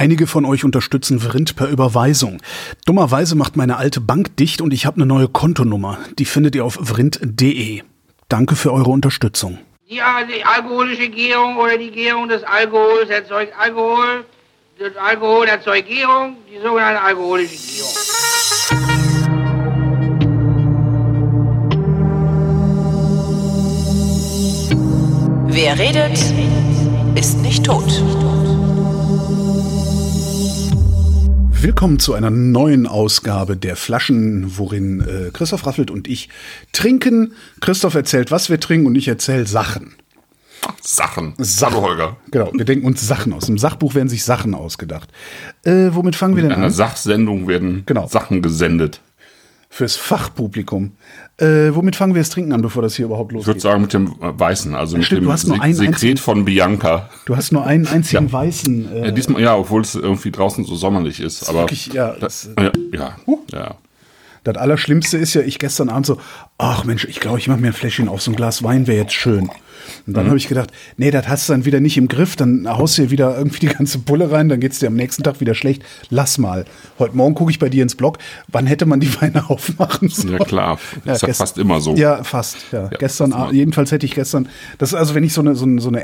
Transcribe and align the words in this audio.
Einige 0.00 0.26
von 0.26 0.46
euch 0.46 0.64
unterstützen 0.64 1.20
Vrind 1.20 1.56
per 1.56 1.68
Überweisung. 1.68 2.40
Dummerweise 2.86 3.34
macht 3.34 3.58
meine 3.58 3.76
alte 3.76 4.00
Bank 4.00 4.34
dicht 4.38 4.62
und 4.62 4.72
ich 4.72 4.86
habe 4.86 4.96
eine 4.96 5.04
neue 5.04 5.28
Kontonummer. 5.28 5.98
Die 6.18 6.24
findet 6.24 6.54
ihr 6.54 6.64
auf 6.64 6.78
vrind.de. 6.80 7.82
Danke 8.26 8.56
für 8.56 8.72
eure 8.72 8.88
Unterstützung. 8.88 9.58
Die, 9.90 9.96
die 9.96 10.42
alkoholische 10.42 11.10
Gärung 11.10 11.58
oder 11.58 11.76
die 11.76 11.90
Gärung 11.90 12.30
des 12.30 12.42
Alkohols 12.44 13.10
erzeugt 13.10 13.52
Alkohol. 13.60 14.24
Das 14.78 14.96
Alkohol 14.96 15.46
erzeugt 15.48 15.86
Gärung, 15.86 16.36
die 16.50 16.62
sogenannte 16.66 17.02
alkoholische 17.02 17.56
Gärung. 17.56 17.92
Wer 25.48 25.78
redet, 25.78 26.18
ist 27.16 27.42
nicht 27.42 27.66
tot. 27.66 28.02
Willkommen 31.62 31.98
zu 31.98 32.14
einer 32.14 32.30
neuen 32.30 32.86
Ausgabe 32.86 33.54
der 33.54 33.76
Flaschen, 33.76 34.56
worin 34.56 35.00
äh, 35.02 35.30
Christoph 35.30 35.66
Raffelt 35.66 35.90
und 35.90 36.08
ich 36.08 36.30
trinken. 36.72 37.34
Christoph 37.60 37.94
erzählt, 37.94 38.30
was 38.30 38.48
wir 38.48 38.58
trinken 38.60 38.86
und 38.86 38.94
ich 38.94 39.08
erzähle 39.08 39.46
Sachen. 39.46 39.94
Sachen. 40.80 41.34
Sachen. 41.36 41.74
Hallo 41.74 41.86
Holger. 41.86 42.16
Genau, 42.30 42.50
wir 42.54 42.64
denken 42.64 42.86
uns 42.86 43.06
Sachen 43.06 43.34
aus. 43.34 43.48
Im 43.50 43.58
Sachbuch 43.58 43.94
werden 43.94 44.08
sich 44.08 44.24
Sachen 44.24 44.54
ausgedacht. 44.54 45.10
Äh, 45.64 45.90
womit 45.90 46.16
fangen 46.16 46.34
wir 46.34 46.42
In 46.44 46.48
denn 46.48 46.56
einer 46.56 46.66
an? 46.68 46.72
Sachsendung 46.72 47.46
werden 47.46 47.82
Genau. 47.84 48.06
Sachen 48.06 48.40
gesendet. 48.40 49.02
Fürs 49.72 49.94
Fachpublikum. 49.96 50.92
Äh, 51.36 51.72
womit 51.72 51.94
fangen 51.94 52.12
wir 52.14 52.20
das 52.20 52.30
Trinken 52.30 52.52
an, 52.52 52.60
bevor 52.60 52.82
das 52.82 52.96
hier 52.96 53.04
überhaupt 53.06 53.30
Ich 53.30 53.36
würde 53.38 53.46
losgeht? 53.52 53.62
sagen 53.62 53.82
mit 53.82 53.92
dem 53.92 54.08
äh, 54.20 54.38
Weißen, 54.38 54.74
also 54.74 54.96
mit 54.96 55.06
Stimmt, 55.06 55.20
dem 55.22 55.24
du 55.26 55.32
hast 55.32 55.46
nur 55.46 55.58
Se 55.64 55.74
Sekret 55.74 56.18
von 56.18 56.44
Bianca. 56.44 57.08
Du 57.24 57.36
hast 57.36 57.52
nur 57.52 57.64
einen 57.64 57.86
einzigen 57.86 58.30
weißen. 58.32 58.92
Äh, 58.92 59.04
Ja, 59.06 59.10
diesmal, 59.12 59.40
ja, 59.40 59.56
obwohl 59.56 59.82
es 59.82 59.94
irgendwie 59.94 60.32
draußen 60.32 60.64
so 60.64 60.74
sommerlich 60.74 61.20
ist. 61.20 61.48
Aber 61.48 61.60
wirklich, 61.60 61.86
ja, 61.92 62.14
das, 62.18 62.50
das, 62.56 62.64
ja, 62.92 62.98
ja, 62.98 63.16
ja. 63.52 63.74
Das 64.44 64.56
Allerschlimmste 64.56 65.18
ist 65.18 65.34
ja, 65.34 65.42
ich 65.42 65.58
gestern 65.58 65.88
Abend 65.90 66.06
so, 66.06 66.18
ach 66.58 66.84
Mensch, 66.84 67.04
ich 67.04 67.20
glaube, 67.20 67.38
ich 67.38 67.48
mache 67.48 67.60
mir 67.60 67.68
ein 67.68 67.72
Fläschchen 67.72 68.08
auf, 68.08 68.22
so 68.22 68.30
ein 68.30 68.36
Glas 68.36 68.62
Wein 68.62 68.86
wäre 68.86 68.98
jetzt 69.02 69.12
schön. 69.12 69.50
Und 70.06 70.14
dann 70.16 70.26
habe 70.28 70.36
ich 70.36 70.46
gedacht, 70.48 70.70
nee, 70.98 71.10
das 71.10 71.26
hast 71.28 71.48
du 71.48 71.52
dann 71.52 71.64
wieder 71.64 71.80
nicht 71.80 71.96
im 71.96 72.06
Griff, 72.06 72.36
dann 72.36 72.68
haust 72.68 72.96
du 72.98 73.02
dir 73.02 73.10
wieder 73.10 73.36
irgendwie 73.36 73.60
die 73.60 73.66
ganze 73.68 73.98
Pulle 73.98 74.30
rein, 74.30 74.48
dann 74.48 74.60
geht's 74.60 74.78
dir 74.78 74.86
am 74.86 74.94
nächsten 74.94 75.22
Tag 75.22 75.40
wieder 75.40 75.54
schlecht. 75.54 75.82
Lass 76.10 76.38
mal. 76.38 76.64
Heute 76.98 77.16
Morgen 77.16 77.34
gucke 77.34 77.50
ich 77.50 77.58
bei 77.58 77.68
dir 77.68 77.82
ins 77.82 77.94
Blog, 77.96 78.18
wann 78.48 78.66
hätte 78.66 78.86
man 78.86 79.00
die 79.00 79.20
Weine 79.20 79.48
aufmachen 79.50 80.08
sollen? 80.08 80.38
Ja, 80.38 80.44
klar. 80.44 80.78
Ja, 81.04 81.14
ist 81.14 81.22
ja 81.22 81.32
fast 81.34 81.58
immer 81.58 81.80
so. 81.80 81.94
Ja, 81.96 82.22
fast. 82.24 82.56
Ja. 82.72 82.88
gestern, 82.88 83.32
immer. 83.32 83.40
Abend- 83.40 83.54
jedenfalls 83.54 83.90
hätte 83.90 84.06
ich 84.06 84.14
gestern, 84.14 84.48
das 84.78 84.90
ist 84.90 84.94
also, 84.94 85.14
wenn 85.14 85.24
ich 85.24 85.32
so 85.32 85.40
eine, 85.40 85.54
so 85.54 85.64
eine, 85.64 85.80
so 85.80 85.88
eine 85.88 86.02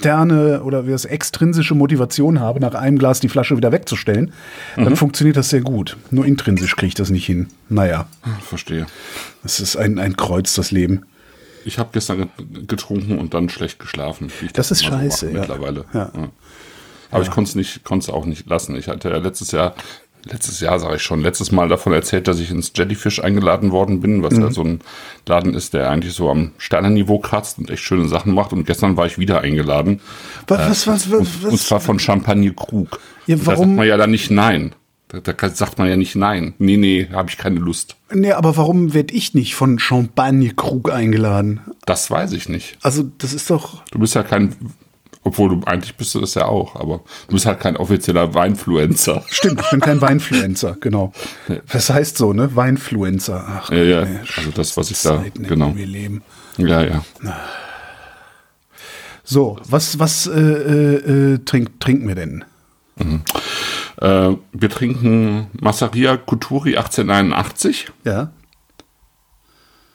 externe 0.00 0.62
oder 0.62 0.86
wie 0.86 0.90
das 0.92 1.04
extrinsische 1.04 1.74
Motivation 1.74 2.40
habe, 2.40 2.58
nach 2.60 2.74
einem 2.74 2.98
Glas 2.98 3.20
die 3.20 3.28
Flasche 3.28 3.56
wieder 3.58 3.70
wegzustellen, 3.70 4.32
Mhm. 4.76 4.84
dann 4.84 4.96
funktioniert 4.96 5.36
das 5.36 5.50
sehr 5.50 5.60
gut. 5.60 5.96
Nur 6.10 6.24
intrinsisch 6.24 6.74
kriege 6.74 6.88
ich 6.88 6.94
das 6.94 7.10
nicht 7.10 7.26
hin. 7.26 7.48
Naja. 7.68 8.06
Verstehe. 8.42 8.86
Es 9.44 9.60
ist 9.60 9.76
ein, 9.76 9.98
ein 9.98 10.16
Kreuz, 10.16 10.54
das 10.54 10.70
Leben. 10.70 11.04
Ich 11.66 11.78
habe 11.78 11.90
gestern 11.92 12.18
get- 12.38 12.68
getrunken 12.68 13.18
und 13.18 13.34
dann 13.34 13.50
schlecht 13.50 13.78
geschlafen. 13.78 14.30
ich 14.42 14.52
Das 14.54 14.70
ist 14.70 14.82
scheiße, 14.84 15.26
mache 15.26 15.34
ja. 15.34 15.40
Mittlerweile. 15.40 15.84
Ja. 15.92 16.10
Aber 17.10 17.22
ich 17.22 17.30
konnte 17.30 17.50
es 17.50 17.54
nicht, 17.54 17.84
konnte 17.84 18.04
es 18.04 18.08
auch 18.10 18.24
nicht 18.24 18.48
lassen. 18.48 18.74
Ich 18.76 18.88
hatte 18.88 19.10
ja 19.10 19.18
letztes 19.18 19.50
Jahr, 19.50 19.74
letztes 20.24 20.60
Jahr 20.60 20.78
sage 20.78 20.96
ich 20.96 21.02
schon, 21.02 21.20
letztes 21.22 21.52
Mal 21.52 21.68
davon 21.68 21.92
erzählt, 21.92 22.28
dass 22.28 22.38
ich 22.40 22.50
ins 22.50 22.72
Jellyfish 22.74 23.22
eingeladen 23.22 23.70
worden 23.72 24.00
bin, 24.00 24.22
was 24.22 24.34
Mhm. 24.34 24.40
ja 24.42 24.50
so 24.50 24.62
ein 24.62 24.80
Laden 25.26 25.54
ist, 25.54 25.74
der 25.74 25.90
eigentlich 25.90 26.14
so 26.14 26.30
am 26.30 26.52
Sternenniveau 26.58 27.18
kratzt 27.18 27.58
und 27.58 27.70
echt 27.70 27.82
schöne 27.82 28.08
Sachen 28.08 28.34
macht. 28.34 28.52
Und 28.52 28.64
gestern 28.66 28.96
war 28.96 29.06
ich 29.06 29.18
wieder 29.18 29.40
eingeladen. 29.40 30.00
Was, 30.48 30.86
was, 30.86 31.10
was, 31.10 31.10
was, 31.10 31.44
Und, 31.44 31.50
und 31.52 31.58
zwar 31.60 31.80
von 31.80 31.98
Champagner 31.98 32.52
Krug. 32.52 33.00
Ja, 33.26 33.36
Und 33.36 33.42
Da 33.42 33.46
warum- 33.52 33.64
sagt 33.70 33.76
man 33.76 33.86
ja 33.88 33.96
dann 33.96 34.10
nicht 34.10 34.30
nein. 34.30 34.74
Da, 35.08 35.18
da 35.32 35.48
sagt 35.48 35.76
man 35.78 35.88
ja 35.88 35.96
nicht 35.96 36.14
nein. 36.14 36.54
Nee, 36.58 36.76
nee, 36.76 37.08
habe 37.12 37.28
ich 37.30 37.36
keine 37.36 37.58
Lust. 37.58 37.96
Nee, 38.14 38.30
aber 38.30 38.56
warum 38.56 38.94
werd 38.94 39.10
ich 39.10 39.34
nicht 39.34 39.56
von 39.56 39.80
Champagner-Krug 39.80 40.92
eingeladen? 40.92 41.60
Das 41.84 42.10
weiß 42.12 42.32
ich 42.32 42.48
nicht. 42.48 42.78
Also, 42.82 43.04
das 43.18 43.32
ist 43.32 43.50
doch. 43.50 43.84
Du 43.90 43.98
bist 43.98 44.14
ja 44.14 44.22
kein, 44.22 44.54
obwohl 45.22 45.50
du 45.50 45.64
eigentlich 45.66 45.96
bist 45.96 46.14
du 46.14 46.20
das 46.20 46.34
ja 46.34 46.46
auch, 46.46 46.76
aber 46.76 47.00
du 47.28 47.34
bist 47.34 47.46
halt 47.46 47.60
kein 47.60 47.76
offizieller 47.76 48.34
Weinfluencer. 48.34 49.22
Stimmt, 49.28 49.60
ich 49.60 49.70
bin 49.70 49.80
kein 49.80 50.00
Weinfluencer, 50.00 50.76
genau. 50.80 51.12
Das 51.70 51.90
heißt 51.90 52.16
so, 52.16 52.32
ne? 52.32 52.54
Weinfluencer. 52.56 53.44
Ach, 53.46 53.70
Ja, 53.70 53.82
ja. 53.82 54.04
nee, 54.04 54.18
Also 54.36 54.50
das, 54.50 54.76
was 54.76 54.90
ich 54.90 55.00
da, 55.02 55.24
genau. 55.34 55.72
leben. 55.74 56.22
Ja, 56.56 56.82
ja. 56.82 57.04
So, 59.24 59.58
was, 59.68 59.98
was 59.98 60.26
äh, 60.26 60.40
äh, 60.40 61.34
äh, 61.34 61.38
trink, 61.44 61.78
trinken 61.80 62.08
wir 62.08 62.14
denn? 62.14 62.44
Äh, 64.00 64.36
wir 64.52 64.70
trinken 64.70 65.46
Massaria 65.60 66.16
Kuturi 66.16 66.76
1881. 66.76 67.88
Ja. 68.04 68.30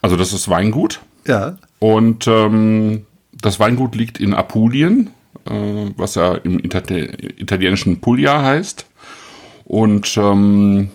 Also 0.02 0.16
das 0.18 0.34
ist 0.34 0.50
Weingut. 0.50 1.02
Ja. 1.28 1.58
Und 1.80 2.28
ähm, 2.28 3.06
das 3.46 3.60
Weingut 3.60 3.96
liegt 3.96 4.20
in 4.20 4.34
Apulien, 4.34 5.12
äh, 5.46 5.92
was 5.96 6.16
ja 6.16 6.34
im 6.34 6.60
Ita 6.60 6.82
italienischen 6.90 8.02
Puglia 8.02 8.42
heißt. 8.42 8.88
Und 9.66 10.18
ähm, 10.18 10.90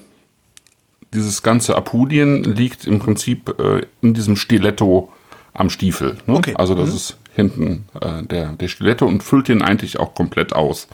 dieses 1.15 1.43
ganze 1.43 1.77
Apulien 1.77 2.43
liegt 2.43 2.87
im 2.87 2.99
Prinzip 2.99 3.55
äh, 3.61 3.83
in 4.03 4.15
diesem 4.15 4.37
Stiletto 4.37 5.13
am 5.53 5.71
Stiefel. 5.71 6.19
Ne? 6.27 6.35
Okay. 6.35 6.55
Also 6.57 6.75
das 6.75 6.95
ist 6.95 7.19
hinten 7.35 7.85
äh, 8.01 8.23
der, 8.25 8.53
der 8.53 8.69
Stiletto 8.69 9.07
und 9.07 9.23
füllt 9.23 9.49
den 9.49 9.63
eigentlich 9.63 9.99
auch 10.01 10.15
komplett 10.15 10.53
aus. 10.53 10.89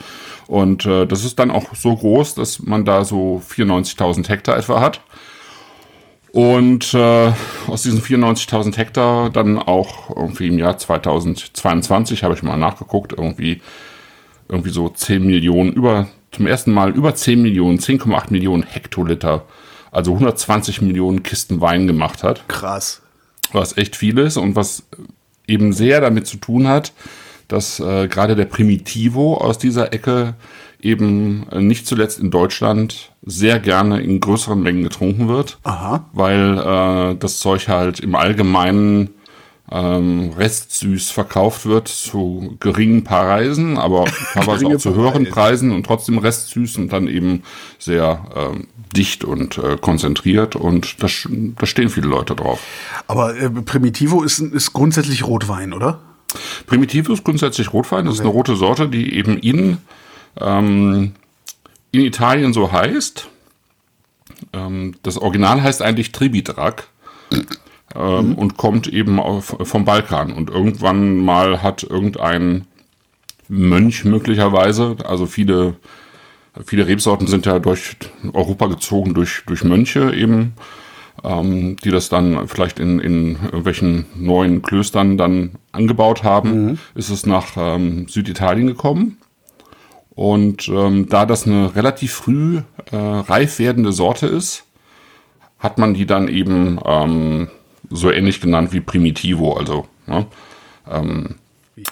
Und 0.46 0.84
äh, 0.84 1.06
das 1.06 1.24
ist 1.24 1.38
dann 1.38 1.50
auch 1.50 1.74
so 1.74 1.96
groß, 1.96 2.34
dass 2.34 2.60
man 2.60 2.84
da 2.84 3.04
so 3.04 3.42
94.000 3.48 4.28
Hektar 4.28 4.56
etwa 4.56 4.80
hat. 4.80 5.00
Und 6.36 6.92
äh, 6.92 7.32
aus 7.66 7.84
diesen 7.84 8.02
94.000 8.02 8.76
Hektar 8.76 9.30
dann 9.30 9.58
auch 9.58 10.14
irgendwie 10.14 10.48
im 10.48 10.58
Jahr 10.58 10.76
2022, 10.76 12.24
habe 12.24 12.34
ich 12.34 12.42
mal 12.42 12.58
nachgeguckt, 12.58 13.14
irgendwie, 13.14 13.62
irgendwie 14.46 14.68
so 14.68 14.90
10 14.90 15.24
Millionen, 15.24 15.72
über, 15.72 16.08
zum 16.32 16.46
ersten 16.46 16.74
Mal 16.74 16.90
über 16.90 17.14
10 17.14 17.40
Millionen, 17.40 17.78
10,8 17.78 18.30
Millionen 18.32 18.64
Hektoliter, 18.64 19.46
also 19.90 20.12
120 20.12 20.82
Millionen 20.82 21.22
Kisten 21.22 21.62
Wein 21.62 21.86
gemacht 21.86 22.22
hat 22.22 22.46
Krass. 22.48 23.00
was 23.54 23.78
echt 23.78 23.96
viel 23.96 24.18
ist 24.18 24.36
und 24.36 24.56
was 24.56 24.82
eben 25.46 25.72
sehr 25.72 26.02
damit 26.02 26.26
zu 26.26 26.36
tun 26.36 26.68
hat, 26.68 26.92
dass 27.48 27.80
äh, 27.80 28.08
gerade 28.08 28.36
der 28.36 28.44
Primitivo 28.44 29.38
aus 29.38 29.56
dieser 29.56 29.94
Ecke 29.94 30.34
eben 30.80 31.46
nicht 31.58 31.86
zuletzt 31.86 32.18
in 32.18 32.30
Deutschland 32.30 33.12
sehr 33.24 33.58
gerne 33.58 34.00
in 34.00 34.20
größeren 34.20 34.62
Mengen 34.62 34.82
getrunken 34.82 35.28
wird, 35.28 35.58
Aha. 35.64 36.08
weil 36.12 36.58
äh, 36.58 37.16
das 37.16 37.40
Zeug 37.40 37.68
halt 37.68 38.00
im 38.00 38.14
Allgemeinen 38.14 39.10
ähm, 39.70 40.32
restsüß 40.36 41.10
verkauft 41.10 41.66
wird 41.66 41.88
zu 41.88 42.56
geringen 42.60 43.04
Preisen, 43.04 43.78
aber 43.78 44.04
teilweise 44.32 44.66
auch 44.66 44.76
zu 44.76 44.94
höheren 44.94 45.24
Preise. 45.24 45.32
Preisen 45.32 45.72
und 45.72 45.84
trotzdem 45.84 46.18
restsüß 46.18 46.78
und 46.78 46.92
dann 46.92 47.08
eben 47.08 47.42
sehr 47.78 48.24
ähm, 48.36 48.68
dicht 48.96 49.24
und 49.24 49.58
äh, 49.58 49.76
konzentriert 49.76 50.56
und 50.56 51.02
da, 51.02 51.08
stehen 51.08 51.88
viele 51.88 52.06
Leute 52.06 52.36
drauf. 52.36 52.60
Aber 53.08 53.36
äh, 53.36 53.50
Primitivo 53.50 54.22
ist, 54.22 54.38
ist 54.38 54.72
grundsätzlich 54.72 55.26
Rotwein, 55.26 55.72
oder? 55.72 56.00
Primitivo 56.66 57.12
ist 57.12 57.24
grundsätzlich 57.24 57.72
Rotwein. 57.72 58.06
Das 58.06 58.14
ist 58.16 58.20
eine 58.20 58.28
rote 58.28 58.56
Sorte, 58.56 58.88
die 58.88 59.14
eben 59.14 59.38
in, 59.38 59.78
ähm, 60.40 61.12
in 61.92 62.00
Italien 62.02 62.52
so 62.52 62.72
heißt. 62.72 63.28
Ähm, 64.52 64.94
das 65.02 65.18
Original 65.18 65.62
heißt 65.62 65.82
eigentlich 65.82 66.12
Tribidrac 66.12 66.88
ähm, 67.94 68.34
und 68.34 68.56
kommt 68.56 68.86
eben 68.86 69.20
auf, 69.20 69.56
vom 69.62 69.84
Balkan. 69.84 70.32
Und 70.32 70.50
irgendwann 70.50 71.18
mal 71.18 71.62
hat 71.62 71.82
irgendein 71.82 72.66
Mönch 73.48 74.04
möglicherweise, 74.04 74.96
also 75.04 75.26
viele, 75.26 75.76
viele 76.64 76.86
Rebsorten 76.86 77.26
sind 77.26 77.46
ja 77.46 77.58
durch 77.58 77.96
Europa 78.32 78.66
gezogen 78.66 79.14
durch, 79.14 79.42
durch 79.46 79.62
Mönche 79.64 80.12
eben, 80.14 80.54
ähm, 81.24 81.76
die 81.76 81.90
das 81.90 82.08
dann 82.08 82.48
vielleicht 82.48 82.78
in, 82.78 82.98
in 82.98 83.36
irgendwelchen 83.36 84.06
neuen 84.16 84.62
Klöstern 84.62 85.16
dann 85.16 85.52
angebaut 85.72 86.24
haben, 86.24 86.78
ist 86.94 87.10
es 87.10 87.24
nach 87.26 87.56
ähm, 87.56 88.08
Süditalien 88.08 88.66
gekommen. 88.66 89.18
Und 90.16 90.66
ähm, 90.68 91.08
da 91.08 91.26
das 91.26 91.46
eine 91.46 91.76
relativ 91.76 92.12
früh 92.12 92.62
äh, 92.90 92.96
reif 92.96 93.58
werdende 93.60 93.92
Sorte 93.92 94.26
ist, 94.26 94.64
hat 95.58 95.78
man 95.78 95.94
die 95.94 96.06
dann 96.06 96.26
eben 96.28 96.80
ähm, 96.84 97.48
so 97.90 98.10
ähnlich 98.10 98.40
genannt 98.40 98.72
wie 98.72 98.80
Primitivo, 98.80 99.52
also 99.54 99.86
ne? 100.06 100.26
ähm, 100.90 101.36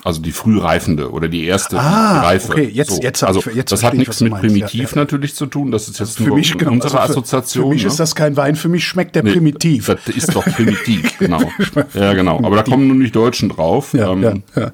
also 0.02 0.22
die 0.22 0.32
frühreifende 0.32 1.10
oder 1.10 1.28
die 1.28 1.44
erste 1.44 1.78
Ah, 1.78 2.22
Reife. 2.22 2.52
okay, 2.52 2.70
jetzt- 2.72 3.02
jetzt 3.02 3.20
hab 3.20 3.28
also 3.28 3.40
ich- 3.50 3.54
jetzt 3.56 3.70
das 3.72 3.82
hat 3.84 3.92
ich, 3.92 3.98
nichts 3.98 4.20
mit 4.22 4.32
meinst. 4.32 4.46
primitiv 4.46 4.90
Ja, 4.92 4.96
ja. 4.96 5.02
natürlich 5.02 5.34
zu 5.34 5.44
tun. 5.44 5.70
Das 5.70 5.88
ist 5.88 6.00
jetzt 6.00 6.16
Für 6.16 6.22
nur 6.24 6.38
mich, 6.38 6.56
genau. 6.56 6.72
unsere 6.72 6.98
also 6.98 7.12
für, 7.12 7.18
Assoziation. 7.20 7.64
Für 7.64 7.74
mich 7.74 7.82
ne? 7.82 7.88
ist 7.88 8.00
das 8.00 8.14
kein 8.14 8.34
Wein, 8.38 8.56
für 8.56 8.70
mich 8.70 8.86
schmeckt 8.86 9.14
der 9.14 9.24
Nee, 9.24 9.32
primitiv. 9.32 9.84
Das 9.86 10.08
ist 10.16 10.34
doch 10.34 10.44
primitiv, 10.46 11.18
genau. 11.18 11.42
ja, 11.92 12.14
genau. 12.14 12.38
Aber 12.42 12.56
da 12.56 12.62
kommen 12.62 12.86
nur 12.86 12.96
nicht 12.96 13.14
Deutschen 13.14 13.50
drauf. 13.50 13.92
ja, 13.92 14.10
ähm, 14.10 14.22
ja, 14.22 14.32
ja. 14.62 14.72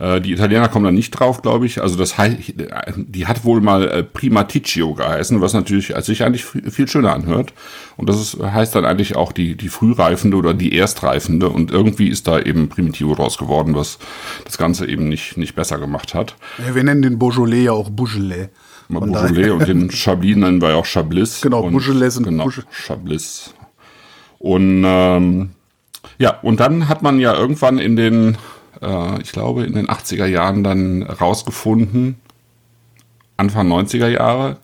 Äh, 0.00 0.20
die 0.20 0.32
Italiener 0.32 0.68
kommen 0.68 0.86
da 0.86 0.90
nicht 0.90 1.10
drauf, 1.10 1.42
glaube 1.42 1.66
ich. 1.66 1.82
Also 1.82 1.96
das 1.96 2.16
heißt, 2.16 2.54
die 2.96 3.26
hat 3.26 3.44
wohl 3.44 3.60
mal 3.60 3.86
äh, 3.86 4.02
Primaticcio 4.02 4.94
geheißen, 4.94 5.40
was 5.40 5.52
natürlich 5.52 5.94
als 5.94 6.06
sich 6.06 6.24
eigentlich 6.24 6.44
viel 6.44 6.88
schöner 6.88 7.12
anhört. 7.12 7.52
Und 7.96 8.08
das 8.08 8.20
ist, 8.20 8.42
heißt 8.42 8.74
dann 8.74 8.86
eigentlich 8.86 9.14
auch 9.14 9.32
die, 9.32 9.56
die 9.56 9.68
frühreifende 9.68 10.38
oder 10.38 10.54
die 10.54 10.76
erstreifende. 10.76 11.50
Und 11.50 11.70
irgendwie 11.70 12.08
ist 12.08 12.26
da 12.26 12.40
eben 12.40 12.70
Primitivo 12.70 13.14
draus 13.14 13.36
geworden, 13.36 13.74
was 13.74 13.98
das 14.46 14.56
Ganze 14.56 14.86
eben 14.86 15.08
nicht, 15.08 15.36
nicht 15.36 15.54
besser 15.54 15.78
gemacht 15.78 16.14
hat. 16.14 16.34
Ja, 16.66 16.74
wir 16.74 16.82
nennen 16.82 17.02
den 17.02 17.18
Beaujolais 17.18 17.64
ja 17.64 17.72
auch 17.72 17.90
Beaujolais. 17.90 18.48
Mal 18.88 19.00
Beaujolais 19.00 19.50
und 19.50 19.68
den 19.68 19.90
Chablis 19.90 20.36
nennen 20.36 20.62
wir 20.62 20.70
ja 20.70 20.76
auch 20.76 20.86
Chablis. 20.86 21.42
Genau, 21.42 21.60
und, 21.60 21.72
Beaujolais 21.72 22.10
sind 22.10 22.24
genau, 22.24 22.44
Beaujolais. 22.44 22.68
Chablis. 22.72 23.54
Und 24.38 24.82
ähm, 24.86 25.50
ja, 26.18 26.40
und 26.40 26.58
dann 26.60 26.88
hat 26.88 27.02
man 27.02 27.20
ja 27.20 27.34
irgendwann 27.34 27.78
in 27.78 27.96
den, 27.96 28.38
äh, 28.82 29.20
ich 29.22 29.32
glaube, 29.32 29.64
in 29.64 29.74
den 29.74 29.88
80er 29.88 30.26
Jahren 30.26 30.64
dann 30.64 31.02
rausgefunden, 31.02 32.16
Anfang 33.36 33.70
90er 33.70 34.08
Jahre, 34.08 34.56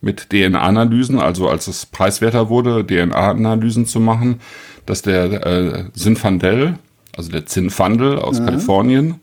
mit 0.00 0.30
DNA-Analysen, 0.30 1.20
also 1.20 1.48
als 1.48 1.68
es 1.68 1.86
preiswerter 1.86 2.48
wurde, 2.48 2.84
DNA-Analysen 2.84 3.86
zu 3.86 4.00
machen, 4.00 4.40
dass 4.84 5.02
der 5.02 5.46
äh, 5.46 5.92
Zinfandel, 5.92 6.78
also 7.16 7.30
der 7.30 7.46
Zinfandel 7.46 8.18
aus 8.18 8.38
Kalifornien, 8.44 9.20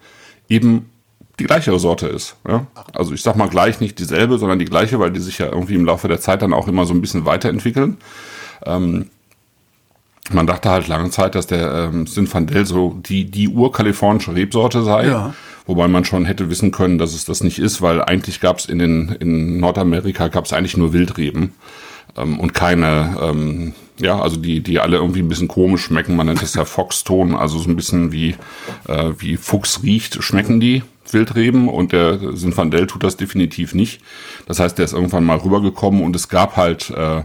eben 0.48 0.90
die 1.38 1.46
gleiche 1.46 1.78
Sorte 1.80 2.08
ist. 2.08 2.36
Ja? 2.48 2.68
Also 2.94 3.14
ich 3.14 3.22
sag 3.22 3.36
mal 3.36 3.50
gleich 3.50 3.80
nicht 3.80 4.00
dieselbe, 4.00 4.38
sondern 4.38 4.60
die 4.60 4.66
gleiche, 4.66 5.00
weil 5.00 5.12
die 5.12 5.20
sich 5.20 5.38
ja 5.38 5.48
irgendwie 5.48 5.76
im 5.76 5.86
Laufe 5.86 6.08
der 6.08 6.22
Zeit 6.22 6.42
dann 6.42 6.54
auch 6.54 6.68
immer 6.68 6.86
so 6.86 6.94
ein 6.94 7.02
bisschen 7.02 7.26
weiterentwickeln. 7.26 7.98
Ähm, 8.66 9.10
man 10.32 10.48
dachte 10.48 10.70
halt 10.70 10.88
lange 10.88 11.10
Zeit, 11.10 11.36
dass 11.36 11.48
der 11.48 11.90
ähm, 11.92 12.08
Zinfandel 12.08 12.66
so 12.66 12.98
die, 13.00 13.26
die 13.26 13.50
urkalifornische 13.50 14.36
Rebsorte 14.36 14.84
sei. 14.84 15.08
Ja. 15.08 15.34
Wobei 15.66 15.88
man 15.88 16.04
schon 16.04 16.26
hätte 16.26 16.50
wissen 16.50 16.72
können, 16.72 16.98
dass 16.98 17.14
es 17.14 17.26
das 17.26 17.44
nicht 17.44 17.60
ist, 17.60 17.82
weil 17.82 18.02
eigentlich 18.02 18.40
gab 18.40 18.58
es 18.58 18.66
in, 18.66 18.80
den, 18.80 19.10
in 19.20 19.60
Nordamerika 19.60 20.28
gab 20.28 20.46
es 20.46 20.54
eigentlich 20.54 20.78
nur 20.78 20.94
Wildreben 20.94 21.54
ähm, 22.18 22.40
und 22.40 22.54
keine, 22.54 23.18
ähm, 23.22 23.74
ja, 24.00 24.20
also 24.20 24.38
die, 24.38 24.62
die 24.62 24.80
alle 24.80 24.98
irgendwie 24.98 25.20
ein 25.20 25.28
bisschen 25.28 25.48
komisch 25.48 25.84
schmecken. 25.84 26.16
Man 26.16 26.28
nennt 26.28 26.42
es 26.42 26.56
ja 26.56 26.66
Foxton, 26.66 27.36
also 27.36 27.60
so 27.60 27.70
ein 27.70 27.76
bisschen 27.76 28.12
wie, 28.12 28.36
äh, 28.88 29.12
wie 29.20 29.38
Fuchs 29.38 29.84
riecht, 29.84 30.24
schmecken 30.24 30.60
die 30.60 30.84
Wildreben 31.12 31.70
und 31.70 31.92
der 31.92 32.36
Zinfandel 32.36 32.88
tut 32.88 33.04
das 33.04 33.18
definitiv 33.18 33.74
nicht. 33.74 34.02
Das 34.48 34.60
heißt, 34.60 34.78
der 34.78 34.86
ist 34.86 34.94
irgendwann 34.94 35.26
mal 35.26 35.38
rübergekommen 35.38 36.04
und 36.04 36.16
es 36.16 36.30
gab 36.30 36.58
halt 36.58 36.90
äh, 36.92 37.24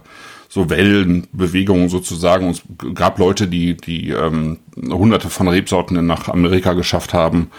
so 0.55 0.71
Wellenbewegungen 0.71 1.89
sozusagen. 1.89 2.47
Und 2.47 2.53
es 2.53 2.95
gab 2.95 3.19
Leute, 3.19 3.49
die, 3.49 3.77
die 3.77 4.11
ähm, 4.11 4.59
hunderte 4.77 5.29
von 5.29 5.49
Rebsorten 5.49 6.07
nach 6.07 6.29
Amerika 6.29 6.75
geschafft 6.75 7.13
haben 7.13 7.51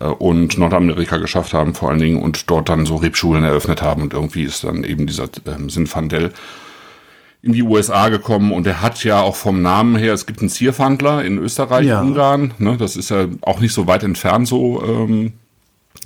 äh, 0.00 0.06
und 0.06 0.58
Nordamerika 0.58 1.18
geschafft 1.18 1.54
haben 1.54 1.74
vor 1.74 1.90
allen 1.90 2.00
Dingen 2.00 2.20
und 2.20 2.50
dort 2.50 2.68
dann 2.68 2.86
so 2.86 2.96
Rebschulen 2.96 3.44
eröffnet 3.44 3.82
haben 3.82 4.02
und 4.02 4.14
irgendwie 4.14 4.42
ist 4.42 4.64
dann 4.64 4.82
eben 4.82 5.06
dieser 5.06 5.28
ähm, 5.46 5.70
Sinfandel 5.70 6.32
in 7.40 7.52
die 7.52 7.62
USA 7.62 8.08
gekommen 8.08 8.50
und 8.50 8.66
der 8.66 8.82
hat 8.82 9.04
ja 9.04 9.20
auch 9.20 9.36
vom 9.36 9.62
Namen 9.62 9.94
her, 9.94 10.12
es 10.12 10.26
gibt 10.26 10.40
einen 10.40 10.50
Zierfandler 10.50 11.24
in 11.24 11.38
Österreich, 11.38 11.86
Ja. 11.86 12.02
Ungarn, 12.02 12.52
ne, 12.58 12.76
das 12.76 12.96
ist 12.96 13.10
ja 13.10 13.26
auch 13.42 13.60
nicht 13.60 13.72
so 13.72 13.86
weit 13.86 14.02
entfernt 14.02 14.48
so 14.48 14.82
ähm, 14.84 15.34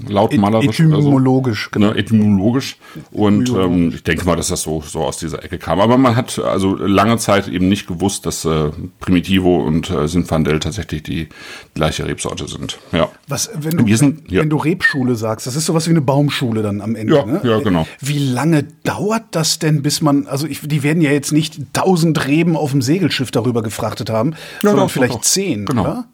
laut 0.08 0.36
malerisch. 0.36 0.80
etymologisch, 0.80 1.70
also, 1.72 1.78
ne, 1.86 1.96
etymologisch. 1.96 2.76
Und 3.12 3.48
ähm, 3.50 3.92
ich 3.94 4.02
denke 4.02 4.24
mal, 4.24 4.34
dass 4.34 4.48
das 4.48 4.62
so, 4.62 4.80
so 4.80 5.00
aus 5.04 5.18
dieser 5.18 5.44
Ecke 5.44 5.58
kam. 5.58 5.78
Aber 5.80 5.98
man 5.98 6.16
hat 6.16 6.38
also 6.38 6.74
lange 6.74 7.16
Zeit 7.18 7.46
eben 7.48 7.68
nicht 7.68 7.86
gewusst, 7.86 8.26
dass 8.26 8.44
äh, 8.44 8.70
Primitivo 8.98 9.58
und 9.62 9.90
äh, 9.90 10.08
Sinfandel 10.08 10.58
tatsächlich 10.58 11.04
die 11.04 11.28
gleiche 11.74 12.06
Rebsorte 12.06 12.48
sind. 12.48 12.78
Ja. 12.92 13.08
Was, 13.28 13.50
wenn 13.56 13.76
du, 13.76 13.96
sind- 13.96 14.30
ja. 14.32 14.40
wenn 14.40 14.50
du 14.50 14.56
Rebschule 14.56 15.14
sagst, 15.14 15.46
das 15.46 15.54
ist 15.54 15.66
sowas 15.66 15.86
wie 15.86 15.90
eine 15.90 16.00
Baumschule 16.00 16.62
dann 16.62 16.80
am 16.80 16.96
Ende. 16.96 17.14
Ja, 17.14 17.24
ne? 17.24 17.40
ja, 17.44 17.60
genau. 17.60 17.86
Wie 18.00 18.18
lange 18.18 18.64
dauert 18.82 19.24
das 19.30 19.60
denn, 19.60 19.82
bis 19.82 20.00
man, 20.00 20.26
also 20.26 20.46
ich, 20.46 20.60
die 20.66 20.82
werden 20.82 21.02
ja 21.02 21.10
jetzt 21.12 21.30
nicht 21.32 21.60
tausend 21.72 22.26
Reben 22.26 22.56
auf 22.56 22.72
dem 22.72 22.82
Segelschiff 22.82 23.30
darüber 23.30 23.62
gefrachtet 23.62 24.10
haben, 24.10 24.34
sondern 24.62 24.86
doch, 24.86 24.90
vielleicht 24.90 25.14
doch. 25.14 25.20
zehn, 25.20 25.66
Genau. 25.66 25.82
oder? 25.82 26.04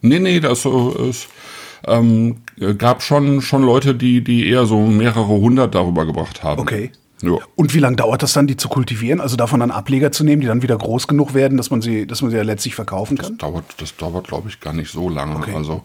Nee, 0.00 0.20
nee, 0.20 0.40
das 0.40 0.64
es 0.64 1.26
ähm, 1.86 2.36
gab 2.78 3.02
schon, 3.02 3.42
schon 3.42 3.62
Leute, 3.62 3.94
die, 3.94 4.22
die 4.22 4.48
eher 4.48 4.66
so 4.66 4.86
mehrere 4.86 5.26
hundert 5.26 5.74
darüber 5.74 6.06
gebracht 6.06 6.42
haben. 6.42 6.60
Okay. 6.60 6.90
Ja. 7.22 7.38
Und 7.54 7.72
wie 7.72 7.78
lange 7.78 7.96
dauert 7.96 8.22
das 8.22 8.34
dann, 8.34 8.46
die 8.46 8.56
zu 8.56 8.68
kultivieren? 8.68 9.22
Also 9.22 9.36
davon 9.36 9.60
dann 9.60 9.70
Ableger 9.70 10.12
zu 10.12 10.22
nehmen, 10.22 10.42
die 10.42 10.48
dann 10.48 10.60
wieder 10.62 10.76
groß 10.76 11.08
genug 11.08 11.32
werden, 11.32 11.56
dass 11.56 11.70
man 11.70 11.80
sie, 11.80 12.06
dass 12.06 12.20
man 12.20 12.30
sie 12.30 12.36
ja 12.36 12.42
letztlich 12.42 12.74
verkaufen 12.74 13.16
kann? 13.16 13.38
dauert, 13.38 13.64
das 13.78 13.96
dauert, 13.96 14.28
glaube 14.28 14.50
ich, 14.50 14.60
gar 14.60 14.74
nicht 14.74 14.90
so 14.90 15.08
lange. 15.08 15.42
Also 15.54 15.82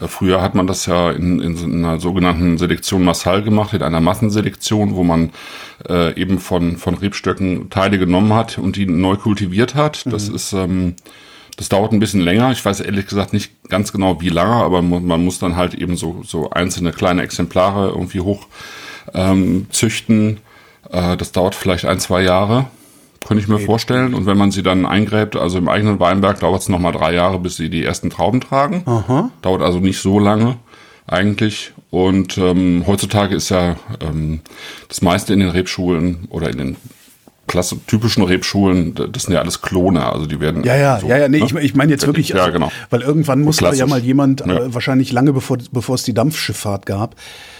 äh, 0.00 0.08
früher 0.08 0.42
hat 0.42 0.56
man 0.56 0.66
das 0.66 0.86
ja 0.86 1.12
in, 1.12 1.40
in 1.40 1.84
einer 1.84 2.00
sogenannten 2.00 2.58
Selektion 2.58 3.04
Massal 3.04 3.42
gemacht, 3.42 3.72
in 3.72 3.82
einer 3.82 4.00
Massenselektion, 4.00 4.96
wo 4.96 5.04
man 5.04 5.30
äh, 5.88 6.20
eben 6.20 6.40
von, 6.40 6.76
von 6.76 6.94
Rebstöcken 6.94 7.70
Teile 7.70 7.98
genommen 7.98 8.32
hat 8.32 8.58
und 8.58 8.74
die 8.74 8.86
neu 8.86 9.16
kultiviert 9.16 9.76
hat. 9.76 10.04
Das 10.06 10.28
ist 10.28 10.52
ähm, 10.54 10.96
das 11.56 11.68
dauert 11.68 11.92
ein 11.92 12.00
bisschen 12.00 12.20
länger. 12.20 12.50
Ich 12.52 12.64
weiß 12.64 12.80
ehrlich 12.80 13.06
gesagt 13.06 13.32
nicht 13.32 13.52
ganz 13.68 13.92
genau, 13.92 14.20
wie 14.20 14.28
lange, 14.28 14.54
aber 14.54 14.82
man 14.82 15.24
muss 15.24 15.38
dann 15.38 15.56
halt 15.56 15.74
eben 15.74 15.96
so, 15.96 16.22
so 16.24 16.50
einzelne 16.50 16.92
kleine 16.92 17.22
Exemplare 17.22 17.88
irgendwie 17.88 18.20
hoch 18.20 18.46
ähm, 19.12 19.66
züchten. 19.70 20.38
Äh, 20.90 21.16
das 21.16 21.32
dauert 21.32 21.54
vielleicht 21.54 21.84
ein, 21.84 22.00
zwei 22.00 22.22
Jahre, 22.22 22.66
könnte 23.26 23.42
ich 23.42 23.48
mir 23.48 23.58
vorstellen. 23.60 24.14
Und 24.14 24.26
wenn 24.26 24.38
man 24.38 24.50
sie 24.50 24.62
dann 24.62 24.86
eingräbt, 24.86 25.36
also 25.36 25.58
im 25.58 25.68
eigenen 25.68 26.00
Weinberg, 26.00 26.40
dauert 26.40 26.62
es 26.62 26.68
nochmal 26.68 26.92
drei 26.92 27.14
Jahre, 27.14 27.38
bis 27.38 27.56
sie 27.56 27.70
die 27.70 27.84
ersten 27.84 28.10
Trauben 28.10 28.40
tragen. 28.40 28.82
Dauert 29.42 29.62
also 29.62 29.78
nicht 29.78 30.00
so 30.00 30.18
lange 30.18 30.56
eigentlich. 31.06 31.72
Und 31.90 32.38
ähm, 32.38 32.84
heutzutage 32.86 33.34
ist 33.36 33.50
ja 33.50 33.76
ähm, 34.00 34.40
das 34.88 35.02
meiste 35.02 35.32
in 35.32 35.40
den 35.40 35.50
Rebschulen 35.50 36.26
oder 36.30 36.50
in 36.50 36.58
den 36.58 36.76
klasse, 37.46 37.76
typischen 37.86 38.22
Rebschulen, 38.24 38.94
das 39.12 39.24
sind 39.24 39.34
ja 39.34 39.40
alles 39.40 39.60
Klone, 39.62 40.04
also 40.04 40.26
die 40.26 40.40
werden. 40.40 40.64
Ja, 40.64 40.76
ja, 40.76 41.00
so, 41.00 41.06
ja, 41.08 41.18
ja, 41.18 41.28
nee, 41.28 41.40
ne? 41.40 41.44
ich, 41.46 41.54
ich 41.54 41.74
meine 41.74 41.92
jetzt 41.92 42.06
wirklich, 42.06 42.30
Ja, 42.30 42.36
also, 42.40 42.52
genau. 42.52 42.72
weil 42.90 43.02
irgendwann 43.02 43.42
musste 43.42 43.70
ja 43.74 43.86
mal 43.86 44.00
jemand, 44.00 44.40
Ja. 44.46 44.54
äh, 44.64 44.74
wahrscheinlich 44.74 45.12
lange 45.12 45.32
bevor, 45.32 45.58
bevor 45.72 45.94
es 45.96 46.02
die 46.02 46.14
Dampfschifffahrt 46.14 46.86
gab, 46.86 47.16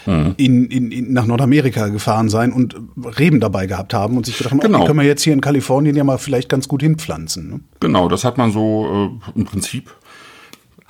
Mhm. 0.07 0.35
in, 0.37 0.67
in, 0.67 0.93
in, 0.93 1.13
nach 1.15 1.25
Nordamerika 1.25 1.89
gefahren 1.89 2.29
sein 2.29 2.53
und 2.53 2.77
Reben 3.19 3.41
dabei 3.41 3.67
gehabt 3.67 3.95
haben 3.95 4.19
und 4.19 4.27
sich 4.27 4.37
gedacht 4.37 4.53
haben, 4.53 4.59
oh, 4.61 4.63
Genau. 4.63 4.81
die 4.81 4.87
können 4.87 4.99
wir 5.01 5.07
jetzt 5.07 5.23
hier 5.23 5.33
in 5.33 5.41
Kalifornien 5.41 5.97
ja 5.97 6.05
mal 6.05 6.19
vielleicht 6.19 6.51
ganz 6.51 6.69
gut 6.69 6.83
hinpflanzen. 6.83 7.49
Ne? 7.49 7.61
Genau, 7.81 8.09
das 8.09 8.23
hat 8.25 8.37
man 8.37 8.53
so 8.53 9.11
äh, 9.35 9.39
im 9.39 9.47
Prinzip 9.47 9.91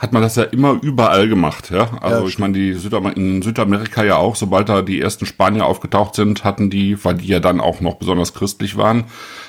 hat 0.04 0.12
man 0.12 0.22
das 0.22 0.36
ja 0.36 0.42
immer 0.42 0.78
überall 0.82 1.28
gemacht, 1.28 1.70
ja. 1.70 1.88
Also 2.02 2.22
Ja, 2.22 2.28
ich 2.28 2.38
meine, 2.38 2.52
die 2.52 2.74
Südamer 2.74 3.16
in 3.16 3.40
Südamerika 3.40 4.04
ja 4.04 4.16
auch, 4.18 4.36
sobald 4.36 4.68
da 4.68 4.82
die 4.82 5.00
ersten 5.00 5.24
Spanier 5.24 5.64
aufgetaucht 5.64 6.14
sind, 6.14 6.44
hatten 6.44 6.68
die, 6.68 7.02
weil 7.02 7.14
die 7.14 7.28
ja 7.28 7.40
dann 7.40 7.58
auch 7.58 7.80
noch 7.80 7.94
besonders 7.94 8.34
christlich 8.34 8.76
waren, 8.76 9.04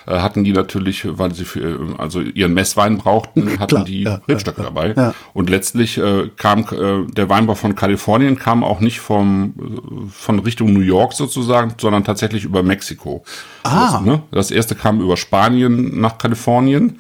äh, 0.08 0.20
hatten 0.20 0.46
die 0.46 0.54
natürlich, 0.54 1.06
weil 1.06 1.36
sie 1.36 1.44
für 1.44 1.60
äh, 1.60 1.78
also 1.98 2.22
ihren 2.22 2.54
Messwein 2.54 2.98
brauchten, 2.98 3.60
hatten 3.60 3.68
Klar, 3.68 3.84
die 3.84 4.04
ja, 4.04 4.22
Rebstöcke 4.30 4.62
ja, 4.62 4.70
dabei. 4.70 5.14
Und 5.34 5.50
letztlich 5.50 5.98
äh, 5.98 6.30
kam 6.38 6.62
äh, 6.72 7.12
der 7.12 7.28
Weinbau 7.28 7.56
von 7.56 7.76
Kalifornien 7.76 8.40
kam 8.40 8.64
auch 8.64 8.80
nicht 8.80 9.02
vom 9.02 10.10
von 10.10 10.40
Richtung 10.40 10.72
New 10.72 10.80
York 10.80 11.12
sozusagen, 11.12 11.74
sondern 11.82 12.06
tatsächlich 12.06 12.46
über 12.46 12.64
Mexiko. 12.64 13.26
Ah. 13.64 13.92
Das, 13.92 14.02
ne? 14.06 14.24
das 14.32 14.52
erste 14.52 14.76
kam 14.76 15.02
über 15.02 15.18
Spanien 15.18 16.00
nach 16.00 16.18
Kalifornien. 16.18 17.00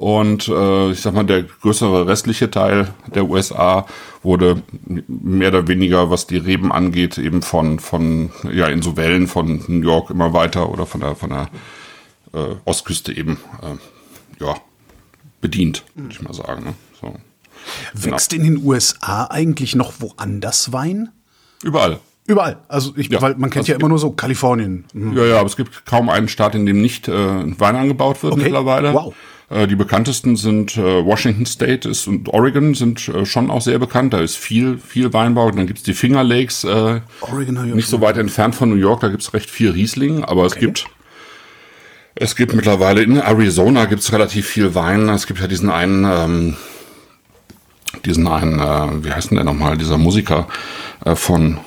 Und 0.00 0.48
äh, 0.48 0.92
ich 0.92 1.02
sag 1.02 1.12
mal, 1.12 1.24
der 1.24 1.42
größere 1.42 2.06
restliche 2.06 2.50
Teil 2.50 2.88
der 3.14 3.28
USA 3.28 3.84
wurde 4.22 4.62
mehr 5.06 5.50
oder 5.50 5.68
weniger, 5.68 6.08
was 6.08 6.26
die 6.26 6.38
Reben 6.38 6.72
angeht, 6.72 7.18
eben 7.18 7.42
von, 7.42 7.78
von 7.80 8.30
ja, 8.50 8.68
in 8.68 8.80
so 8.80 8.96
Wellen 8.96 9.28
von 9.28 9.62
New 9.68 9.86
York 9.86 10.08
immer 10.08 10.32
weiter 10.32 10.70
oder 10.70 10.86
von 10.86 11.02
der, 11.02 11.16
von 11.16 11.28
der 11.28 11.50
äh, 12.32 12.54
Ostküste 12.64 13.14
eben 13.14 13.40
äh, 13.60 14.42
ja, 14.42 14.56
bedient, 15.42 15.84
würde 15.94 16.12
ich 16.12 16.22
mal 16.22 16.32
sagen. 16.32 16.64
Ne? 16.64 16.74
So. 16.98 17.14
Wächst 17.92 18.32
in 18.32 18.44
den 18.44 18.64
USA 18.64 19.26
eigentlich 19.26 19.74
noch 19.74 20.00
woanders 20.00 20.72
Wein? 20.72 21.10
Überall. 21.62 21.98
Überall. 22.26 22.56
Also 22.68 22.94
ich, 22.96 23.10
Ja, 23.10 23.20
weil 23.20 23.34
man 23.34 23.50
kennt 23.50 23.64
also 23.64 23.72
ja 23.72 23.78
immer 23.78 23.90
nur 23.90 23.98
so 23.98 24.12
Kalifornien. 24.12 24.86
Mhm. 24.94 25.14
Ja, 25.14 25.26
ja, 25.26 25.36
aber 25.40 25.46
es 25.46 25.56
gibt 25.56 25.84
kaum 25.84 26.08
einen 26.08 26.28
Staat, 26.28 26.54
in 26.54 26.64
dem 26.64 26.80
nicht 26.80 27.06
äh, 27.06 27.12
Wein 27.12 27.76
angebaut 27.76 28.22
wird 28.22 28.32
Okay. 28.32 28.44
mittlerweile. 28.44 28.94
Wow. 28.94 29.14
Äh, 29.50 29.66
die 29.66 29.76
bekanntesten 29.76 30.36
sind 30.36 30.76
äh, 30.76 31.04
Washington 31.04 31.44
State 31.44 31.88
ist, 31.88 32.06
und 32.06 32.28
Oregon 32.28 32.74
sind 32.74 33.08
äh, 33.08 33.26
schon 33.26 33.50
auch 33.50 33.60
sehr 33.60 33.78
bekannt. 33.78 34.14
Da 34.14 34.20
ist 34.20 34.36
viel, 34.36 34.78
viel 34.78 35.12
Weinbau. 35.12 35.46
Und 35.46 35.56
dann 35.56 35.66
gibt's 35.66 35.82
die 35.82 35.94
Finger 35.94 36.24
Lakes, 36.24 36.64
äh, 36.64 37.00
nicht 37.74 37.88
so 37.88 38.00
weit 38.00 38.16
entfernt 38.16 38.54
von 38.54 38.70
New 38.70 38.76
York. 38.76 39.00
Da 39.00 39.08
gibt's 39.08 39.34
recht 39.34 39.50
viel 39.50 39.70
Riesling, 39.70 40.24
aber 40.24 40.46
es 40.46 40.54
gibt 40.54 40.86
es 42.14 42.36
gibt 42.36 42.54
mittlerweile 42.54 43.02
in 43.02 43.16
Arizona 43.16 43.86
gibt's 43.86 44.12
relativ 44.12 44.46
viel 44.46 44.74
Wein. 44.74 45.08
Es 45.08 45.26
gibt 45.26 45.40
ja 45.40 45.46
diesen 45.46 45.70
einen, 45.70 46.04
ähm, 46.04 46.56
diesen 48.04 48.26
einen, 48.26 48.58
äh, 48.58 49.04
wie 49.04 49.12
heißt 49.12 49.30
denn 49.30 49.36
der 49.36 49.44
nochmal, 49.44 49.78
dieser 49.78 49.96
Musiker 49.96 50.46
äh, 51.04 51.14
von 51.14 51.58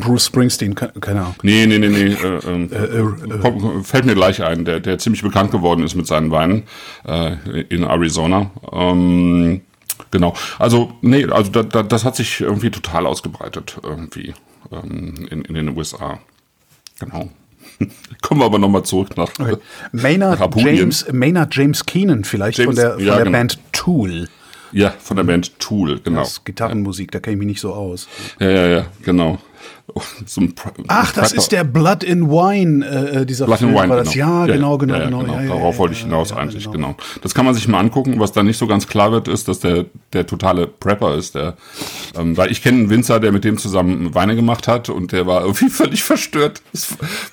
Bruce 0.00 0.26
Springsteen, 0.26 0.74
ke- 0.74 0.92
keine 1.00 1.20
Ahnung. 1.20 1.34
Nee, 1.42 1.66
nee, 1.66 1.78
nee, 1.78 1.88
nee. 1.88 2.12
Äh, 2.14 2.38
ähm, 2.46 2.70
äh, 2.72 3.38
kommt- 3.38 3.86
fällt 3.86 4.04
mir 4.04 4.14
gleich 4.14 4.42
ein, 4.42 4.64
der, 4.64 4.80
der 4.80 4.98
ziemlich 4.98 5.22
bekannt 5.22 5.50
geworden 5.50 5.82
ist 5.84 5.94
mit 5.94 6.06
seinen 6.06 6.30
Weinen 6.30 6.62
äh, 7.06 7.34
in 7.68 7.82
Arizona. 7.84 8.50
Ähm, 8.72 9.60
genau. 10.10 10.34
Also, 10.58 10.92
nee, 11.02 11.24
also 11.26 11.50
da, 11.50 11.62
da, 11.62 11.82
das 11.82 12.04
hat 12.04 12.16
sich 12.16 12.40
irgendwie 12.40 12.70
total 12.70 13.06
ausgebreitet, 13.06 13.78
irgendwie 13.82 14.32
ähm, 14.70 15.26
in, 15.30 15.42
in 15.42 15.54
den 15.54 15.76
USA. 15.76 16.18
Genau. 17.00 17.28
Kommen 18.22 18.40
wir 18.40 18.44
aber 18.44 18.58
nochmal 18.58 18.84
zurück 18.84 19.16
nach, 19.16 19.28
Okay. 19.38 19.56
Maynard, 19.92 20.38
nach. 20.40 20.56
James, 20.56 21.06
Maynard 21.12 21.54
James 21.54 21.84
Keenan 21.86 22.24
vielleicht 22.24 22.58
James- 22.58 22.66
von 22.68 22.76
der, 22.76 22.94
von 22.94 23.04
ja, 23.04 23.14
der 23.16 23.24
genau. 23.24 23.38
Band 23.38 23.58
Tool. 23.72 24.28
Ja, 24.72 24.90
von 24.90 25.16
der 25.16 25.24
Band 25.24 25.58
Tool, 25.58 26.00
genau. 26.00 26.20
Das 26.20 26.32
ist 26.32 26.44
Gitarrenmusik, 26.44 27.10
da 27.10 27.20
kenne 27.20 27.34
ich 27.34 27.38
mich 27.38 27.48
nicht 27.48 27.60
so 27.60 27.74
aus. 27.74 28.08
Ja, 28.40 28.50
ja, 28.50 28.66
ja, 28.66 28.86
genau. 29.02 29.38
So 30.26 30.40
ein 30.40 30.54
Pre- 30.54 30.72
Ach, 30.88 31.12
das 31.12 31.32
ist 31.32 31.52
der 31.52 31.64
Blood 31.64 32.02
in 32.04 32.30
Wine, 32.30 32.86
äh, 32.86 33.26
dieser 33.26 33.46
Blood 33.46 33.58
Film. 33.58 33.70
and 33.70 33.80
Wine, 33.80 33.88
war 33.90 33.96
das? 34.04 34.12
genau. 34.12 34.26
Ja, 34.26 34.46
genau, 34.46 34.78
genau, 34.78 34.94
ja, 34.94 35.04
genau. 35.04 35.22
Ja, 35.26 35.42
ja, 35.42 35.48
Darauf 35.48 35.74
ja, 35.74 35.78
wollte 35.78 35.94
ich 35.94 36.00
ja, 36.00 36.06
hinaus 36.06 36.30
ja, 36.30 36.36
eigentlich, 36.36 36.64
genau. 36.64 36.88
genau. 36.88 36.96
Das 37.22 37.34
kann 37.34 37.44
man 37.44 37.54
sich 37.54 37.66
mal 37.68 37.78
angucken. 37.80 38.18
Was 38.20 38.32
da 38.32 38.42
nicht 38.42 38.58
so 38.58 38.66
ganz 38.66 38.86
klar 38.86 39.12
wird, 39.12 39.28
ist, 39.28 39.48
dass 39.48 39.60
der, 39.60 39.86
der 40.12 40.26
totale 40.26 40.66
Prepper 40.66 41.14
ist. 41.16 41.34
Der, 41.34 41.56
ähm, 42.16 42.36
weil 42.36 42.50
ich 42.50 42.62
kenne 42.62 42.78
einen 42.78 42.90
Winzer, 42.90 43.20
der 43.20 43.32
mit 43.32 43.44
dem 43.44 43.58
zusammen 43.58 44.14
Weine 44.14 44.36
gemacht 44.36 44.68
hat 44.68 44.88
und 44.88 45.12
der 45.12 45.26
war 45.26 45.42
irgendwie 45.42 45.68
völlig 45.70 46.02
verstört 46.02 46.62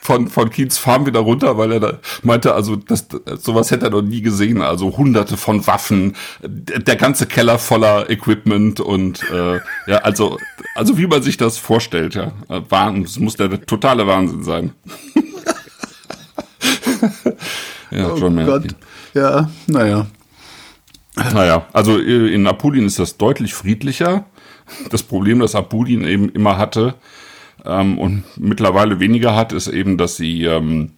von, 0.01 0.27
von 0.27 0.49
Keens 0.49 0.77
Farm 0.77 1.05
wieder 1.05 1.19
runter, 1.19 1.57
weil 1.57 1.71
er 1.73 1.79
da 1.79 1.93
meinte, 2.23 2.53
also 2.53 2.75
das, 2.75 3.07
sowas 3.37 3.71
hätte 3.71 3.85
er 3.85 3.91
noch 3.91 4.01
nie 4.01 4.21
gesehen. 4.21 4.61
Also 4.61 4.97
hunderte 4.97 5.37
von 5.37 5.65
Waffen, 5.67 6.15
der 6.43 6.95
ganze 6.95 7.25
Keller 7.25 7.59
voller 7.59 8.09
Equipment 8.09 8.79
und 8.79 9.21
äh, 9.31 9.59
ja, 9.87 9.97
also, 9.99 10.37
also 10.75 10.97
wie 10.97 11.07
man 11.07 11.21
sich 11.21 11.37
das 11.37 11.57
vorstellt, 11.57 12.15
ja. 12.15 12.31
Wahnsinn, 12.47 13.03
es 13.03 13.19
muss 13.19 13.35
der 13.35 13.65
totale 13.65 14.07
Wahnsinn 14.07 14.43
sein. 14.43 14.71
ja, 17.91 18.15
John 18.15 18.39
Oh 18.39 18.45
Gott. 18.45 18.63
Mankin. 18.63 18.75
Ja, 19.13 19.49
naja. 19.67 20.07
Naja, 21.33 21.65
also 21.73 21.99
äh, 21.99 22.33
in 22.33 22.47
Apulien 22.47 22.85
ist 22.85 22.99
das 22.99 23.17
deutlich 23.17 23.53
friedlicher. 23.53 24.25
Das 24.89 25.03
Problem, 25.03 25.39
das 25.39 25.55
Apulien 25.55 26.03
eben 26.05 26.29
immer 26.29 26.57
hatte 26.57 26.95
ähm, 27.65 27.97
und 27.97 28.23
mittlerweile 28.37 28.99
weniger 28.99 29.35
hat, 29.35 29.51
ist 29.51 29.67
eben, 29.67 29.97
dass 29.97 30.15
sie, 30.15 30.45
ähm, 30.45 30.91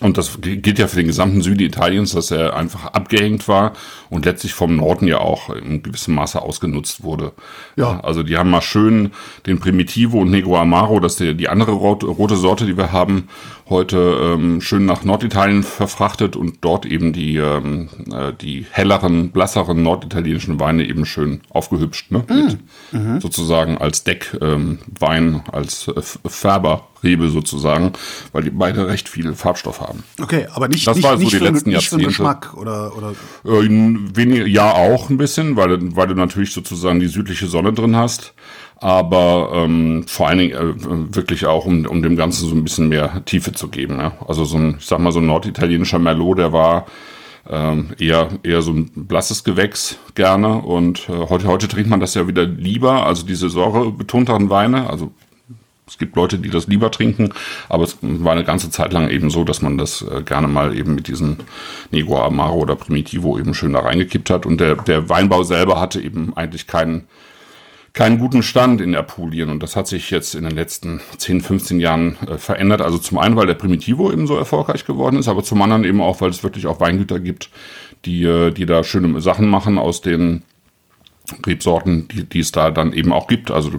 und 0.00 0.18
das 0.18 0.38
gilt 0.42 0.78
ja 0.78 0.88
für 0.88 0.96
den 0.96 1.06
gesamten 1.06 1.40
Süden 1.40 1.62
Italiens, 1.62 2.12
dass 2.12 2.30
er 2.30 2.54
einfach 2.54 2.86
abgehängt 2.92 3.48
war 3.48 3.72
und 4.10 4.26
letztlich 4.26 4.52
vom 4.52 4.76
Norden 4.76 5.06
ja 5.06 5.18
auch 5.18 5.48
in 5.48 5.82
gewissem 5.82 6.14
Maße 6.14 6.40
ausgenutzt 6.42 7.02
wurde. 7.02 7.32
Ja. 7.76 8.00
Also 8.00 8.22
die 8.22 8.36
haben 8.36 8.50
mal 8.50 8.60
schön 8.60 9.12
den 9.46 9.58
Primitivo 9.58 10.20
und 10.20 10.30
Negro 10.30 10.58
Amaro, 10.58 11.00
das 11.00 11.12
ist 11.12 11.20
die, 11.20 11.34
die 11.34 11.48
andere 11.48 11.72
rote, 11.72 12.06
rote 12.06 12.36
Sorte, 12.36 12.66
die 12.66 12.76
wir 12.76 12.92
haben, 12.92 13.28
heute 13.68 13.96
ähm, 13.98 14.60
schön 14.60 14.86
nach 14.86 15.02
Norditalien 15.04 15.62
verfrachtet 15.62 16.36
und 16.36 16.58
dort 16.60 16.86
eben 16.86 17.12
die, 17.12 17.36
ähm, 17.36 17.88
äh, 18.12 18.32
die 18.32 18.64
helleren, 18.70 19.30
blasseren 19.30 19.82
norditalienischen 19.82 20.60
Weine 20.60 20.86
eben 20.86 21.04
schön 21.04 21.40
aufgehübscht, 21.50 22.12
ne? 22.12 22.24
Mit, 22.28 23.22
sozusagen 23.22 23.78
als 23.78 24.04
Deckwein, 24.04 24.90
ähm, 25.00 25.42
als 25.50 25.88
äh, 25.88 26.00
Färberrebe 26.28 27.28
sozusagen, 27.28 27.92
weil 28.32 28.44
die 28.44 28.50
beide 28.50 28.86
recht 28.86 29.08
viel 29.08 29.34
Farbstoff 29.34 29.80
haben. 29.80 30.04
Okay, 30.20 30.46
aber 30.52 30.68
nicht, 30.68 30.86
Das 30.86 30.96
nicht, 30.96 31.04
war 31.04 31.16
so 31.16 31.24
nicht, 31.24 31.32
die 31.32 31.38
für, 31.38 31.44
letzten 31.44 31.70
nicht 31.70 31.88
für 31.88 31.96
Jahrzehnte. 31.96 32.06
Geschmack 32.06 32.54
oder, 32.56 32.96
oder 32.96 33.10
Äh, 33.44 33.68
wenig, 34.14 34.46
ja, 34.46 34.72
auch 34.72 35.10
ein 35.10 35.16
bisschen, 35.16 35.56
weil, 35.56 35.96
weil 35.96 36.06
du 36.06 36.14
natürlich 36.14 36.52
sozusagen 36.52 37.00
die 37.00 37.08
südliche 37.08 37.46
Sonne 37.48 37.72
drin 37.72 37.96
hast. 37.96 38.32
Aber 38.78 39.52
ähm, 39.54 40.04
vor 40.06 40.28
allen 40.28 40.38
Dingen 40.38 40.52
äh, 40.52 41.14
wirklich 41.16 41.46
auch, 41.46 41.64
um, 41.64 41.86
um 41.86 42.02
dem 42.02 42.16
Ganzen 42.16 42.46
so 42.48 42.54
ein 42.54 42.62
bisschen 42.62 42.88
mehr 42.88 43.22
Tiefe 43.24 43.52
zu 43.52 43.68
geben. 43.68 43.98
Ja? 43.98 44.12
Also 44.28 44.44
so 44.44 44.58
ein, 44.58 44.76
ich 44.78 44.86
sag 44.86 44.98
mal, 44.98 45.12
so 45.12 45.20
ein 45.20 45.26
norditalienischer 45.26 45.98
Merlot, 45.98 46.38
der 46.38 46.52
war 46.52 46.86
ähm, 47.48 47.90
eher, 47.98 48.28
eher 48.42 48.62
so 48.62 48.72
ein 48.72 48.90
blasses 48.94 49.44
Gewächs 49.44 49.98
gerne. 50.14 50.58
Und 50.58 51.08
äh, 51.08 51.12
heute, 51.28 51.46
heute 51.46 51.68
trinkt 51.68 51.88
man 51.88 52.00
das 52.00 52.14
ja 52.14 52.28
wieder 52.28 52.44
lieber, 52.44 53.06
also 53.06 53.24
diese 53.24 53.48
säurebetonteren 53.48 54.50
Weine. 54.50 54.90
Also 54.90 55.12
es 55.88 55.98
gibt 55.98 56.16
Leute, 56.16 56.38
die 56.38 56.50
das 56.50 56.66
lieber 56.66 56.90
trinken, 56.90 57.32
aber 57.68 57.84
es 57.84 57.96
war 58.02 58.32
eine 58.32 58.42
ganze 58.42 58.70
Zeit 58.70 58.92
lang 58.92 59.08
eben 59.08 59.30
so, 59.30 59.44
dass 59.44 59.62
man 59.62 59.78
das 59.78 60.02
äh, 60.02 60.22
gerne 60.22 60.48
mal 60.48 60.76
eben 60.76 60.96
mit 60.96 61.06
diesen 61.06 61.38
Negro 61.92 62.20
Amaro 62.20 62.56
oder 62.56 62.74
Primitivo 62.74 63.38
eben 63.38 63.54
schön 63.54 63.72
da 63.72 63.80
reingekippt 63.80 64.28
hat. 64.30 64.46
Und 64.46 64.60
der, 64.60 64.74
der 64.74 65.08
Weinbau 65.08 65.44
selber 65.44 65.80
hatte 65.80 66.00
eben 66.00 66.36
eigentlich 66.36 66.66
keinen, 66.66 67.06
keinen 67.96 68.18
guten 68.18 68.42
Stand 68.42 68.82
in 68.82 68.94
Apulien. 68.94 69.48
Und 69.48 69.62
das 69.62 69.74
hat 69.74 69.88
sich 69.88 70.10
jetzt 70.10 70.34
in 70.34 70.44
den 70.44 70.54
letzten 70.54 71.00
10, 71.16 71.40
15 71.40 71.80
Jahren 71.80 72.16
äh, 72.28 72.36
verändert. 72.36 72.82
Also 72.82 72.98
zum 72.98 73.18
einen, 73.18 73.36
weil 73.36 73.46
der 73.46 73.54
Primitivo 73.54 74.12
eben 74.12 74.26
so 74.26 74.36
erfolgreich 74.36 74.84
geworden 74.84 75.18
ist, 75.18 75.28
aber 75.28 75.42
zum 75.42 75.62
anderen 75.62 75.82
eben 75.84 76.02
auch, 76.02 76.20
weil 76.20 76.28
es 76.28 76.44
wirklich 76.44 76.66
auch 76.66 76.78
Weingüter 76.78 77.18
gibt, 77.18 77.50
die, 78.04 78.22
äh, 78.24 78.52
die 78.52 78.66
da 78.66 78.84
schöne 78.84 79.20
Sachen 79.22 79.48
machen 79.48 79.78
aus 79.78 80.02
den 80.02 80.42
Rebsorten, 81.44 82.06
die, 82.08 82.24
die 82.24 82.40
es 82.40 82.52
da 82.52 82.70
dann 82.70 82.92
eben 82.92 83.14
auch 83.14 83.28
gibt. 83.28 83.50
Also 83.50 83.70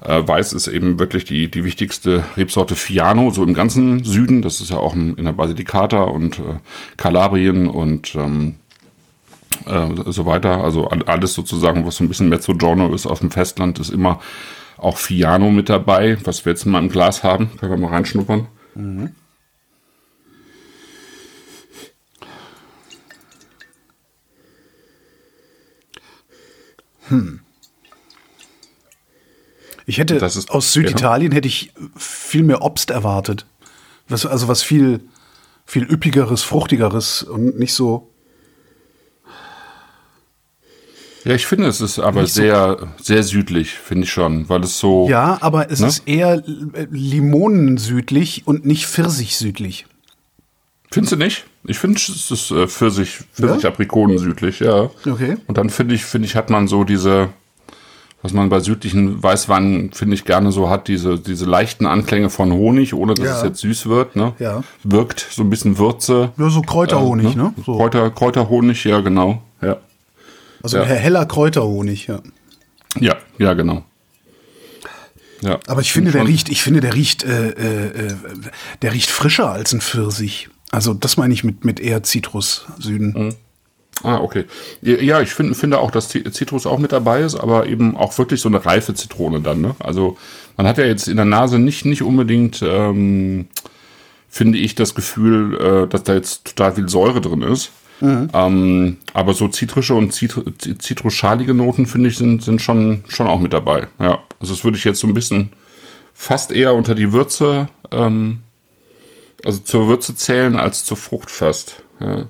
äh, 0.00 0.26
Weiß 0.26 0.52
ist 0.54 0.66
eben 0.66 0.98
wirklich 0.98 1.24
die, 1.24 1.48
die 1.48 1.64
wichtigste 1.64 2.24
Rebsorte 2.36 2.74
Fiano, 2.74 3.30
so 3.30 3.44
im 3.44 3.54
ganzen 3.54 4.02
Süden. 4.02 4.42
Das 4.42 4.60
ist 4.60 4.70
ja 4.70 4.78
auch 4.78 4.96
in, 4.96 5.14
der 5.16 5.32
Basilicata 5.32 6.02
und 6.02 6.40
äh, 6.40 6.58
Kalabrien 6.96 7.68
und 7.68 8.16
ähm, 8.16 8.56
äh, 9.66 10.10
so 10.12 10.26
weiter. 10.26 10.62
Also 10.62 10.88
all- 10.88 11.04
alles 11.04 11.34
sozusagen, 11.34 11.86
was 11.86 11.96
so 11.96 12.04
ein 12.04 12.08
bisschen 12.08 12.28
Mezzogiorno 12.28 12.94
ist 12.94 13.06
auf 13.06 13.20
dem 13.20 13.30
Festland, 13.30 13.78
ist 13.78 13.90
immer 13.90 14.20
auch 14.78 14.96
Fiano 14.98 15.50
mit 15.50 15.68
dabei, 15.68 16.18
was 16.24 16.44
wir 16.44 16.52
jetzt 16.52 16.64
mal 16.66 16.80
im 16.80 16.88
Glas 16.88 17.22
haben. 17.22 17.50
Können 17.58 17.72
wir 17.72 17.78
mal 17.78 17.94
reinschnuppern. 17.94 18.48
Ich 29.86 29.98
hätte 29.98 30.14
ist- 30.16 30.50
aus 30.50 30.72
Süditalien 30.72 31.32
hätte 31.32 31.48
ich 31.48 31.72
viel 31.96 32.44
mehr 32.44 32.62
Obst 32.62 32.90
erwartet. 32.90 33.46
Was, 34.08 34.26
also 34.26 34.48
was 34.48 34.62
viel, 34.62 35.00
viel 35.66 35.84
üppigeres, 35.84 36.42
fruchtigeres 36.42 37.22
und 37.22 37.58
nicht 37.58 37.74
so. 37.74 38.11
Ja, 41.24 41.34
ich 41.34 41.46
finde, 41.46 41.68
es 41.68 41.80
ist 41.80 41.98
aber 41.98 42.26
sehr, 42.26 42.76
sehr 43.00 43.22
südlich, 43.22 43.70
finde 43.70 44.04
ich 44.04 44.12
schon, 44.12 44.48
weil 44.48 44.62
es 44.64 44.78
so. 44.78 45.08
Ja, 45.08 45.38
aber 45.40 45.70
es 45.70 45.80
Ne? 45.80 45.86
ist 45.86 46.02
eher 46.06 46.42
äh, 46.74 46.86
limonensüdlich 46.90 48.42
und 48.46 48.66
nicht 48.66 48.86
pfirsichsüdlich. 48.86 49.86
Findest 50.90 51.12
du 51.12 51.16
nicht? 51.16 51.44
Ich 51.64 51.78
finde, 51.78 51.96
es 51.96 52.30
ist 52.30 52.50
äh, 52.50 52.66
Pfirsich, 52.66 53.20
Pfirsich 53.32 53.66
Aprikonen 53.66 54.18
südlich, 54.18 54.60
ja. 54.60 54.90
Okay. 55.06 55.36
Und 55.46 55.56
dann 55.58 55.70
finde 55.70 55.94
ich, 55.94 56.04
finde 56.04 56.26
ich, 56.26 56.34
hat 56.36 56.50
man 56.50 56.66
so 56.68 56.84
diese, 56.84 57.28
was 58.20 58.32
man 58.32 58.48
bei 58.48 58.60
südlichen 58.60 59.22
Weißweinen, 59.22 59.92
finde 59.92 60.14
ich, 60.16 60.24
gerne 60.24 60.50
so 60.52 60.68
hat, 60.68 60.88
diese, 60.88 61.18
diese 61.18 61.44
leichten 61.46 61.86
Anklänge 61.86 62.30
von 62.30 62.52
Honig, 62.52 62.94
ohne 62.94 63.14
dass 63.14 63.24
Ja. 63.26 63.36
es 63.38 63.42
jetzt 63.44 63.60
süß 63.60 63.86
wird, 63.88 64.16
ne? 64.16 64.34
Ja. 64.40 64.64
Wirkt 64.82 65.24
so 65.30 65.42
ein 65.42 65.50
bisschen 65.50 65.78
Würze. 65.78 66.32
Ja, 66.36 66.50
so 66.50 66.62
Kräuterhonig, 66.62 67.36
ne? 67.36 67.54
So. 67.64 67.76
Kräuter, 67.76 68.10
Kräuterhonig, 68.10 68.84
ja, 68.84 69.00
genau. 69.00 69.40
Ja. 69.62 69.76
Also 70.62 70.78
ja. 70.78 70.84
heller 70.84 71.26
Kräuterhonig, 71.26 72.06
ja. 72.06 72.20
Ja, 72.98 73.16
ja, 73.38 73.54
genau. 73.54 73.84
Ja. 75.40 75.58
Aber 75.66 75.80
ich 75.80 75.92
finde, 75.92 76.12
der 76.12 76.26
riecht, 76.26 76.48
ich 76.50 76.62
finde, 76.62 76.80
der 76.80 76.94
riecht, 76.94 77.24
äh, 77.24 77.48
äh, 77.50 77.86
äh, 78.08 78.14
der 78.82 78.92
riecht 78.92 79.10
frischer 79.10 79.50
als 79.50 79.72
ein 79.72 79.80
Pfirsich. 79.80 80.48
Also 80.70 80.94
das 80.94 81.16
meine 81.16 81.34
ich 81.34 81.42
mit, 81.42 81.64
mit 81.64 81.80
eher 81.80 82.02
Zitrussüden. 82.02 83.34
Ah, 84.04 84.18
okay. 84.18 84.44
Ja, 84.80 85.20
ich 85.20 85.30
finde, 85.30 85.54
finde 85.54 85.78
auch, 85.78 85.90
dass 85.90 86.08
Zi- 86.08 86.24
Zitrus 86.30 86.64
auch 86.66 86.78
mit 86.78 86.92
dabei 86.92 87.20
ist, 87.22 87.34
aber 87.34 87.66
eben 87.66 87.96
auch 87.96 88.16
wirklich 88.18 88.40
so 88.40 88.48
eine 88.48 88.64
reife 88.64 88.94
Zitrone 88.94 89.40
dann. 89.40 89.60
Ne? 89.60 89.74
Also 89.80 90.16
man 90.56 90.66
hat 90.66 90.78
ja 90.78 90.84
jetzt 90.84 91.08
in 91.08 91.16
der 91.16 91.24
Nase 91.24 91.58
nicht, 91.58 91.84
nicht 91.84 92.02
unbedingt, 92.02 92.62
ähm, 92.62 93.48
finde 94.28 94.58
ich, 94.58 94.74
das 94.74 94.94
Gefühl, 94.94 95.60
äh, 95.84 95.88
dass 95.88 96.04
da 96.04 96.14
jetzt 96.14 96.44
total 96.46 96.74
viel 96.74 96.88
Säure 96.88 97.20
drin 97.20 97.42
ist. 97.42 97.70
Ähm, 98.04 98.96
aber 99.14 99.32
so 99.32 99.46
zitrische 99.48 99.94
und 99.94 100.12
zitr 100.12 100.42
zi- 100.58 100.76
zitrusschalige 100.76 101.54
Noten, 101.54 101.86
finde 101.86 102.08
ich, 102.08 102.18
sind, 102.18 102.42
sind 102.42 102.60
schon, 102.60 103.04
schon 103.08 103.28
auch 103.28 103.38
mit 103.38 103.52
dabei. 103.52 103.86
Ja, 104.00 104.18
also 104.40 104.52
das 104.54 104.64
würde 104.64 104.76
ich 104.76 104.84
jetzt 104.84 104.98
so 105.00 105.06
ein 105.06 105.14
bisschen 105.14 105.50
fast 106.12 106.50
eher 106.50 106.74
unter 106.74 106.94
die 106.96 107.12
Würze, 107.12 107.68
ähm, 107.92 108.38
also 109.44 109.60
zur 109.60 109.86
Würze 109.88 110.16
zählen 110.16 110.56
als 110.56 110.84
zur 110.84 110.96
Frucht 110.96 111.30
fast. 111.30 111.82
Ja. 112.00 112.26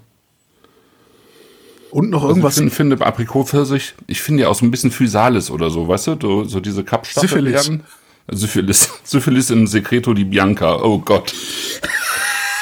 Und 1.90 2.10
noch 2.10 2.22
Also 2.22 2.28
irgendwas. 2.30 2.54
ich 2.58 2.72
finde, 2.72 2.96
finde 2.96 3.06
Aprikotpfirsich, 3.06 3.94
ich 4.06 4.20
finde 4.20 4.42
ja 4.42 4.48
auch 4.48 4.54
so 4.54 4.64
ein 4.66 4.70
bisschen 4.70 4.90
Physalis 4.90 5.50
oder 5.50 5.70
so, 5.70 5.88
weißt 5.88 6.06
du, 6.08 6.16
so, 6.20 6.44
so 6.44 6.60
diese 6.60 6.76
Syphilis. 6.76 6.90
Kapstaffelbeeren. 6.90 7.82
Syphilis. 8.30 8.90
Syphilis 9.04 9.50
im 9.50 9.66
Secreto 9.66 10.12
di 10.14 10.24
Bianca. 10.24 10.76
Oh 10.82 10.98
Gott. 10.98 11.32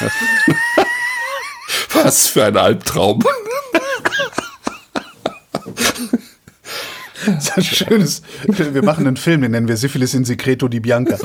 Was 2.03 2.27
für 2.27 2.45
ein 2.45 2.57
Albtraum. 2.57 3.23
Das 7.25 7.45
ist 7.45 7.57
ein 7.57 7.63
schönes. 7.63 8.21
Wir 8.47 8.83
machen 8.83 9.05
einen 9.05 9.17
Film, 9.17 9.41
den 9.41 9.51
nennen 9.51 9.67
wir 9.67 9.77
Syphilis 9.77 10.13
in 10.13 10.25
Secreto 10.25 10.67
di 10.67 10.79
Bianca. 10.79 11.17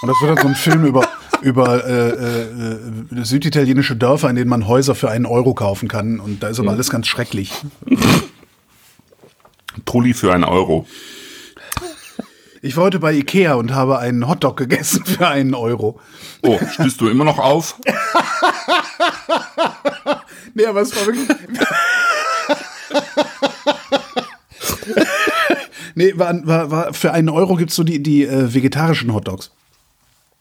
Und 0.00 0.08
das 0.08 0.16
wird 0.20 0.36
dann 0.36 0.42
so 0.42 0.48
ein 0.48 0.54
Film 0.54 0.84
über, 0.84 1.06
über 1.42 1.84
äh, 1.84 2.08
äh, 2.10 3.20
äh, 3.20 3.24
süditalienische 3.24 3.96
Dörfer, 3.96 4.30
in 4.30 4.36
denen 4.36 4.48
man 4.48 4.66
Häuser 4.66 4.94
für 4.94 5.10
einen 5.10 5.26
Euro 5.26 5.54
kaufen 5.54 5.88
kann. 5.88 6.20
Und 6.20 6.42
da 6.42 6.48
ist 6.48 6.58
aber 6.58 6.70
alles 6.70 6.88
ganz 6.90 7.06
schrecklich. 7.06 7.52
Trulli 9.84 10.14
für 10.14 10.32
einen 10.32 10.44
Euro. 10.44 10.86
Ich 12.62 12.78
war 12.78 12.84
heute 12.84 12.98
bei 12.98 13.12
Ikea 13.12 13.54
und 13.54 13.74
habe 13.74 13.98
einen 13.98 14.26
Hotdog 14.26 14.56
gegessen 14.56 15.04
für 15.04 15.28
einen 15.28 15.54
Euro. 15.54 16.00
Oh, 16.42 16.58
stehst 16.72 16.98
du 17.00 17.08
immer 17.08 17.24
noch 17.24 17.38
auf? 17.38 17.78
Nee, 20.54 20.66
aber 20.66 20.82
es 20.82 20.94
war 20.94 21.06
wirklich. 21.06 21.28
nee, 25.96 26.12
war, 26.16 26.46
war, 26.46 26.70
war, 26.70 26.94
für 26.94 27.12
einen 27.12 27.28
Euro 27.28 27.56
gibt's 27.56 27.74
so 27.74 27.82
die, 27.82 28.00
die 28.02 28.24
äh, 28.24 28.54
vegetarischen 28.54 29.12
Hotdogs. 29.12 29.50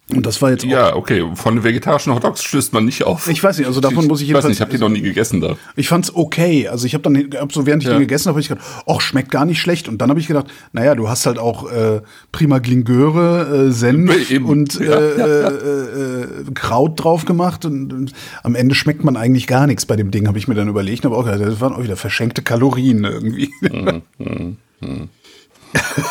Und 0.10 0.26
das 0.26 0.42
war 0.42 0.52
jetzt 0.52 0.66
auch. 0.66 0.70
Ja, 0.70 0.96
okay. 0.98 1.24
Von 1.34 1.64
vegetarischen 1.64 2.14
Hotdogs 2.14 2.44
stößt 2.44 2.74
man 2.74 2.84
nicht 2.84 3.06
auf. 3.06 3.30
Ich 3.30 3.42
weiß 3.42 3.58
nicht, 3.58 3.68
also 3.68 3.80
davon 3.80 4.06
muss 4.06 4.20
ich 4.22 4.28
Ich 4.28 4.34
weiß 4.36 4.44
jedenfalls- 4.44 4.46
nicht, 4.50 4.58
ich 4.58 4.62
habe 4.62 4.72
die 4.74 4.78
noch 4.78 4.90
nie 4.90 5.02
gegessen 5.02 5.40
da. 5.40 5.56
Ich 5.78 5.88
fand's 5.88 6.14
okay. 6.14 6.68
Also 6.68 6.86
ich 6.86 6.94
habe 6.94 7.04
dann 7.04 7.30
hab 7.40 7.54
so 7.54 7.66
während 7.66 7.84
ich 7.84 7.88
Ja. 7.88 7.96
den 7.96 8.02
gegessen 8.02 8.28
habe, 8.28 8.36
hab 8.36 8.42
ich 8.42 8.50
gedacht, 8.50 8.68
ach 8.86 9.00
schmeckt 9.00 9.32
gar 9.32 9.46
nicht 9.46 9.62
schlecht. 9.62 9.88
Und 9.88 10.00
dann 10.02 10.10
habe 10.10 10.20
ich 10.20 10.28
gedacht, 10.28 10.48
naja, 10.74 10.94
du 10.96 11.08
hast 11.08 11.26
halt 11.26 11.40
auch 11.40 11.72
äh, 11.72 12.02
prima 12.34 12.60
Glingeure, 12.60 13.68
äh, 13.68 13.72
Senf 13.72 14.30
Eben. 14.30 14.46
und 14.46 14.78
Ja. 14.78 14.94
äh, 14.94 15.48
äh, 15.48 16.22
äh, 16.24 16.28
Kraut 16.54 17.02
drauf 17.02 17.24
gemacht. 17.24 17.64
Und, 17.64 17.94
und 17.94 18.12
am 18.44 18.56
Ende 18.56 18.76
schmeckt 18.76 19.06
man 19.06 19.16
eigentlich 19.16 19.48
gar 19.48 19.68
nichts 19.68 19.86
bei 19.86 19.96
dem 19.96 20.12
Ding, 20.12 20.28
habe 20.28 20.38
ich 20.38 20.50
mir 20.50 20.56
dann 20.56 20.68
überlegt. 20.68 21.06
Aber 21.06 21.18
auch 21.18 21.24
gedacht, 21.24 21.42
das 21.42 21.62
waren 21.62 21.74
auch 21.74 21.82
wieder 21.84 21.96
verschenkte 21.96 22.42
Kalorien 22.42 23.06
irgendwie. 23.06 23.50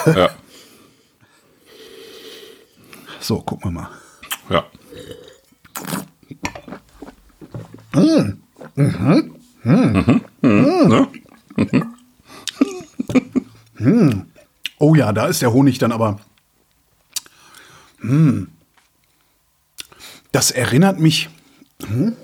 Ja, 0.07 0.31
So, 3.23 3.41
gucken 3.41 3.71
wir 3.71 3.71
mal. 3.71 3.89
ja. 4.51 4.67
Oh 14.81 14.97
ja, 14.97 15.13
da 15.13 15.27
ist 15.29 15.41
der 15.41 15.53
Honig 15.53 15.79
dann 15.79 15.93
aber. 15.93 16.19
Hm. 18.01 18.49
Das 20.33 20.51
erinnert 20.51 20.99
mich. 20.99 21.31
Hm? 21.87 22.17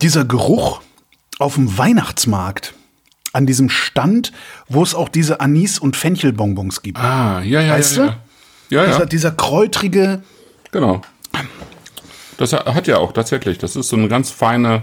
Dieser 0.00 0.24
Geruch 0.24 0.80
auf 1.38 1.54
dem 1.54 1.76
Weihnachtsmarkt, 1.78 2.74
an 3.32 3.46
diesem 3.46 3.68
Stand, 3.70 4.32
wo 4.68 4.82
es 4.82 4.94
auch 4.94 5.08
diese 5.08 5.40
Anis- 5.40 5.78
und 5.78 5.96
Fenchelbonbons 5.96 6.82
gibt. 6.82 6.98
Ah, 6.98 7.40
ja, 7.42 7.60
ja, 7.60 7.74
Weißt 7.74 7.96
ja. 7.96 8.06
du? 8.06 8.12
Ja, 8.74 8.82
ja, 8.82 8.86
Dieser, 8.86 9.00
ja 9.00 9.06
dieser 9.06 9.30
kräutrige, 9.30 10.22
genau. 10.70 11.02
Das 12.38 12.52
hat 12.52 12.86
ja 12.86 12.98
auch 12.98 13.12
tatsächlich. 13.12 13.58
Das 13.58 13.76
ist 13.76 13.88
so 13.88 13.96
eine 13.96 14.08
ganz 14.08 14.30
feine, 14.30 14.82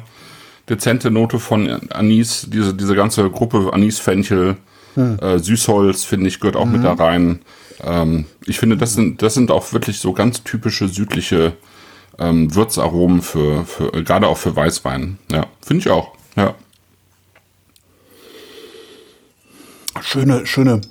dezente 0.70 1.12
Note 1.12 1.40
von 1.40 1.90
Anis. 1.92 2.48
Diese, 2.50 2.74
diese 2.74 2.96
ganze 2.96 3.30
Gruppe 3.30 3.72
Anis, 3.74 4.00
Fenchel, 4.00 4.58
äh, 4.96 5.40
Süßholz, 5.40 6.04
finde 6.04 6.28
ich, 6.28 6.40
gehört 6.40 6.56
auch 6.56 6.66
mit 6.66 6.84
da 6.84 6.94
rein. 6.94 7.40
Ähm, 7.84 8.26
ich 8.46 8.60
finde, 8.60 8.78
das 8.78 8.94
sind, 8.94 9.22
das 9.22 9.34
sind 9.34 9.52
auch 9.52 9.74
wirklich 9.74 10.00
so 10.00 10.14
ganz 10.14 10.44
typische 10.44 10.88
südliche 10.88 11.54
ähm, 12.20 12.54
Würzaromen 12.54 13.22
für, 13.22 13.66
für 13.66 13.92
gerade 14.04 14.28
auch 14.28 14.38
für 14.38 14.56
Weißwein. 14.56 15.18
Ja, 15.32 15.48
finde 15.62 15.82
ich 15.82 15.90
auch. 15.90 16.14
Ja. 16.36 16.56
schöne, 20.02 20.46
schöne, 20.46 20.82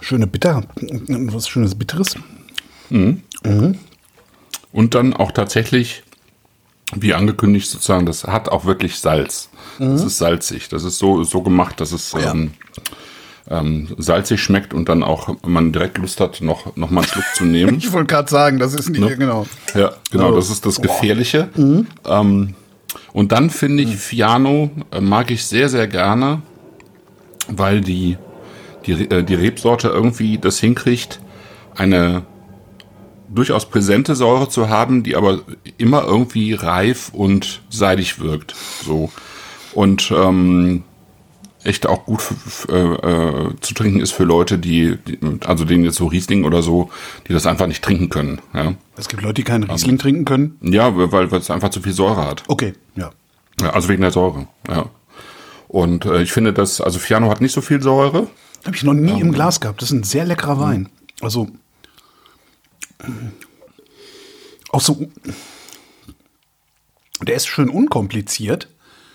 schöne 0.00 0.26
Bitter, 0.26 0.64
was 0.76 1.48
schönes 1.48 1.74
Bitteres. 1.74 2.16
Und 4.72 4.94
dann 4.94 5.14
auch 5.14 5.32
tatsächlich, 5.32 6.02
wie 6.94 7.14
angekündigt 7.14 7.68
sozusagen, 7.70 8.06
das 8.06 8.24
hat 8.24 8.48
auch 8.48 8.64
wirklich 8.64 8.98
Salz. 8.98 9.48
Das 9.78 10.02
ist 10.02 10.18
salzig. 10.18 10.68
Das 10.68 10.82
ist 10.84 10.98
so, 10.98 11.22
so 11.22 11.42
gemacht, 11.42 11.80
dass 11.80 11.92
es 11.92 12.12
Ja. 12.12 12.32
ähm, 12.32 12.52
ähm, 13.50 13.88
salzig 13.96 14.40
schmeckt 14.42 14.74
und 14.74 14.88
dann 14.88 15.02
auch 15.02 15.36
man 15.46 15.72
direkt 15.72 15.98
Lust 15.98 16.20
hat, 16.20 16.40
noch, 16.40 16.76
noch 16.76 16.90
mal 16.90 17.00
einen 17.00 17.08
Schluck 17.08 17.24
zu 17.34 17.44
nehmen. 17.44 17.78
Ich 17.78 17.92
wollte 17.92 18.06
gerade 18.06 18.30
sagen, 18.30 18.58
das 18.58 18.74
ist 18.74 18.88
nicht 18.90 19.18
genau. 19.18 19.46
Ja, 19.74 19.92
genau, 20.10 20.32
Oh. 20.32 20.36
das 20.36 20.50
ist 20.50 20.66
das 20.66 20.80
Gefährliche. 20.80 21.48
Ähm, 22.06 22.54
und 23.12 23.32
dann 23.32 23.50
finde 23.50 23.82
ich, 23.82 23.96
Fiano 23.96 24.70
äh, 24.90 25.00
mag 25.00 25.30
ich 25.30 25.44
sehr, 25.44 25.68
sehr 25.68 25.86
gerne, 25.86 26.42
weil 27.48 27.80
die, 27.80 28.18
die, 28.86 28.92
äh, 29.10 29.22
die 29.22 29.34
Rebsorte 29.34 29.88
irgendwie 29.88 30.38
das 30.38 30.58
hinkriegt, 30.58 31.20
eine 31.74 32.22
durchaus 33.30 33.66
präsente 33.66 34.14
Säure 34.14 34.48
zu 34.48 34.68
haben, 34.68 35.02
die 35.02 35.14
aber 35.16 35.40
immer 35.76 36.04
irgendwie 36.04 36.54
reif 36.54 37.10
und 37.12 37.60
seidig 37.70 38.20
wirkt. 38.20 38.54
So. 38.84 39.10
Und 39.74 40.10
ähm, 40.10 40.82
echt 41.68 41.86
auch 41.86 42.04
gut 42.06 42.20
für, 42.22 42.68
äh, 42.72 43.48
äh, 43.50 43.60
zu 43.60 43.74
trinken 43.74 44.00
ist 44.00 44.12
für 44.12 44.24
Leute, 44.24 44.58
die, 44.58 44.96
die, 45.06 45.18
also 45.46 45.64
denen 45.64 45.84
jetzt 45.84 45.96
so 45.96 46.06
Riesling 46.06 46.44
oder 46.44 46.62
so, 46.62 46.90
die 47.28 47.32
das 47.32 47.46
einfach 47.46 47.66
nicht 47.66 47.84
trinken 47.84 48.08
können. 48.08 48.40
Ja, 48.54 48.74
Es 48.96 49.08
gibt 49.08 49.22
Leute, 49.22 49.34
die 49.34 49.44
keinen 49.44 49.64
Riesling 49.64 49.98
trinken 49.98 50.24
können. 50.24 50.56
ja 50.62 50.96
weil, 50.96 51.30
weil 51.30 51.38
es 51.40 51.50
einfach 51.50 51.70
zu 51.70 51.80
viel 51.80 51.92
Säure 51.92 52.24
hat. 52.26 52.42
Okay, 52.48 52.72
ja. 52.96 53.10
Ja, 53.60 53.70
also 53.70 53.88
wegen 53.88 54.02
der 54.02 54.10
Säure. 54.12 54.48
Ja. 54.68 54.86
Und 55.68 56.04
äh, 56.06 56.22
ich 56.22 56.32
finde, 56.32 56.52
dass, 56.52 56.80
also 56.80 56.98
Fiano 56.98 57.30
hat 57.30 57.40
nicht 57.40 57.52
so 57.52 57.60
viel 57.60 57.82
Säure. 57.82 58.28
Habe 58.64 58.74
ich 58.76 58.82
noch 58.84 58.94
nie 58.94 59.20
im 59.20 59.32
Glas 59.32 59.60
gehabt. 59.60 59.82
Das 59.82 59.90
ist 59.90 59.96
ein 59.96 60.02
sehr 60.04 60.24
leckerer 60.24 60.58
Wein. 60.60 60.88
Also 61.20 61.48
auch 64.70 64.80
so. 64.80 65.08
Der 67.22 67.34
ist 67.34 67.46
schön 67.46 67.68
unkompliziert, 67.68 68.68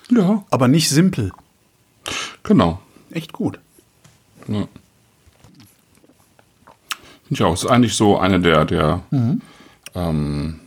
Ja. 0.09 0.43
aber 0.49 0.67
nicht 0.67 0.89
simpel. 0.89 1.31
Genau. 2.43 2.79
Echt 3.11 3.33
gut. 3.33 3.59
Ja. 4.47 4.67
Finde 7.23 7.31
ich 7.31 7.43
auch. 7.43 7.53
Ist 7.53 7.65
eigentlich 7.65 7.95
so 7.95 8.17
eine 8.17 8.39
der, 8.39 8.65
der 8.65 9.01
ähm, 9.95 10.59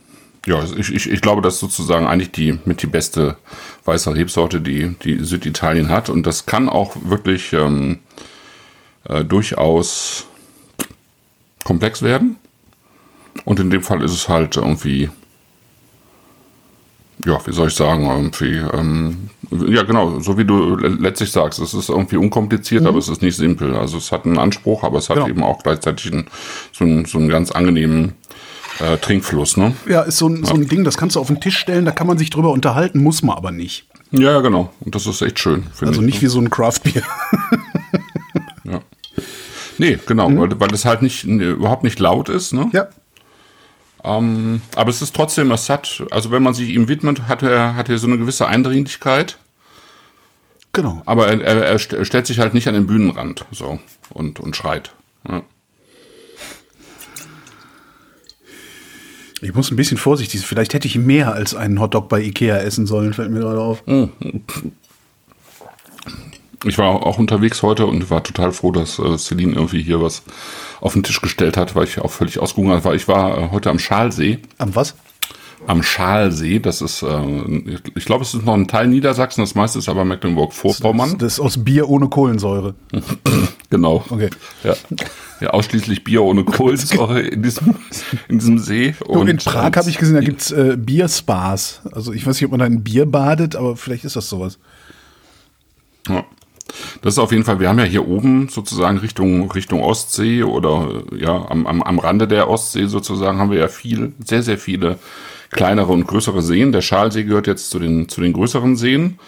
ja, 0.47 0.63
ich, 0.63 0.93
ich, 0.93 1.09
ich 1.09 1.21
glaube, 1.21 1.41
das 1.41 1.55
ist 1.55 1.59
sozusagen 1.59 2.07
eigentlich 2.07 2.31
die 2.31 2.57
mit 2.65 2.81
die 2.81 2.87
beste 2.87 3.35
weiße 3.83 4.15
Rebsorte, 4.15 4.61
die, 4.61 4.95
die 5.03 5.23
Süditalien 5.23 5.89
hat. 5.89 6.09
Und 6.09 6.25
das 6.25 6.45
kann 6.45 6.69
auch 6.69 6.95
wirklich 7.03 7.51
ähm, 7.53 7.99
äh, 9.03 9.25
durchaus 9.25 10.25
komplex 11.65 12.01
werden. 12.01 12.37
Und 13.43 13.59
in 13.59 13.69
dem 13.69 13.83
Fall 13.83 14.01
ist 14.01 14.13
es 14.13 14.29
halt 14.29 14.55
irgendwie, 14.55 15.09
ja, 17.25 17.45
wie 17.45 17.53
soll 17.53 17.67
ich 17.67 17.75
sagen, 17.75 18.05
irgendwie, 18.05 18.55
ähm, 18.55 19.29
ja 19.51 19.83
genau, 19.83 20.19
so 20.19 20.37
wie 20.37 20.45
du 20.45 20.75
le- 20.75 20.89
letztlich 20.99 21.31
sagst, 21.31 21.59
es 21.59 21.73
ist 21.73 21.89
irgendwie 21.89 22.17
unkompliziert, 22.17 22.85
aber 22.85 22.97
es 22.97 23.07
ist 23.07 23.21
nicht 23.21 23.35
simpel. 23.37 23.75
Also 23.75 23.97
es 23.97 24.11
hat 24.11 24.25
einen 24.25 24.37
Anspruch, 24.37 24.83
aber 24.83 24.97
es 24.99 25.09
hat 25.09 25.15
Genau. 25.17 25.27
eben 25.29 25.43
auch 25.43 25.63
gleichzeitig 25.63 26.11
einen, 26.11 26.27
so, 26.73 26.83
einen, 26.85 27.05
so 27.05 27.17
einen 27.17 27.29
ganz 27.29 27.51
angenehmen 27.51 28.13
äh, 28.79 28.97
Trinkfluss, 28.97 29.57
ne? 29.57 29.73
Ja, 29.87 30.01
ist 30.01 30.17
so 30.17 30.27
ein, 30.27 30.43
so 30.43 30.53
ein 30.53 30.67
Ding, 30.67 30.83
das 30.83 30.97
kannst 30.97 31.15
du 31.15 31.19
auf 31.19 31.27
den 31.27 31.39
Tisch 31.41 31.57
stellen, 31.57 31.85
da 31.85 31.91
kann 31.91 32.07
man 32.07 32.17
sich 32.17 32.29
drüber 32.29 32.51
unterhalten, 32.51 33.01
muss 33.01 33.23
man 33.23 33.35
aber 33.37 33.51
nicht. 33.51 33.87
Ja, 34.11 34.31
ja, 34.33 34.39
genau. 34.41 34.71
Und 34.81 34.95
das 34.95 35.05
ist 35.07 35.21
echt 35.21 35.39
schön, 35.39 35.63
Also 35.81 35.99
ich. 36.01 36.05
nicht 36.05 36.21
wie 36.21 36.27
so 36.27 36.39
ein 36.39 36.49
Craft-Bier. 36.49 37.01
Ja. 38.63 38.79
Nee, 39.77 39.99
genau, 40.07 40.27
weil, 40.35 40.59
weil 40.59 40.73
es 40.73 40.85
halt 40.85 41.01
nicht 41.01 41.23
überhaupt 41.23 41.83
nicht 41.83 41.99
laut 41.99 42.29
ist, 42.29 42.53
ne? 42.53 42.69
ja. 42.73 42.87
Ähm, 44.07 44.61
aber 44.75 44.89
es 44.89 45.01
ist 45.01 45.13
trotzdem, 45.13 45.51
es 45.51 45.69
hat, 45.69 46.03
also 46.11 46.31
wenn 46.31 46.41
man 46.41 46.53
sich 46.53 46.69
ihm 46.69 46.87
widmet, 46.87 47.27
hat 47.27 47.43
er, 47.43 47.75
hat 47.75 47.89
er 47.89 47.97
so 47.97 48.07
eine 48.07 48.17
gewisse 48.17 48.47
Eindringlichkeit. 48.47 49.37
Genau. 50.71 51.01
Aber 51.05 51.27
er, 51.27 51.41
er, 51.41 51.65
er 51.65 51.77
st- 51.77 52.05
stellt 52.05 52.25
sich 52.25 52.39
halt 52.39 52.53
nicht 52.53 52.67
an 52.67 52.73
den 52.73 52.87
Bühnenrand 52.87 53.45
so 53.51 53.79
und, 54.11 54.39
und 54.39 54.55
schreit. 54.55 54.93
Ja. 55.27 55.41
Ich 59.41 59.53
muss 59.53 59.69
ein 59.69 59.75
bisschen 59.75 59.97
vorsichtig 59.97 60.39
sein. 60.39 60.47
Vielleicht 60.47 60.73
hätte 60.73 60.87
ich 60.87 60.95
mehr 60.95 61.33
als 61.33 61.53
einen 61.53 61.79
Hotdog 61.79 62.09
bei 62.09 62.21
Ikea 62.21 62.57
essen 62.57 62.87
sollen, 62.87 63.13
fällt 63.13 63.31
mir 63.31 63.41
gerade 63.41 63.59
auf. 63.59 63.83
Ich 66.65 66.77
war 66.77 67.05
auch 67.05 67.19
unterwegs 67.19 67.61
heute 67.61 67.85
und 67.85 68.09
war 68.09 68.23
total 68.23 68.51
froh, 68.51 68.71
dass 68.71 68.97
äh, 68.99 69.17
Celine 69.17 69.53
irgendwie 69.53 69.83
hier 69.83 70.01
was 70.01 70.23
auf 70.81 70.93
den 70.93 71.03
Tisch 71.03 71.21
gestellt 71.21 71.57
hat, 71.57 71.75
weil 71.75 71.85
ich 71.85 71.99
auch 71.99 72.11
völlig 72.11 72.39
ausgehungert 72.39 72.83
war. 72.83 72.95
Ich 72.95 73.07
war 73.07 73.37
äh, 73.37 73.49
heute 73.51 73.69
am 73.69 73.79
Schalsee. 73.79 74.39
Am 74.57 74.75
was? 74.75 74.95
Am 75.65 75.81
Schalsee, 75.81 76.59
das 76.59 76.81
ist, 76.81 77.01
äh, 77.01 77.71
ich 77.95 78.05
glaube, 78.05 78.23
es 78.23 78.33
ist 78.33 78.45
noch 78.45 78.53
ein 78.53 78.67
Teil 78.67 78.87
Niedersachsen, 78.87 79.41
das 79.41 79.55
meiste 79.55 79.79
ist 79.79 79.89
aber 79.89 80.05
Mecklenburg-Vorpommern. 80.05 81.17
Das 81.17 81.33
ist 81.33 81.39
aus 81.39 81.63
Bier 81.63 81.89
ohne 81.89 82.07
Kohlensäure. 82.09 82.75
Genau. 83.69 84.05
Okay. 84.09 84.29
Ja. 84.63 84.75
ja, 85.41 85.49
ausschließlich 85.49 86.05
Bier 86.05 86.23
ohne 86.23 86.45
Kohlensäure 86.45 87.19
in 87.19 87.43
diesem, 87.43 87.75
in 88.29 88.39
diesem 88.39 88.59
See. 88.59 88.95
Und 89.05 89.27
in 89.27 89.35
Prag 89.35 89.75
habe 89.75 89.89
ich 89.89 89.97
gesehen, 89.97 90.15
da 90.15 90.21
gibt's 90.21 90.51
äh, 90.51 90.77
Bierspas. 90.77 91.81
Also 91.91 92.13
ich 92.13 92.25
weiß 92.25 92.35
nicht, 92.35 92.45
ob 92.45 92.51
man 92.51 92.61
da 92.61 92.65
in 92.65 92.81
Bier 92.81 93.05
badet, 93.05 93.57
aber 93.57 93.75
vielleicht 93.75 94.05
ist 94.05 94.15
das 94.15 94.29
sowas. 94.29 94.57
Das 97.01 97.13
ist 97.13 97.19
auf 97.19 97.31
jeden 97.31 97.43
Fall, 97.43 97.59
wir 97.59 97.69
haben 97.69 97.79
ja 97.79 97.85
hier 97.85 98.07
oben 98.07 98.49
sozusagen 98.49 98.97
Richtung, 98.97 99.51
Richtung 99.51 99.81
Ostsee 99.81 100.43
oder 100.43 101.03
ja, 101.15 101.45
am, 101.49 101.67
am, 101.67 101.83
am 101.83 101.99
Rande 101.99 102.27
der 102.27 102.49
Ostsee 102.49 102.85
sozusagen 102.87 103.39
haben 103.39 103.51
wir 103.51 103.59
ja 103.59 103.67
viel, 103.67 104.13
sehr, 104.25 104.43
sehr 104.43 104.57
viele 104.57 104.97
kleinere 105.51 105.91
und 105.91 106.07
größere 106.07 106.41
Seen. 106.41 106.71
Der 106.71 106.81
Schalsee 106.81 107.23
gehört 107.23 107.47
jetzt 107.47 107.69
zu 107.69 107.79
den, 107.79 108.09
zu 108.09 108.21
den 108.21 108.33
größeren 108.33 108.75
Seen. 108.75 109.19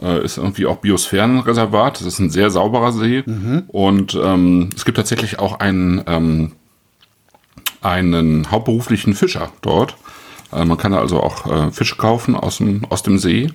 Äh, 0.00 0.24
ist 0.24 0.38
irgendwie 0.38 0.66
auch 0.66 0.76
Biosphärenreservat. 0.76 2.00
Das 2.00 2.06
ist 2.06 2.18
ein 2.18 2.30
sehr 2.30 2.50
sauberer 2.50 2.92
See. 2.92 3.22
Und 3.68 4.18
ähm, 4.22 4.70
es 4.74 4.84
gibt 4.84 4.96
tatsächlich 4.96 5.38
auch 5.38 5.58
einen, 5.58 6.02
ähm, 6.06 6.52
einen 7.82 8.50
hauptberuflichen 8.50 9.14
Fischer 9.14 9.50
dort. 9.62 9.96
Äh, 10.52 10.64
man 10.64 10.78
kann 10.78 10.94
also 10.94 11.20
auch 11.20 11.46
äh, 11.46 11.70
Fische 11.72 11.96
kaufen 11.96 12.36
aus 12.36 12.58
dem, 12.58 12.84
aus 12.88 13.02
dem 13.02 13.18
See. 13.18 13.50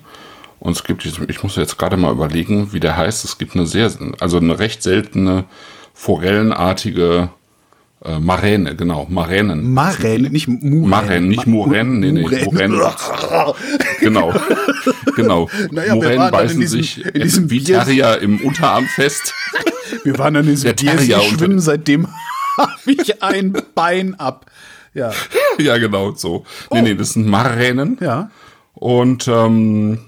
Und 0.58 0.72
es 0.76 0.84
gibt, 0.84 1.04
ich 1.04 1.42
muss 1.42 1.56
jetzt 1.56 1.78
gerade 1.78 1.96
mal 1.96 2.12
überlegen, 2.12 2.72
wie 2.72 2.80
der 2.80 2.96
heißt. 2.96 3.24
Es 3.24 3.38
gibt 3.38 3.54
eine 3.54 3.66
sehr, 3.66 3.90
also 4.20 4.38
eine 4.38 4.58
recht 4.58 4.82
seltene 4.82 5.44
forellenartige 5.94 7.28
äh, 8.04 8.18
Maräne, 8.18 8.74
genau, 8.76 9.06
Maränen. 9.08 9.72
Maräne, 9.72 10.30
nicht 10.30 10.48
Muräne. 10.48 10.86
Maränen, 10.86 11.28
nicht 11.28 11.46
Muränen, 11.46 12.00
nee, 12.00 12.12
nee, 12.12 12.22
Muränen. 12.44 12.80
genau, 14.00 14.34
genau. 15.14 15.48
Naja, 15.70 15.94
in 15.94 16.30
beißen 16.30 16.60
diesem- 16.60 16.80
sich 16.82 17.04
in 17.04 17.22
diesem 17.22 17.50
wie 17.50 17.60
Bier- 17.60 17.78
Terrier 17.84 18.18
im 18.20 18.40
Unterarm 18.40 18.86
fest. 18.86 19.34
Wir 20.04 20.18
waren 20.18 20.34
in 20.36 20.46
diesem 20.46 20.70
unter- 20.70 21.20
schwimmen, 21.22 21.60
seitdem 21.60 22.08
habe 22.58 22.72
ich 22.86 23.22
ein 23.22 23.56
Bein 23.74 24.14
ab. 24.18 24.46
Ja. 24.94 25.12
ja, 25.58 25.76
genau, 25.78 26.12
so. 26.14 26.44
Nee, 26.72 26.82
nee, 26.82 26.94
das 26.94 27.12
sind 27.12 27.26
Maränen. 27.26 27.98
Ja. 28.00 28.30
Und 28.74 29.28
ähm, 29.28 29.98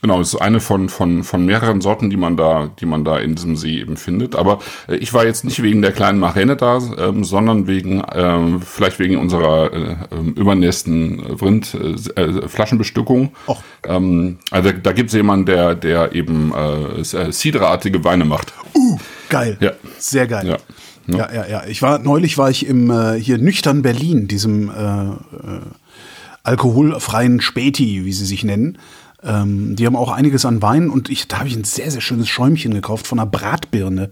genau, 0.00 0.18
das 0.18 0.34
ist 0.34 0.40
eine 0.40 0.60
von, 0.60 0.88
von, 0.88 1.24
von 1.24 1.44
mehreren 1.44 1.80
Sorten, 1.80 2.10
die 2.10 2.16
man 2.16 2.36
da, 2.36 2.70
die 2.80 2.86
man 2.86 3.04
da 3.04 3.18
in 3.18 3.34
diesem 3.34 3.56
See 3.56 3.80
eben 3.80 3.96
findet. 3.96 4.36
Aber 4.36 4.60
äh, 4.88 4.96
ich 4.96 5.12
war 5.12 5.24
jetzt 5.24 5.44
nicht 5.44 5.62
wegen 5.62 5.82
der 5.82 5.92
kleinen 5.92 6.18
Maräne 6.18 6.56
da, 6.56 6.78
ähm, 6.98 7.24
sondern 7.24 7.66
wegen, 7.66 8.02
ähm, 8.14 8.60
vielleicht 8.62 8.98
wegen 8.98 9.16
unserer 9.16 9.72
äh, 9.72 9.96
ähm, 10.10 10.34
übernächsten 10.34 11.20
Rind 11.20 11.74
äh, 11.74 12.20
äh, 12.20 12.48
Flaschenbestückung. 12.48 13.32
Och. 13.46 13.62
Ähm, 13.84 14.38
also 14.50 14.72
da 14.72 14.92
gibt 14.92 15.08
es 15.08 15.14
jemanden, 15.14 15.46
der, 15.46 15.74
der 15.74 16.12
eben 16.14 16.52
äh, 16.54 17.00
äh, 17.00 17.32
Ciderartige 17.32 18.04
Weine 18.04 18.24
macht. 18.24 18.52
Geil. 19.28 19.56
Ja. 19.60 19.72
Sehr 19.98 20.26
geil. 20.26 20.46
Ja. 20.46 20.56
Ja. 21.06 21.32
ja, 21.32 21.46
ja, 21.46 21.66
Ich 21.66 21.82
war 21.82 21.98
neulich 21.98 22.38
war 22.38 22.50
ich 22.50 22.66
im 22.66 22.90
äh, 22.90 23.18
hier 23.18 23.38
nüchtern 23.38 23.82
Berlin, 23.82 24.28
diesem 24.28 24.70
äh, 24.70 25.08
äh, 25.08 25.60
alkoholfreien 26.42 27.40
Späti, 27.40 28.04
wie 28.04 28.12
sie 28.12 28.26
sich 28.26 28.44
nennen. 28.44 28.78
Ähm, 29.22 29.76
die 29.76 29.86
haben 29.86 29.96
auch 29.96 30.10
einiges 30.10 30.44
an 30.44 30.62
Wein 30.62 30.88
und 30.90 31.10
ich, 31.10 31.28
da 31.28 31.38
habe 31.38 31.48
ich 31.48 31.56
ein 31.56 31.64
sehr, 31.64 31.90
sehr 31.90 32.00
schönes 32.00 32.28
Schäumchen 32.28 32.72
gekauft 32.72 33.06
von 33.06 33.18
einer 33.18 33.30
Bratbirne. 33.30 34.10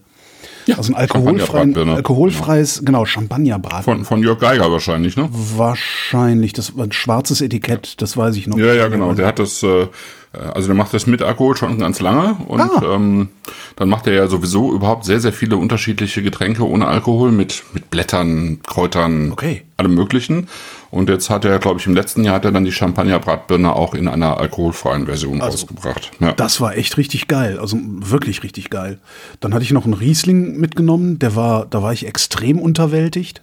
Ja, 0.67 0.77
also 0.77 0.93
ein 0.93 0.97
alkoholfreien, 0.97 1.77
alkoholfreies, 1.77 2.83
genau, 2.85 3.07
Champagnerbrat. 3.07 3.85
Von, 3.85 4.05
von 4.05 4.23
Jörg 4.23 4.39
Geiger 4.39 4.71
wahrscheinlich, 4.71 5.17
ne? 5.17 5.29
Wahrscheinlich, 5.33 6.53
das 6.53 6.77
war 6.77 6.85
ein 6.85 6.93
schwarzes 6.93 7.41
Etikett, 7.41 8.01
das 8.03 8.19
weiß 8.19 8.37
ich 8.37 8.47
noch. 8.47 8.59
Ja, 8.59 8.75
ja, 8.75 8.89
genau. 8.89 9.15
Der 9.15 9.27
hat 9.27 9.39
das, 9.39 9.63
äh, 9.63 9.87
also 10.33 10.67
der 10.69 10.77
macht 10.77 10.93
das 10.93 11.07
mit 11.07 11.23
Alkohol 11.23 11.57
schon 11.57 11.79
ganz 11.79 12.01
lange 12.01 12.37
und 12.49 12.61
Ah. 12.61 12.83
ähm, 12.95 13.29
dann 13.77 13.89
macht 13.89 14.07
er 14.07 14.13
ja 14.15 14.27
sowieso 14.27 14.73
überhaupt 14.75 15.05
sehr, 15.05 15.21
sehr 15.21 15.33
viele 15.33 15.57
unterschiedliche 15.57 16.23
Getränke 16.23 16.67
ohne 16.67 16.87
Alkohol 16.87 17.33
mit, 17.33 17.63
mit 17.73 17.91
Blättern, 17.91 18.59
Kräutern, 18.67 19.33
Okay. 19.33 19.63
allem 19.77 19.95
möglichen. 19.95 20.49
Und 20.91 21.09
jetzt 21.11 21.29
hat 21.31 21.45
er, 21.45 21.59
glaube 21.59 21.81
ich, 21.81 21.87
im 21.87 21.95
letzten 21.95 22.25
Jahr 22.25 22.35
hat 22.37 22.45
er 22.47 22.53
dann 22.53 22.65
die 22.65 22.73
Champagner-Bratbirne 22.73 23.75
auch 23.75 23.95
in 23.95 24.09
einer 24.09 24.39
alkoholfreien 24.39 25.05
Version 25.07 25.41
rausgebracht. 25.43 26.11
Ja. 26.21 26.33
Das 26.33 26.61
war 26.61 26.77
echt 26.77 26.97
richtig 26.97 27.29
geil, 27.29 27.59
also 27.59 27.79
wirklich 27.83 28.43
richtig 28.43 28.71
geil. 28.71 28.99
Dann 29.41 29.53
hatte 29.55 29.65
ich 29.65 29.73
noch 29.73 29.85
einen 29.85 29.95
Riesling 29.95 30.57
mitgenommen, 30.59 31.19
der 31.19 31.37
war, 31.37 31.67
da 31.67 31.83
war 31.83 31.93
ich 31.93 32.07
extrem 32.07 32.59
unterwältigt. 32.59 33.43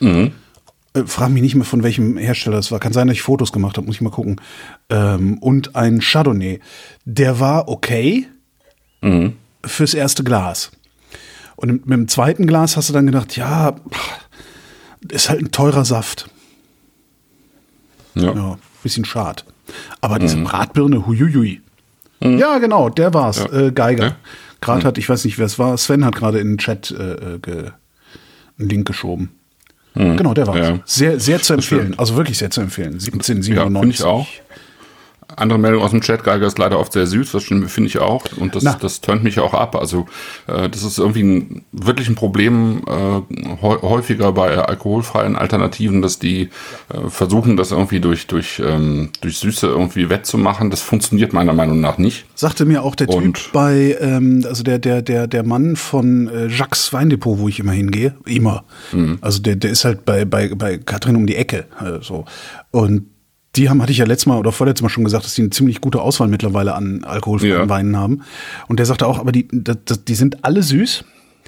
Äh, 0.00 0.30
frag 1.04 1.30
mich 1.30 1.42
nicht 1.42 1.54
mehr, 1.54 1.64
von 1.64 1.82
welchem 1.82 2.16
Hersteller 2.16 2.56
das 2.56 2.72
war. 2.72 2.78
Kann 2.78 2.92
sein, 2.92 3.08
dass 3.08 3.16
ich 3.16 3.22
Fotos 3.22 3.52
gemacht 3.52 3.76
habe, 3.76 3.86
muss 3.86 3.96
ich 3.96 4.00
mal 4.00 4.10
gucken. 4.10 4.40
Ähm, 4.88 5.38
und 5.38 5.76
ein 5.76 6.00
Chardonnay. 6.00 6.60
Der 7.04 7.38
war 7.40 7.68
okay 7.68 8.26
fürs 9.64 9.94
erste 9.94 10.24
Glas. 10.24 10.70
Und 11.56 11.70
mit, 11.72 11.86
mit 11.86 11.98
dem 11.98 12.08
zweiten 12.08 12.46
Glas 12.46 12.76
hast 12.76 12.88
du 12.88 12.92
dann 12.92 13.06
gedacht, 13.06 13.36
ja, 13.36 13.76
ist 15.08 15.28
halt 15.28 15.40
ein 15.40 15.50
teurer 15.50 15.84
Saft. 15.84 16.28
ja. 18.14 18.32
Ja, 18.34 18.58
bisschen 18.82 19.04
schad. 19.04 19.44
Aber 20.00 20.18
diese 20.18 20.36
Bratbirne, 20.38 21.06
huiuiui. 21.06 21.60
Ja, 22.20 22.58
genau, 22.58 22.88
der 22.88 23.12
war's. 23.14 23.38
Ja. 23.38 23.66
Äh, 23.66 23.72
Geiger. 23.72 24.04
Ja. 24.04 24.16
Gerade 24.60 24.84
hat, 24.84 24.98
ich 24.98 25.08
weiß 25.08 25.24
nicht, 25.24 25.38
wer 25.38 25.46
es 25.46 25.58
war, 25.58 25.76
Sven 25.76 26.04
hat 26.04 26.14
gerade 26.16 26.38
in 26.38 26.52
den 26.52 26.58
Chat 26.58 26.90
äh, 26.90 27.34
äh, 27.34 27.70
einen 28.58 28.68
Link 28.68 28.86
geschoben. 28.86 29.35
Genau, 29.96 30.34
der 30.34 30.46
war's. 30.46 30.58
Ja. 30.58 30.78
Sehr, 30.84 31.18
sehr 31.20 31.40
zu 31.40 31.54
empfehlen. 31.54 31.94
Also 31.98 32.16
wirklich 32.16 32.38
sehr 32.38 32.50
zu 32.50 32.60
empfehlen. 32.60 32.92
Ja, 32.92 33.00
finde 33.00 33.24
1797. 33.24 34.00
ich 34.00 34.04
auch. 34.04 34.26
Andere 35.36 35.58
Meldung 35.58 35.82
aus 35.82 35.90
dem 35.90 36.00
Chat, 36.00 36.24
Geiger 36.24 36.46
ist 36.46 36.58
leider 36.58 36.78
oft 36.78 36.92
sehr 36.92 37.06
süß, 37.06 37.32
das 37.32 37.44
finde 37.44 37.86
ich 37.86 37.98
auch. 37.98 38.24
Und 38.38 38.54
das, 38.56 38.62
Na. 38.62 38.76
das 38.80 39.00
turnt 39.00 39.22
mich 39.22 39.38
auch 39.38 39.54
ab. 39.54 39.76
Also 39.76 40.06
äh, 40.46 40.68
das 40.68 40.82
ist 40.82 40.98
irgendwie 40.98 41.22
ein, 41.22 41.64
wirklich 41.72 42.08
ein 42.08 42.14
Problem 42.14 42.82
äh, 42.86 43.52
häu- 43.62 43.82
häufiger 43.82 44.32
bei 44.32 44.56
alkoholfreien 44.58 45.36
Alternativen, 45.36 46.00
dass 46.02 46.18
die 46.18 46.48
äh, 46.92 47.08
versuchen, 47.08 47.56
das 47.56 47.70
irgendwie 47.70 48.00
durch, 48.00 48.26
durch, 48.26 48.60
ähm, 48.64 49.10
durch 49.20 49.38
Süße 49.38 49.66
irgendwie 49.66 50.08
wettzumachen. 50.08 50.70
Das 50.70 50.80
funktioniert 50.82 51.32
meiner 51.32 51.52
Meinung 51.52 51.80
nach 51.80 51.98
nicht. 51.98 52.24
Sagte 52.34 52.64
mir 52.64 52.82
auch 52.82 52.94
der 52.94 53.06
Typ 53.08 53.16
Und- 53.16 53.50
bei, 53.52 53.96
ähm, 54.00 54.42
also 54.48 54.62
der, 54.62 54.78
der, 54.78 55.02
der, 55.02 55.26
der 55.26 55.42
Mann 55.42 55.76
von 55.76 56.28
äh, 56.28 56.46
Jacques 56.48 56.92
Weindepot, 56.92 57.38
wo 57.38 57.48
ich 57.48 57.60
immer 57.60 57.72
hingehe, 57.72 58.14
immer. 58.24 58.64
Mhm. 58.92 59.18
Also 59.20 59.42
der, 59.42 59.56
der 59.56 59.70
ist 59.70 59.84
halt 59.84 60.04
bei, 60.04 60.24
bei, 60.24 60.48
bei 60.54 60.78
Katrin 60.78 61.16
um 61.16 61.26
die 61.26 61.36
Ecke. 61.36 61.66
Äh, 61.80 62.02
so. 62.02 62.24
Und 62.70 63.06
die 63.56 63.68
haben, 63.68 63.82
hatte 63.82 63.92
ich 63.92 63.98
ja 63.98 64.06
letztes 64.06 64.26
Mal 64.26 64.38
oder 64.38 64.52
vorletztes 64.52 64.82
Mal 64.82 64.88
schon 64.88 65.04
gesagt, 65.04 65.24
dass 65.24 65.34
die 65.34 65.42
eine 65.42 65.50
ziemlich 65.50 65.80
gute 65.80 66.00
Auswahl 66.00 66.28
mittlerweile 66.28 66.74
an 66.74 67.04
alkoholfreien 67.04 67.52
Ja. 67.52 67.68
Weinen 67.68 67.96
haben. 67.96 68.22
Und 68.68 68.78
der 68.78 68.86
sagte 68.86 69.06
auch, 69.06 69.18
aber 69.18 69.32
die, 69.32 69.48
das, 69.50 70.04
die 70.04 70.14
sind 70.14 70.44
alle 70.44 70.62
süß. 70.62 71.04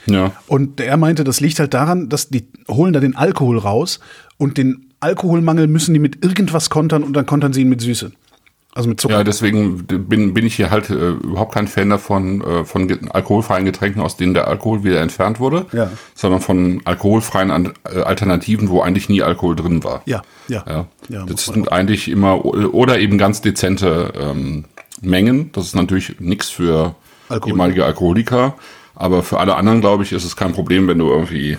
Ja. 0.07 0.33
Und 0.47 0.81
er 0.81 0.97
meinte, 0.97 1.23
das 1.25 1.41
liegt 1.41 1.59
halt 1.59 1.75
daran, 1.75 2.09
dass 2.09 2.29
die 2.29 2.47
holen 2.69 2.93
da 2.93 3.01
den 3.01 3.15
Alkohol 3.17 3.59
raus 3.59 4.01
und 4.39 4.57
den 4.59 4.87
Alkoholmangel 5.01 5.67
müssen 5.69 5.93
die 5.95 6.01
mit 6.01 6.25
irgendwas 6.25 6.71
kontern 6.71 7.03
und 7.03 7.13
dann 7.13 7.27
kontern 7.27 7.53
sie 7.53 7.61
ihn 7.63 7.69
mit 7.69 7.81
Süße. 7.81 8.11
Also 8.75 8.89
mit 8.89 9.01
Zucker. 9.01 9.15
Ja, 9.15 9.25
deswegen 9.25 9.85
bin, 9.87 10.35
bin 10.35 10.47
ich 10.47 10.55
hier 10.55 10.71
halt 10.71 10.89
äh, 10.91 11.11
überhaupt 11.11 11.53
kein 11.55 11.67
Fan 11.67 11.91
davon, 11.91 12.43
äh, 12.43 12.65
von 12.65 12.89
alkoholfreien 13.11 13.65
Getränken, 13.65 14.01
aus 14.03 14.17
denen 14.17 14.35
der 14.35 14.47
Alkohol 14.47 14.85
wieder 14.85 15.01
entfernt 15.01 15.41
wurde, 15.41 15.67
Ja. 15.73 15.91
sondern 16.15 16.41
von 16.41 16.81
alkoholfreien 16.85 17.51
äh, 17.93 18.01
Alternativen, 18.03 18.69
wo 18.69 18.81
eigentlich 18.83 19.09
nie 19.09 19.23
Alkohol 19.23 19.57
drin 19.57 19.83
war. 19.83 20.03
ja, 20.07 20.23
ja. 20.49 20.65
Ja, 20.69 20.87
Ja, 21.09 21.25
das 21.25 21.47
sind 21.47 21.73
eigentlich 21.73 22.09
immer 22.09 22.45
oder 22.45 22.99
eben 22.99 23.19
ganz 23.19 23.41
dezente 23.41 24.13
ähm, 24.19 24.65
Mengen. 25.01 25.51
Das 25.53 25.67
ist 25.67 25.75
natürlich 25.77 26.21
nichts 26.21 26.49
für 26.51 26.95
Alkohol. 27.29 27.51
ehemalige 27.53 27.85
Alkoholiker, 27.85 28.55
aber 28.95 29.23
für 29.23 29.39
alle 29.39 29.57
anderen, 29.57 29.81
glaube 29.81 30.03
ich, 30.03 30.13
ist 30.13 30.25
es 30.25 30.37
kein 30.37 30.53
Problem, 30.53 30.89
wenn 30.89 30.99
du 30.99 31.09
irgendwie, 31.09 31.57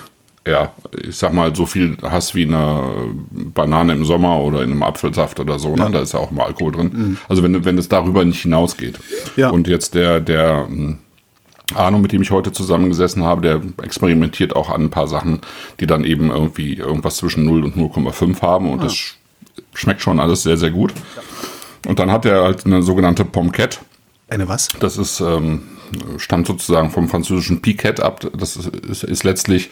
ja, 0.48 0.72
ich 1.08 1.16
sag 1.16 1.34
mal, 1.34 1.56
so 1.56 1.66
viel 1.66 1.98
hast 2.04 2.36
wie 2.36 2.46
eine 2.46 2.84
Banane 3.32 3.94
im 3.94 4.04
Sommer 4.06 4.40
oder 4.42 4.62
in 4.64 4.72
einem 4.72 4.84
Apfelsaft 4.84 5.40
oder 5.40 5.58
so. 5.60 5.76
Ne? 5.76 5.90
Da 5.92 6.00
ist 6.02 6.14
ja 6.14 6.20
auch 6.20 6.32
immer 6.32 6.46
Alkohol 6.46 6.72
drin. 6.74 7.18
Also 7.28 7.42
wenn, 7.44 7.64
wenn 7.66 7.78
es 7.78 7.88
darüber 7.90 8.26
nicht 8.26 8.42
hinausgeht. 8.42 9.00
Mhm. 9.00 9.42
Ja. 9.42 9.50
Und 9.52 9.68
jetzt 9.68 9.96
der, 9.96 10.20
der 10.20 10.68
ähm, 10.70 10.98
Arno, 11.76 12.00
mit 12.00 12.12
dem 12.12 12.22
ich 12.24 12.32
heute 12.32 12.52
zusammengesessen 12.52 13.24
habe, 13.24 13.42
der 13.42 13.62
experimentiert 13.84 14.56
auch 14.56 14.70
an 14.70 14.86
ein 14.86 14.90
paar 14.90 15.08
Sachen, 15.08 15.40
die 15.80 15.86
dann 15.88 16.04
eben 16.04 16.32
irgendwie 16.32 16.74
irgendwas 16.74 17.18
zwischen 17.18 17.46
0 17.46 17.64
und 17.64 17.76
0,5 17.78 18.42
haben 18.42 18.70
und 18.72 18.84
das 18.84 18.94
sch- 18.94 19.14
schmeckt 19.74 20.02
schon 20.02 20.20
alles 20.20 20.44
sehr, 20.44 20.58
sehr 20.58 20.72
gut. 20.72 20.94
Und 21.88 22.00
dann 22.00 22.12
hat 22.12 22.26
er 22.26 22.44
halt 22.44 22.66
eine 22.66 22.84
sogenannte 22.84 23.26
Pomquette. 23.26 23.80
Eine 24.28 24.48
was? 24.48 24.70
Das 24.80 24.98
ist, 24.98 25.22
ähm, 25.22 25.64
stammt 26.18 26.48
sozusagen 26.48 26.92
vom 26.92 27.10
französischen 27.10 27.62
Piquet 27.62 28.00
ab. 28.00 28.26
Das 28.38 28.56
ist, 28.56 28.68
ist, 28.68 29.04
ist 29.04 29.24
letztlich, 29.24 29.70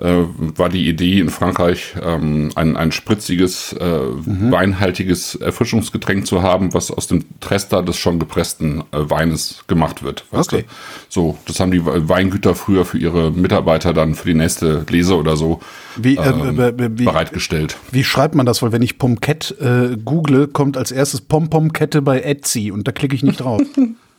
äh, 0.00 0.24
war 0.56 0.68
die 0.68 0.88
Idee 0.88 1.20
in 1.20 1.28
Frankreich, 1.28 1.94
ähm, 2.02 2.50
ein, 2.54 2.76
ein 2.76 2.90
spritziges, 2.90 3.74
äh, 3.74 4.00
weinhaltiges 4.24 5.34
Erfrischungsgetränk 5.34 6.26
zu 6.26 6.42
haben, 6.42 6.72
was 6.74 6.90
aus 6.90 7.06
dem 7.06 7.24
Trester 7.40 7.82
des 7.82 7.96
schon 7.96 8.18
gepressten 8.18 8.82
äh, 8.92 9.10
Weines 9.10 9.64
gemacht 9.66 10.02
wird. 10.02 10.24
Okay. 10.30 10.62
Du? 10.62 10.68
So, 11.08 11.38
das 11.46 11.60
haben 11.60 11.70
die 11.70 11.84
Weingüter 11.84 12.54
früher 12.54 12.84
für 12.84 12.98
ihre 12.98 13.30
Mitarbeiter 13.30 13.92
dann 13.92 14.14
für 14.14 14.28
die 14.28 14.34
nächste 14.34 14.86
Lese 14.88 15.16
oder 15.16 15.36
so 15.36 15.60
Wie, 15.96 16.16
äh, 16.16 16.30
ähm, 16.30 16.58
äh, 16.58 16.68
äh, 16.68 16.90
wie, 16.96 17.04
bereitgestellt. 17.04 17.76
wie 17.92 18.04
schreibt 18.04 18.34
man 18.34 18.46
das? 18.46 18.62
Weil 18.62 18.72
wenn 18.72 18.82
ich 18.82 18.96
Pomquette 18.96 19.92
äh, 19.92 19.98
google, 20.02 20.48
kommt 20.48 20.78
als 20.78 20.92
erstes 20.92 21.20
Pom-Pom-Kette 21.20 22.00
bei 22.00 22.20
Etsy 22.20 22.70
und 22.70 22.88
da 22.88 22.92
klicke 22.92 23.14
ich 23.14 23.22
nicht 23.22 23.40
drauf. 23.40 23.60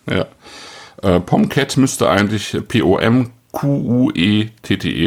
Ja. 0.10 0.26
Äh, 1.04 1.20
Pomquette 1.20 1.80
müsste 1.80 2.10
eigentlich 2.10 2.58
P-O-M-Q-U-E-T-T-E 2.68 3.32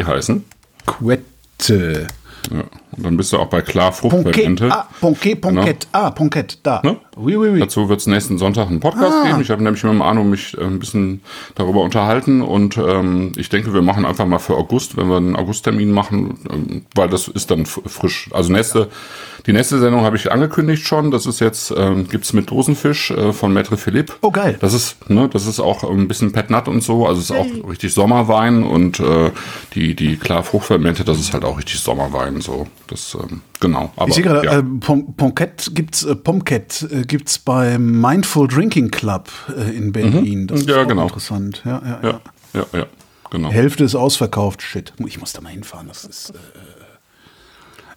heißen. 0.04 0.44
Quette. 0.86 2.08
Ja. 2.50 2.60
Und 2.96 3.02
dann 3.06 3.16
bist 3.16 3.32
du 3.32 3.38
auch 3.38 3.46
bei 3.46 3.62
Klar 3.62 3.90
Ponquet, 3.90 4.22
Fruchtfermente. 4.22 4.70
ah, 4.70 4.86
Ponquet, 5.00 5.34
Ponquet, 5.36 5.86
ah, 5.92 6.10
Ponquet, 6.10 6.58
da. 6.62 6.80
Ne? 6.84 6.96
Oui, 7.16 7.36
oui, 7.36 7.48
oui. 7.48 7.58
Dazu 7.58 7.88
wird 7.88 8.00
es 8.00 8.06
nächsten 8.06 8.36
Sonntag 8.36 8.68
einen 8.68 8.80
Podcast 8.80 9.14
Ah. 9.22 9.26
geben. 9.28 9.40
Ich 9.40 9.50
habe 9.50 9.62
nämlich 9.62 9.82
mit 9.82 9.92
dem 9.92 10.02
Arno 10.02 10.22
mich 10.24 10.56
äh, 10.58 10.62
ein 10.62 10.78
bisschen 10.78 11.22
darüber 11.54 11.80
unterhalten 11.80 12.42
und 12.42 12.76
ähm, 12.76 13.32
ich 13.36 13.48
denke, 13.48 13.72
wir 13.72 13.80
machen 13.80 14.04
einfach 14.04 14.26
mal 14.26 14.38
für 14.38 14.56
August, 14.56 14.96
wenn 14.98 15.08
wir 15.08 15.16
einen 15.16 15.36
Augusttermin 15.36 15.90
machen, 15.90 16.38
ähm, 16.52 16.86
weil 16.94 17.08
das 17.08 17.28
ist 17.28 17.50
dann 17.50 17.64
frisch. 17.64 18.28
Also 18.32 18.52
nächste, 18.52 18.88
die 19.46 19.52
nächste 19.52 19.78
Sendung 19.78 20.02
habe 20.02 20.16
ich 20.16 20.32
angekündigt 20.32 20.86
schon. 20.86 21.10
Das 21.10 21.26
ist 21.26 21.40
jetzt 21.40 21.72
ähm, 21.76 22.08
gibt's 22.08 22.32
mit 22.32 22.50
Dosenfisch 22.50 23.10
äh, 23.10 23.32
von 23.32 23.52
Maître 23.56 23.76
Philippe. 23.76 24.14
Oh, 24.22 24.30
geil. 24.30 24.56
Das 24.60 24.72
ist, 24.72 25.10
ne, 25.10 25.28
das 25.28 25.46
ist 25.46 25.60
auch 25.60 25.84
ein 25.84 26.08
bisschen 26.08 26.32
Petnat 26.32 26.66
und 26.68 26.82
so. 26.82 27.06
Also 27.06 27.20
es 27.20 27.30
ist 27.30 27.36
auch 27.36 27.68
richtig 27.68 27.92
Sommerwein 27.92 28.62
und 28.62 29.00
äh, 29.00 29.30
die 29.74 29.94
die 29.94 30.16
klar 30.16 30.42
Fruchtfermente, 30.42 31.04
das 31.04 31.18
ist 31.20 31.32
halt 31.34 31.44
auch 31.44 31.58
richtig 31.58 31.78
Sommerwein 31.80 32.40
so. 32.40 32.66
Das 32.86 33.16
ähm, 33.20 33.42
genau. 33.60 33.92
Aber 33.96 34.08
Ich 34.08 34.14
sehe 34.14 34.24
gerade, 34.24 34.46
ja. 34.46 34.58
äh, 34.58 34.62
Pom 34.62 35.14
Ponquet 35.14 35.70
gibt's, 35.74 36.04
äh, 36.04 36.14
Pomquet 36.16 36.86
äh, 36.90 37.02
gibt's 37.02 37.38
beim 37.38 38.00
Mindful 38.00 38.48
Drinking 38.48 38.90
Club 38.90 39.28
äh, 39.56 39.76
in 39.76 39.92
Berlin. 39.92 40.46
Das 40.46 40.60
ist 40.60 40.68
Ja, 40.70 40.82
auch 40.82 40.88
genau. 40.88 41.02
interessant. 41.02 41.62
Ja, 41.64 41.82
ja, 41.84 42.00
ja. 42.02 42.20
ja, 42.52 42.66
ja, 42.72 42.78
ja, 42.80 42.86
genau. 43.30 43.50
Hälfte 43.50 43.84
ist 43.84 43.94
ausverkauft. 43.94 44.62
Shit. 44.62 44.92
Ich 45.06 45.20
muss 45.20 45.32
da 45.34 45.40
mal 45.42 45.50
hinfahren. 45.50 45.88
Das 45.88 46.04
ist. 46.04 46.30
Äh, 46.30 46.34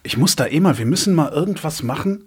ich 0.08 0.16
muss 0.16 0.36
da 0.36 0.46
eh 0.46 0.58
mal. 0.60 0.78
Wir 0.78 0.86
müssen 0.86 1.14
mal 1.14 1.30
irgendwas 1.30 1.82
machen. 1.82 2.24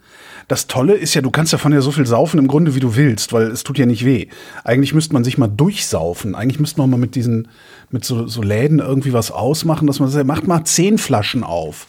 Das 0.48 0.68
Tolle 0.68 0.94
ist 0.94 1.16
ja, 1.16 1.22
du 1.22 1.32
kannst 1.32 1.52
davon 1.52 1.74
ja 1.74 1.82
so 1.82 1.92
viel 1.92 2.06
saufen 2.06 2.38
im 2.38 2.48
Grunde, 2.48 2.76
wie 2.76 2.80
du 2.80 2.96
willst, 2.96 3.34
weil 3.34 3.48
es 3.48 3.64
tut 3.64 3.80
ja 3.80 3.88
nicht 3.88 4.06
weh. 4.06 4.28
Eigentlich 4.64 4.94
müsste 4.94 5.14
man 5.14 5.24
sich 5.24 5.38
mal 5.40 5.48
durchsaufen. 5.48 6.36
Eigentlich 6.36 6.60
müsste 6.60 6.80
man 6.80 6.92
mal 6.92 6.98
mit 6.98 7.16
diesen, 7.16 7.48
mit 7.90 8.06
so, 8.06 8.28
so 8.28 8.44
Läden 8.44 8.78
irgendwie 8.80 9.14
was 9.14 9.32
ausmachen, 9.32 9.88
dass 9.88 10.00
man 10.00 10.10
sagt, 10.10 10.28
macht 10.28 10.46
mal 10.48 10.64
zehn 10.64 11.00
Flaschen 11.00 11.44
auf. 11.44 11.88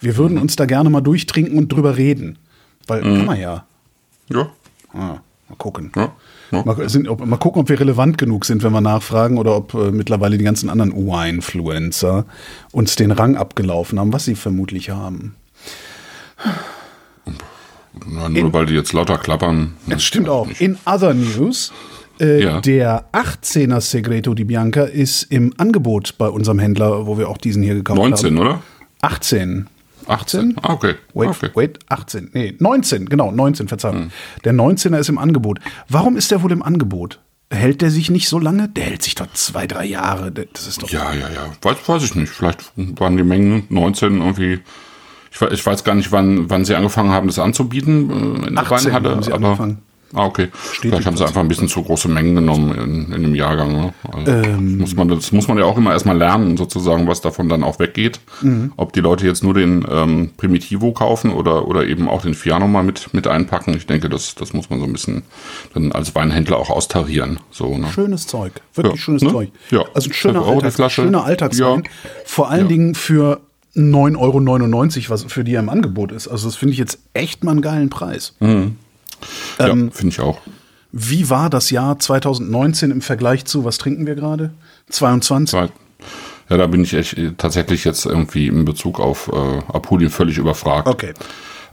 Wir 0.00 0.16
würden 0.16 0.38
uns 0.38 0.56
da 0.56 0.66
gerne 0.66 0.90
mal 0.90 1.00
durchtrinken 1.02 1.56
und 1.56 1.68
drüber 1.72 1.96
reden. 1.96 2.38
Weil 2.88 3.02
kann 3.02 3.24
man 3.26 3.38
ja. 3.40 3.64
Ja, 4.30 4.48
Ah, 4.92 5.20
mal 5.48 5.56
gucken. 5.56 5.92
ja. 5.94 6.12
Ja. 6.50 6.62
Mal, 6.64 6.88
sind, 6.88 7.08
ob, 7.08 7.24
mal 7.26 7.36
gucken, 7.36 7.62
ob 7.62 7.68
wir 7.68 7.78
relevant 7.80 8.18
genug 8.18 8.44
sind, 8.44 8.62
wenn 8.62 8.72
wir 8.72 8.80
nachfragen, 8.80 9.38
oder 9.38 9.54
ob 9.56 9.74
äh, 9.74 9.90
mittlerweile 9.90 10.38
die 10.38 10.44
ganzen 10.44 10.70
anderen 10.70 10.92
UI-Influencer 10.92 12.24
uns 12.72 12.96
den 12.96 13.10
Rang 13.10 13.36
abgelaufen 13.36 13.98
haben, 14.00 14.12
was 14.12 14.24
sie 14.24 14.34
vermutlich 14.34 14.90
haben. 14.90 15.34
Na, 18.06 18.28
nur 18.28 18.52
weil 18.52 18.66
die 18.66 18.74
jetzt 18.74 18.92
lauter 18.92 19.18
klappern. 19.18 19.72
Das 19.86 20.02
stimmt 20.04 20.28
auch. 20.28 20.48
In 20.60 20.78
other 20.86 21.14
news, 21.14 21.72
äh, 22.20 22.42
Ja. 22.42 22.60
der 22.60 23.04
18er 23.12 23.80
Segreto 23.80 24.34
di 24.34 24.44
Bianca 24.44 24.82
ist 24.84 25.24
im 25.24 25.52
Angebot 25.58 26.16
bei 26.18 26.28
unserem 26.28 26.58
Händler, 26.58 27.06
wo 27.06 27.18
wir 27.18 27.28
auch 27.28 27.38
diesen 27.38 27.62
hier 27.62 27.74
gekauft 27.74 27.98
19, 27.98 28.26
haben. 28.26 28.38
oder? 28.38 28.62
18. 29.02 29.66
18? 30.08 30.56
Ah, 30.62 30.72
okay. 30.72 30.94
Wait, 31.14 31.28
okay. 31.28 31.50
wait, 31.54 31.78
18. 31.88 32.30
Nee, 32.32 32.54
19, 32.58 33.06
genau, 33.06 33.30
19, 33.30 33.68
Verzeihung. 33.68 33.96
Hm. 33.96 34.10
Der 34.44 34.52
19er 34.54 34.98
ist 34.98 35.08
im 35.08 35.18
Angebot. 35.18 35.60
Warum 35.88 36.16
ist 36.16 36.30
der 36.30 36.42
wohl 36.42 36.52
im 36.52 36.62
Angebot? 36.62 37.20
Hält 37.50 37.80
der 37.80 37.90
sich 37.90 38.10
nicht 38.10 38.28
so 38.28 38.38
lange? 38.38 38.68
Der 38.68 38.84
hält 38.84 39.02
sich 39.02 39.14
doch 39.14 39.32
zwei, 39.32 39.66
drei 39.66 39.86
Jahre. 39.86 40.30
Das 40.30 40.66
ist 40.66 40.82
doch. 40.82 40.90
Ja, 40.90 41.14
ja, 41.14 41.30
ja. 41.30 41.50
Weiß, 41.62 41.76
weiß 41.86 42.02
ich 42.04 42.14
nicht. 42.14 42.30
Vielleicht 42.30 42.72
waren 42.76 43.16
die 43.16 43.22
Mengen 43.22 43.64
19 43.70 44.18
irgendwie. 44.18 44.60
Ich, 45.30 45.40
ich 45.40 45.64
weiß 45.64 45.84
gar 45.84 45.94
nicht, 45.94 46.12
wann, 46.12 46.50
wann 46.50 46.64
sie 46.64 46.74
angefangen 46.74 47.10
haben, 47.10 47.26
das 47.26 47.38
anzubieten 47.38 48.42
äh, 48.42 48.48
in 48.48 48.54
der 48.54 48.64
18 48.64 48.92
Weinhalle. 48.92 49.10
haben 49.10 49.22
sie 49.22 49.32
angefangen. 49.32 49.82
Ah, 50.14 50.24
okay. 50.24 50.48
Vielleicht 50.52 51.06
haben 51.06 51.16
sie 51.16 51.24
einfach 51.24 51.40
ein 51.42 51.48
bisschen 51.48 51.68
zu 51.68 51.82
große 51.82 52.08
Mengen 52.08 52.34
genommen 52.34 52.74
in, 52.74 53.12
in 53.12 53.22
dem 53.22 53.34
Jahrgang. 53.34 53.72
Ne? 53.72 53.92
Also 54.10 54.32
Ähm. 54.32 54.78
muss 54.78 54.94
man, 54.96 55.08
das 55.08 55.32
muss 55.32 55.48
man 55.48 55.58
ja 55.58 55.64
auch 55.64 55.76
immer 55.76 55.92
erstmal 55.92 56.16
lernen, 56.16 56.56
sozusagen, 56.56 57.06
was 57.06 57.20
davon 57.20 57.48
dann 57.48 57.62
auch 57.62 57.78
weggeht. 57.78 58.20
Mhm. 58.40 58.72
Ob 58.76 58.92
die 58.94 59.00
Leute 59.00 59.26
jetzt 59.26 59.44
nur 59.44 59.54
den 59.54 59.84
ähm, 59.90 60.30
Primitivo 60.36 60.92
kaufen 60.92 61.30
oder, 61.32 61.68
oder 61.68 61.86
eben 61.86 62.08
auch 62.08 62.22
den 62.22 62.34
Fiano 62.34 62.66
mal 62.68 62.82
mit, 62.82 63.12
mit 63.12 63.26
einpacken. 63.26 63.74
Ich 63.76 63.86
denke, 63.86 64.08
das, 64.08 64.34
das 64.34 64.52
muss 64.54 64.70
man 64.70 64.78
so 64.80 64.86
ein 64.86 64.92
bisschen 64.92 65.22
dann 65.74 65.92
als 65.92 66.14
Weinhändler 66.14 66.56
auch 66.58 66.70
austarieren. 66.70 67.40
So, 67.50 67.76
ne? 67.76 67.88
Schönes 67.88 68.26
Zeug. 68.26 68.52
Wirklich 68.74 68.94
Ja, 68.94 68.98
schönes 69.00 69.22
ne? 69.22 69.30
Zeug. 69.30 69.50
Ja. 69.70 69.84
Also 69.94 70.08
ein 70.08 70.12
schöner, 70.14 70.46
Alltags, 70.46 70.76
Flasche. 70.76 71.02
schöner 71.02 71.24
Alltagswein. 71.24 71.82
Ja. 71.84 71.90
Vor 72.24 72.50
allen 72.50 72.62
Ja. 72.62 72.68
Dingen 72.68 72.94
für 72.94 73.40
9,99 73.76 74.16
Euro, 74.18 75.10
was 75.10 75.24
für 75.24 75.44
die 75.44 75.54
er 75.54 75.60
im 75.60 75.68
Angebot 75.68 76.12
ist. 76.12 76.28
Also 76.28 76.48
das 76.48 76.56
finde 76.56 76.72
ich 76.72 76.78
jetzt 76.78 76.98
echt 77.14 77.44
mal 77.44 77.52
einen 77.52 77.62
geilen 77.62 77.90
Preis. 77.90 78.34
Ja, 79.58 79.68
Ähm, 79.68 79.90
finde 79.92 80.12
ich 80.12 80.20
auch. 80.20 80.38
Wie 80.92 81.28
war 81.28 81.50
das 81.50 81.70
Jahr 81.70 81.98
2019 81.98 82.90
im 82.90 83.00
Vergleich 83.02 83.44
zu, 83.44 83.64
was 83.64 83.78
trinken 83.78 84.06
wir 84.06 84.14
gerade? 84.14 84.52
22? 84.88 85.50
Zwei- 85.50 85.68
Ja, 86.48 86.56
da 86.56 86.66
bin 86.66 86.82
ich 86.82 86.94
echt 86.94 87.18
äh, 87.18 87.32
tatsächlich 87.36 87.84
jetzt 87.84 88.06
irgendwie 88.06 88.46
in 88.48 88.64
Bezug 88.64 89.00
auf 89.00 89.28
äh, 89.28 89.58
Apulien 89.72 90.10
völlig 90.10 90.38
überfragt. 90.38 90.88
Okay. 90.88 91.12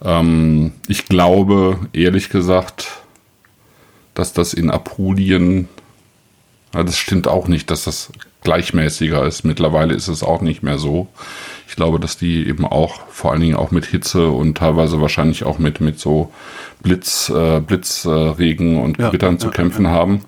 Ähm, 0.03 0.73
ich 0.89 1.05
glaube, 1.05 1.79
ehrlich 1.93 2.29
gesagt, 2.29 2.87
dass 4.13 4.33
das 4.33 4.53
in 4.53 4.69
Apulien, 4.69 5.69
ja, 6.73 6.83
das 6.83 6.97
stimmt 6.97 7.27
auch 7.29 7.47
nicht, 7.47 7.71
dass 7.71 7.85
das 7.85 8.09
gleichmäßiger 8.43 9.25
ist. 9.25 9.45
Mittlerweile 9.45 9.93
ist 9.93 10.07
es 10.09 10.23
auch 10.23 10.41
nicht 10.41 10.61
mehr 10.61 10.77
so. 10.77 11.07
Ich 11.67 11.75
glaube, 11.75 11.99
dass 11.99 12.17
die 12.17 12.47
eben 12.47 12.65
auch, 12.65 13.07
vor 13.07 13.31
allen 13.31 13.41
Dingen 13.41 13.55
auch 13.55 13.71
mit 13.71 13.85
Hitze 13.85 14.27
und 14.27 14.57
teilweise 14.57 15.01
wahrscheinlich 15.01 15.45
auch 15.45 15.57
mit, 15.57 15.79
mit 15.81 15.99
so 15.99 16.31
Blitz, 16.85 17.29
äh, 17.29 17.59
Blitzregen 17.59 18.75
äh, 18.75 18.79
und 18.79 18.99
Ja, 18.99 19.07
Gewittern 19.07 19.39
zu 19.39 19.47
ja, 19.47 19.53
kämpfen 19.53 19.87
haben. 19.87 20.21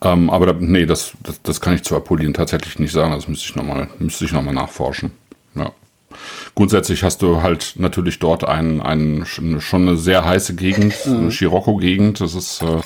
Ähm, 0.00 0.30
aber 0.30 0.46
da, 0.46 0.54
nee, 0.58 0.86
das, 0.86 1.12
das, 1.22 1.42
das 1.42 1.60
kann 1.60 1.74
ich 1.74 1.82
zu 1.82 1.96
Apulien 1.96 2.32
tatsächlich 2.32 2.78
nicht 2.78 2.92
sagen. 2.92 3.12
Das 3.12 3.26
müsste 3.26 3.46
ich 3.46 3.56
nochmal, 3.56 3.88
müsste 3.98 4.24
ich 4.24 4.32
noch 4.32 4.42
mal 4.42 4.54
nachforschen. 4.54 5.10
Ja. 5.54 5.72
Grundsätzlich 6.54 7.02
hast 7.02 7.22
du 7.22 7.42
halt 7.42 7.74
natürlich 7.76 8.20
dort 8.20 8.44
ein, 8.44 8.80
ein, 8.80 9.24
schon 9.26 9.60
eine 9.82 9.96
sehr 9.96 10.24
heiße 10.24 10.54
Gegend, 10.54 10.94
eine 11.04 11.32
Scirocco-Gegend. 11.32 12.20
Das 12.20 12.34
ist 12.34 12.62
äh, 12.62 12.80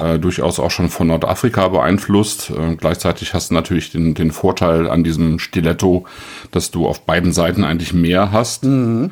äh, 0.00 0.18
durchaus 0.18 0.58
auch 0.58 0.70
schon 0.70 0.88
von 0.88 1.08
Nordafrika 1.08 1.68
beeinflusst. 1.68 2.50
Äh, 2.50 2.76
gleichzeitig 2.76 3.34
hast 3.34 3.50
du 3.50 3.54
natürlich 3.54 3.90
den, 3.90 4.14
den 4.14 4.30
Vorteil 4.30 4.88
an 4.88 5.04
diesem 5.04 5.38
Stiletto, 5.38 6.06
dass 6.50 6.70
du 6.70 6.86
auf 6.86 7.02
beiden 7.02 7.32
Seiten 7.32 7.64
eigentlich 7.64 7.92
Meer 7.92 8.32
hast. 8.32 8.64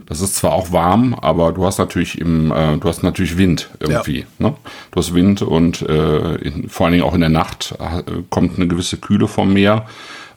Das 0.06 0.20
ist 0.20 0.36
zwar 0.36 0.52
auch 0.52 0.72
warm, 0.72 1.14
aber 1.14 1.52
du 1.52 1.64
hast 1.64 1.78
natürlich 1.78 2.20
im, 2.20 2.52
äh, 2.52 2.76
du 2.76 2.88
hast 2.88 3.02
natürlich 3.02 3.36
Wind 3.36 3.70
irgendwie. 3.80 4.26
Ne? 4.38 4.54
Du 4.90 4.98
hast 4.98 5.14
Wind 5.14 5.42
und 5.42 5.82
äh, 5.82 6.36
in, 6.36 6.68
vor 6.68 6.86
allen 6.86 6.92
Dingen 6.92 7.04
auch 7.04 7.14
in 7.14 7.20
der 7.20 7.30
Nacht 7.30 7.74
äh, 7.78 8.02
kommt 8.30 8.56
eine 8.56 8.68
gewisse 8.68 8.96
Kühle 8.96 9.28
vom 9.28 9.52
Meer. 9.52 9.86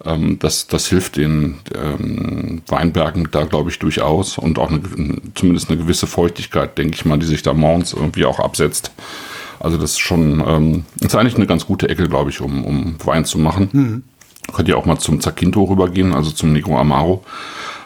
Ähm, 0.05 0.39
das, 0.39 0.67
das 0.67 0.88
hilft 0.88 1.17
den 1.17 1.59
ähm, 1.75 2.62
Weinbergen 2.67 3.27
da, 3.31 3.43
glaube 3.43 3.69
ich, 3.69 3.79
durchaus 3.79 4.38
und 4.38 4.59
auch 4.59 4.69
eine, 4.69 4.81
zumindest 5.35 5.69
eine 5.69 5.79
gewisse 5.79 6.07
Feuchtigkeit, 6.07 6.77
denke 6.77 6.95
ich 6.95 7.05
mal, 7.05 7.19
die 7.19 7.25
sich 7.25 7.43
da 7.43 7.53
morgens 7.53 7.93
irgendwie 7.93 8.25
auch 8.25 8.39
absetzt. 8.39 8.91
Also 9.60 9.78
das 9.78 9.91
ist 9.91 10.00
schon, 10.00 10.43
ähm, 10.45 10.84
ist 11.02 11.15
eigentlich 11.15 11.36
eine 11.36 11.48
ganz 11.48 11.65
gute 11.65 11.89
Ecke, 11.89 12.08
glaube 12.08 12.30
ich, 12.30 12.41
um, 12.41 12.63
um 12.63 12.95
Wein 13.04 13.26
zu 13.26 13.38
machen. 13.38 14.04
Könnt 14.54 14.67
ihr 14.67 14.78
auch 14.78 14.86
mal 14.86 14.98
zum 14.98 15.19
Zacquinto 15.22 15.63
rübergehen, 15.63 16.13
also 16.13 16.32
zum 16.32 16.54
Negro 16.54 16.78
Amaro. 16.78 17.24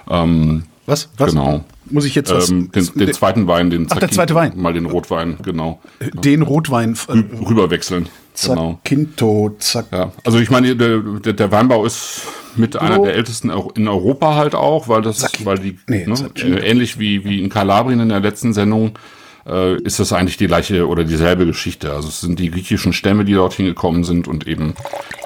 Ähm, 0.10 0.64
Was? 0.86 1.10
Was? 1.18 1.32
Genau. 1.32 1.64
Muss 1.90 2.06
ich 2.06 2.16
jetzt 2.16 2.34
was? 2.34 2.50
Ähm, 2.50 2.72
den, 2.72 2.90
den 2.96 3.14
zweiten 3.14 3.48
Wein, 3.48 3.70
den 3.70 3.88
Ach, 3.90 4.00
der 4.00 4.10
zweite 4.10 4.36
Wein. 4.36 4.54
mal 4.56 4.74
den 4.74 4.86
Rotwein, 4.86 5.38
genau. 5.44 5.82
den 6.00 6.42
Rotwein. 6.42 6.98
Äh, 7.10 7.24
Rüberwechseln. 7.46 8.08
Genau. 8.42 8.80
Zacquinto, 8.84 9.56
Zack. 9.60 9.88
Ja, 9.92 10.12
also 10.24 10.40
ich 10.40 10.50
meine, 10.50 10.76
der, 10.76 11.00
der, 11.00 11.34
der 11.34 11.52
Weinbau 11.52 11.86
ist 11.86 12.22
mit 12.56 12.76
einer 12.78 13.00
der 13.00 13.16
ältesten 13.16 13.52
in 13.76 13.88
Europa 13.88 14.36
halt 14.36 14.56
auch, 14.56 14.88
weil 14.88 15.02
das, 15.02 15.20
Zacchino. 15.20 15.50
weil 15.50 15.60
die 15.60 15.78
Nee, 15.88 16.06
ne, 16.08 16.16
äh, 16.38 16.70
ähnlich 16.70 17.00
wie 17.00 17.26
wie 17.26 17.42
in 17.42 17.50
Kalabrien 17.50 18.00
in 18.00 18.10
der 18.10 18.22
letzten 18.22 18.54
Sendung 18.54 18.98
äh, 19.47 19.75
ist 19.82 19.99
das 19.99 20.13
eigentlich 20.13 20.38
die 20.38 20.47
gleiche 20.47 20.88
oder 20.88 21.03
dieselbe 21.03 21.45
Geschichte. 21.45 21.93
Also 21.93 22.08
es 22.08 22.21
sind 22.21 22.39
die 22.39 22.51
griechischen 22.51 22.93
Stämme, 22.93 23.25
die 23.25 23.34
dorthin 23.34 23.65
gekommen 23.65 24.03
sind 24.03 24.27
und 24.27 24.47
eben 24.47 24.75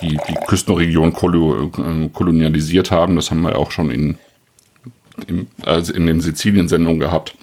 die 0.02 0.18
die 0.28 0.36
Küstenregion 0.48 1.14
kolo, 1.14 1.72
äh, 1.78 2.10
kolonialisiert 2.14 2.92
haben. 2.92 3.16
Das 3.16 3.32
haben 3.32 3.42
wir 3.42 3.58
auch 3.58 3.72
schon 3.72 3.92
in 3.92 4.18
im, 5.26 5.48
also 5.66 5.94
in 5.94 6.06
den 6.06 6.22
Sizilien-Sendungen 6.22 7.00
gehabt. 7.00 7.36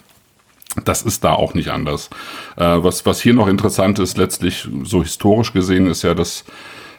Das 0.85 1.03
ist 1.03 1.25
da 1.25 1.35
auch 1.35 1.55
nicht 1.55 1.69
anders. 1.69 2.11
Äh, 2.57 2.65
was, 2.65 3.07
was 3.07 3.21
hier 3.21 3.35
noch 3.35 3.49
interessant 3.49 3.99
ist, 3.99 4.17
letztlich 4.17 4.69
so 4.85 5.03
historisch 5.03 5.53
gesehen, 5.53 5.87
ist 5.87 6.03
ja, 6.03 6.15
dass 6.15 6.45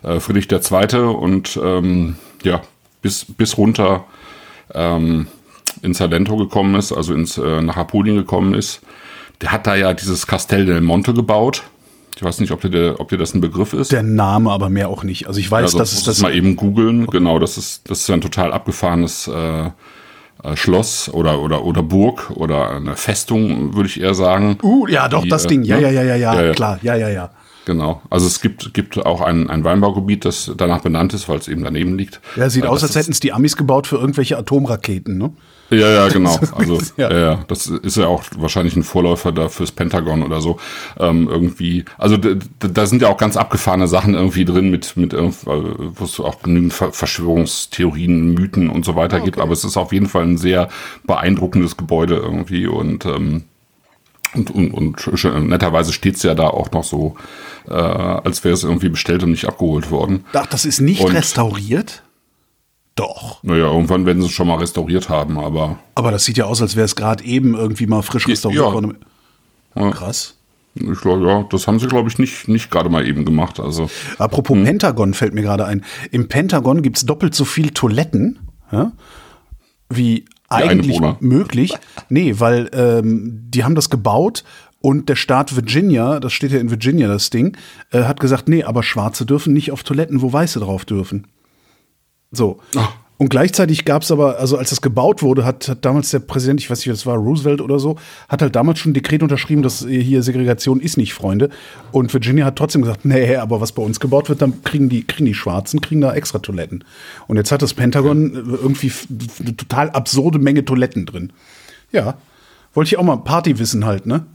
äh, 0.03 0.19
Friedrich 0.19 0.49
II. 0.51 0.99
und 0.99 1.59
ähm, 1.61 2.15
ja, 2.43 2.61
bis, 3.01 3.25
bis 3.25 3.57
runter 3.57 4.05
ähm, 4.73 5.27
in 5.81 5.93
Salento 5.93 6.37
gekommen 6.37 6.75
ist, 6.75 6.93
also 6.93 7.13
ins, 7.13 7.37
äh, 7.37 7.61
nach 7.61 7.77
Apulien 7.77 8.15
gekommen 8.15 8.53
ist. 8.53 8.81
Der 9.41 9.51
hat 9.51 9.67
da 9.67 9.75
ja 9.75 9.93
dieses 9.93 10.27
Castel 10.27 10.65
del 10.65 10.81
Monte 10.81 11.13
gebaut. 11.13 11.63
Ich 12.15 12.23
weiß 12.23 12.39
nicht, 12.39 12.51
ob 12.51 12.61
dir, 12.61 12.95
ob 12.99 13.09
dir 13.09 13.17
das 13.17 13.33
ein 13.33 13.41
Begriff 13.41 13.73
ist. 13.73 13.91
Der 13.91 14.01
Name 14.03 14.51
aber 14.51 14.69
mehr 14.69 14.87
auch 14.89 15.03
nicht. 15.03 15.27
Also 15.27 15.39
ich 15.39 15.51
weiß, 15.51 15.63
Also, 15.63 15.77
dass 15.79 15.91
es 15.91 16.03
das. 16.03 16.21
mal 16.21 16.33
eben 16.33 16.55
googeln. 16.55 17.07
Genau, 17.07 17.39
das 17.39 17.57
ist, 17.57 17.89
das 17.89 17.99
ist 18.01 18.09
ein 18.09 18.21
total 18.21 18.53
abgefahrenes 18.53 19.27
äh, 19.27 19.65
äh, 19.65 20.55
Schloss 20.55 21.09
oder, 21.09 21.41
oder, 21.41 21.65
oder 21.65 21.83
Burg 21.83 22.31
oder 22.35 22.71
eine 22.71 22.95
Festung, 22.95 23.75
würde 23.75 23.89
ich 23.89 23.99
eher 23.99 24.13
sagen. 24.15 24.57
Uh, 24.63 24.87
ja, 24.87 25.09
doch, 25.09 25.23
Die, 25.23 25.29
das 25.29 25.43
äh, 25.45 25.47
Ding. 25.49 25.63
Ja, 25.63 25.75
ne? 25.75 25.81
ja, 25.83 25.89
ja, 25.89 26.03
ja, 26.03 26.15
ja, 26.15 26.33
Ja, 26.35 26.43
ja. 26.45 26.51
klar. 26.53 26.79
Ja, 26.83 26.95
ja, 26.95 27.09
ja. 27.09 27.31
Genau. 27.65 28.01
Also 28.09 28.27
es 28.27 28.39
gibt, 28.41 28.73
gibt 28.73 28.97
auch 29.05 29.21
ein, 29.21 29.49
ein 29.49 29.63
Weinbaugebiet, 29.63 30.23
das 30.23 30.51
danach 30.55 30.81
benannt 30.81 31.13
ist, 31.13 31.27
weil 31.27 31.39
es 31.39 31.47
eben 31.49 31.63
daneben 31.63 31.97
liegt. 31.97 32.21
Ja, 32.37 32.49
sieht 32.49 32.63
Äh, 32.63 32.67
aus, 32.67 32.81
das 32.81 32.91
als 32.91 32.95
hätten 33.03 33.11
es 33.11 33.19
die 33.19 33.33
Amis 33.33 33.57
gebaut 33.57 33.87
für 33.87 33.97
irgendwelche 33.97 34.37
Atomraketen, 34.37 35.17
ne? 35.17 35.33
Ja, 35.71 35.89
ja, 35.89 36.07
genau. 36.09 36.39
Also 36.55 36.79
Ja. 36.97 37.11
ja. 37.11 37.39
Das 37.47 37.67
ist 37.67 37.97
ja 37.97 38.07
auch 38.07 38.23
wahrscheinlich 38.37 38.75
ein 38.75 38.83
Vorläufer 38.83 39.31
da 39.31 39.49
fürs 39.49 39.71
Pentagon 39.71 40.21
oder 40.23 40.39
so. 40.41 40.57
Ähm, 40.99 41.27
irgendwie, 41.29 41.85
also 41.97 42.17
da 42.17 42.85
sind 42.85 43.01
ja 43.01 43.07
auch 43.09 43.17
ganz 43.17 43.35
abgefahrene 43.37 43.87
Sachen 43.87 44.13
irgendwie 44.13 44.45
drin 44.45 44.69
mit, 44.69 44.95
mit 44.95 45.13
äh, 45.13 45.31
wo 45.45 46.03
es 46.03 46.19
auch 46.19 46.41
genügend 46.43 46.73
Ver 46.73 46.91
Verschwörungstheorien, 46.91 48.33
Mythen 48.33 48.69
und 48.69 48.85
so 48.85 48.95
weiter 48.95 49.19
gibt. 49.19 49.39
Aber 49.39 49.53
es 49.53 49.63
ist 49.63 49.77
auf 49.77 49.91
jeden 49.91 50.07
Fall 50.07 50.23
ein 50.23 50.37
sehr 50.37 50.69
beeindruckendes 51.05 51.77
Gebäude 51.77 52.15
irgendwie 52.15 52.67
und 52.67 53.05
ähm, 53.05 53.43
und, 54.33 54.51
und, 54.51 55.07
und 55.07 55.47
netterweise 55.47 55.93
steht's 55.93 56.21
ja 56.23 56.35
da 56.35 56.47
auch 56.47 56.69
noch 56.71 56.83
so, 56.83 57.15
äh, 57.69 57.73
als 57.73 58.43
wäre 58.43 58.53
es 58.53 58.65
irgendwie 58.65 58.89
bestellt 58.89 59.23
und 59.23 59.31
nicht 59.31 59.45
abgeholt 59.47 59.91
worden. 59.91 60.25
Ach, 60.33 60.45
das 60.47 60.65
ist 60.65 60.81
nicht 60.81 60.99
Und- 61.01 61.13
restauriert? 61.15 62.03
Doch. 62.95 63.43
Naja, 63.43 63.65
irgendwann 63.65 64.05
werden 64.05 64.21
sie 64.21 64.27
es 64.27 64.33
schon 64.33 64.47
mal 64.47 64.55
restauriert 64.55 65.09
haben, 65.09 65.37
aber 65.37 65.77
Aber 65.95 66.11
das 66.11 66.23
sieht 66.23 66.37
ja 66.37 66.45
aus, 66.45 66.61
als 66.61 66.75
wäre 66.77 66.85
es 66.85 66.95
gerade 66.95 67.23
eben 67.25 67.53
irgendwie 67.53 67.87
mal 67.87 68.01
frisch 68.01 68.27
restauriert 68.27 68.63
worden. 68.63 68.97
Ja. 69.75 69.91
Krass. 69.91 70.35
ich 70.75 71.01
glaube, 71.01 71.27
ja, 71.27 71.43
das 71.43 71.67
haben 71.67 71.79
sie, 71.79 71.87
glaube 71.87 72.09
ich, 72.09 72.17
nicht, 72.17 72.47
nicht 72.47 72.71
gerade 72.71 72.89
mal 72.89 73.05
eben 73.05 73.25
gemacht. 73.25 73.59
Also, 73.59 73.89
Apropos 74.17 74.57
Pentagon 74.63 75.13
fällt 75.13 75.33
mir 75.33 75.41
gerade 75.41 75.65
ein. 75.65 75.83
Im 76.11 76.29
Pentagon 76.29 76.81
gibt 76.81 76.97
es 76.97 77.05
doppelt 77.05 77.35
so 77.35 77.43
viel 77.43 77.71
Toiletten 77.71 78.39
ja, 78.71 78.93
wie 79.89 80.25
eigentlich 80.47 80.99
möglich. 81.19 81.73
Nee, 82.07 82.35
weil 82.37 82.69
ähm, 82.73 83.41
die 83.49 83.65
haben 83.65 83.75
das 83.75 83.89
gebaut 83.89 84.45
und 84.79 85.09
der 85.09 85.15
Staat 85.15 85.55
Virginia, 85.55 86.19
das 86.19 86.31
steht 86.31 86.51
ja 86.51 86.59
in 86.59 86.69
Virginia, 86.69 87.07
das 87.07 87.29
Ding, 87.29 87.57
äh, 87.91 88.03
hat 88.03 88.19
gesagt, 88.19 88.47
nee, 88.47 88.63
aber 88.63 88.83
Schwarze 88.83 89.25
dürfen 89.25 89.51
nicht 89.51 89.71
auf 89.71 89.83
Toiletten, 89.83 90.21
wo 90.21 90.31
Weiße 90.31 90.59
drauf 90.59 90.85
dürfen. 90.85 91.27
So. 92.35 92.59
Ah. 92.75 92.89
Und 93.17 93.29
gleichzeitig 93.29 93.85
gab 93.85 94.01
es 94.01 94.11
aber, 94.11 94.39
also 94.39 94.57
als 94.57 94.71
das 94.71 94.81
gebaut 94.81 95.23
wurde, 95.23 95.45
hat, 95.45 95.69
hat 95.69 95.85
damals 95.85 96.11
der 96.11 96.19
Präsident, 96.19 96.59
ich 96.59 96.69
weiß 96.69 96.79
nicht, 96.79 96.89
das 96.89 97.05
war 97.05 97.15
Roosevelt 97.15 97.61
oder 97.61 97.79
so, 97.79 97.95
hat 98.27 98.41
halt 98.41 98.57
damals 98.57 98.79
schon 98.79 98.91
ein 98.91 98.93
Dekret 98.93 99.23
unterschrieben, 99.23 99.63
dass 99.63 99.85
hier 99.87 100.21
Segregation 100.21 100.81
ist 100.81 100.97
nicht, 100.97 101.13
Freunde. 101.13 101.49
Und 101.93 102.13
Virginia 102.13 102.45
hat 102.45 102.57
trotzdem 102.57 102.81
gesagt, 102.81 103.05
nee, 103.05 103.37
aber 103.37 103.61
was 103.61 103.71
bei 103.71 103.81
uns 103.81 104.01
gebaut 104.01 104.27
wird, 104.27 104.41
dann 104.41 104.63
kriegen 104.63 104.89
die, 104.89 105.07
kriegen 105.07 105.25
die 105.25 105.33
Schwarzen, 105.33 105.79
kriegen 105.79 106.01
da 106.01 106.13
extra 106.13 106.39
Toiletten. 106.39 106.83
Und 107.27 107.37
jetzt 107.37 107.53
hat 107.53 107.61
das 107.61 107.73
Pentagon 107.73 108.33
irgendwie 108.33 108.91
eine 109.39 109.55
total 109.55 109.91
absurde 109.91 110.37
Menge 110.37 110.65
Toiletten 110.65 111.05
drin. 111.05 111.31
Ja. 111.93 112.15
Wollte 112.73 112.89
ich 112.89 112.97
auch 112.97 113.03
mal 113.03 113.15
Partywissen 113.15 113.85
halt, 113.85 114.05
ne? 114.05 114.25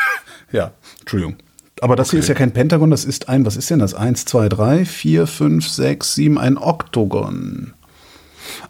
ja, 0.52 0.72
Entschuldigung. 1.00 1.36
Aber 1.80 1.96
das 1.96 2.10
hier 2.10 2.20
ist 2.20 2.28
ja 2.28 2.34
kein 2.34 2.52
Pentagon, 2.52 2.90
das 2.90 3.06
ist 3.06 3.28
ein, 3.30 3.46
was 3.46 3.56
ist 3.56 3.70
denn 3.70 3.78
das? 3.78 3.94
Eins, 3.94 4.26
zwei, 4.26 4.48
drei, 4.48 4.84
vier, 4.84 5.26
fünf, 5.26 5.66
sechs, 5.66 6.14
sieben, 6.14 6.38
ein 6.38 6.58
Oktogon. 6.58 7.72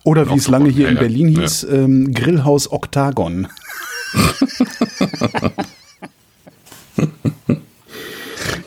Oder 0.04 0.30
wie 0.30 0.36
es 0.36 0.46
lange 0.48 0.70
hier 0.70 0.84
ja, 0.84 0.90
in 0.90 0.98
Berlin 0.98 1.28
ja. 1.28 1.40
hieß, 1.40 1.64
ähm, 1.64 2.14
Grillhaus 2.14 2.70
Oktagon. 2.70 3.48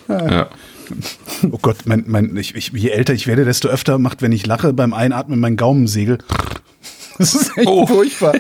ja. 0.10 0.50
Oh 1.52 1.60
Gott, 1.62 1.78
mein, 1.86 2.04
mein, 2.08 2.36
ich, 2.38 2.56
ich, 2.56 2.72
je 2.74 2.90
älter 2.90 3.14
ich 3.14 3.28
werde, 3.28 3.46
desto 3.46 3.68
öfter 3.70 3.98
macht, 3.98 4.22
wenn 4.22 4.32
ich 4.32 4.46
lache, 4.46 4.74
beim 4.74 4.94
Einatmen 4.94 5.40
mein 5.40 5.56
Gaumensegel. 5.58 6.18
Das 7.20 7.36
ist 7.36 7.56
echt 7.56 7.68
Oh. 7.68 7.86
furchtbar. 7.86 8.34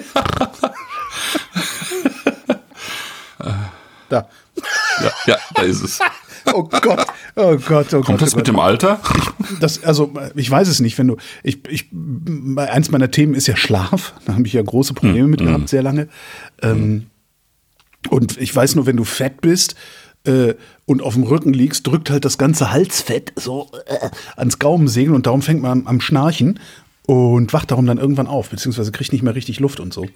da. 4.10 4.28
Ja, 5.02 5.12
ja, 5.26 5.38
da 5.56 5.62
ist 5.64 5.82
es. 5.82 6.00
Oh 6.46 6.64
Gott, 6.64 7.08
oh 7.38 7.56
Gott, 7.56 7.94
oh 7.94 8.02
Gott. 8.02 8.06
Kommt 8.06 8.22
das 8.22 8.34
oh 8.34 8.38
mit 8.38 8.46
Gott. 8.46 8.48
dem 8.48 8.60
Alter? 8.60 9.00
Das, 9.62 9.82
also, 9.82 10.14
ich 10.36 10.52
weiß 10.52 10.68
es 10.68 10.82
nicht, 10.82 10.98
wenn 10.98 11.08
du, 11.08 11.16
ich, 11.42 11.66
ich, 11.70 11.90
eins 12.58 12.92
meiner 12.92 13.10
Themen 13.12 13.34
ist 13.34 13.48
ja 13.48 13.56
Schlaf. 13.56 14.14
Da 14.26 14.34
habe 14.34 14.46
ich 14.46 14.52
ja 14.52 14.62
große 14.62 14.94
Probleme 14.94 15.30
mit 15.30 15.40
gehabt, 15.40 15.70
sehr 15.70 15.82
lange. 15.82 16.10
Ähm, 16.62 17.06
und 18.10 18.38
ich 18.38 18.54
weiß 18.54 18.76
nur, 18.76 18.86
wenn 18.86 18.98
du 18.98 19.06
fett 19.06 19.40
bist 19.40 19.76
äh, 20.26 20.56
und 20.86 21.02
auf 21.02 21.14
dem 21.14 21.24
Rücken 21.24 21.54
liegst, 21.54 21.88
drückt 21.88 22.10
halt 22.10 22.26
das 22.26 22.38
ganze 22.38 22.72
Halsfett 22.72 23.32
so 23.38 23.70
äh, 23.86 24.10
ans 24.36 24.60
Gaumensegel 24.60 25.16
und 25.16 25.26
darum 25.26 25.42
fängt 25.42 25.62
man 25.62 25.72
am, 25.72 25.88
am 25.88 26.02
Schnarchen 26.02 26.60
und 27.06 27.54
wacht 27.54 27.72
darum 27.72 27.86
dann 27.86 28.00
irgendwann 28.00 28.28
auf, 28.28 28.50
beziehungsweise 28.50 28.92
kriegt 28.92 29.14
nicht 29.14 29.24
mehr 29.24 29.36
richtig 29.36 29.62
Luft 29.62 29.80
und 29.80 29.94
so. 29.94 30.08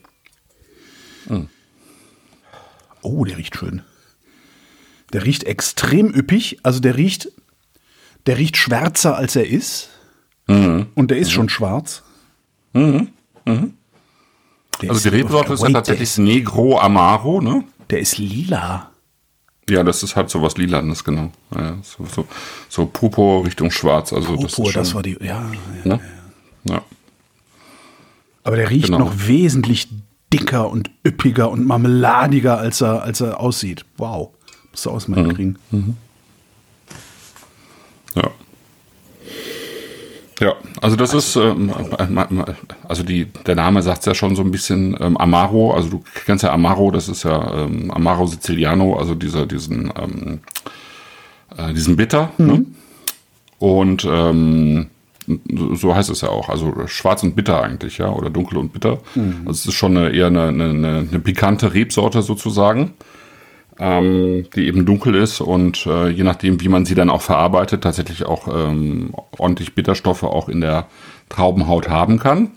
Oh, 3.02 3.24
der 3.26 3.38
riecht 3.38 3.58
schön. 3.58 3.82
Der 5.14 5.26
riecht 5.26 5.44
extrem 5.46 6.14
üppig, 6.14 6.60
also 6.64 6.80
der 6.80 6.98
riecht, 6.98 7.32
der 8.26 8.38
riecht 8.38 8.58
schwärzer 8.58 9.16
als 9.16 9.36
er 9.36 9.48
ist. 9.48 9.90
Und 10.48 11.08
der 11.10 11.18
ist 11.18 11.32
schon 11.32 11.50
schwarz. 11.50 12.04
Der 12.74 13.08
Also 14.90 15.10
die 15.10 15.16
Rebsorte 15.16 15.54
ist 15.54 15.64
ja 15.64 15.70
tatsächlich 15.70 16.18
Negro 16.18 16.78
Amaro, 16.80 17.42
ne? 17.42 17.64
der 17.90 18.00
ist 18.00 18.18
lila. 18.18 18.92
Ja, 19.70 19.84
das 19.84 20.02
ist 20.04 20.16
halt 20.16 20.30
so 20.30 20.42
was 20.42 20.56
Lilanes, 20.58 21.04
genau. 21.04 21.32
Ja, 21.54 21.78
so, 21.84 22.06
so, 22.06 22.26
so 22.70 22.86
Purpur 22.86 23.46
Richtung 23.46 23.70
Schwarz. 23.70 24.14
Also 24.14 24.38
das, 24.38 24.54
Purpur, 24.54 24.68
ist 24.68 24.72
schon, 24.74 24.82
das 24.82 24.96
war 24.96 25.04
die, 25.04 25.18
ja, 25.20 25.44
ja. 25.84 25.96
ne? 25.96 26.00
Ja. 26.64 26.82
Aber 28.46 28.56
der 28.56 28.70
riecht 28.70 28.86
Genau. 28.86 29.00
noch 29.00 29.28
wesentlich 29.28 29.90
dicker 30.32 30.70
und 30.70 30.90
üppiger 31.06 31.50
und 31.52 31.66
marmeladiger, 31.66 32.58
als 32.60 32.80
er, 32.82 33.04
als 33.04 33.20
er 33.20 33.42
aussieht. 33.42 33.84
Wow. 33.98 34.30
Musst 34.78 34.86
du 34.86 34.92
ausmachen 34.92 35.34
kriegen. 35.34 35.58
Ja. 38.14 38.30
Ja, 40.40 40.54
also 40.84 40.96
das 40.96 41.16
ist, 41.16 41.36
ähm, 41.36 41.74
also 42.88 43.02
die, 43.02 43.26
der 43.26 43.56
Name 43.56 43.82
sagt 43.82 44.02
es 44.02 44.06
ja 44.06 44.14
schon 44.14 44.36
so 44.36 44.44
ein 44.44 44.52
bisschen, 44.52 44.96
ähm, 45.00 45.18
Amaro, 45.18 45.74
also 45.74 45.90
du 45.90 46.04
kennst 46.28 46.44
ja 46.44 46.52
Amaro, 46.52 46.92
das 46.92 47.10
ist 47.10 47.24
ja 47.24 47.64
ähm, 47.64 47.90
Amaro 47.90 48.28
Siciliano, 48.28 49.00
also 49.00 49.16
dieser, 49.16 49.48
diesen, 49.48 49.92
ähm, 50.00 50.42
äh, 51.58 51.74
diesen 51.74 51.96
Bitter, 51.96 52.30
ne? 52.38 52.68
Und 53.58 54.06
ähm, 54.08 54.92
so 55.74 55.96
heißt 55.96 56.12
es 56.12 56.22
ja 56.22 56.30
auch, 56.30 56.50
also 56.50 56.86
schwarz 56.86 57.24
und 57.24 57.36
bitter 57.36 57.64
eigentlich, 57.64 57.98
ja, 57.98 58.12
oder 58.12 58.30
dunkel 58.30 58.60
und 58.60 58.74
bitter. 58.74 59.00
Also 59.16 59.50
es 59.50 59.66
ist 59.66 59.74
schon 59.74 59.98
eine, 59.98 60.12
eher 60.12 60.28
eine, 60.28 60.50
eine, 60.50 60.68
eine 60.70 61.20
pikante 61.20 61.74
Rebsorte 61.74 62.22
sozusagen 62.22 62.94
ähm, 63.80 64.48
die 64.56 64.68
eben 64.68 64.86
dunkel 64.86 65.16
ist 65.16 65.42
und 65.42 65.86
äh, 65.86 66.10
je 66.10 66.24
nachdem, 66.24 66.62
wie 66.62 66.70
man 66.70 66.86
sie 66.86 66.96
dann 66.96 67.10
auch 67.10 67.22
verarbeitet, 67.22 67.84
tatsächlich 67.84 68.26
auch 68.26 68.48
ähm, 68.48 69.14
ordentlich 69.38 69.76
Bitterstoffe 69.76 70.24
auch 70.24 70.50
in 70.50 70.62
der 70.62 70.88
Traubenhaut 71.30 71.90
haben 71.90 72.20
kann. 72.20 72.52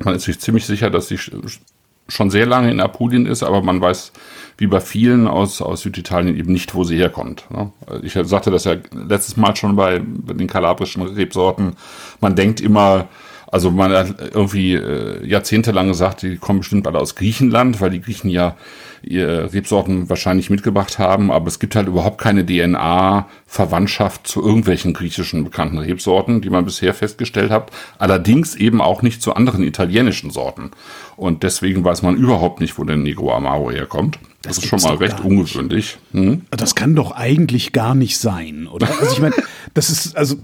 Man 0.00 0.14
ist 0.14 0.24
sich 0.24 0.40
ziemlich 0.40 0.66
sicher, 0.66 0.90
dass 0.90 1.08
sie 1.08 1.16
sch- 1.16 1.60
schon 2.08 2.30
sehr 2.30 2.46
lange 2.46 2.70
in 2.70 2.80
Apulien 2.80 3.26
ist, 3.26 3.42
aber 3.42 3.62
man 3.62 3.80
weiß, 3.80 4.12
wie 4.56 4.66
bei 4.66 4.80
vielen 4.80 5.28
aus, 5.28 5.60
aus 5.60 5.82
Süditalien 5.82 6.36
eben 6.36 6.52
nicht, 6.52 6.74
wo 6.74 6.82
sie 6.82 6.96
herkommt. 6.96 7.44
Ne? 7.50 7.70
Ich 8.02 8.14
sagte 8.14 8.50
das 8.50 8.64
ja 8.64 8.76
letztes 8.92 9.36
Mal 9.36 9.54
schon 9.56 9.76
bei 9.76 10.00
den 10.00 10.46
kalabrischen 10.46 11.02
Rebsorten. 11.02 11.76
Man 12.20 12.34
denkt 12.34 12.60
immer, 12.60 13.08
also 13.50 13.70
man 13.70 13.92
hat 13.92 14.14
irgendwie 14.34 14.74
äh, 14.74 15.26
jahrzehntelang 15.26 15.88
gesagt, 15.88 16.22
die 16.22 16.36
kommen 16.36 16.60
bestimmt 16.60 16.86
alle 16.86 16.98
aus 16.98 17.14
Griechenland, 17.14 17.80
weil 17.80 17.90
die 17.90 18.00
Griechen 18.00 18.30
ja 18.30 18.56
ihre 19.02 19.52
Rebsorten 19.52 20.10
wahrscheinlich 20.10 20.50
mitgebracht 20.50 20.98
haben, 20.98 21.30
aber 21.30 21.46
es 21.46 21.58
gibt 21.58 21.76
halt 21.76 21.88
überhaupt 21.88 22.20
keine 22.20 22.44
DNA-Verwandtschaft 22.44 24.26
zu 24.26 24.44
irgendwelchen 24.44 24.92
griechischen 24.92 25.44
bekannten 25.44 25.78
Rebsorten, 25.78 26.40
die 26.40 26.50
man 26.50 26.64
bisher 26.64 26.92
festgestellt 26.94 27.50
hat. 27.50 27.70
Allerdings 27.98 28.54
eben 28.54 28.80
auch 28.80 29.02
nicht 29.02 29.22
zu 29.22 29.34
anderen 29.34 29.62
italienischen 29.62 30.30
Sorten. 30.30 30.72
Und 31.16 31.42
deswegen 31.42 31.84
weiß 31.84 32.02
man 32.02 32.16
überhaupt 32.16 32.60
nicht, 32.60 32.78
wo 32.78 32.84
der 32.84 32.96
Negro 32.96 33.32
Amaro 33.32 33.70
herkommt. 33.70 34.18
Das, 34.42 34.56
Das 34.56 34.64
ist 34.64 34.70
schon 34.70 34.80
mal 34.82 34.94
recht 34.94 35.20
ungewöhnlich. 35.20 35.98
Hm? 36.12 36.42
Das 36.50 36.76
kann 36.76 36.94
doch 36.94 37.10
eigentlich 37.10 37.72
gar 37.72 37.96
nicht 37.96 38.18
sein, 38.18 38.68
oder? 38.68 38.88
Also 39.00 39.12
ich 39.12 39.20
meine, 39.20 39.34
das 39.74 39.90
ist 39.90 40.16
also 40.16 40.36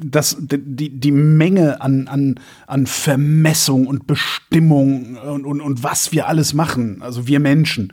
das 0.00 0.36
die 0.38 0.90
die 0.90 1.10
Menge 1.10 1.80
an 1.80 2.06
an 2.06 2.36
an 2.68 2.86
Vermessung 2.86 3.86
und 3.88 4.06
Bestimmung 4.06 5.16
und 5.16 5.44
und, 5.44 5.60
und 5.60 5.82
was 5.82 6.12
wir 6.12 6.28
alles 6.28 6.54
machen, 6.54 7.02
also 7.02 7.26
wir 7.26 7.40
Menschen, 7.40 7.92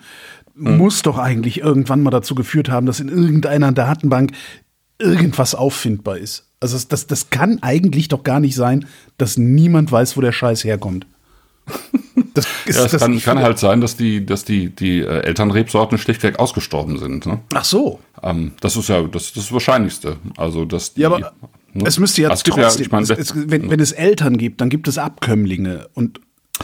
muss 0.55 1.01
doch 1.01 1.17
eigentlich 1.17 1.59
irgendwann 1.59 2.01
mal 2.01 2.11
dazu 2.11 2.33
geführt 2.33 2.69
haben, 2.69 2.85
dass 2.85 2.99
in 2.99 3.09
irgendeiner 3.09 3.71
Datenbank 3.71 4.31
irgendwas 4.97 5.53
auffindbar 5.53 6.17
ist. 6.17 6.47
Also 6.59 6.75
das, 6.75 6.87
das, 6.87 7.07
das 7.07 7.29
kann 7.29 7.61
eigentlich 7.61 8.07
doch 8.07 8.23
gar 8.23 8.39
nicht 8.39 8.55
sein, 8.55 8.85
dass 9.17 9.37
niemand 9.37 9.91
weiß, 9.91 10.15
wo 10.15 10.21
der 10.21 10.31
Scheiß 10.31 10.63
herkommt. 10.63 11.05
Das 12.35 12.45
ist, 12.65 12.77
Ja, 12.77 12.85
es 12.85 12.91
das, 12.91 13.01
kann, 13.01 13.19
kann 13.19 13.39
halt 13.39 13.57
sein, 13.57 13.81
dass 13.81 13.97
die, 13.97 14.25
dass 14.25 14.45
die, 14.45 14.69
die 14.69 14.99
äh, 14.99 15.21
Elternrebsorten 15.21 15.97
schlichtweg 15.97 16.37
ausgestorben 16.37 16.99
sind. 16.99 17.25
Ne? 17.25 17.39
Ach 17.53 17.65
so. 17.65 17.99
Ähm, 18.21 18.51
das 18.61 18.75
ist 18.75 18.89
ja 18.89 19.01
das, 19.03 19.33
das 19.33 19.51
Wahrscheinlichste. 19.51 20.17
Also, 20.37 20.65
dass 20.65 20.93
die, 20.93 21.01
Ja, 21.01 21.07
aber 21.07 21.19
ne? 21.73 21.83
es 21.85 21.97
müsste 21.97 22.21
ja 22.21 22.29
Also 22.29 22.41
es 22.41 22.43
gibt 22.43 22.57
trotzdem, 22.57 22.85
ich 22.85 22.91
meine, 22.91 23.03
es, 23.03 23.09
es, 23.09 23.33
wenn, 23.35 23.71
wenn 23.71 23.79
es 23.79 23.91
Eltern 23.91 24.37
gibt, 24.37 24.61
dann 24.61 24.69
gibt 24.69 24.87
es 24.87 24.97
Abkömmlinge 24.97 25.87
und 25.93 26.19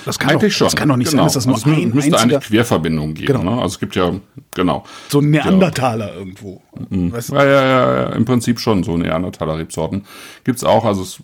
Das 0.05 0.19
kann 0.19 0.31
Eigentlich 0.31 0.53
doch, 0.53 0.59
schon. 0.59 0.67
Das 0.67 0.75
kann 0.75 0.89
doch 0.89 0.97
nicht 0.97 1.11
genau. 1.11 1.23
sein, 1.23 1.27
dass 1.27 1.33
das 1.33 1.45
nur 1.45 1.55
also 1.55 1.69
es 1.69 1.77
ein 1.77 1.89
müsste 1.93 2.17
einziger, 2.17 2.37
eigentlich 2.37 2.49
Querverbindungen 2.49 3.13
geben. 3.13 3.39
Genau. 3.39 3.55
Ne? 3.55 3.61
Also 3.61 3.73
es 3.73 3.79
gibt 3.79 3.95
ja, 3.95 4.13
genau. 4.53 4.83
so 5.09 5.19
ein 5.19 5.29
Neandertaler 5.29 6.15
irgendwo. 6.15 6.61
Weißt 6.89 7.29
du? 7.31 7.35
Ja, 7.35 7.45
ja, 7.45 7.61
ja, 7.65 8.01
ja, 8.01 8.09
im 8.09 8.25
Prinzip 8.25 8.59
schon 8.59 8.83
so 8.83 8.97
Neandertaler 8.97 9.57
Rebsorten. 9.57 10.05
Gibt's 10.43 10.63
auch, 10.63 10.85
also 10.85 11.01
es, 11.01 11.21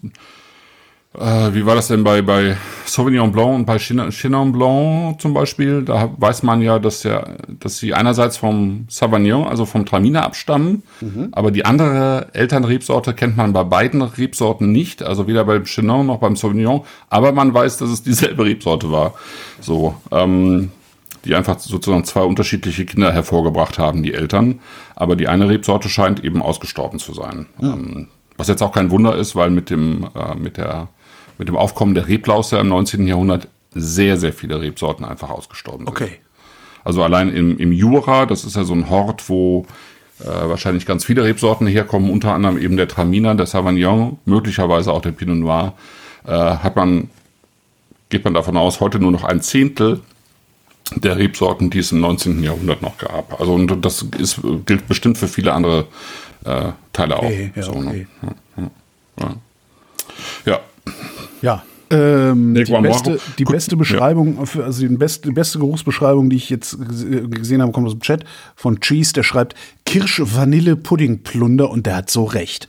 äh, 1.20 1.54
wie 1.54 1.66
war 1.66 1.76
das 1.76 1.88
denn 1.88 2.04
bei, 2.04 2.22
bei 2.22 2.58
Sauvignon 2.86 3.32
Blanc 3.32 3.56
und 3.56 3.66
bei 3.66 3.78
Chenin 3.78 4.52
Blanc 4.52 5.20
zum 5.22 5.34
Beispiel? 5.34 5.84
Da 5.84 6.10
weiß 6.18 6.44
man 6.44 6.62
ja, 6.62 6.80
dass 6.80 7.04
ja, 7.04 7.26
dass 7.60 7.78
sie 7.78 7.94
einerseits 7.94 8.38
vom 8.38 8.86
Sauvignon, 8.90 9.48
also 9.48 9.66
vom 9.66 9.86
Traminer 9.86 10.24
abstammen, 10.24 10.84
aber 11.32 11.52
die 11.52 11.66
andere 11.66 12.28
Elternrebsorte 12.34 13.14
kennt 13.14 13.38
man 13.38 13.54
bei 13.54 13.64
beiden 13.64 14.02
Rebsorten 14.02 14.72
nicht, 14.72 15.04
also 15.04 15.28
weder 15.28 15.44
beim 15.44 15.66
Chenin 15.66 16.06
noch 16.06 16.20
beim 16.20 16.36
Sauvignon, 16.36 16.82
aber 17.10 17.32
man 17.32 17.54
weiß, 17.54 17.78
dass 17.78 17.90
es 17.90 18.04
dieselbe 18.04 18.46
Rebsorte 18.46 18.92
war. 18.92 19.14
So, 19.60 19.96
ähm, 20.12 20.72
die 21.28 21.36
einfach 21.36 21.60
sozusagen 21.60 22.06
zwei 22.06 22.22
unterschiedliche 22.22 22.86
Kinder 22.86 23.12
hervorgebracht 23.12 23.78
haben, 23.78 24.02
die 24.02 24.14
Eltern. 24.14 24.60
Aber 24.96 25.16
die 25.16 25.28
eine 25.28 25.50
Rebsorte 25.50 25.90
scheint 25.90 26.24
eben 26.24 26.42
ausgestorben 26.42 27.00
zu 27.00 27.14
sein. 27.14 27.48
Ähm, 27.62 28.08
was 28.38 28.48
jetzt 28.48 28.62
auch 28.62 28.72
kein 28.72 28.92
Wunder 28.92 29.16
ist, 29.16 29.36
weil 29.36 29.50
mit 29.50 29.70
dem, 29.70 30.08
äh, 30.16 30.36
mit 30.36 30.58
der, 30.58 30.88
mit 31.38 31.48
dem 31.48 31.56
Aufkommen 31.56 31.94
der 31.94 32.08
Reblausse 32.08 32.58
im 32.58 32.70
19. 32.70 33.08
Jahrhundert 33.08 33.48
sehr, 33.74 34.18
sehr 34.18 34.34
viele 34.34 34.62
Rebsorten 34.62 35.06
einfach 35.06 35.30
ausgestorben 35.30 35.86
sind. 35.86 35.90
Okay. 35.90 36.12
Also 36.84 37.04
allein 37.04 37.30
im, 37.30 37.58
im 37.58 37.72
Jura, 37.72 38.26
das 38.26 38.46
ist 38.46 38.56
ja 38.56 38.64
so 38.64 38.74
ein 38.74 38.90
Hort, 38.90 39.30
wo 39.30 39.66
äh, 40.20 40.26
wahrscheinlich 40.26 40.86
ganz 40.86 41.06
viele 41.06 41.24
Rebsorten 41.24 41.68
herkommen, 41.68 42.10
unter 42.10 42.34
anderem 42.34 42.58
eben 42.58 42.78
der 42.78 42.88
Traminer, 42.88 43.36
der 43.36 43.46
Sauvignon, 43.46 44.18
möglicherweise 44.26 44.92
auch 44.94 45.02
der 45.02 45.12
Pinot 45.12 45.38
Noir, 45.38 45.74
äh, 46.26 46.32
hat 46.32 46.76
man, 46.76 47.10
geht 48.10 48.24
man 48.24 48.34
davon 48.34 48.58
aus, 48.58 48.80
heute 48.80 49.00
nur 49.00 49.12
noch 49.12 49.24
ein 49.24 49.42
Zehntel 49.42 50.00
der 50.96 51.18
Rebsorten, 51.18 51.70
die 51.70 51.80
es 51.80 51.92
im 51.92 52.00
19. 52.00 52.42
Jahrhundert 52.42 52.82
noch 52.82 52.98
gab. 52.98 53.40
Also 53.40 53.54
und 53.54 53.84
das 53.84 54.04
ist, 54.18 54.40
gilt 54.66 54.88
bestimmt 54.88 55.18
für 55.18 55.28
viele 55.28 55.54
andere 55.54 55.88
äh, 56.46 56.72
Teile 56.94 57.18
Okay, 57.18 57.52
auch. 57.52 57.58
ja, 57.58 57.64
so, 57.64 57.82
ne? 57.82 57.88
okay. 57.90 58.08
ja. 59.20 59.36
Ja. 60.46 60.60
Ähm, 61.90 62.52
Nick 62.52 62.66
die 62.66 62.74
beste, 62.82 63.18
die 63.38 63.46
beste 63.46 63.72
ja. 63.72 63.78
Beschreibung, 63.78 64.46
für, 64.46 64.66
also 64.66 64.86
die 64.86 64.94
beste, 64.98 65.30
die 65.30 65.34
beste 65.34 65.58
Geruchsbeschreibung, 65.60 66.30
die 66.30 66.36
ich 66.36 66.50
jetzt 66.50 66.74
gese- 66.76 67.30
gesehen 67.30 67.62
habe, 67.62 67.72
kommt 67.72 67.88
aus 67.88 67.94
dem 67.94 68.02
Chat 68.02 68.26
von 68.58 68.82
Cheese, 68.82 69.14
der 69.14 69.24
schreibt 69.24 69.56
Kirsch-Vanille-Pudding-Plunder 69.86 71.70
und 71.70 71.86
der 71.86 71.96
hat 71.96 72.10
so 72.10 72.26
recht. 72.26 72.68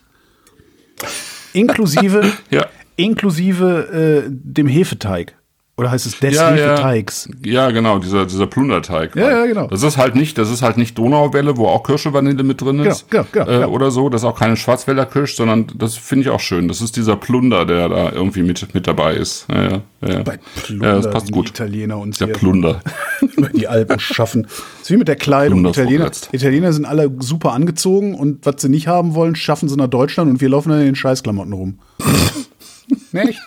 Inklusive, 1.53 2.31
Ja. 2.51 2.67
inklusive 2.97 4.25
äh, 4.27 4.31
dem 4.31 4.69
Hefeteig. 4.69 5.35
Oder 5.79 5.93
heißt 5.93 6.07
es 6.07 6.19
des 6.19 6.35
Ja, 6.35 6.57
ja. 6.57 6.73
Hefeteigs? 6.73 7.29
Ja, 7.45 7.71
genau, 7.71 8.01
dieser, 8.01 8.27
dieser 8.27 8.49
Plunderteig. 8.49 9.15
Ja, 9.15 9.31
ja, 9.31 9.47
genau. 9.47 9.69
Das 9.69 9.85
ist 9.85 9.97
halt 9.97 10.17
nicht, 10.17 10.37
das 10.37 10.51
ist 10.51 10.61
halt 10.61 10.77
nicht 10.77 10.99
Donauwelle, 10.99 11.57
wo 11.57 11.69
auch 11.69 11.85
Kirschevanille 11.85 12.43
mit 12.43 12.61
drin 12.61 12.81
ist. 12.81 13.09
Genau, 13.09 13.25
genau, 13.31 13.45
genau, 13.45 13.59
äh, 13.59 13.61
ja. 13.61 13.69
Oder 13.69 13.93
so. 13.93 14.09
Das 14.09 14.23
ist 14.23 14.25
auch 14.25 14.37
keine 14.37 14.57
Schwarzwälder 14.57 15.07
Kirsch, 15.07 15.37
sondern 15.37 15.69
das 15.77 15.95
finde 15.95 16.25
ich 16.25 16.31
auch 16.31 16.41
schön. 16.41 16.67
Das 16.67 16.81
ist 16.81 16.97
dieser 16.97 17.15
Plunder, 17.15 17.65
der 17.65 17.89
da 17.89 18.11
irgendwie 18.11 18.43
mit, 18.43 18.75
mit 18.75 18.89
dabei 18.89 19.15
ist. 19.15 19.47
Ja, 19.49 19.63
ja, 19.63 19.83
ja. 20.05 20.23
Bei 20.25 20.33
ja, 20.33 20.39
Plunder, 20.65 20.97
das 20.97 21.11
passt 21.13 21.29
die 21.29 21.33
gut. 21.33 21.51
Italiener 21.51 21.99
uns 21.99 22.19
Der 22.19 22.27
Plunder. 22.27 22.81
die 23.55 23.69
Alpen 23.69 24.01
schaffen. 24.01 24.43
Das 24.43 24.83
ist 24.83 24.91
wie 24.91 24.97
mit 24.97 25.07
der 25.07 25.15
Kleidung. 25.15 25.65
Italiener. 25.65 26.11
Italiener 26.33 26.73
sind 26.73 26.87
alle 26.87 27.09
super 27.21 27.53
angezogen 27.53 28.17
und 28.17 28.45
was 28.45 28.63
sie 28.63 28.69
nicht 28.69 28.89
haben 28.89 29.15
wollen, 29.15 29.37
schaffen 29.37 29.69
sie 29.69 29.77
nach 29.77 29.87
Deutschland 29.87 30.29
und 30.29 30.41
wir 30.41 30.49
laufen 30.49 30.71
dann 30.71 30.81
in 30.81 30.87
den 30.87 30.97
Scheißklamotten 30.97 31.53
rum. 31.53 31.79
Nicht? 33.13 33.41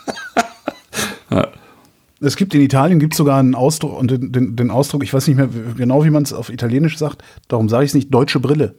Es 2.24 2.36
gibt 2.36 2.54
in 2.54 2.60
Italien 2.60 3.00
gibt 3.00 3.14
sogar 3.14 3.40
einen 3.40 3.54
Ausdruck 3.56 3.98
und 3.98 4.10
den, 4.10 4.30
den, 4.30 4.54
den 4.54 4.70
Ausdruck, 4.70 5.02
ich 5.02 5.12
weiß 5.12 5.26
nicht 5.26 5.36
mehr 5.36 5.48
genau, 5.76 6.04
wie 6.04 6.10
man 6.10 6.22
es 6.22 6.32
auf 6.32 6.50
Italienisch 6.50 6.96
sagt, 6.96 7.22
darum 7.48 7.68
sage 7.68 7.84
ich 7.84 7.90
es 7.90 7.94
nicht, 7.94 8.14
deutsche 8.14 8.38
Brille. 8.38 8.76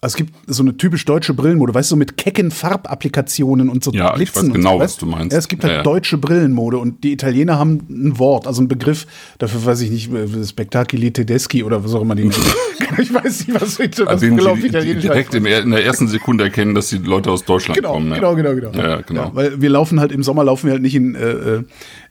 Also 0.00 0.12
es 0.14 0.16
gibt 0.16 0.32
so 0.46 0.62
eine 0.62 0.76
typisch 0.76 1.04
deutsche 1.04 1.34
Brillenmode, 1.34 1.74
weißt 1.74 1.90
du, 1.90 1.94
so 1.94 1.96
mit 1.96 2.16
kecken 2.16 2.52
Farbapplikationen 2.52 3.68
und 3.68 3.82
so 3.82 3.90
Ja, 3.92 4.16
ich 4.16 4.34
weiß 4.34 4.52
genau, 4.52 4.74
so, 4.74 4.80
was 4.80 4.96
du 4.96 5.06
meinst. 5.06 5.32
Ja, 5.32 5.38
es 5.38 5.48
gibt 5.48 5.64
halt 5.64 5.74
Ja, 5.74 5.82
deutsche 5.82 6.18
Brillenmode 6.18 6.78
und 6.78 7.02
die 7.02 7.12
Italiener 7.12 7.58
haben 7.58 7.80
ein 7.90 8.18
Wort, 8.18 8.46
also 8.46 8.60
einen 8.60 8.68
Begriff, 8.68 9.06
dafür 9.38 9.64
weiß 9.64 9.80
ich 9.80 9.90
nicht, 9.90 10.12
äh, 10.12 10.44
Spettacoli 10.46 11.10
Tedeschi 11.12 11.64
oder 11.64 11.82
was 11.82 11.94
auch 11.94 12.02
immer 12.02 12.14
die 12.14 12.24
nennen. 12.24 12.34
Ich 12.98 13.12
weiß 13.12 13.46
nicht, 13.46 13.60
was, 13.60 13.78
was 13.78 14.06
Also 14.06 14.26
den 14.26 14.36
genau 14.36 14.52
auf 14.52 14.60
sie 14.60 14.68
Italienisch 14.68 15.02
direkt 15.02 15.34
im, 15.34 15.46
in 15.46 15.70
der 15.70 15.84
ersten 15.84 16.08
Sekunde 16.08 16.44
erkennen, 16.44 16.74
dass 16.74 16.88
die 16.88 16.98
Leute 16.98 17.30
aus 17.30 17.44
Deutschland 17.44 17.76
Genau, 17.76 17.92
kommen. 17.94 18.12
genau, 18.12 18.34
genau, 18.34 18.54
genau. 18.54 18.70
Ja, 18.72 19.00
genau. 19.02 19.30
Weil 19.34 19.60
wir 19.60 19.70
laufen 19.70 20.00
halt 20.00 20.12
im 20.12 20.22
Sommer 20.22 20.44
laufen 20.44 20.66
wir 20.66 20.72
halt 20.72 20.82
nicht 20.82 20.94
in, 20.94 21.14
äh, 21.14 21.30
äh, 21.30 21.62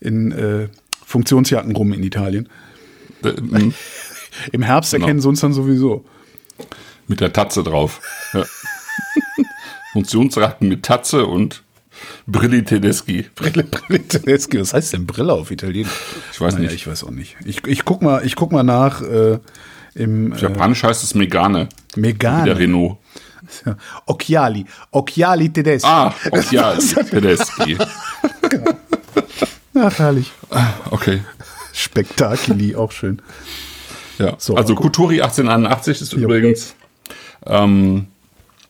in 0.01 0.31
äh, 0.31 0.67
Funktionsjacken 1.05 1.75
rum 1.75 1.93
in 1.93 2.03
Italien. 2.03 2.49
Äh, 3.23 3.29
mm, 3.41 3.73
Im 4.51 4.61
Herbst 4.61 4.91
Genau. 4.91 5.05
erkennen 5.05 5.21
sie 5.21 5.27
uns 5.29 5.39
dann 5.39 5.53
sowieso. 5.53 6.05
Mit 7.07 7.21
der 7.21 7.33
Tatze 7.33 7.63
drauf. 7.63 8.01
Ja. 8.33 8.43
Funktionsracken 9.93 10.67
mit 10.67 10.83
Tatze 10.83 11.25
und 11.25 11.63
Brilli 12.27 12.63
Tedeschi. 12.63 13.25
Brille, 13.35 13.63
Brille 13.63 14.07
Tedeschi. 14.07 14.59
Was 14.59 14.73
heißt 14.73 14.93
denn 14.93 15.07
Brille 15.07 15.33
auf 15.33 15.49
Italienisch? 15.51 15.91
Ich 16.31 16.39
weiß 16.41 16.53
Naja, 16.55 16.65
nicht. 16.65 16.75
Ich 16.75 16.87
weiß 16.87 17.03
auch 17.05 17.11
nicht. 17.11 17.37
Ich, 17.45 17.65
ich 17.65 17.85
guck 17.85 18.01
mal, 18.01 18.25
ich 18.25 18.35
guck 18.35 18.51
mal 18.51 18.63
nach 18.63 19.01
äh, 19.01 19.39
im 19.95 20.33
äh, 20.33 20.37
Japanisch 20.37 20.83
heißt 20.83 21.03
es 21.03 21.15
Megane. 21.15 21.69
Der 21.95 22.01
Megane. 22.01 22.57
Renault. 22.57 22.97
Occhiali. 24.05 24.65
Occhiali 24.91 25.49
Tedeschi. 25.51 25.87
Ah, 25.87 26.13
ja, 26.51 26.75
Tedeschi. 26.75 27.77
Ach, 29.73 29.99
herrlich. 29.99 30.31
Okay. 30.91 31.21
Spektakuli, 31.73 32.75
auch 32.75 32.91
schön. 32.91 33.21
Ja. 34.17 34.35
So, 34.37 34.55
also 34.55 34.75
Couturi 34.75 35.21
1881 35.21 36.01
ist 36.01 36.13
übrigens, 36.13 36.75
ähm, 37.49 38.07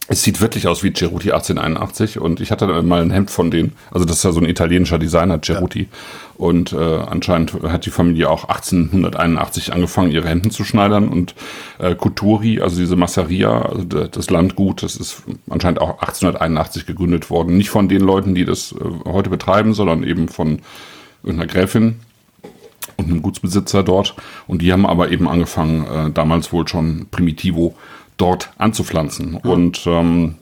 es 0.09 0.23
sieht 0.23 0.39
wirklich 0.39 0.67
aus 0.67 0.83
wie 0.83 0.93
Ceruti 0.93 1.31
1881 1.31 2.19
und 2.19 2.39
ich 2.39 2.51
hatte 2.51 2.67
mal 2.81 3.01
ein 3.01 3.11
Hemd 3.11 3.29
von 3.29 3.51
denen, 3.51 3.73
also 3.91 4.05
das 4.05 4.17
ist 4.17 4.23
ja 4.23 4.31
so 4.31 4.39
ein 4.39 4.47
italienischer 4.47 4.99
Designer, 4.99 5.41
Ceruti. 5.43 5.89
Und 6.35 6.71
äh, 6.71 6.77
anscheinend 6.77 7.53
hat 7.63 7.85
die 7.85 7.89
Familie 7.89 8.29
auch 8.29 8.45
1881 8.45 9.73
angefangen, 9.73 10.11
ihre 10.11 10.29
Hemden 10.29 10.51
zu 10.51 10.63
schneidern 10.63 11.09
und 11.09 11.35
äh, 11.79 11.95
Couturi, 11.95 12.61
also 12.61 12.77
diese 12.79 12.95
Masseria, 12.95 13.63
also 13.63 13.83
das 13.83 14.29
Landgut, 14.29 14.83
das 14.83 14.95
ist 14.95 15.23
anscheinend 15.49 15.81
auch 15.81 15.99
1881 15.99 16.85
gegründet 16.85 17.29
worden. 17.29 17.57
Nicht 17.57 17.69
von 17.69 17.89
den 17.89 18.01
Leuten, 18.01 18.33
die 18.33 18.45
das 18.45 18.73
äh, 18.73 19.09
heute 19.09 19.29
betreiben, 19.29 19.73
sondern 19.73 20.03
eben 20.03 20.29
von 20.29 20.59
irgendeiner 21.23 21.51
Gräfin 21.51 21.99
und 22.95 23.05
einem 23.05 23.21
Gutsbesitzer 23.21 23.83
dort. 23.83 24.15
Und 24.47 24.61
die 24.61 24.71
haben 24.71 24.85
aber 24.85 25.09
eben 25.11 25.27
angefangen, 25.27 25.85
äh, 25.85 26.11
damals 26.11 26.53
wohl 26.53 26.67
schon 26.67 27.07
Primitivo 27.11 27.75
dort 28.17 28.49
anzupflanzen. 28.57 29.35
Und 29.35 29.85
ähm, 29.85 30.35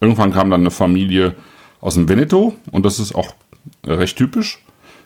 irgendwann 0.00 0.32
kam 0.32 0.50
dann 0.50 0.60
eine 0.60 0.70
Familie 0.70 1.34
aus 1.80 1.94
dem 1.94 2.08
Veneto 2.08 2.54
und 2.70 2.84
das 2.84 2.98
ist 2.98 3.14
auch 3.14 3.34
äh, 3.86 3.92
recht 3.92 4.16
typisch 4.16 4.60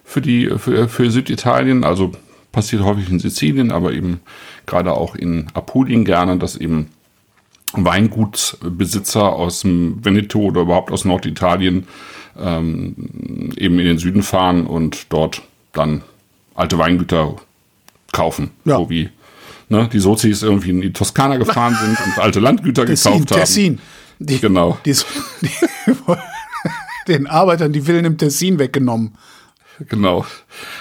für 0.04 0.20
die 0.20 0.50
für, 0.58 0.88
für 0.88 1.10
Süditalien. 1.10 1.84
Also 1.84 2.12
passiert 2.52 2.82
häufig 2.82 3.10
in 3.10 3.18
Sizilien, 3.18 3.70
aber 3.70 3.92
eben 3.92 4.20
gerade 4.64 4.92
auch 4.94 5.14
in 5.14 5.48
Apulien 5.52 6.04
gerne, 6.04 6.38
dass 6.38 6.56
eben 6.56 6.88
Weingutsbesitzer 7.72 9.32
aus 9.32 9.60
dem 9.60 10.04
Veneto 10.04 10.38
oder 10.38 10.62
überhaupt 10.62 10.90
aus 10.90 11.04
Norditalien 11.04 11.86
ähm, 12.38 13.52
eben 13.56 13.78
in 13.78 13.86
den 13.86 13.98
Süden 13.98 14.22
fahren 14.22 14.66
und 14.66 15.12
dort 15.12 15.42
dann 15.72 16.02
alte 16.54 16.78
Weingüter 16.78 17.36
kaufen. 18.12 18.50
Ja. 18.64 18.78
So 18.78 18.88
wie 18.88 19.10
ne, 19.68 19.88
die 19.92 19.98
Sozis 19.98 20.42
irgendwie 20.42 20.70
in 20.70 20.80
die 20.80 20.92
Toskana 20.92 21.36
gefahren 21.36 21.76
sind 21.80 21.98
und 22.06 22.18
alte 22.22 22.40
Landgüter 22.40 22.86
Tessin, 22.86 23.12
gekauft 23.12 23.30
haben. 23.32 23.38
Tessin. 23.40 23.78
Die, 24.18 24.38
Genau. 24.40 24.78
Die, 24.84 24.92
die, 25.42 25.50
den 27.08 27.26
Arbeitern 27.26 27.72
die 27.72 27.82
Villen 27.82 28.04
im 28.04 28.18
Tessin 28.18 28.58
weggenommen. 28.58 29.14
Genau. 29.90 30.24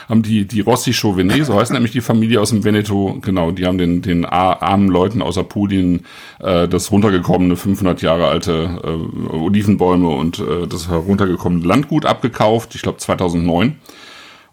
Haben 0.07 0.23
die, 0.23 0.45
die 0.45 0.61
Rossi 0.61 0.93
Chauvenet, 0.93 1.45
so 1.45 1.59
heißt 1.59 1.73
nämlich 1.73 1.91
die 1.91 1.99
Familie 1.99 2.39
aus 2.39 2.51
dem 2.51 2.63
Veneto, 2.63 3.17
genau, 3.21 3.51
die 3.51 3.65
haben 3.65 3.77
den, 3.77 4.01
den 4.01 4.23
ar- 4.23 4.61
armen 4.63 4.87
Leuten 4.87 5.21
aus 5.21 5.37
Apulien 5.37 6.05
äh, 6.39 6.69
das 6.69 6.91
runtergekommene, 6.93 7.57
500 7.57 8.01
Jahre 8.01 8.27
alte 8.29 8.79
äh, 8.85 9.33
Olivenbäume 9.35 10.07
und 10.07 10.39
äh, 10.39 10.65
das 10.67 10.87
heruntergekommene 10.87 11.65
Landgut 11.65 12.05
abgekauft, 12.05 12.73
ich 12.75 12.83
glaube 12.83 12.99
2009. 12.99 13.75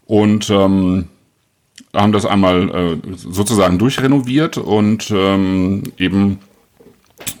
Und 0.05 0.49
ähm, 0.49 1.07
haben 1.93 2.11
das 2.11 2.25
einmal 2.25 2.69
äh, 2.69 2.97
sozusagen 3.15 3.77
durchrenoviert 3.77 4.57
und 4.57 5.11
ähm, 5.11 5.83
eben 5.97 6.39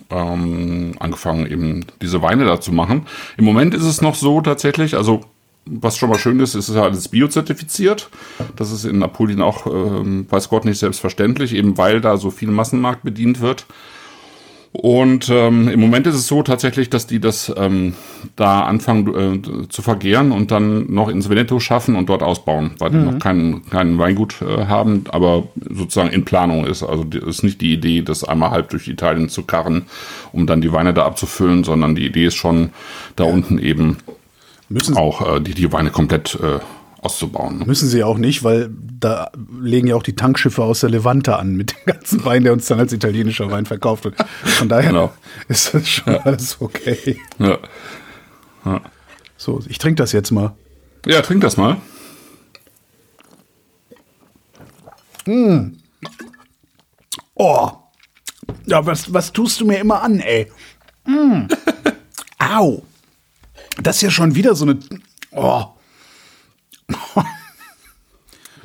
ähm, 0.09 0.93
angefangen, 0.99 1.47
eben 1.47 1.85
diese 2.01 2.21
Weine 2.21 2.45
da 2.45 2.61
zu 2.61 2.71
machen. 2.71 3.07
Im 3.37 3.45
Moment 3.45 3.73
ist 3.73 3.83
es 3.83 4.01
noch 4.01 4.15
so 4.15 4.41
tatsächlich, 4.41 4.95
also 4.95 5.21
was 5.65 5.97
schon 5.97 6.09
mal 6.09 6.19
schön 6.19 6.39
ist, 6.39 6.55
ist 6.55 6.69
es 6.69 6.75
ja 6.75 6.83
alles 6.83 7.07
biozertifiziert. 7.07 8.09
Das 8.55 8.71
ist 8.71 8.85
in 8.85 9.01
Apulien 9.01 9.41
auch, 9.41 9.65
ähm, 9.65 10.27
weiß 10.29 10.49
Gott, 10.49 10.65
nicht 10.65 10.77
selbstverständlich, 10.77 11.53
eben 11.55 11.77
weil 11.77 12.01
da 12.01 12.17
so 12.17 12.31
viel 12.31 12.51
Massenmarkt 12.51 13.03
bedient 13.03 13.39
wird. 13.39 13.65
Und 14.73 15.29
ähm, 15.29 15.67
im 15.69 15.79
Moment 15.79 16.07
ist 16.07 16.15
es 16.15 16.25
so 16.25 16.41
tatsächlich, 16.41 16.89
dass 16.89 17.05
die 17.05 17.19
das 17.19 17.53
ähm, 17.55 17.93
da 18.35 18.61
anfangen 18.61 19.43
äh, 19.43 19.67
zu 19.69 19.83
vergehren 19.83 20.31
und 20.31 20.49
dann 20.49 20.91
noch 20.91 21.09
ins 21.09 21.29
Veneto 21.29 21.59
schaffen 21.59 21.95
und 21.95 22.09
dort 22.09 22.23
ausbauen, 22.23 22.71
weil 22.79 22.89
die 22.89 22.97
noch 22.97 23.19
keinen 23.19 23.69
keinen 23.69 23.99
Weingut 23.99 24.41
äh, 24.41 24.65
haben, 24.65 25.03
aber 25.09 25.43
sozusagen 25.69 26.09
in 26.09 26.25
Planung 26.25 26.65
ist. 26.65 26.81
Also 26.81 27.03
die, 27.03 27.19
ist 27.19 27.43
nicht 27.43 27.61
die 27.61 27.71
Idee, 27.71 28.01
das 28.01 28.23
einmal 28.23 28.49
halb 28.49 28.71
durch 28.71 28.87
Italien 28.87 29.29
zu 29.29 29.43
karren, 29.43 29.83
um 30.31 30.47
dann 30.47 30.61
die 30.61 30.73
Weine 30.73 30.95
da 30.95 31.05
abzufüllen, 31.05 31.63
sondern 31.63 31.93
die 31.93 32.07
Idee 32.07 32.25
ist 32.25 32.35
schon 32.35 32.71
da 33.15 33.25
unten 33.25 33.59
eben 33.59 33.97
Müssen, 34.69 34.97
auch 34.97 35.35
äh, 35.35 35.39
die, 35.39 35.53
die 35.53 35.71
Weine 35.71 35.91
komplett 35.91 36.33
äh, 36.41 36.59
auszubauen. 37.03 37.59
ne? 37.59 37.65
müssen 37.65 37.87
sie 37.89 38.03
auch 38.03 38.17
nicht, 38.17 38.43
weil 38.43 38.69
da 38.99 39.31
legen 39.61 39.87
ja 39.87 39.95
auch 39.95 40.03
die 40.03 40.15
Tankschiffe 40.15 40.63
aus 40.63 40.79
der 40.81 40.89
Levante 40.89 41.37
an 41.37 41.55
mit 41.55 41.71
dem 41.71 41.85
ganzen 41.93 42.23
Wein, 42.25 42.43
der 42.43 42.53
uns 42.53 42.67
dann 42.67 42.79
als 42.79 42.93
italienischer 42.93 43.49
Wein 43.51 43.65
verkauft 43.65 44.05
wird. 44.05 44.15
Von 44.43 44.69
daher 44.69 44.89
Genau. 44.89 45.13
ist 45.47 45.73
das 45.73 45.87
schon 45.87 46.15
alles 46.17 46.57
okay. 46.61 47.17
Ja. 47.39 47.59
So, 49.37 49.61
ich 49.67 49.77
trinke 49.77 50.01
das 50.01 50.11
jetzt 50.13 50.31
mal. 50.31 50.55
ja, 51.05 51.21
trink 51.21 51.41
das 51.41 51.57
mal. 51.57 51.77
Oh. 57.35 57.69
Ja, 58.65 58.85
was, 58.85 59.13
was 59.13 59.31
tust 59.31 59.59
du 59.61 59.65
mir 59.65 59.79
immer 59.79 60.01
an, 60.01 60.19
ey? 60.19 60.51
Mm. 61.05 61.47
Au. 62.39 62.83
Das 63.81 63.97
ist 63.97 64.01
ja 64.03 64.11
schon 64.11 64.35
wieder 64.35 64.55
so 64.55 64.65
eine. 64.65 64.79
Oh. 65.31 65.65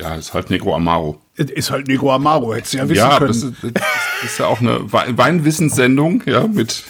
Ja, 0.00 0.14
ist 0.14 0.32
halt 0.32 0.48
Negro 0.48 0.76
Amaro. 0.76 1.20
Ist 1.34 1.72
halt 1.72 1.88
Negro 1.88 2.12
Amaro, 2.12 2.54
hättest 2.54 2.74
du 2.74 2.78
ja 2.78 2.88
wissen 2.88 2.98
Ja, 2.98 3.18
können. 3.18 3.28
das 3.28 3.42
ist, 3.42 3.54
das 3.62 3.82
ist 4.30 4.38
ja 4.38 4.46
auch 4.46 4.60
eine 4.60 4.92
Wei- 4.92 5.16
Weinwissenssendung, 5.16 6.22
ja, 6.24 6.46
mit, 6.46 6.84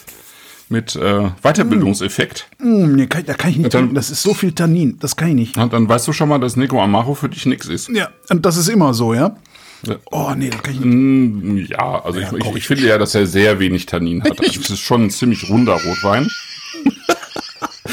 mit 0.69 0.95
äh, 0.95 1.31
Weiterbildungseffekt. 1.43 2.51
Mm, 2.59 2.97
nee, 2.97 3.07
kann, 3.07 3.25
da 3.25 3.33
kann 3.33 3.51
ich 3.51 3.57
nicht 3.57 3.73
dann- 3.73 3.81
trinken. 3.85 3.95
Das 3.95 4.11
ist 4.11 4.21
so 4.23 4.35
viel 4.35 4.53
Tannin. 4.53 4.99
Das 5.01 5.17
kann 5.17 5.29
ich 5.29 5.35
nicht. 5.35 5.57
Ja, 5.57 5.67
dann 5.67 5.89
weißt 5.89 6.07
du 6.07 6.13
schon 6.13 6.29
mal, 6.29 6.39
dass 6.39 6.57
Negro 6.57 6.83
Amaro 6.83 7.15
für 7.15 7.31
dich 7.31 7.47
nix 7.47 7.67
ist. 7.67 7.89
Ja, 7.89 8.11
und 8.29 8.45
das 8.45 8.59
ist 8.59 8.69
immer 8.69 8.93
so, 8.93 9.15
ja? 9.15 9.37
Ja. 9.87 9.97
Oh, 10.11 10.33
nee, 10.37 10.51
das 10.51 10.63
kann 10.63 10.75
ich 10.75 10.81
nicht. 10.81 11.71
Ja, 11.71 12.05
also 12.05 12.19
ich, 12.21 12.31
ich, 12.31 12.41
komm, 12.41 12.57
ich 12.59 12.67
finde 12.67 12.87
ja, 12.87 12.99
dass 12.99 13.15
er 13.15 13.27
sehr 13.27 13.59
wenig 13.59 13.87
Tannin 13.87 14.23
hat. 14.23 14.39
Also 14.39 14.61
es 14.61 14.69
ist 14.71 14.81
schon 14.81 15.05
ein 15.05 15.11
ziemlich 15.11 15.49
runder 15.49 15.81
Rotwein. 15.83 16.29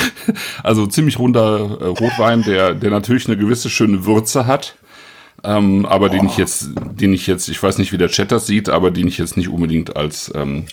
also 0.64 0.86
ziemlich 0.88 1.20
runder 1.20 1.78
äh, 1.80 1.86
Rotwein, 1.86 2.44
der, 2.44 2.74
der 2.74 2.92
natürlich 2.92 3.28
eine 3.28 3.38
gewisse 3.38 3.70
schöne 3.70 4.06
Würze 4.06 4.48
hat. 4.48 4.76
Ähm, 5.44 5.86
aber 5.86 6.10
den 6.10 6.26
ich 6.26 6.38
jetzt, 6.38 6.70
den 6.76 7.14
ich 7.14 7.28
jetzt, 7.28 7.50
ich 7.50 7.62
weiß 7.62 7.78
nicht, 7.78 7.92
wie 7.92 7.98
der 7.98 8.08
Chat 8.08 8.32
das 8.32 8.48
sieht, 8.48 8.70
aber 8.70 8.90
den 8.90 9.08
ich 9.08 9.18
jetzt 9.18 9.38
nicht 9.38 9.50
unbedingt 9.50 9.96
als 9.96 10.32
ähm, 10.34 10.66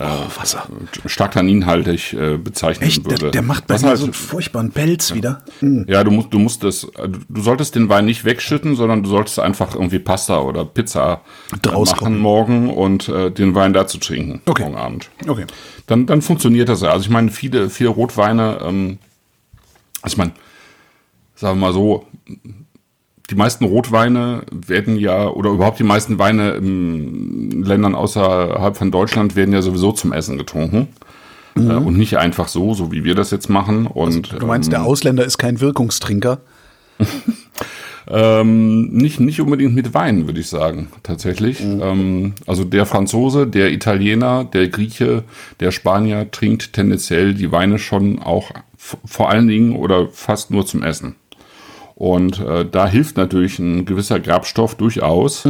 Oh, 0.00 0.26
Wasser. 0.40 0.66
stark 1.06 1.32
tanninhaltig 1.32 2.14
äh, 2.14 2.36
bezeichnen 2.36 2.88
Echt, 2.88 3.04
würde. 3.04 3.16
der, 3.16 3.30
der 3.30 3.42
macht 3.42 3.68
bei 3.68 3.78
mir 3.78 3.96
so 3.96 4.04
einen 4.04 4.12
furchtbaren 4.12 4.72
Pelz 4.72 5.14
wieder. 5.14 5.44
Mm. 5.60 5.82
ja, 5.86 6.02
du 6.02 6.10
musst, 6.10 6.32
du 6.32 6.38
musst 6.40 6.64
das, 6.64 6.84
äh, 6.96 7.08
du 7.28 7.40
solltest 7.42 7.76
den 7.76 7.88
Wein 7.88 8.04
nicht 8.04 8.24
wegschütten, 8.24 8.74
sondern 8.74 9.04
du 9.04 9.08
solltest 9.08 9.38
einfach 9.38 9.74
irgendwie 9.74 10.00
Pasta 10.00 10.40
oder 10.40 10.64
Pizza 10.64 11.20
äh, 11.52 11.58
Draus 11.58 11.90
machen 11.92 11.98
kochen. 12.00 12.18
morgen 12.18 12.70
und 12.70 13.08
äh, 13.08 13.30
den 13.30 13.54
Wein 13.54 13.72
dazu 13.72 13.98
trinken 13.98 14.40
Okay. 14.46 14.64
morgen 14.64 14.76
Abend. 14.76 15.10
Okay. 15.28 15.44
Dann, 15.86 16.06
dann 16.06 16.22
funktioniert 16.22 16.68
das 16.68 16.80
ja. 16.80 16.90
Also 16.90 17.04
ich 17.04 17.10
meine, 17.10 17.30
viele, 17.30 17.70
viele 17.70 17.90
Rotweine, 17.90 18.58
ähm, 18.62 18.98
also 20.02 20.14
ich 20.14 20.18
meine, 20.18 20.32
sagen 21.36 21.58
wir 21.60 21.66
mal 21.68 21.72
so, 21.72 22.06
die 23.30 23.34
meisten 23.34 23.64
Rotweine 23.64 24.42
werden 24.52 24.96
ja, 24.96 25.28
oder 25.28 25.50
überhaupt 25.50 25.78
die 25.78 25.84
meisten 25.84 26.18
Weine 26.18 26.52
in 26.52 27.62
Ländern 27.62 27.94
außerhalb 27.94 28.76
von 28.76 28.90
Deutschland 28.90 29.34
werden 29.34 29.54
ja 29.54 29.62
sowieso 29.62 29.92
zum 29.92 30.12
Essen 30.12 30.36
getrunken. 30.36 30.88
Äh, 31.56 31.60
und 31.60 31.96
nicht 31.96 32.18
einfach 32.18 32.48
so, 32.48 32.74
so 32.74 32.90
wie 32.92 33.04
wir 33.04 33.14
das 33.14 33.30
jetzt 33.30 33.48
machen. 33.48 33.86
Und 33.86 34.32
Mhm. 34.32 34.38
Du 34.40 34.46
meinst, 34.46 34.72
der 34.72 34.82
Ausländer 34.82 35.24
ist 35.24 35.38
kein 35.38 35.60
Wirkungstrinker? 35.60 36.40
Ähm, 38.06 38.88
nicht, 38.88 39.18
nicht 39.18 39.40
unbedingt 39.40 39.74
mit 39.74 39.94
Wein, 39.94 40.26
würde 40.26 40.40
ich 40.40 40.48
sagen, 40.48 40.88
tatsächlich. 41.02 41.60
Ähm, 41.62 42.34
also 42.46 42.64
der 42.64 42.84
Franzose, 42.84 43.46
der 43.46 43.72
Italiener, 43.72 44.44
der 44.44 44.68
Grieche, 44.68 45.24
der 45.60 45.70
Spanier 45.70 46.30
trinkt 46.30 46.74
tendenziell 46.74 47.32
die 47.32 47.50
Weine 47.50 47.78
schon 47.78 48.18
auch 48.18 48.50
vor 48.76 49.30
allen 49.30 49.48
Dingen 49.48 49.74
oder 49.74 50.08
fast 50.08 50.50
nur 50.50 50.66
zum 50.66 50.82
Essen. 50.82 51.14
Und 51.96 52.40
äh, 52.40 52.66
da 52.68 52.86
hilft 52.86 53.16
natürlich 53.16 53.58
ein 53.58 53.84
gewisser 53.84 54.18
Gerbstoff 54.18 54.74
durchaus, 54.74 55.46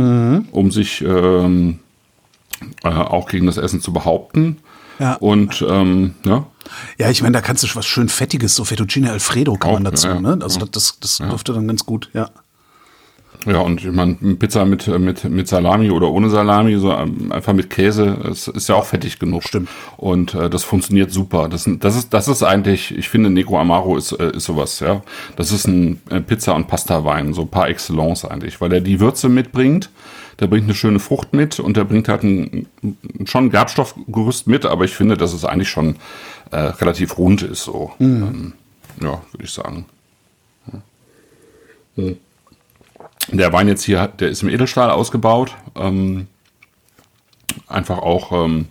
um 0.50 0.70
sich 0.70 1.00
ähm, 1.02 1.80
äh, 2.82 2.88
auch 2.88 3.28
gegen 3.28 3.46
das 3.46 3.56
Essen 3.56 3.80
zu 3.80 3.92
behaupten. 3.92 4.58
Ja. 4.98 5.14
Und 5.14 5.64
ähm, 5.68 6.14
ja, 6.24 6.46
Ja, 6.98 7.10
ich 7.10 7.22
meine, 7.22 7.32
da 7.32 7.40
kannst 7.40 7.62
du 7.62 7.68
was 7.74 7.86
schön 7.86 8.08
Fettiges, 8.08 8.54
so 8.54 8.64
Fettuccine 8.64 9.10
Alfredo 9.10 9.54
kann 9.54 9.70
Auch, 9.70 9.74
man 9.74 9.84
dazu, 9.84 10.08
ja, 10.08 10.14
ja. 10.14 10.20
ne? 10.20 10.38
Also 10.40 10.60
das, 10.60 10.70
das, 10.70 11.18
das 11.18 11.28
dürfte 11.28 11.52
dann 11.52 11.66
ganz 11.66 11.84
gut, 11.84 12.10
ja. 12.14 12.30
Ja, 13.46 13.58
und 13.58 13.84
ich 13.84 13.92
meine, 13.92 14.14
Pizza 14.14 14.64
mit, 14.64 14.86
mit, 14.86 15.24
mit 15.24 15.48
Salami 15.48 15.90
oder 15.90 16.08
ohne 16.10 16.30
Salami, 16.30 16.76
so 16.76 16.92
ähm, 16.92 17.30
einfach 17.30 17.52
mit 17.52 17.68
Käse, 17.68 18.18
das 18.24 18.48
ist 18.48 18.68
ja 18.68 18.74
auch 18.74 18.86
fettig 18.86 19.18
genug. 19.18 19.42
Stimmt. 19.42 19.68
Und 19.96 20.34
äh, 20.34 20.48
das 20.48 20.64
funktioniert 20.64 21.12
super. 21.12 21.48
Das, 21.48 21.68
das, 21.80 21.96
ist, 21.96 22.14
das 22.14 22.28
ist 22.28 22.42
eigentlich, 22.42 22.96
ich 22.96 23.08
finde, 23.08 23.30
Negro 23.30 23.58
Amaro 23.58 23.96
ist, 23.96 24.12
äh, 24.12 24.36
ist 24.36 24.44
sowas, 24.44 24.80
ja. 24.80 25.02
Das 25.36 25.52
ist 25.52 25.66
ein 25.66 26.00
äh, 26.10 26.20
Pizza- 26.20 26.54
und 26.54 26.68
Pasta-Wein, 26.68 27.34
so 27.34 27.44
par 27.44 27.68
excellence 27.68 28.24
eigentlich, 28.24 28.60
weil 28.60 28.72
er 28.72 28.80
die 28.80 29.00
Würze 29.00 29.28
mitbringt, 29.28 29.90
der 30.40 30.46
bringt 30.46 30.64
eine 30.64 30.74
schöne 30.74 30.98
Frucht 30.98 31.32
mit 31.32 31.60
und 31.60 31.76
der 31.76 31.84
bringt 31.84 32.08
halt 32.08 32.22
ein, 32.22 32.66
schon 33.24 33.46
ein 33.46 33.50
Gerbstoffgerüst 33.50 34.46
mit, 34.46 34.64
aber 34.64 34.84
ich 34.84 34.94
finde, 34.94 35.16
dass 35.16 35.32
es 35.32 35.44
eigentlich 35.44 35.68
schon 35.68 35.96
äh, 36.50 36.56
relativ 36.56 37.18
rund 37.18 37.42
ist, 37.42 37.64
so. 37.64 37.92
Ähm, 38.00 38.54
ja, 39.00 39.20
würde 39.32 39.44
ich 39.44 39.50
sagen. 39.50 39.86
Der 43.28 43.52
Wein 43.52 43.68
jetzt 43.68 43.84
hier, 43.84 44.08
der 44.08 44.28
ist 44.28 44.42
im 44.42 44.48
Edelstahl 44.48 44.90
ausgebaut. 44.90 45.54
Ähm, 45.74 46.26
einfach 47.66 47.98
auch, 47.98 48.32
ähm, 48.32 48.66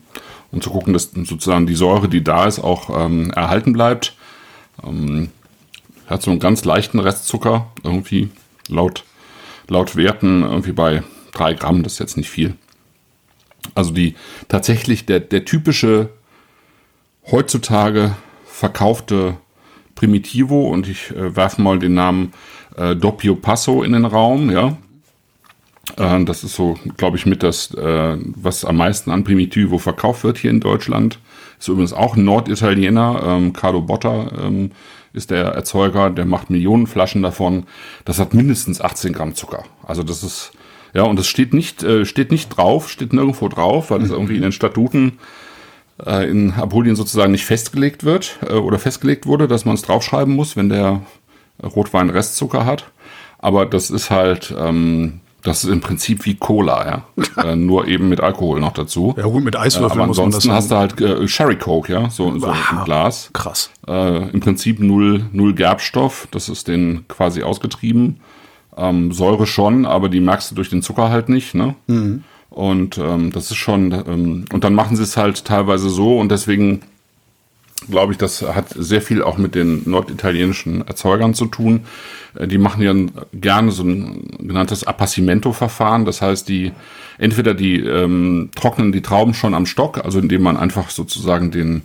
um 0.52 0.62
zu 0.62 0.70
gucken, 0.70 0.94
dass 0.94 1.12
sozusagen 1.12 1.66
die 1.66 1.76
Säure, 1.76 2.08
die 2.08 2.24
da 2.24 2.46
ist, 2.46 2.60
auch 2.60 2.90
ähm, 3.06 3.32
erhalten 3.32 3.74
bleibt. 3.74 4.16
Ähm, 4.84 5.30
hat 6.08 6.22
so 6.22 6.32
einen 6.32 6.40
ganz 6.40 6.66
leichten 6.66 7.00
Restzucker, 7.00 7.72
irgendwie 7.84 8.30
laut, 8.68 9.04
laut 9.68 9.96
Werten 9.96 10.44
irgendwie 10.44 10.74
bei 10.74 11.04
drei 11.32 11.54
Gramm, 11.54 11.84
das 11.84 11.94
ist 11.94 12.00
jetzt 12.00 12.18
nicht 12.18 12.30
viel. 12.30 12.56
Also 13.76 13.92
die 13.92 14.16
tatsächlich 14.50 15.06
der, 15.06 15.20
der 15.20 15.46
typische 15.46 16.10
heutzutage 17.32 18.16
verkaufte 18.46 19.38
Primitivo 19.96 20.68
und 20.68 20.88
ich 20.88 21.12
äh, 21.12 21.36
werfe 21.36 21.62
mal 21.62 21.80
den 21.80 21.94
Namen 21.94 22.34
äh, 22.76 22.96
Doppio 22.96 23.36
Passo 23.36 23.84
in 23.84 23.94
den 23.94 24.06
Raum, 24.06 24.50
ja. 24.50 24.78
Äh, 25.98 26.24
das 26.26 26.44
ist 26.44 26.56
so, 26.56 26.78
glaube 26.98 27.18
ich, 27.18 27.26
mit 27.26 27.44
das, 27.44 27.74
äh, 27.74 28.18
was 28.36 28.66
am 28.66 28.78
meisten 28.78 29.12
an 29.12 29.24
Primitivo 29.24 29.78
verkauft 29.78 30.24
wird 30.24 30.38
hier 30.38 30.52
in 30.52 30.60
Deutschland. 30.60 31.20
Ist 31.60 31.68
übrigens 31.68 31.94
auch 31.94 32.16
ein 32.16 32.26
Norditaliener, 32.26 33.22
ähm, 33.26 33.54
Carlo 33.54 33.82
Botta 33.82 34.32
ähm, 34.42 34.72
ist 35.14 35.30
der 35.30 35.46
Erzeuger, 35.46 36.10
der 36.10 36.26
macht 36.26 36.50
Millionen 36.50 36.88
Flaschen 36.88 37.22
davon. 37.22 37.66
Das 38.04 38.20
hat 38.20 38.34
mindestens 38.34 38.82
18 38.82 39.14
Gramm 39.14 39.36
Zucker. 39.36 39.64
Also 39.84 40.04
das 40.04 40.24
ist, 40.24 40.52
ja, 40.94 41.04
und 41.04 41.20
es 41.20 41.28
steht 41.28 41.54
nicht, 41.54 41.84
äh, 41.84 42.06
steht 42.06 42.32
nicht 42.32 42.50
drauf, 42.50 42.90
steht 42.90 43.14
nirgendwo 43.14 43.48
drauf, 43.48 43.92
weil 43.92 44.00
das 44.00 44.10
irgendwie 44.10 44.36
in 44.36 44.42
den 44.42 44.52
Statuten 44.52 45.20
äh, 46.04 46.30
in 46.30 46.54
Apulien 46.54 46.96
sozusagen 46.96 47.32
nicht 47.32 47.46
festgelegt 47.46 48.04
wird 48.04 48.40
äh, 48.50 48.54
oder 48.54 48.80
festgelegt 48.80 49.28
wurde, 49.28 49.48
dass 49.48 49.66
man 49.66 49.76
es 49.76 49.84
draufschreiben 49.84 50.36
muss, 50.36 50.58
wenn 50.58 50.70
der 50.70 51.02
Rotwein 51.62 52.10
Restzucker 52.10 52.66
hat. 52.66 52.92
Aber 53.40 53.66
das 53.66 53.90
ist 53.90 54.10
halt, 54.10 54.56
ähm, 54.58 55.20
das 55.44 55.66
ist 55.66 55.70
im 55.70 55.82
Prinzip 55.82 56.26
wie 56.26 56.36
Cola, 56.36 57.04
ja. 57.38 57.44
äh, 57.44 57.56
nur 57.56 57.88
eben 57.88 58.08
mit 58.10 58.22
Alkohol 58.22 58.60
noch 58.62 58.72
dazu. 58.72 59.14
Ja 59.18 59.24
gut, 59.24 59.44
mit 59.44 59.56
Äh, 59.56 59.60
Eiswürfeln 59.60 59.92
aber 59.92 60.08
man 60.08 60.10
das 60.10 60.20
ansonsten 60.20 60.52
hast 60.54 60.72
du 60.72 60.76
halt 60.76 61.02
äh, 61.02 61.28
Sherry 61.28 61.58
Coke, 61.58 61.92
ja, 61.92 62.10
so, 62.10 62.38
so 62.40 62.48
ein 62.48 62.86
Glas. 62.86 63.30
Krass. 63.34 63.70
Äh, 63.88 64.30
Im 64.30 64.40
Prinzip 64.40 64.80
null, 64.80 65.26
null 65.34 65.54
Gerbstoff, 65.54 66.28
das 66.32 66.48
ist 66.48 66.68
den 66.68 67.06
quasi 67.08 67.44
ausgetrieben. 67.44 68.22
Ähm, 68.76 69.12
Säure 69.12 69.46
schon, 69.46 69.86
aber 69.86 70.10
die 70.10 70.20
merkst 70.22 70.52
du 70.52 70.56
durch 70.56 70.70
den 70.70 70.82
Zucker 70.82 71.10
halt 71.10 71.30
nicht, 71.30 71.54
ne? 71.54 71.76
Und 72.50 72.98
ähm, 72.98 73.32
das 73.32 73.52
ist 73.52 73.58
schon, 73.58 73.92
ähm, 73.92 74.46
und 74.54 74.64
dann 74.64 74.74
machen 74.74 74.96
sie 74.96 75.04
es 75.04 75.18
halt 75.18 75.44
teilweise 75.46 75.90
so 75.90 76.18
und 76.20 76.30
deswegen 76.30 76.82
glaube 77.90 78.14
ich, 78.14 78.18
das 78.18 78.42
hat 78.42 78.70
sehr 78.70 79.02
viel 79.02 79.22
auch 79.22 79.38
mit 79.38 79.56
den 79.56 79.84
norditalienischen 79.86 80.88
Erzeugern 80.88 81.34
zu 81.34 81.46
tun. 81.46 81.82
Äh, 82.36 82.48
Die 82.48 82.58
machen 82.58 82.82
ja 82.82 82.94
gerne 83.34 83.72
so 83.72 83.84
ein 83.84 84.38
genanntes 84.40 84.84
Appassimento-Verfahren. 84.86 86.06
Das 86.06 86.22
heißt, 86.22 86.48
die 86.48 86.72
entweder 87.18 87.54
die 87.54 87.80
ähm, 87.80 88.50
trocknen 88.56 88.92
die 88.92 89.02
Trauben 89.02 89.34
schon 89.34 89.54
am 89.54 89.66
Stock, 89.66 90.04
also 90.04 90.20
indem 90.20 90.42
man 90.42 90.58
einfach 90.58 90.90
sozusagen 90.90 91.52
den, 91.52 91.84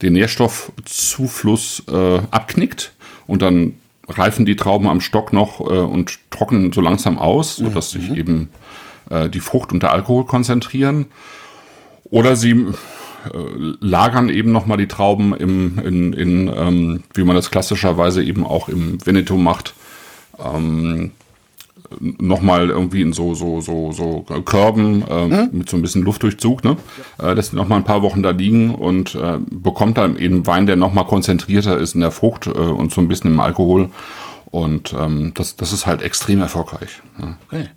den 0.00 0.14
Nährstoffzufluss 0.14 1.84
äh, 1.90 2.20
abknickt 2.30 2.92
und 3.26 3.42
dann 3.42 3.74
reifen 4.08 4.44
die 4.44 4.56
Trauben 4.56 4.88
am 4.88 5.00
Stock 5.00 5.32
noch 5.32 5.60
äh, 5.60 5.78
und 5.78 6.18
trocknen 6.30 6.72
so 6.72 6.80
langsam 6.80 7.18
aus, 7.18 7.56
sodass 7.56 7.90
sich 7.90 8.10
eben 8.10 8.48
äh, 9.10 9.28
die 9.28 9.40
Frucht 9.40 9.72
und 9.72 9.82
der 9.82 9.92
Alkohol 9.92 10.24
konzentrieren. 10.26 11.06
Oder 12.04 12.36
sie 12.36 12.66
lagern 13.80 14.28
eben 14.28 14.52
nochmal 14.52 14.78
die 14.78 14.88
Trauben 14.88 15.34
im, 15.34 15.78
in, 15.78 16.12
in 16.12 16.48
ähm, 16.54 17.02
wie 17.14 17.24
man 17.24 17.36
das 17.36 17.50
klassischerweise 17.50 18.22
eben 18.22 18.44
auch 18.44 18.68
im 18.68 19.04
Veneto 19.04 19.36
macht, 19.36 19.74
ähm, 20.38 21.12
nochmal 22.00 22.70
irgendwie 22.70 23.02
in 23.02 23.12
so, 23.12 23.34
so, 23.34 23.60
so, 23.60 23.92
so 23.92 24.24
Körben 24.44 25.04
äh, 25.08 25.48
mit 25.52 25.68
so 25.68 25.76
ein 25.76 25.82
bisschen 25.82 26.02
Luftdurchzug, 26.02 26.64
ne? 26.64 26.76
Äh, 27.20 27.34
lässt 27.34 27.52
nochmal 27.52 27.78
ein 27.78 27.84
paar 27.84 28.02
Wochen 28.02 28.22
da 28.22 28.30
liegen 28.30 28.74
und 28.74 29.14
äh, 29.14 29.38
bekommt 29.50 29.98
dann 29.98 30.16
eben 30.16 30.46
Wein, 30.46 30.66
der 30.66 30.76
nochmal 30.76 31.06
konzentrierter 31.06 31.78
ist 31.78 31.94
in 31.94 32.00
der 32.00 32.10
Frucht 32.10 32.46
äh, 32.46 32.50
und 32.50 32.92
so 32.92 33.00
ein 33.00 33.08
bisschen 33.08 33.32
im 33.32 33.40
Alkohol. 33.40 33.90
Und 34.50 34.94
ähm, 34.98 35.32
das, 35.34 35.56
das 35.56 35.72
ist 35.72 35.86
halt 35.86 36.02
extrem 36.02 36.40
erfolgreich. 36.40 37.02
Ja. 37.18 37.36
Okay. 37.46 37.68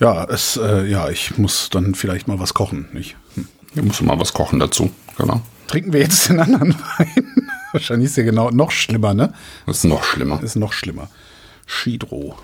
Ja, 0.00 0.24
es, 0.24 0.56
äh, 0.56 0.86
ja, 0.86 1.10
ich 1.10 1.36
muss 1.36 1.68
dann 1.70 1.94
vielleicht 1.94 2.26
mal 2.26 2.40
was 2.40 2.54
kochen, 2.54 2.88
nicht? 2.92 3.16
Hm. 3.34 3.46
Hier 3.74 3.82
muss 3.82 4.00
mal 4.00 4.18
was 4.18 4.32
kochen 4.32 4.58
dazu, 4.58 4.90
genau. 5.16 5.42
Trinken 5.66 5.92
wir 5.92 6.00
jetzt 6.00 6.28
den 6.28 6.40
anderen 6.40 6.74
Wein? 6.98 7.50
Wahrscheinlich 7.72 8.06
ist 8.06 8.16
der 8.16 8.24
genau 8.24 8.50
noch 8.50 8.70
schlimmer, 8.70 9.14
ne? 9.14 9.32
Das 9.66 9.78
ist 9.78 9.84
noch 9.84 10.02
schlimmer. 10.02 10.42
Ist 10.42 10.56
noch 10.56 10.72
schlimmer. 10.72 11.08
Shidro. 11.66 12.36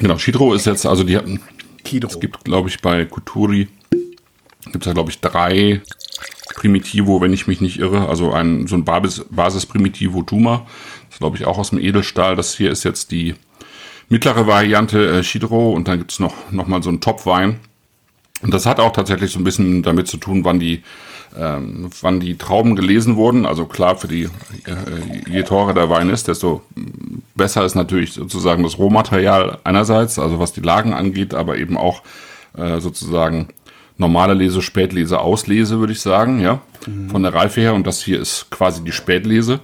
Genau, 0.00 0.16
Shidro 0.16 0.54
ist 0.54 0.66
jetzt, 0.66 0.86
also 0.86 1.04
die 1.04 1.16
hatten, 1.16 1.40
Kidro. 1.82 2.08
es 2.08 2.20
gibt, 2.20 2.44
glaube 2.44 2.68
ich, 2.68 2.80
bei 2.80 3.04
Kuturi, 3.04 3.68
gibt 4.64 4.84
es 4.84 4.86
ja, 4.86 4.92
glaube 4.92 5.10
ich, 5.10 5.20
drei 5.20 5.82
Primitivo, 6.54 7.20
wenn 7.20 7.32
ich 7.32 7.46
mich 7.46 7.60
nicht 7.60 7.78
irre. 7.78 8.08
Also 8.08 8.32
ein, 8.32 8.66
so 8.66 8.76
ein 8.76 8.84
Basis, 8.84 9.24
Basis 9.28 9.66
Primitivo 9.66 10.22
Tuma. 10.22 10.66
Das 11.06 11.16
ist, 11.16 11.18
glaube 11.18 11.36
ich, 11.36 11.44
auch 11.44 11.58
aus 11.58 11.70
dem 11.70 11.80
Edelstahl. 11.80 12.36
Das 12.36 12.54
hier 12.54 12.70
ist 12.70 12.84
jetzt 12.84 13.10
die 13.10 13.34
mittlere 14.08 14.46
Variante 14.46 15.18
äh, 15.18 15.22
Shidro 15.22 15.72
und 15.72 15.88
dann 15.88 15.98
gibt 15.98 16.12
es 16.12 16.20
noch, 16.20 16.34
noch 16.50 16.66
mal 16.66 16.82
so 16.82 16.90
einen 16.90 17.00
Topwein. 17.00 17.60
Und 18.42 18.52
das 18.52 18.66
hat 18.66 18.80
auch 18.80 18.92
tatsächlich 18.92 19.32
so 19.32 19.38
ein 19.38 19.44
bisschen 19.44 19.82
damit 19.82 20.06
zu 20.06 20.18
tun, 20.18 20.44
wann 20.44 20.60
die, 20.60 20.82
ähm, 21.38 21.88
wann 22.02 22.20
die 22.20 22.36
Trauben 22.36 22.76
gelesen 22.76 23.16
wurden. 23.16 23.46
Also 23.46 23.64
klar, 23.64 23.96
für 23.96 24.08
die, 24.08 24.24
äh, 24.24 25.30
je 25.30 25.42
teurer 25.44 25.72
der 25.72 25.88
Wein 25.88 26.10
ist, 26.10 26.28
desto 26.28 26.62
besser 27.34 27.64
ist 27.64 27.74
natürlich 27.74 28.12
sozusagen 28.12 28.62
das 28.62 28.78
Rohmaterial 28.78 29.58
einerseits, 29.64 30.18
also 30.18 30.38
was 30.38 30.52
die 30.52 30.60
Lagen 30.60 30.92
angeht, 30.92 31.32
aber 31.32 31.56
eben 31.56 31.78
auch 31.78 32.02
äh, 32.56 32.80
sozusagen 32.80 33.48
normale 33.96 34.34
Lese, 34.34 34.60
Spätlese, 34.60 35.20
Auslese, 35.20 35.78
würde 35.78 35.92
ich 35.92 36.00
sagen, 36.00 36.40
ja, 36.40 36.60
von 37.10 37.22
der 37.22 37.32
Reife 37.32 37.60
her. 37.60 37.74
Und 37.74 37.86
das 37.86 38.02
hier 38.02 38.20
ist 38.20 38.50
quasi 38.50 38.82
die 38.84 38.92
Spätlese. 38.92 39.60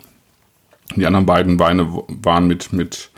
Die 0.97 1.07
anderen 1.07 1.27
beiden 1.27 1.59
Weine 1.59 1.87
waren 2.09 2.47
mit, 2.47 2.73
mit 2.73 3.11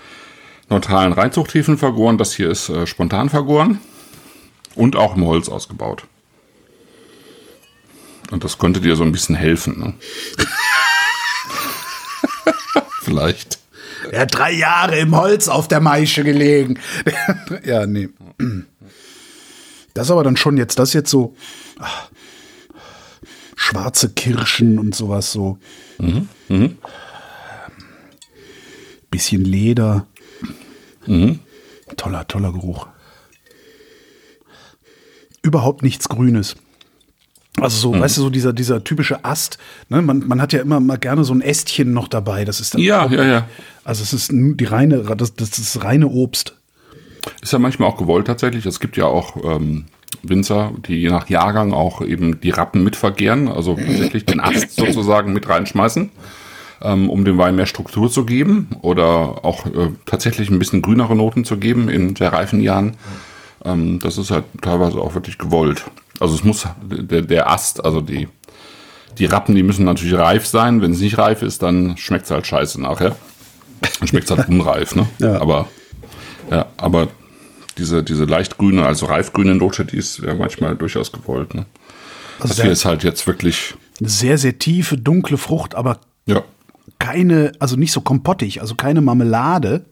neutralen 0.72 1.12
Reinzuchthäfen 1.12 1.78
vergoren. 1.78 2.18
Das 2.18 2.34
hier 2.34 2.50
ist 2.50 2.68
äh, 2.68 2.86
spontan 2.86 3.28
vergoren 3.30 3.78
und 4.74 4.96
auch 4.96 5.16
im 5.16 5.24
Holz 5.24 5.48
ausgebaut. 5.48 6.04
Und 8.30 8.44
das 8.44 8.58
könnte 8.58 8.80
dir 8.80 8.96
so 8.96 9.04
ein 9.04 9.12
bisschen 9.12 9.34
helfen. 9.34 9.78
Ne? 9.78 9.94
Vielleicht. 13.02 13.58
Er 14.10 14.22
hat 14.22 14.34
drei 14.34 14.52
Jahre 14.52 14.98
im 14.98 15.14
Holz 15.14 15.48
auf 15.48 15.68
der 15.68 15.80
Maische 15.80 16.24
gelegen. 16.24 16.78
ja, 17.64 17.86
nee. 17.86 18.08
Das 19.94 20.10
aber 20.10 20.24
dann 20.24 20.36
schon 20.36 20.56
jetzt, 20.56 20.78
das 20.78 20.92
jetzt 20.94 21.10
so 21.10 21.36
ach, 21.78 22.08
schwarze 23.54 24.08
Kirschen 24.08 24.78
und 24.78 24.94
sowas 24.94 25.30
so. 25.30 25.58
Bisschen 29.10 29.44
Leder. 29.44 30.06
Toller, 31.96 32.26
toller 32.28 32.52
Geruch. 32.52 32.86
Überhaupt 35.42 35.82
nichts 35.82 36.08
Grünes. 36.08 36.56
Also 37.60 37.76
so, 37.92 38.00
weißt 38.00 38.16
du, 38.16 38.22
so 38.22 38.30
dieser, 38.30 38.52
dieser 38.54 38.82
typische 38.82 39.24
Ast, 39.24 39.58
ne? 39.90 40.00
man, 40.00 40.26
man 40.26 40.40
hat 40.40 40.54
ja 40.54 40.60
immer 40.60 40.80
mal 40.80 40.96
gerne 40.96 41.22
so 41.22 41.34
ein 41.34 41.42
Ästchen 41.42 41.92
noch 41.92 42.08
dabei. 42.08 42.46
Das 42.46 42.60
ist 42.60 42.74
dann 42.74 42.80
Ja, 42.80 43.06
ja, 43.10 43.24
ja. 43.24 43.48
also 43.84 44.02
es 44.02 44.14
ist 44.14 44.30
die 44.32 44.64
reine, 44.64 45.02
das, 45.16 45.34
das 45.34 45.58
ist 45.58 45.84
reine 45.84 46.08
Obst. 46.08 46.56
Ist 47.42 47.52
ja 47.52 47.58
manchmal 47.58 47.88
auch 47.90 47.98
gewollt 47.98 48.26
tatsächlich. 48.26 48.64
Es 48.64 48.80
gibt 48.80 48.96
ja 48.96 49.04
auch 49.04 49.36
ähm, 49.44 49.84
Winzer, 50.22 50.72
die 50.86 50.96
je 50.96 51.10
nach 51.10 51.28
Jahrgang 51.28 51.72
auch 51.72 52.00
eben 52.00 52.40
die 52.40 52.50
Rappen 52.50 52.82
mitvergären, 52.84 53.48
also 53.48 53.74
tatsächlich 53.74 54.24
den 54.24 54.40
Ast 54.40 54.70
sozusagen 54.76 55.32
mit 55.32 55.48
reinschmeißen, 55.48 56.10
ähm, 56.82 57.10
um 57.10 57.24
dem 57.24 57.38
Wein 57.38 57.56
mehr 57.56 57.66
Struktur 57.66 58.10
zu 58.10 58.24
geben 58.24 58.68
oder 58.82 59.44
auch 59.44 59.66
äh, 59.66 59.90
tatsächlich 60.06 60.50
ein 60.50 60.58
bisschen 60.58 60.82
grünere 60.82 61.16
Noten 61.16 61.44
zu 61.44 61.56
geben 61.56 61.88
in 61.88 62.16
sehr 62.16 62.32
reifen 62.32 62.60
Jahren. 62.60 62.96
Ähm, 63.64 64.00
das 64.00 64.18
ist 64.18 64.30
halt 64.30 64.44
teilweise 64.60 64.98
auch 64.98 65.14
wirklich 65.14 65.38
gewollt. 65.38 65.84
Also 66.20 66.34
es 66.34 66.44
muss 66.44 66.66
der, 66.82 67.22
der 67.22 67.50
Ast, 67.50 67.84
also 67.84 68.00
die, 68.00 68.28
die 69.18 69.26
Rappen, 69.26 69.54
die 69.54 69.62
müssen 69.62 69.84
natürlich 69.84 70.14
reif 70.14 70.46
sein. 70.46 70.82
Wenn 70.82 70.92
es 70.92 71.00
nicht 71.00 71.18
reif 71.18 71.42
ist, 71.42 71.62
dann 71.62 71.96
schmeckt 71.96 72.26
es 72.26 72.30
halt 72.30 72.46
scheiße 72.46 72.80
nachher. 72.80 73.16
Dann 73.98 74.08
schmeckt 74.08 74.30
es 74.30 74.36
halt 74.36 74.48
unreif, 74.48 74.94
ne? 74.94 75.06
Ja. 75.18 75.40
Aber 75.40 75.68
ja, 76.50 76.66
aber 76.76 77.08
diese, 77.78 78.02
diese 78.02 78.24
leicht 78.24 78.58
grüne, 78.58 78.84
also 78.84 79.06
reifgrüne 79.06 79.54
Note, 79.54 79.84
die 79.84 79.96
ist 79.96 80.18
ja 80.18 80.34
manchmal 80.34 80.76
durchaus 80.76 81.12
gewollt. 81.12 81.54
Ne? 81.54 81.66
Also 82.38 82.54
Das 82.54 82.62
hier 82.62 82.70
ist 82.70 82.84
halt 82.84 83.02
jetzt 83.02 83.26
wirklich, 83.26 83.74
eine 84.00 84.08
sehr, 84.08 84.38
sehr 84.38 84.58
tiefe, 84.58 84.96
dunkle 84.96 85.38
Frucht, 85.38 85.74
aber 85.74 85.98
ja, 86.26 86.42
keine, 87.02 87.52
also 87.58 87.76
nicht 87.76 87.92
so 87.92 88.00
kompottig, 88.00 88.60
also 88.60 88.74
keine 88.74 89.00
Marmelade, 89.00 89.84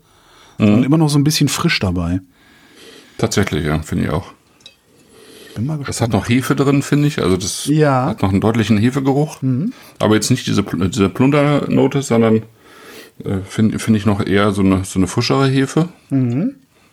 sondern 0.58 0.84
immer 0.84 0.98
noch 0.98 1.08
so 1.08 1.18
ein 1.18 1.24
bisschen 1.24 1.48
frisch 1.48 1.78
dabei. 1.80 2.20
tatsächlich, 3.18 3.64
ja, 3.66 3.80
finde 3.82 4.04
ich 4.04 4.10
auch. 4.10 4.26
Bin 5.54 5.66
mal 5.66 5.78
Das 5.84 6.00
hat 6.00 6.10
noch 6.12 6.28
Hefe 6.28 6.54
drin, 6.54 6.82
finde 6.82 7.08
ich. 7.08 7.20
Also 7.22 7.36
das 7.36 7.66
Ja. 7.66 8.06
hat 8.06 8.22
noch 8.22 8.30
einen 8.30 8.40
deutlichen 8.40 8.78
Hefegeruch. 8.78 9.38
Aber 9.98 10.14
jetzt 10.14 10.30
nicht 10.30 10.46
diese, 10.46 10.62
diese 10.62 11.08
Plundernote, 11.08 12.02
sondern 12.02 12.42
äh, 13.24 13.38
finde 13.46 13.78
find 13.78 13.96
ich 13.96 14.06
noch 14.06 14.24
eher 14.24 14.52
so 14.52 14.62
eine, 14.62 14.84
so 14.84 14.98
eine 14.98 15.06
frischere 15.06 15.48
Hefe. 15.48 15.88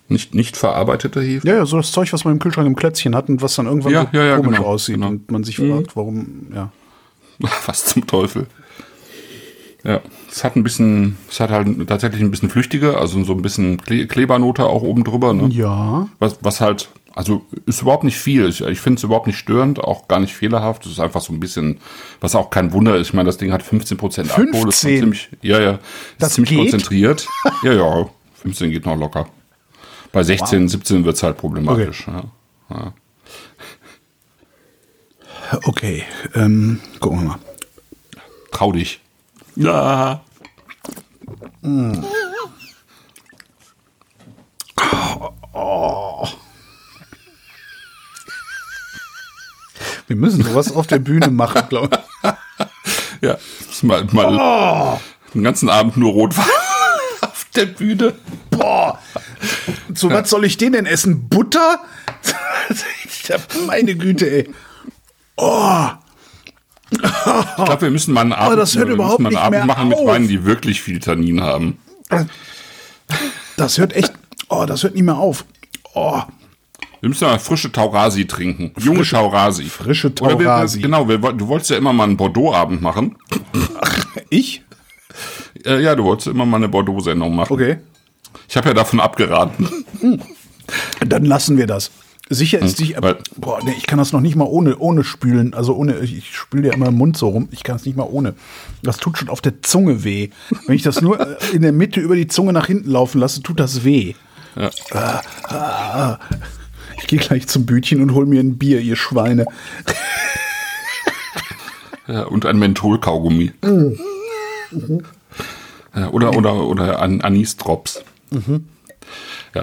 Nicht, 0.09 0.33
nicht 0.33 0.57
verarbeitete 0.57 1.21
Hefe. 1.21 1.47
Ja, 1.47 1.55
ja, 1.55 1.65
so 1.65 1.77
das 1.77 1.91
Zeug, 1.91 2.11
was 2.13 2.23
man 2.25 2.33
im 2.33 2.39
Kühlschrank 2.39 2.65
im 2.67 2.75
Klötzchen 2.75 3.15
hat 3.15 3.29
und 3.29 3.41
was 3.41 3.55
dann 3.55 3.65
irgendwann 3.67 3.91
Ja, 3.93 4.07
so 4.11 4.17
ja, 4.17 4.25
ja, 4.25 4.35
komisch 4.37 4.57
genau, 4.57 4.67
aussieht 4.69 4.95
genau. 4.95 5.07
und 5.09 5.29
man 5.31 5.43
sich 5.43 5.57
fragt, 5.57 5.95
warum, 5.95 6.47
ja. 6.53 6.71
Was 7.67 7.85
zum 7.85 8.07
Teufel. 8.07 8.47
Ja, 9.87 10.01
es 10.29 10.43
hat 10.43 10.57
ein 10.57 10.63
bisschen, 10.63 11.17
es 11.29 11.39
hat 11.39 11.49
halt 11.49 11.87
tatsächlich 11.87 12.19
ein 12.21 12.29
bisschen 12.29 12.49
flüchtige, 12.49 12.97
also 12.97 13.23
so 13.23 13.31
ein 13.31 13.41
bisschen 13.41 13.81
Kle 13.81 14.05
Klebernote 14.05 14.65
auch 14.65 14.81
oben 14.81 15.05
drüber. 15.05 15.33
Ne? 15.33 15.47
Ja. 15.47 16.09
Was, 16.19 16.39
was 16.41 16.59
halt, 16.59 16.89
also 17.15 17.45
ist 17.65 17.83
überhaupt 17.83 18.03
nicht 18.03 18.17
viel. 18.17 18.49
Ich, 18.49 18.59
ich 18.59 18.81
finde 18.81 18.97
es 18.97 19.03
überhaupt 19.05 19.27
nicht 19.27 19.37
störend, 19.37 19.79
auch 19.79 20.09
gar 20.09 20.19
nicht 20.19 20.33
fehlerhaft. 20.33 20.85
Es 20.85 20.91
ist 20.91 20.99
einfach 20.99 21.21
so 21.21 21.31
ein 21.31 21.39
bisschen, 21.39 21.79
was 22.19 22.35
auch 22.35 22.49
kein 22.49 22.73
Wunder 22.73 22.97
ist. 22.97 23.07
Ich 23.07 23.13
meine, 23.13 23.27
das 23.27 23.37
Ding 23.37 23.53
hat 23.53 23.63
15 23.63 23.95
Prozent 23.97 24.29
Alkohol. 24.37 24.67
Ist 24.67 24.81
schon 24.81 24.89
15? 24.91 24.99
ziemlich, 24.99 25.29
ja, 25.41 25.61
ja, 25.61 25.71
ist 25.71 25.79
Das 26.19 26.33
ziemlich 26.33 26.49
geht? 26.49 26.59
konzentriert. 26.59 27.25
Ja, 27.63 27.71
ja, 27.71 28.09
15 28.41 28.69
geht 28.71 28.85
noch 28.85 28.97
locker. 28.97 29.29
Bei 30.11 30.21
16, 30.21 30.67
17 30.67 31.05
wird 31.05 31.15
es 31.15 31.23
halt 31.23 31.37
problematisch. 31.37 32.05
Ja. 32.07 32.23
Ja. 32.69 32.93
Okay, 35.63 36.03
ähm, 36.35 36.81
gucken 36.99 37.21
wir 37.21 37.27
mal. 37.29 37.39
Trau 38.51 38.73
dich. 38.73 38.99
Ja. 39.57 40.21
Wir 50.07 50.15
müssen 50.15 50.43
sowas 50.43 50.71
auf 50.71 50.85
der 50.85 50.99
Bühne 50.99 51.29
machen, 51.29 51.63
glaube 51.69 51.89
ich. 52.23 52.33
Ja, 53.21 53.37
mal, 53.81 54.05
mal 54.11 54.99
den 55.33 55.43
ganzen 55.43 55.69
Abend 55.69 55.97
nur 55.97 56.11
Rotwein 56.11 56.45
auf 57.21 57.47
der 57.55 57.65
Bühne. 57.65 58.13
Boah. 58.51 58.99
So, 59.95 60.11
was 60.11 60.29
soll 60.29 60.45
ich 60.45 60.57
den 60.57 60.73
denn 60.73 60.85
essen? 60.85 61.27
Butter? 61.27 61.79
Meine 63.65 63.95
Güte, 63.95 64.29
ey. 64.29 64.53
Oh, 65.35 65.87
Ich 67.57 67.65
glaube, 67.65 67.81
wir 67.81 67.91
müssen 67.91 68.13
mal 68.13 68.21
einen 68.21 68.33
Abend, 68.33 68.57
das 68.59 68.75
hört 68.75 68.89
überhaupt 68.89 69.19
müssen 69.19 69.23
mal 69.23 69.29
einen 69.29 69.35
nicht 69.35 69.43
Abend 69.43 69.57
mehr 69.57 69.65
machen 69.75 69.87
mit 69.89 69.97
auf. 69.97 70.07
Weinen, 70.07 70.27
die 70.27 70.45
wirklich 70.45 70.81
viel 70.81 70.99
Tannin 70.99 71.41
haben. 71.41 71.77
das 73.57 73.77
hört 73.77 73.93
echt, 73.95 74.13
oh, 74.49 74.65
das 74.65 74.83
hört 74.83 74.95
nicht 74.95 75.03
mehr 75.03 75.17
auf. 75.17 75.45
Oh, 75.93 76.21
Wir 77.01 77.09
müssen 77.09 77.25
mal 77.27 77.39
frische 77.39 77.71
Taurasi 77.71 78.25
trinken. 78.27 78.71
Junge 78.79 78.99
Frische- 78.99 79.15
Taurasi. 79.15 79.63
frische 79.65 80.07
Oder 80.21 80.37
wir- 80.39 80.45
Taurasi. 80.45 80.79
Genau, 80.81 81.07
wir, 81.07 81.17
du 81.17 81.47
wolltest 81.47 81.71
ja 81.71 81.77
immer 81.77 81.93
mal 81.93 82.03
einen 82.05 82.17
Bordeaux-Abend 82.17 82.81
machen. 82.81 83.15
ich? 84.29 84.63
Äh, 85.65 85.81
ja, 85.81 85.95
du 85.95 86.03
wolltest 86.03 86.27
immer 86.27 86.45
mal 86.45 86.57
eine 86.57 86.69
Bordeaux-Sendung 86.69 87.35
machen. 87.35 87.51
Okay. 87.53 87.77
Ich 88.47 88.55
habe 88.57 88.67
ja 88.69 88.73
davon 88.73 88.99
abgeraten. 88.99 89.67
Dann 91.05 91.25
lassen 91.25 91.57
wir 91.57 91.65
das. 91.67 91.91
Sicher 92.29 92.59
ist 92.59 92.79
dich, 92.79 92.95
Hm, 92.95 93.03
weil- 93.03 93.17
boah, 93.37 93.59
nee, 93.63 93.73
ich 93.77 93.87
kann 93.87 93.97
das 93.99 94.11
noch 94.11 94.19
nicht 94.21 94.35
mal 94.35 94.45
ohne, 94.45 94.77
ohne 94.77 95.03
spülen. 95.03 95.53
Also 95.53 95.75
ohne, 95.75 95.99
ich, 95.99 96.35
spüle 96.35 96.67
ja 96.67 96.73
immer 96.73 96.87
im 96.87 96.95
Mund 96.95 97.15
so 97.17 97.29
rum. 97.29 97.47
Ich 97.51 97.63
kann 97.63 97.77
es 97.77 97.85
nicht 97.85 97.95
mal 97.95 98.07
ohne. 98.09 98.33
Das 98.83 98.97
tut 98.97 99.17
schon 99.17 99.29
auf 99.29 99.39
der 99.41 99.61
Zunge 99.61 100.03
weh. 100.03 100.29
Wenn 100.65 100.75
ich 100.75 100.83
das 100.83 101.01
nur 101.01 101.19
äh, 101.19 101.37
in 101.53 101.61
der 101.61 101.71
Mitte 101.71 101.99
über 102.01 102.15
die 102.15 102.27
Zunge 102.27 102.51
nach 102.53 102.67
hinten 102.67 102.89
laufen 102.91 103.19
lasse, 103.19 103.41
tut 103.43 103.59
das 103.59 103.83
weh. 103.85 104.13
Ja. 104.55 106.19
ich 106.99 107.07
gehe 107.07 107.19
gleich 107.19 107.47
zum 107.47 107.65
Bütchen 107.65 108.01
und 108.01 108.13
hol 108.13 108.25
mir 108.25 108.39
ein 108.41 108.57
Bier, 108.57 108.79
ihr 108.81 108.95
Schweine. 108.95 109.45
Ja, 112.09 112.23
und 112.23 112.45
ein 112.45 112.57
Mentholkaugummi. 112.57 113.51
Ja, 115.93 116.09
oder, 116.09 116.37
oder, 116.37 116.53
oder 116.65 117.01
An 117.01 117.19
Anis-Drops. 117.19 118.01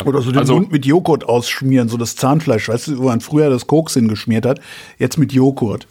Ja, 0.01 0.07
Oder 0.07 0.22
so 0.22 0.30
den 0.30 0.38
also, 0.40 0.55
Mund 0.55 0.72
mit 0.72 0.84
Joghurt 0.86 1.24
ausschmieren, 1.24 1.88
so 1.88 1.97
das 1.97 2.16
Zahnfleisch, 2.16 2.68
weißt 2.68 2.88
du, 2.88 2.99
wo 2.99 3.05
man 3.05 3.20
früher 3.20 3.51
das 3.51 3.66
Koks 3.66 3.95
hingeschmiert 3.95 4.47
hat, 4.47 4.61
jetzt 4.99 5.18
mit 5.18 5.32
Joghurt. 5.32 5.86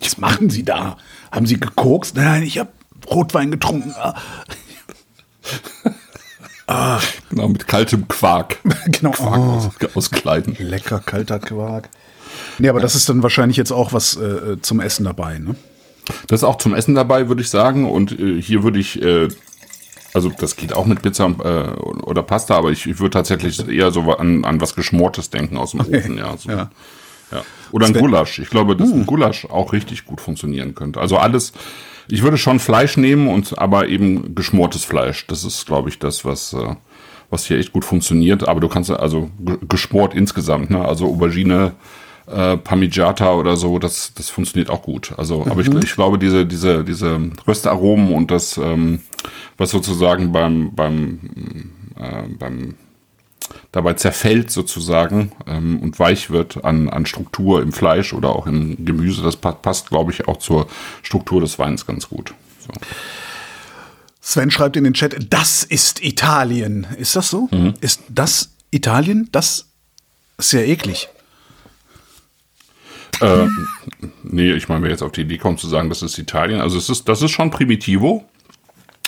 Was 0.00 0.18
machen 0.18 0.50
Sie 0.50 0.62
da? 0.64 0.96
Haben 1.30 1.46
Sie 1.46 1.58
gekokst? 1.58 2.16
Nein, 2.16 2.42
ich 2.42 2.58
habe 2.58 2.70
Rotwein 3.10 3.50
getrunken. 3.50 3.94
Ah, 6.66 7.00
genau, 7.28 7.48
mit 7.48 7.66
kaltem 7.66 8.06
Quark. 8.08 8.58
genau. 8.86 9.10
Quark 9.10 9.38
Oh, 9.38 9.86
aus, 9.86 9.96
auskleiden. 9.96 10.56
lecker, 10.58 11.00
kalter 11.00 11.38
Quark. 11.38 11.88
Nee, 12.58 12.68
aber 12.68 12.80
das 12.80 12.94
ist 12.94 13.08
dann 13.08 13.22
wahrscheinlich 13.22 13.56
jetzt 13.56 13.72
auch 13.72 13.92
was 13.92 14.16
äh, 14.16 14.60
zum 14.62 14.80
Essen 14.80 15.04
dabei, 15.04 15.38
ne? 15.38 15.54
Das 16.26 16.40
ist 16.40 16.44
auch 16.44 16.56
zum 16.58 16.74
Essen 16.74 16.94
dabei, 16.94 17.28
würde 17.28 17.42
ich 17.42 17.50
sagen. 17.50 17.88
Und 17.90 18.18
äh, 18.18 18.40
hier 18.40 18.62
würde 18.62 18.78
ich, 18.78 19.00
äh, 19.02 19.28
also 20.14 20.30
das 20.38 20.56
geht 20.56 20.74
auch 20.74 20.86
mit 20.86 21.02
Pizza 21.02 21.26
äh, 21.26 21.80
oder 22.02 22.22
Pasta, 22.22 22.56
aber 22.56 22.70
ich, 22.70 22.86
ich 22.86 22.98
würde 23.00 23.10
tatsächlich 23.10 23.66
eher 23.68 23.90
so 23.90 24.02
an, 24.16 24.44
an 24.44 24.60
was 24.60 24.74
Geschmortes 24.74 25.30
denken 25.30 25.56
aus 25.56 25.70
dem 25.72 25.80
Ofen. 25.80 26.18
Ja, 26.18 26.36
so. 26.36 26.50
Ja. 26.50 26.70
ja. 27.30 27.42
Oder 27.70 27.86
ein 27.86 27.94
Gulasch. 27.94 28.38
Ich 28.38 28.50
glaube, 28.50 28.76
dass 28.76 28.92
ein 28.92 29.06
Gulasch 29.06 29.46
auch 29.46 29.72
richtig 29.72 30.04
gut 30.04 30.20
funktionieren 30.20 30.74
könnte. 30.74 31.00
Also 31.00 31.16
alles, 31.16 31.52
ich 32.08 32.22
würde 32.22 32.36
schon 32.36 32.58
Fleisch 32.58 32.96
nehmen 32.96 33.28
und 33.28 33.58
aber 33.58 33.88
eben 33.88 34.34
geschmortes 34.34 34.84
Fleisch. 34.84 35.26
Das 35.28 35.44
ist, 35.44 35.64
glaube 35.66 35.88
ich, 35.88 35.98
das, 35.98 36.24
was, 36.24 36.52
äh, 36.52 36.74
was 37.30 37.46
hier 37.46 37.58
echt 37.58 37.72
gut 37.72 37.84
funktioniert. 37.86 38.46
Aber 38.46 38.60
du 38.60 38.68
kannst 38.68 38.90
also 38.90 39.30
ge- 39.40 39.58
geschmort 39.68 40.12
insgesamt, 40.14 40.68
ne? 40.70 40.84
Also 40.84 41.06
Aubergine, 41.06 41.72
äh, 42.26 42.56
Parmigiata 42.56 43.32
oder 43.34 43.56
so, 43.56 43.78
das, 43.78 44.12
das 44.14 44.30
funktioniert 44.30 44.70
auch 44.70 44.82
gut. 44.82 45.12
Also, 45.16 45.46
aber 45.46 45.60
ich, 45.60 45.68
ich 45.68 45.94
glaube, 45.94 46.18
diese, 46.18 46.46
diese, 46.46 46.84
diese 46.84 47.20
Röstaromen 47.46 48.12
und 48.12 48.30
das, 48.30 48.56
ähm, 48.58 49.00
was 49.56 49.70
sozusagen 49.70 50.32
beim, 50.32 50.74
beim, 50.74 51.20
äh, 51.98 52.28
beim 52.38 52.74
dabei 53.70 53.94
zerfällt 53.94 54.50
sozusagen 54.50 55.32
ähm, 55.46 55.80
und 55.80 55.98
weich 55.98 56.30
wird 56.30 56.64
an, 56.64 56.88
an 56.88 57.06
Struktur 57.06 57.60
im 57.60 57.72
Fleisch 57.72 58.12
oder 58.12 58.30
auch 58.30 58.46
im 58.46 58.84
Gemüse. 58.84 59.22
Das 59.22 59.36
pa- 59.36 59.52
passt, 59.52 59.88
glaube 59.90 60.12
ich, 60.12 60.28
auch 60.28 60.38
zur 60.38 60.68
Struktur 61.02 61.40
des 61.40 61.58
Weins 61.58 61.86
ganz 61.86 62.08
gut. 62.08 62.34
So. 62.60 62.72
Sven 64.20 64.50
schreibt 64.50 64.76
in 64.76 64.84
den 64.84 64.94
Chat, 64.94 65.26
das 65.30 65.64
ist 65.64 66.02
Italien. 66.02 66.86
Ist 66.96 67.16
das 67.16 67.28
so? 67.28 67.48
Ist 67.80 68.02
das 68.08 68.50
Italien? 68.70 69.28
Das 69.32 69.66
ist 70.38 70.52
ja 70.52 70.60
eklig. 70.60 71.08
Äh, 73.20 73.46
nee, 74.22 74.52
ich 74.52 74.68
meine, 74.68 74.82
wer 74.82 74.90
jetzt 74.90 75.02
auf 75.02 75.12
die 75.12 75.22
Idee 75.22 75.38
kommt 75.38 75.60
zu 75.60 75.68
sagen, 75.68 75.88
das 75.88 76.02
ist 76.02 76.18
Italien, 76.18 76.60
also 76.60 76.78
es 76.78 76.88
ist, 76.88 77.08
das 77.08 77.22
ist 77.22 77.30
schon 77.30 77.50
Primitivo. 77.50 78.24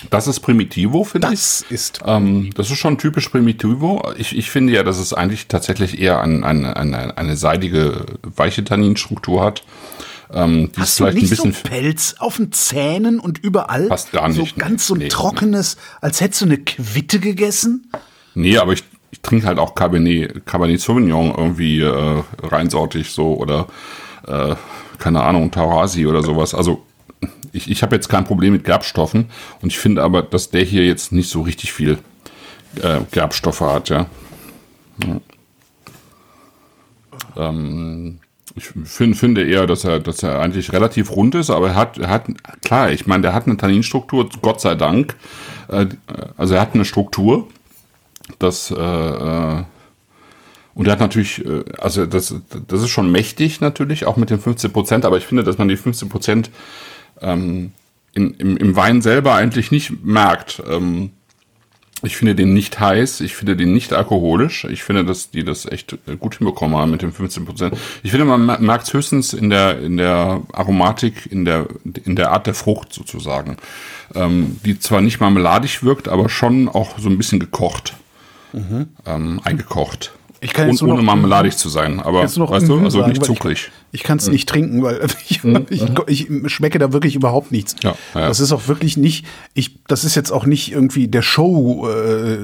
Das 0.09 0.27
ist 0.27 0.41
Primitivo, 0.41 1.03
finde 1.03 1.27
ich. 1.27 1.33
Das 1.39 1.65
ist. 1.69 2.01
Ähm, 2.05 2.51
das 2.55 2.69
ist 2.69 2.77
schon 2.77 2.97
typisch 2.97 3.29
Primitivo. 3.29 4.13
Ich, 4.17 4.37
ich 4.37 4.51
finde 4.51 4.73
ja, 4.73 4.83
dass 4.83 4.97
es 4.99 5.13
eigentlich 5.13 5.47
tatsächlich 5.47 5.99
eher 5.99 6.19
an, 6.19 6.43
an, 6.43 6.65
an 6.65 6.93
eine, 6.93 7.17
eine 7.17 7.37
seidige, 7.37 8.05
weiche 8.21 8.63
Tanninstruktur 8.63 9.43
hat. 9.43 9.63
Ähm, 10.33 10.71
die 10.71 10.71
ist 10.71 10.77
Hast 10.79 10.99
du 10.99 11.03
vielleicht 11.03 11.17
ein 11.17 11.21
nicht 11.21 11.29
bisschen. 11.29 11.53
so 11.53 11.59
Pelz 11.63 12.15
auf 12.19 12.37
den 12.37 12.51
Zähnen 12.51 13.19
und 13.19 13.39
überall? 13.39 13.87
Fast 13.87 14.11
gar 14.11 14.27
nicht, 14.27 14.37
So 14.37 14.47
ganz 14.57 14.85
so 14.85 14.95
ein 14.95 14.99
nee. 14.99 15.07
trockenes, 15.07 15.77
als 16.01 16.21
hättest 16.21 16.41
du 16.41 16.45
eine 16.45 16.57
Quitte 16.57 17.19
gegessen? 17.19 17.89
Nee, 18.35 18.57
aber 18.57 18.73
ich, 18.73 18.83
ich 19.11 19.21
trinke 19.21 19.47
halt 19.47 19.59
auch 19.59 19.75
Cabernet, 19.75 20.45
Cabernet 20.45 20.81
Sauvignon 20.81 21.33
irgendwie 21.35 21.81
äh, 21.81 22.23
reinsortig 22.43 23.11
so 23.11 23.35
oder 23.35 23.67
äh, 24.27 24.55
keine 24.97 25.23
Ahnung, 25.23 25.51
Taurasi 25.51 26.05
oder 26.05 26.23
sowas. 26.23 26.53
Also 26.53 26.83
ich, 27.51 27.69
ich 27.69 27.83
habe 27.83 27.95
jetzt 27.95 28.09
kein 28.09 28.25
Problem 28.25 28.53
mit 28.53 28.63
Gerbstoffen 28.63 29.29
und 29.61 29.69
ich 29.69 29.79
finde 29.79 30.03
aber, 30.03 30.21
dass 30.21 30.49
der 30.49 30.63
hier 30.63 30.85
jetzt 30.85 31.11
nicht 31.11 31.29
so 31.29 31.41
richtig 31.41 31.71
viel 31.71 31.97
äh, 32.81 32.99
Gerbstoffe 33.11 33.61
hat, 33.61 33.89
ja. 33.89 34.05
ja. 35.05 35.19
Ähm, 37.37 38.19
ich 38.55 38.65
find, 38.85 39.17
finde 39.17 39.43
eher, 39.43 39.67
dass 39.67 39.83
er, 39.83 39.99
dass 39.99 40.23
er 40.23 40.39
eigentlich 40.39 40.71
relativ 40.71 41.11
rund 41.11 41.35
ist, 41.35 41.49
aber 41.49 41.69
er 41.69 41.75
hat, 41.75 41.97
er 41.97 42.09
hat, 42.09 42.27
klar, 42.63 42.91
ich 42.91 43.05
meine, 43.05 43.23
der 43.23 43.33
hat 43.33 43.47
eine 43.47 43.57
Tanninstruktur, 43.57 44.29
Gott 44.41 44.61
sei 44.61 44.75
Dank. 44.75 45.15
Äh, 45.67 45.87
also 46.37 46.55
er 46.55 46.61
hat 46.61 46.73
eine 46.73 46.85
Struktur, 46.85 47.47
das 48.39 48.71
äh, 48.71 48.75
äh, 48.75 49.63
und 50.75 50.87
er 50.87 50.91
hat 50.91 50.99
natürlich, 50.99 51.43
äh, 51.43 51.63
also 51.79 52.05
das, 52.05 52.35
das 52.67 52.81
ist 52.81 52.89
schon 52.89 53.11
mächtig 53.11 53.61
natürlich, 53.61 54.05
auch 54.05 54.17
mit 54.17 54.29
den 54.29 54.39
15 54.39 54.71
Prozent, 54.71 55.05
aber 55.05 55.17
ich 55.17 55.25
finde, 55.25 55.43
dass 55.43 55.57
man 55.57 55.67
die 55.67 55.77
15 55.77 56.09
Prozent 56.09 56.51
ähm, 57.21 57.71
in, 58.13 58.33
im, 58.35 58.57
im 58.57 58.75
Wein 58.75 59.01
selber 59.01 59.33
eigentlich 59.33 59.71
nicht 59.71 60.03
merkt. 60.03 60.61
Ähm, 60.69 61.11
ich 62.03 62.17
finde 62.17 62.35
den 62.35 62.53
nicht 62.53 62.79
heiß, 62.79 63.21
ich 63.21 63.35
finde 63.35 63.55
den 63.55 63.73
nicht 63.73 63.93
alkoholisch. 63.93 64.65
Ich 64.65 64.83
finde, 64.83 65.05
dass 65.05 65.31
die 65.31 65.45
das 65.45 65.65
echt 65.65 65.97
äh, 66.07 66.17
gut 66.17 66.35
hinbekommen 66.35 66.77
haben 66.77 66.91
mit 66.91 67.01
den 67.01 67.13
15 67.13 67.45
Prozent. 67.45 67.77
Ich 68.03 68.11
finde, 68.11 68.25
man 68.25 68.45
merkt 68.61 68.93
höchstens 68.93 69.33
in 69.33 69.49
der, 69.49 69.79
in 69.79 69.95
der 69.95 70.41
Aromatik, 70.51 71.31
in 71.31 71.45
der, 71.45 71.67
in 72.03 72.17
der 72.17 72.31
Art 72.31 72.47
der 72.47 72.53
Frucht 72.53 72.93
sozusagen. 72.93 73.55
Ähm, 74.13 74.59
die 74.65 74.77
zwar 74.77 75.01
nicht 75.01 75.21
marmeladig 75.21 75.83
wirkt, 75.83 76.09
aber 76.09 76.27
schon 76.27 76.67
auch 76.67 76.99
so 76.99 77.09
ein 77.09 77.17
bisschen 77.17 77.39
gekocht. 77.39 77.95
Ähm, 79.05 79.41
eingekocht. 79.43 80.11
Ich 80.41 80.53
kann 80.53 80.65
Und 80.65 80.73
jetzt 80.73 80.81
nur 80.81 80.91
ohne 80.91 80.99
noch- 81.01 81.05
marmeladig 81.05 81.57
zu 81.57 81.69
sein, 81.69 81.99
aber 81.99 82.21
weißt 82.23 82.37
du, 82.37 82.45
mhm 82.45 82.83
also 82.85 82.99
sagen, 82.99 83.09
nicht 83.11 83.23
zuckrig. 83.25 83.71
Ich, 83.91 84.01
ich 84.01 84.03
kann 84.03 84.17
es 84.19 84.27
nicht 84.27 84.47
trinken, 84.47 84.83
weil 84.83 85.07
ich, 85.29 85.43
ich, 86.07 86.29
ich 86.29 86.29
schmecke 86.53 86.77
da 86.77 86.93
wirklich 86.93 87.15
überhaupt 87.15 87.51
nichts. 87.51 87.75
Ja, 87.81 87.95
ja. 88.13 88.27
Das 88.27 88.39
ist 88.39 88.51
auch 88.51 88.67
wirklich 88.67 88.95
nicht, 88.97 89.25
ich, 89.55 89.79
das 89.87 90.03
ist 90.03 90.13
jetzt 90.15 90.31
auch 90.31 90.45
nicht 90.45 90.71
irgendwie 90.71 91.07
der 91.07 91.23
Show 91.23 91.87
äh, 91.89 92.37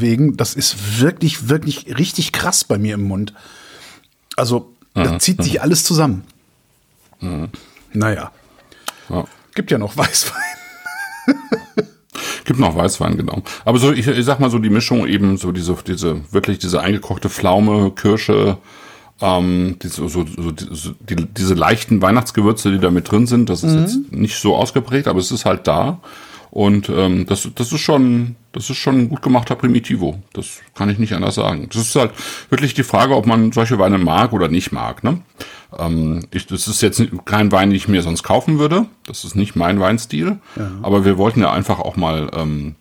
wegen, 0.00 0.36
das 0.36 0.54
ist 0.54 1.00
wirklich, 1.00 1.48
wirklich 1.48 1.98
richtig 1.98 2.30
krass 2.32 2.62
bei 2.62 2.78
mir 2.78 2.94
im 2.94 3.02
Mund. 3.04 3.32
Also, 4.36 4.70
da 4.94 5.18
zieht 5.18 5.42
sich 5.42 5.60
alles 5.62 5.82
zusammen. 5.84 6.22
Naja, 7.92 8.30
Ja. 9.08 9.24
gibt 9.54 9.70
ja 9.70 9.78
noch 9.78 9.96
Weißwein. 9.96 10.40
Gibt 12.50 12.58
noch 12.58 12.74
Weißwein, 12.74 13.16
genau. 13.16 13.44
Aber 13.64 13.78
so, 13.78 13.92
ich, 13.92 14.08
ich 14.08 14.24
sag 14.24 14.40
mal 14.40 14.50
so 14.50 14.58
die 14.58 14.70
Mischung 14.70 15.06
eben, 15.06 15.36
so 15.36 15.52
diese, 15.52 15.76
diese, 15.86 16.20
wirklich 16.32 16.58
diese 16.58 16.80
eingekochte 16.80 17.28
Pflaume, 17.28 17.92
Kirsche, 17.92 18.56
ähm, 19.20 19.76
diese, 19.80 20.08
so, 20.08 20.26
so, 20.26 20.52
so, 20.56 20.90
die, 20.98 21.14
diese 21.14 21.54
leichten 21.54 22.02
Weihnachtsgewürze, 22.02 22.72
die 22.72 22.80
da 22.80 22.90
mit 22.90 23.08
drin 23.08 23.28
sind, 23.28 23.50
das 23.50 23.62
ist 23.62 23.76
jetzt 23.76 24.12
nicht 24.12 24.34
so 24.34 24.56
ausgeprägt, 24.56 25.06
aber 25.06 25.20
es 25.20 25.30
ist 25.30 25.44
halt 25.44 25.68
da. 25.68 26.00
Und 26.50 26.88
ähm, 26.88 27.24
das, 27.26 27.48
das 27.54 27.70
ist 27.70 27.82
schon, 27.82 28.34
das 28.50 28.68
ist 28.68 28.78
schon 28.78 28.98
ein 28.98 29.08
gut 29.08 29.22
gemachter 29.22 29.54
Primitivo. 29.54 30.20
Das 30.32 30.58
kann 30.74 30.90
ich 30.90 30.98
nicht 30.98 31.12
anders 31.12 31.36
sagen. 31.36 31.68
Das 31.72 31.80
ist 31.80 31.94
halt 31.94 32.10
wirklich 32.48 32.74
die 32.74 32.82
Frage, 32.82 33.14
ob 33.14 33.26
man 33.26 33.52
solche 33.52 33.78
Weine 33.78 33.98
mag 33.98 34.32
oder 34.32 34.48
nicht 34.48 34.72
mag. 34.72 35.04
Ne? 35.04 35.20
Ähm, 35.78 36.26
ich, 36.32 36.46
das 36.46 36.66
ist 36.68 36.80
jetzt 36.82 37.02
kein 37.24 37.52
Wein, 37.52 37.70
den 37.70 37.76
ich 37.76 37.88
mir 37.88 38.02
sonst 38.02 38.22
kaufen 38.22 38.58
würde. 38.58 38.86
Das 39.06 39.24
ist 39.24 39.36
nicht 39.36 39.56
mein 39.56 39.80
Weinstil. 39.80 40.38
Aber 40.82 41.04
wir 41.04 41.16
wollten 41.18 41.40
ja 41.40 41.52
einfach 41.52 41.78
auch 41.80 41.96
mal, 41.96 42.30
ähm, 42.34 42.74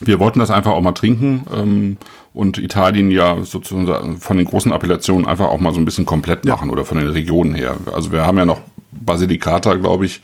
wir 0.00 0.18
wollten 0.18 0.38
das 0.38 0.50
einfach 0.50 0.72
auch 0.72 0.80
mal 0.82 0.92
trinken. 0.92 1.46
Ähm, 1.54 1.96
und 2.32 2.58
Italien 2.58 3.10
ja 3.10 3.42
sozusagen 3.42 4.18
von 4.18 4.36
den 4.36 4.46
großen 4.46 4.72
Appellationen 4.72 5.26
einfach 5.26 5.48
auch 5.48 5.58
mal 5.58 5.72
so 5.74 5.80
ein 5.80 5.84
bisschen 5.84 6.06
komplett 6.06 6.44
machen 6.44 6.70
oder 6.70 6.84
von 6.84 6.96
den 6.98 7.08
Regionen 7.08 7.54
her. 7.54 7.76
Also 7.92 8.12
wir 8.12 8.24
haben 8.24 8.38
ja 8.38 8.44
noch 8.44 8.60
Basilicata, 8.92 9.74
glaube 9.74 10.06
ich, 10.06 10.20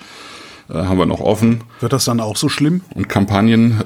äh, 0.70 0.74
haben 0.74 0.98
wir 0.98 1.06
noch 1.06 1.20
offen 1.20 1.62
Wird 1.80 1.92
das 1.92 2.04
dann 2.04 2.20
auch 2.20 2.36
so 2.36 2.48
schlimm? 2.48 2.82
und 2.94 3.08
Kampagnen. 3.08 3.82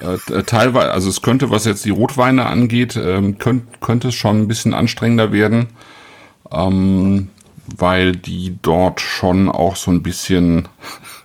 äh, 0.00 0.42
teilweise, 0.42 0.90
also 0.92 1.08
es 1.08 1.22
könnte, 1.22 1.50
was 1.50 1.64
jetzt 1.64 1.84
die 1.84 1.90
Rotweine 1.90 2.46
angeht, 2.46 2.96
ähm, 2.96 3.38
könnt, 3.38 3.80
könnte 3.80 4.08
es 4.08 4.14
schon 4.14 4.42
ein 4.42 4.48
bisschen 4.48 4.74
anstrengender 4.74 5.32
werden, 5.32 5.68
ähm, 6.52 7.28
weil 7.76 8.12
die 8.12 8.58
dort 8.62 9.00
schon 9.00 9.48
auch 9.48 9.76
so 9.76 9.90
ein 9.90 10.02
bisschen, 10.02 10.68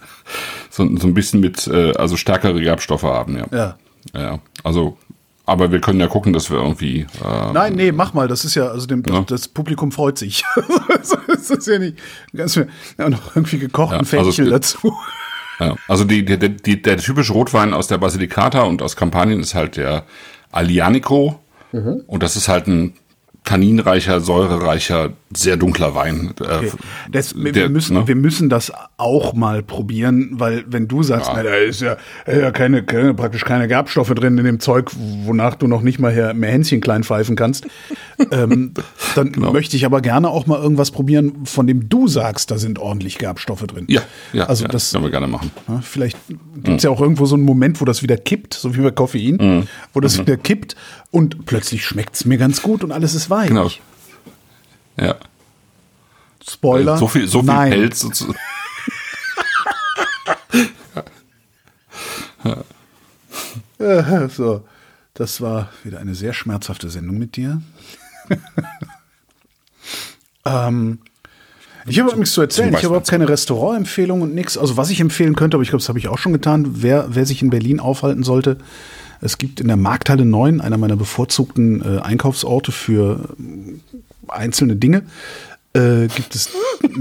so, 0.70 0.86
so 0.98 1.08
ein 1.08 1.14
bisschen 1.14 1.40
mit, 1.40 1.68
äh, 1.68 1.92
also 1.94 2.18
stärkere 2.18 2.60
Gerbstoffe 2.62 3.04
haben, 3.04 3.38
ja. 3.38 3.46
Ja. 3.52 3.78
Ja, 4.14 4.40
also, 4.64 4.98
aber 5.46 5.72
wir 5.72 5.80
können 5.80 6.00
ja 6.00 6.08
gucken, 6.08 6.34
dass 6.34 6.50
wir 6.50 6.58
irgendwie, 6.58 7.02
äh, 7.24 7.52
Nein, 7.54 7.76
nee, 7.76 7.92
mach 7.92 8.14
mal. 8.14 8.28
Das 8.28 8.46
ist 8.46 8.56
ja, 8.56 8.68
also 8.70 8.88
dem, 8.88 9.04
Ja. 9.08 9.22
das 9.22 9.48
Publikum 9.48 9.92
freut 9.92 10.18
sich. 10.18 10.44
das 11.28 11.50
ist 11.52 11.68
ja 11.68 11.78
nicht 11.78 11.98
ganz 12.36 12.56
ja, 12.56 13.10
noch 13.10 13.36
irgendwie 13.36 13.60
gekochten 13.60 14.06
Ja, 14.12 14.18
also 14.20 14.32
gibt- 14.32 14.52
dazu. 14.52 14.94
Ja, 15.62 15.76
also 15.88 16.04
die, 16.04 16.26
die, 16.26 16.38
die, 16.40 16.82
der 16.82 16.98
typische 16.98 17.34
Rotwein 17.34 17.74
aus 17.74 17.88
der 17.88 18.00
Basilicata 18.00 18.64
und 18.64 18.82
aus 18.82 18.96
Kampanien 18.96 19.40
ist 19.42 19.54
halt 19.54 19.78
der 19.78 20.06
Alianico. 20.52 21.40
Und 22.08 22.24
das 22.24 22.36
ist 22.36 22.48
halt 22.48 22.68
ein 22.68 22.94
tanninreicher, 23.44 24.20
säurereicher 24.22 25.14
sehr 25.36 25.58
dunkler 25.58 25.96
Wein. 25.96 26.34
Äh, 26.40 26.44
Okay. 26.62 26.72
Das, 27.12 27.36
wir, 27.36 27.52
der, 27.52 27.70
müssen, 27.70 27.96
ne? 27.96 28.08
wir 28.08 28.16
müssen 28.16 28.50
das 28.50 28.72
auch 28.98 29.34
mal 29.34 29.64
probieren, 29.64 30.32
weil 30.34 30.64
wenn 30.68 30.88
du 30.88 31.02
sagst, 31.04 31.28
Ja. 31.30 31.34
na, 31.38 31.44
da 31.44 31.56
ist 31.56 31.82
ja, 31.82 31.98
äh, 32.26 32.42
ja 32.42 32.52
keine, 32.52 32.84
keine, 32.84 33.14
praktisch 33.14 33.44
keine 33.46 33.68
Gerbstoffe 33.68 34.14
drin 34.14 34.38
in 34.38 34.44
dem 34.46 34.60
Zeug, 34.60 34.92
wonach 35.24 35.56
du 35.56 35.68
noch 35.68 35.82
nicht 35.82 36.00
mal 36.00 36.12
her, 36.12 36.34
mehr 36.34 36.52
Hänschen 36.52 36.82
klein 36.82 37.04
pfeifen 37.04 37.36
kannst, 37.36 37.66
ähm, 38.32 38.74
dann 39.16 39.32
Genau. 39.32 39.52
möchte 39.54 39.76
ich 39.76 39.86
aber 39.86 40.02
gerne 40.02 40.30
auch 40.30 40.46
mal 40.48 40.62
irgendwas 40.62 40.92
probieren, 40.92 41.46
von 41.46 41.68
dem 41.68 41.90
du 41.90 42.08
sagst, 42.08 42.52
da 42.52 42.58
sind 42.58 42.78
ordentlich 42.80 43.18
Gerbstoffe 43.18 43.64
drin. 43.66 43.86
Ja, 43.88 44.02
ja, 44.34 44.46
also 44.46 44.64
ja, 44.66 44.70
das 44.70 44.92
können 44.92 45.04
wir 45.06 45.12
gerne 45.12 45.28
machen. 45.28 45.52
vielleicht 45.82 46.18
gibt 46.56 46.78
es 46.78 46.84
ja 46.84 46.90
auch 46.90 47.02
irgendwo 47.02 47.26
so 47.26 47.36
einen 47.36 47.46
Moment, 47.46 47.82
wo 47.82 47.86
das 47.86 48.04
wieder 48.04 48.18
kippt, 48.18 48.54
so 48.54 48.76
wie 48.76 48.82
bei 48.82 48.92
Koffein, 48.92 49.38
Mhm. 49.42 49.68
wo 49.94 50.00
das 50.02 50.20
wieder 50.20 50.38
kippt 50.38 50.76
und 51.12 51.46
plötzlich 51.46 51.86
schmeckt 51.86 52.16
es 52.16 52.26
mir 52.26 52.38
ganz 52.38 52.62
gut 52.62 52.84
und 52.84 52.92
alles 52.92 53.16
ist 53.16 53.30
weich. 53.30 53.48
Genau. 53.48 53.70
Ja. 55.02 55.16
Spoiler. 56.48 56.98
So 56.98 57.08
viel, 57.08 57.28
so 57.28 57.40
viel 57.40 57.48
Nein. 57.48 57.72
Pelz. 57.72 58.00
sozu- 58.02 58.34
Äh, 63.80 64.28
So, 64.30 64.64
das 65.14 65.42
war 65.42 65.70
wieder 65.84 66.00
eine 66.00 66.16
sehr 66.16 66.34
schmerzhafte 66.34 66.90
Sendung 66.90 67.18
mit 67.18 67.36
dir. 67.36 67.62
ähm, 70.46 71.00
ich 71.88 72.00
habe 72.00 72.16
nichts 72.16 72.34
zu 72.34 72.42
erzählen. 72.42 72.70
Ich 72.70 72.76
habe 72.78 72.88
überhaupt 72.88 73.08
keine 73.10 73.28
Restaurantempfehlung 73.28 74.22
und 74.22 74.36
nichts. 74.36 74.58
Also 74.58 74.78
was 74.78 74.90
ich 74.92 75.00
empfehlen 75.00 75.36
könnte, 75.36 75.58
aber 75.58 75.64
ich 75.64 75.70
glaube, 75.70 75.82
das 75.82 75.90
habe 75.90 75.98
ich 76.00 76.08
auch 76.08 76.20
schon 76.20 76.34
getan, 76.34 76.84
wer, 76.84 77.08
wer 77.16 77.26
sich 77.26 77.42
in 77.42 77.50
Berlin 77.50 77.80
aufhalten 77.80 78.24
sollte. 78.24 78.58
Es 79.20 79.38
gibt 79.40 79.60
in 79.60 79.68
der 79.68 79.78
Markthalle 79.78 80.26
9, 80.26 80.62
einer 80.62 80.78
meiner 80.78 80.96
bevorzugten 80.96 81.98
äh, 81.98 82.02
Einkaufsorte 82.02 82.72
für 82.72 83.30
einzelne 84.32 84.76
Dinge, 84.76 85.04
äh, 85.74 86.08
gibt 86.14 86.36
es, 86.36 86.50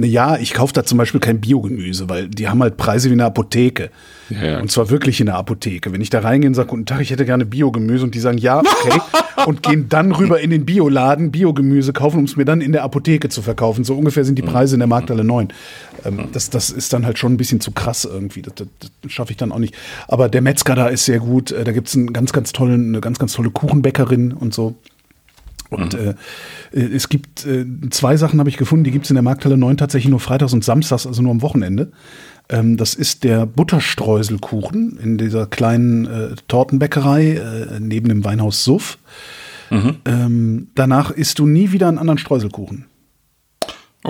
ja, 0.01 0.37
ich 0.37 0.55
kaufe 0.55 0.73
da 0.73 0.85
zum 0.85 0.97
Beispiel 0.97 1.19
kein 1.19 1.41
Biogemüse, 1.41 2.09
weil 2.09 2.29
die 2.29 2.49
haben 2.49 2.63
halt 2.63 2.77
Preise 2.77 3.09
wie 3.09 3.15
eine 3.15 3.25
Apotheke. 3.25 3.91
Ja. 4.29 4.61
Und 4.61 4.71
zwar 4.71 4.91
wirklich 4.91 5.19
in 5.19 5.27
der 5.27 5.35
Apotheke. 5.35 5.93
Wenn 5.93 6.01
ich 6.01 6.11
da 6.11 6.21
reingehe 6.21 6.49
und 6.49 6.55
sage, 6.55 6.69
guten 6.69 6.87
Tag, 6.87 7.01
ich 7.01 7.11
hätte 7.11 7.25
gerne 7.25 7.45
Biogemüse 7.45 8.05
und 8.05 8.15
die 8.15 8.21
sagen, 8.21 8.39
ja, 8.39 8.61
okay, 8.61 9.01
und 9.47 9.65
gehen 9.65 9.89
dann 9.89 10.13
rüber 10.13 10.41
in 10.41 10.51
den 10.51 10.65
Bioladen, 10.65 11.33
Biogemüse 11.33 11.93
kaufen, 11.93 12.19
um 12.19 12.25
es 12.27 12.37
mir 12.37 12.45
dann 12.45 12.61
in 12.61 12.71
der 12.71 12.85
Apotheke 12.85 13.29
zu 13.29 13.43
verkaufen. 13.43 13.83
So 13.83 13.97
ungefähr 13.97 14.25
sind 14.25 14.39
die 14.39 14.43
Preise 14.43 14.77
in 14.77 14.81
der 14.81 14.87
Markthalle 14.87 15.25
9. 15.25 15.49
Ähm, 16.05 16.29
das, 16.33 16.49
das 16.51 16.71
ist 16.71 16.93
dann 16.93 17.05
halt 17.05 17.19
schon 17.19 17.33
ein 17.33 17.37
bisschen 17.37 17.61
zu 17.61 17.73
krass 17.73 18.05
irgendwie. 18.05 18.43
Das, 18.43 18.55
das, 18.55 18.69
das 19.03 19.13
schaffe 19.13 19.33
ich 19.33 19.37
dann 19.37 19.51
auch 19.51 19.59
nicht. 19.59 19.75
Aber 20.07 20.29
der 20.29 20.43
Metzger 20.43 20.77
da 20.77 20.87
ist 20.87 21.07
sehr 21.07 21.19
gut. 21.19 21.51
Äh, 21.51 21.65
Da 21.65 21.73
gibt 21.73 21.89
es 21.89 21.97
einen 21.97 22.13
ganz, 22.13 22.33
ganz 22.33 22.53
tollen, 22.53 22.89
eine 22.89 23.01
ganz, 23.01 23.19
ganz 23.19 23.33
tolle 23.33 23.51
Kuchenbäckerin 23.51 24.33
und 24.33 24.55
so. 24.55 24.77
Und 25.71 25.95
äh, 25.95 26.15
äh, 26.73 26.81
es 26.81 27.09
gibt 27.09 27.47
äh, 27.47 27.65
zwei 27.91 28.17
Sachen, 28.17 28.39
habe 28.41 28.51
ich 28.51 28.57
gefunden, 28.57 28.85
die 28.85 28.91
gibt 28.91 29.07
es 29.07 29.11
in 29.11 29.15
der 29.15 29.23
Markthalle 29.23 29.57
9 29.57 29.77
tatsächlich 29.77 30.11
nur 30.11 30.21
freitags 30.21 30.53
und 30.53 30.65
samstags, 30.65 31.07
also 31.07 31.23
nur 31.23 31.31
am 31.31 31.43
Wochenende. 31.43 31.93
Ähm, 32.49 32.77
das 32.77 32.95
ist 32.95 33.25
der 33.25 33.47
Butterstreuselkuchen 33.47 34.99
in 35.03 35.17
dieser 35.17 35.47
kleinen 35.47 36.07
äh, 36.07 36.35
Tortenbäckerei 36.49 37.35
äh, 37.35 37.81
neben 37.81 38.09
dem 38.09 38.25
Weinhaus 38.25 38.65
Suff. 38.65 38.99
Ähm, 40.05 40.67
danach 40.75 41.13
isst 41.13 41.39
du 41.39 41.47
nie 41.47 41.71
wieder 41.71 41.87
einen 41.87 41.99
anderen 41.99 42.19
Streuselkuchen. 42.19 42.87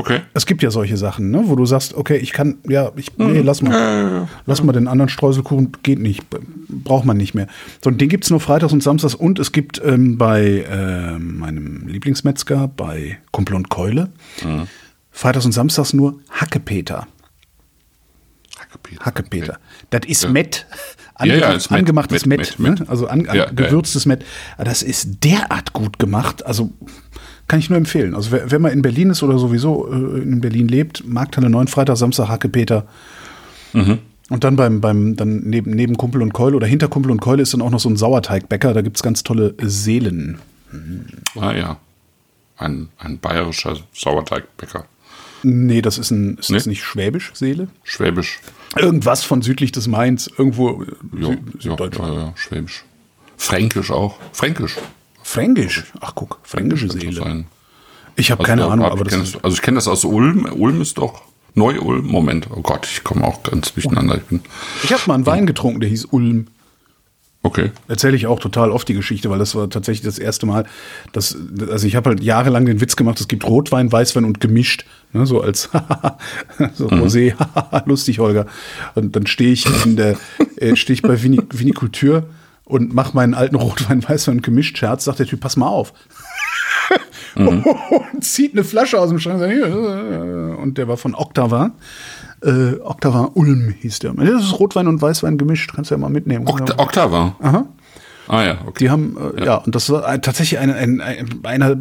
Okay. 0.01 0.20
Es 0.32 0.46
gibt 0.46 0.62
ja 0.62 0.70
solche 0.70 0.96
Sachen, 0.96 1.30
ne, 1.30 1.42
wo 1.44 1.57
du 1.57 1.66
sagst, 1.66 1.92
okay, 1.92 2.16
ich 2.16 2.32
kann, 2.32 2.57
ja, 2.66 2.90
ich, 2.96 3.18
nee, 3.18 3.42
lass 3.42 3.61
mal. 3.61 4.28
Lass 4.46 4.62
mal 4.62 4.72
den 4.72 4.88
anderen 4.88 5.11
Streuselkuchen, 5.11 5.72
geht 5.82 5.98
nicht, 5.98 6.24
braucht 6.68 7.05
man 7.05 7.18
nicht 7.18 7.34
mehr. 7.34 7.48
So, 7.84 7.90
und 7.90 8.01
den 8.01 8.09
gibt's 8.09 8.30
nur 8.30 8.40
freitags 8.40 8.72
und 8.72 8.82
samstags 8.82 9.14
und 9.14 9.38
es 9.38 9.53
gibt 9.53 9.78
ähm, 9.84 10.16
bei 10.16 10.64
ähm, 10.70 11.38
meinem 11.38 11.86
Lieblingsmetzger, 11.86 12.68
bei 12.68 13.18
Kumpel 13.30 13.57
und 13.57 13.68
Keule, 13.68 14.09
freitags 15.11 15.44
und 15.44 15.53
samstags 15.53 15.92
nur 15.92 16.18
Hackepeter. 16.30 17.07
Hackepeter. 18.59 19.05
Hackepeter. 19.05 19.59
Das 19.90 20.01
ist 20.07 20.22
Ja. 20.22 20.30
Mett. 20.30 20.66
Ja, 21.22 21.34
ja, 21.34 21.53
ist 21.53 21.70
Mett, 21.70 21.80
angemachtes 21.80 22.24
Mett, 22.24 22.38
Mett, 22.38 22.59
Mett, 22.59 22.80
ne? 22.80 22.88
also 22.88 23.07
an, 23.07 23.26
an, 23.28 23.36
Ja, 23.36 23.44
ja, 23.44 23.51
gewürztes 23.51 24.07
Mett. 24.07 24.24
Das 24.57 24.82
ist 24.82 25.22
derart 25.22 25.74
gut 25.74 25.98
gemacht. 25.98 26.46
Also 26.46 26.70
kann 27.51 27.59
ich 27.59 27.68
nur 27.68 27.76
empfehlen. 27.76 28.14
Also 28.14 28.30
wer, 28.30 28.48
wer 28.51 28.59
mal 28.61 28.68
in 28.68 28.80
Berlin 28.80 29.11
ist 29.11 29.22
oder 29.24 29.36
sowieso 29.38 29.92
äh, 29.92 30.22
in 30.22 30.40
Berlin 30.40 30.68
lebt, 30.68 31.05
Markthalle 31.07 31.51
9, 31.51 31.66
Freitag, 31.66 31.96
Samstag, 31.96 32.28
Hackepeter. 32.28 32.86
Mhm. 33.72 33.98
Und 34.28 34.44
dann 34.44 34.55
beim, 34.55 34.80
beim 34.80 35.16
dann 35.16 35.40
neben, 35.40 35.72
neben 35.72 35.96
Kumpel 35.96 36.22
und 36.22 36.32
Keule 36.32 36.55
oder 36.57 36.68
hinter 36.68 36.86
Kumpel 36.86 37.11
und 37.11 37.20
Keule 37.20 37.42
ist 37.42 37.53
dann 37.53 37.61
auch 37.62 37.70
noch 37.70 37.80
so 37.80 37.88
ein 37.90 37.96
Sauerteigbäcker. 37.96 38.72
Da 38.72 38.82
gibt's 38.82 39.03
ganz 39.03 39.24
tolle 39.24 39.55
Seelen. 39.61 40.38
Ah 41.38 41.53
ja. 41.53 41.76
Ein, 42.57 42.88
ein 42.98 43.18
bayerischer 43.18 43.76
Sauerteigbäcker. 43.92 44.84
Nee, 45.42 45.82
das 45.82 45.98
ist 45.98 46.12
ein, 46.12 46.36
ist 46.38 46.51
das 46.51 46.66
Nee? 46.66 46.70
nicht 46.72 46.84
Schwäbisch, 46.84 47.32
Seele? 47.34 47.66
Schwäbisch. 47.82 48.38
Irgendwas 48.78 49.24
von 49.24 49.42
südlich 49.42 49.72
des 49.72 49.88
Mains, 49.88 50.30
irgendwo 50.38 50.82
äh, 50.82 50.86
Ja, 51.18 51.26
Sü 51.28 51.32
ja, 51.32 51.38
Süddeutschland. 51.59 52.14
ja, 52.14 52.20
ja, 52.20 52.32
Schwäbisch. 52.36 52.84
Fränkisch 53.36 53.90
auch. 53.90 54.18
Fränkisch. 54.32 54.76
Fränkisch. 55.30 55.84
Ach 56.00 56.12
guck, 56.16 56.40
fränkische 56.42 56.90
Seele. 56.90 57.44
Ich 58.16 58.32
habe 58.32 58.40
Also 58.40 58.48
keine 58.48 58.66
Ahnung, 58.66 58.84
aber 58.86 59.04
das 59.04 59.36
also 59.42 59.54
ich 59.54 59.62
kenne 59.62 59.76
das 59.76 59.86
aus 59.86 60.04
Ulm. 60.04 60.44
Ulm 60.52 60.80
ist 60.80 60.98
doch 60.98 61.22
Neu-Ulm. 61.54 62.04
Moment, 62.04 62.48
oh 62.50 62.62
Gott, 62.62 62.84
ich 62.90 63.04
komme 63.04 63.24
auch 63.24 63.44
ganz 63.44 63.72
durcheinander. 63.72 64.16
Ich 64.16 64.24
bin, 64.24 64.40
Ich 64.82 64.92
habe 64.92 65.02
mal 65.06 65.14
einen 65.14 65.26
Wein 65.26 65.46
getrunken, 65.46 65.78
der 65.78 65.88
hieß 65.88 66.06
Ulm. 66.06 66.48
okay. 67.44 67.70
Erzähle 67.86 68.16
ich 68.16 68.26
auch 68.26 68.40
total 68.40 68.72
oft 68.72 68.88
die 68.88 68.94
Geschichte, 68.94 69.30
weil 69.30 69.38
das 69.38 69.54
war 69.54 69.70
tatsächlich 69.70 70.04
das 70.04 70.18
erste 70.18 70.46
Mal, 70.46 70.66
dass, 71.12 71.36
also 71.70 71.86
ich 71.86 71.94
habe 71.94 72.10
halt 72.10 72.24
jahrelang 72.24 72.66
den 72.66 72.80
Witz 72.80 72.96
gemacht, 72.96 73.20
es 73.20 73.28
gibt 73.28 73.44
Rotwein, 73.46 73.92
Weißwein 73.92 74.24
und 74.24 74.40
gemischt, 74.40 74.84
ne, 75.12 75.26
so 75.26 75.40
als 75.40 75.70
so 76.74 76.88
Rosé, 76.88 77.34
lustig, 77.86 78.18
Holger. 78.18 78.46
Und 78.96 79.14
dann 79.14 79.28
stehe 79.28 79.52
ich 79.52 79.64
in 79.86 79.94
der, 79.94 80.16
äh, 80.56 80.74
stehe 80.74 80.94
ich 80.94 81.02
bei 81.02 81.22
Vini, 81.22 81.40
Vinikultur 81.52 82.24
und 82.70 82.94
mache 82.94 83.14
meinen 83.14 83.34
alten 83.34 83.56
Rotwein, 83.56 84.02
Weißwein 84.06 84.36
und 84.36 84.42
gemischt 84.42 84.78
Scherz, 84.78 85.04
sagt 85.04 85.18
der 85.18 85.26
Typ, 85.26 85.40
pass 85.40 85.56
mal 85.56 85.68
auf. 85.68 85.92
und 87.34 88.24
zieht 88.24 88.52
eine 88.52 88.64
Flasche 88.64 88.98
aus 88.98 89.08
dem 89.08 89.18
Schrank 89.18 89.40
und 89.40 89.48
sagt, 89.48 90.58
und 90.58 90.78
der 90.78 90.88
war 90.88 90.96
von 90.96 91.14
Octava. 91.14 91.72
Äh, 92.42 92.80
Octava 92.80 93.32
Ulm 93.34 93.74
hieß 93.80 94.00
der. 94.00 94.14
Das 94.14 94.42
ist 94.42 94.58
Rotwein 94.58 94.88
und 94.88 95.02
Weißwein 95.02 95.38
gemischt, 95.38 95.72
kannst 95.74 95.90
du 95.90 95.94
ja 95.94 95.98
mal 95.98 96.08
mitnehmen. 96.08 96.48
Okta 96.48 96.78
Oktava. 96.78 97.36
Aha. 97.40 97.66
Ah 98.28 98.44
ja, 98.44 98.58
okay. 98.64 98.78
Die 98.78 98.90
haben, 98.90 99.16
äh, 99.36 99.44
ja. 99.44 99.56
und 99.56 99.74
das 99.74 99.90
war 99.90 100.20
tatsächlich 100.20 100.60
eine, 100.60 100.74
ein, 100.74 101.00
ein, 101.00 101.40
einer 101.42 101.76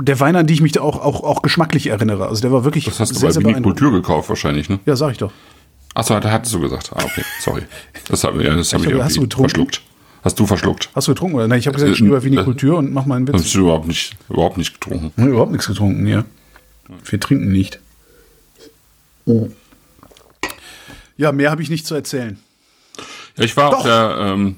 der 0.00 0.20
Weine, 0.20 0.38
an 0.38 0.46
die 0.46 0.54
ich 0.54 0.60
mich 0.60 0.72
da 0.72 0.80
auch, 0.80 1.00
auch, 1.00 1.22
auch 1.22 1.42
geschmacklich 1.42 1.88
erinnere. 1.88 2.28
Also 2.28 2.42
der 2.42 2.52
war 2.52 2.64
wirklich 2.64 2.84
Das 2.84 3.00
hast 3.00 3.10
du 3.10 3.14
sehr, 3.14 3.28
bei 3.28 3.32
sehr 3.32 3.42
Vini 3.42 3.52
beeindruckend. 3.52 3.80
Kultur 3.80 4.00
gekauft 4.00 4.28
wahrscheinlich, 4.28 4.68
ne? 4.68 4.78
Ja, 4.86 4.96
sag 4.96 5.12
ich 5.12 5.18
doch. 5.18 5.32
Achso, 5.94 6.18
da 6.20 6.30
hattest 6.30 6.54
du 6.54 6.60
gesagt. 6.60 6.90
Ah, 6.94 7.02
okay, 7.04 7.22
sorry. 7.40 7.62
Das 8.08 8.22
habe 8.24 8.42
ja, 8.44 8.54
das 8.54 8.72
hab 8.72 8.80
ich 8.80 8.88
glaube, 8.88 9.04
hast 9.04 9.16
du 9.16 9.20
irgendwie 9.20 9.28
getrunken? 9.28 9.50
verschluckt. 9.50 9.82
Hast 10.28 10.38
du 10.38 10.44
verschluckt? 10.44 10.90
Hast 10.94 11.08
du 11.08 11.12
getrunken 11.12 11.36
oder? 11.36 11.48
Nein, 11.48 11.58
ich 11.58 11.66
habe 11.66 11.74
gesagt, 11.74 11.90
ich 11.90 12.04
Äh, 12.04 12.08
bei 12.10 12.16
äh, 12.16 12.22
Vinikultur 12.22 12.76
und 12.76 12.92
mach 12.92 13.06
mal 13.06 13.16
einen 13.16 13.26
Witz. 13.26 13.36
Hast 13.36 13.54
du 13.54 13.60
überhaupt 13.60 13.86
nicht, 13.86 14.14
überhaupt 14.28 14.58
nicht 14.58 14.74
getrunken? 14.74 15.10
Nee, 15.16 15.30
überhaupt 15.30 15.52
nichts 15.52 15.66
getrunken, 15.66 16.06
ja. 16.06 16.26
Wir 17.02 17.18
trinken 17.18 17.50
nicht. 17.50 17.80
Oh. 19.24 19.48
Ja, 21.16 21.32
mehr 21.32 21.50
habe 21.50 21.62
ich 21.62 21.70
nicht 21.70 21.86
zu 21.86 21.94
erzählen. 21.94 22.38
Ja, 23.38 23.44
ich 23.44 23.56
war 23.56 23.70
Doch. 23.70 23.78
auf 23.78 23.84
der, 23.84 24.16
ähm, 24.20 24.56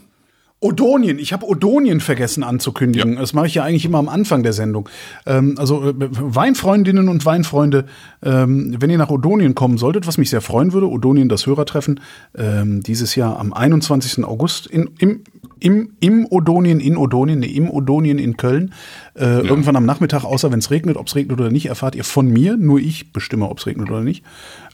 Odonien, 0.58 1.20
ich 1.20 1.32
habe 1.32 1.46
Odonien 1.46 2.00
vergessen 2.00 2.42
anzukündigen. 2.42 3.16
Das 3.16 3.32
mache 3.32 3.46
ich 3.46 3.54
ja 3.54 3.62
eigentlich 3.62 3.86
immer 3.86 3.98
am 3.98 4.08
Anfang 4.10 4.42
der 4.42 4.52
Sendung. 4.52 4.88
Ähm, 5.24 5.54
also 5.56 5.88
äh, 5.88 5.94
Weinfreundinnen 5.96 7.08
und 7.08 7.24
Weinfreunde, 7.24 7.86
ähm, 8.22 8.76
wenn 8.78 8.90
ihr 8.90 8.98
nach 8.98 9.08
Odonien 9.08 9.54
kommen 9.54 9.78
solltet, 9.78 10.06
was 10.08 10.18
mich 10.18 10.30
sehr 10.30 10.42
freuen 10.42 10.72
würde, 10.72 10.88
Odonien 10.88 11.30
das 11.30 11.46
Hörertreffen, 11.46 12.00
ähm, 12.36 12.82
dieses 12.82 13.14
Jahr 13.14 13.38
am 13.38 13.54
21. 13.54 14.24
August 14.24 14.66
in, 14.66 14.90
im, 14.98 15.22
im, 15.60 15.92
im 16.00 16.26
Odonien, 16.30 16.80
in 16.80 16.96
Odonien, 16.96 17.38
nee, 17.38 17.46
im 17.46 17.70
Odonien 17.70 18.18
in 18.18 18.36
Köln. 18.36 18.72
Äh, 19.14 19.40
Irgendwann 19.40 19.76
am 19.76 19.84
Nachmittag, 19.84 20.24
außer 20.24 20.50
wenn 20.50 20.58
es 20.58 20.70
regnet, 20.70 20.96
ob 20.96 21.06
es 21.06 21.14
regnet 21.14 21.38
oder 21.38 21.50
nicht, 21.50 21.66
erfahrt 21.66 21.94
ihr 21.94 22.04
von 22.04 22.26
mir. 22.28 22.56
Nur 22.56 22.80
ich 22.80 23.12
bestimme, 23.12 23.48
ob 23.48 23.58
es 23.58 23.66
regnet 23.66 23.90
oder 23.90 24.00
nicht. 24.00 24.24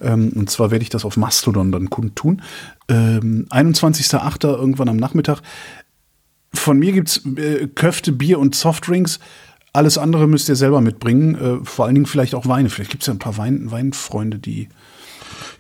Ähm, 0.01 0.33
und 0.35 0.49
zwar 0.49 0.71
werde 0.71 0.83
ich 0.83 0.89
das 0.89 1.05
auf 1.05 1.17
Mastodon 1.17 1.73
dann 1.73 1.91
kundtun. 1.91 2.43
Ähm, 2.89 3.47
21.08. 3.51 4.47
irgendwann 4.57 4.89
am 4.89 4.97
Nachmittag. 4.97 5.41
Von 6.55 6.79
mir 6.79 6.93
gibt's 6.93 7.23
äh, 7.37 7.67
Köfte, 7.67 8.13
Bier 8.13 8.39
und 8.39 8.55
Softdrinks. 8.55 9.19
Alles 9.73 9.99
andere 9.99 10.27
müsst 10.27 10.49
ihr 10.49 10.57
selber 10.57 10.81
mitbringen. 10.81 11.35
Äh, 11.35 11.65
vor 11.65 11.85
allen 11.85 11.95
Dingen 11.95 12.07
vielleicht 12.07 12.35
auch 12.35 12.47
Weine. 12.47 12.71
Vielleicht 12.71 12.91
gibt's 12.91 13.07
ja 13.07 13.13
ein 13.13 13.19
paar 13.19 13.37
Wein 13.37 13.71
Weinfreunde, 13.71 14.39
die. 14.39 14.69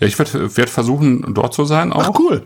ja, 0.00 0.06
ich 0.06 0.18
werde 0.18 0.56
werd 0.56 0.70
versuchen, 0.70 1.34
dort 1.34 1.52
zu 1.52 1.64
sein 1.64 1.92
auch. 1.92 2.10
Ach 2.14 2.18
cool. 2.18 2.42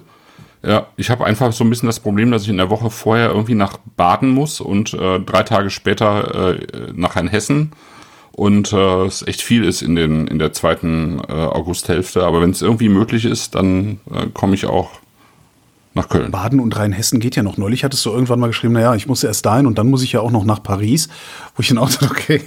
Ja, 0.62 0.88
ich 0.96 1.08
habe 1.08 1.24
einfach 1.24 1.52
so 1.52 1.64
ein 1.64 1.70
bisschen 1.70 1.86
das 1.86 2.00
Problem, 2.00 2.30
dass 2.30 2.42
ich 2.42 2.50
in 2.50 2.58
der 2.58 2.68
Woche 2.68 2.90
vorher 2.90 3.30
irgendwie 3.30 3.54
nach 3.54 3.78
Baden 3.96 4.30
muss 4.30 4.60
und 4.60 4.92
äh, 4.92 5.18
drei 5.20 5.42
Tage 5.42 5.70
später 5.70 6.54
äh, 6.58 6.92
nach 6.94 7.16
Rheinhessen 7.16 7.72
und 8.32 8.72
äh, 8.72 9.04
es 9.06 9.26
echt 9.26 9.42
viel 9.42 9.64
ist 9.64 9.82
in, 9.82 9.96
den, 9.96 10.26
in 10.26 10.38
der 10.38 10.52
zweiten 10.52 11.20
äh, 11.28 11.32
Augusthälfte. 11.32 12.24
Aber 12.24 12.40
wenn 12.40 12.50
es 12.50 12.62
irgendwie 12.62 12.88
möglich 12.88 13.24
ist, 13.24 13.54
dann 13.54 14.00
äh, 14.12 14.26
komme 14.32 14.54
ich 14.54 14.66
auch 14.66 14.90
nach 15.94 16.08
Köln. 16.08 16.30
Baden 16.30 16.60
und 16.60 16.76
Rheinhessen 16.76 17.20
geht 17.20 17.36
ja 17.36 17.42
noch. 17.42 17.56
Neulich 17.56 17.82
hattest 17.82 18.06
du 18.06 18.10
irgendwann 18.10 18.38
mal 18.38 18.46
geschrieben, 18.46 18.74
naja, 18.74 18.94
ich 18.94 19.06
muss 19.06 19.24
erst 19.24 19.44
dahin 19.46 19.66
und 19.66 19.78
dann 19.78 19.90
muss 19.90 20.02
ich 20.02 20.12
ja 20.12 20.20
auch 20.20 20.30
noch 20.30 20.44
nach 20.44 20.62
Paris. 20.62 21.08
Wo 21.56 21.62
ich 21.62 21.68
dann 21.68 21.78
auch 21.78 21.90
dachte, 21.90 22.06
okay, 22.10 22.42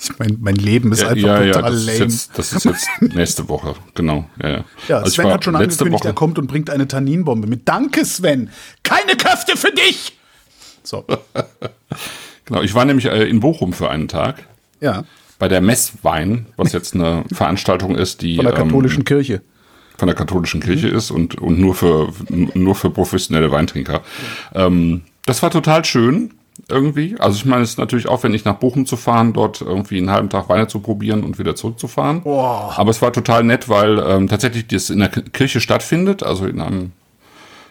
Ich 0.00 0.18
mein, 0.18 0.36
mein 0.40 0.54
Leben 0.54 0.92
ist 0.92 1.02
Ja, 1.02 1.08
einfach 1.08 1.28
ja, 1.28 1.42
ja, 1.42 1.52
total 1.54 1.72
das 1.72 1.80
ist, 1.80 1.86
lame. 1.86 1.98
jetzt, 1.98 2.38
das 2.38 2.52
ist 2.52 2.64
jetzt 2.64 2.88
nächste 3.00 3.48
Woche, 3.48 3.74
genau. 3.94 4.28
Ja, 4.42 4.48
ja. 4.48 4.64
ja, 4.88 4.98
Also 4.98 5.10
Sven 5.12 5.24
war 5.24 5.32
hat 5.34 5.44
schon 5.44 5.56
angekündigt, 5.56 5.92
Woche, 5.92 6.08
er 6.08 6.14
kommt 6.14 6.38
und 6.38 6.46
bringt 6.46 6.70
eine 6.70 6.86
Tanninbombe 6.86 7.46
mit. 7.48 7.68
Danke, 7.68 8.04
Sven. 8.04 8.50
Keine 8.82 9.16
Kräfte 9.16 9.56
für 9.56 9.72
dich. 9.72 10.16
So, 10.84 11.04
Genau, 12.44 12.62
ich 12.62 12.74
war 12.74 12.84
nämlich 12.84 13.06
äh, 13.06 13.24
in 13.28 13.40
Bochum 13.40 13.72
für 13.72 13.90
einen 13.90 14.08
Tag 14.08 14.42
ja, 14.80 15.04
bei 15.38 15.48
der 15.48 15.60
Messwein, 15.60 16.46
was 16.56 16.72
jetzt 16.72 16.94
eine 16.94 17.24
Veranstaltung 17.32 17.94
ist, 17.94 18.22
die 18.22 18.36
von 18.36 18.44
der 18.46 18.54
katholischen 18.54 19.00
ähm, 19.00 19.04
Kirche. 19.04 19.42
von 19.98 20.06
der 20.06 20.14
katholischen 20.16 20.60
Kirche 20.60 20.88
ist 20.88 21.10
und, 21.10 21.34
und 21.38 21.58
nur 21.58 21.74
für 21.74 22.12
nur 22.30 22.74
für 22.74 22.90
professionelle 22.90 23.50
Weintrinker. 23.50 24.02
Ähm, 24.54 25.02
das 25.26 25.42
war 25.42 25.50
total 25.50 25.84
schön 25.84 26.30
irgendwie. 26.68 27.16
Also 27.18 27.36
ich 27.36 27.44
meine, 27.44 27.62
es 27.62 27.70
ist 27.70 27.78
natürlich 27.78 28.08
aufwendig 28.08 28.44
nach 28.44 28.56
Bochum 28.56 28.86
zu 28.86 28.96
fahren, 28.96 29.32
dort 29.32 29.60
irgendwie 29.60 29.98
einen 29.98 30.10
halben 30.10 30.28
Tag 30.28 30.48
Weine 30.48 30.66
zu 30.66 30.80
probieren 30.80 31.24
und 31.24 31.38
wieder 31.38 31.54
zurückzufahren. 31.54 32.22
Boah. 32.22 32.74
Aber 32.76 32.90
es 32.90 33.00
war 33.00 33.12
total 33.12 33.44
nett, 33.44 33.68
weil 33.68 33.98
ähm, 33.98 34.28
tatsächlich 34.28 34.66
das 34.66 34.90
in 34.90 34.98
der 34.98 35.08
Kirche 35.08 35.60
stattfindet, 35.60 36.22
also 36.22 36.46
in 36.46 36.60
einem 36.60 36.92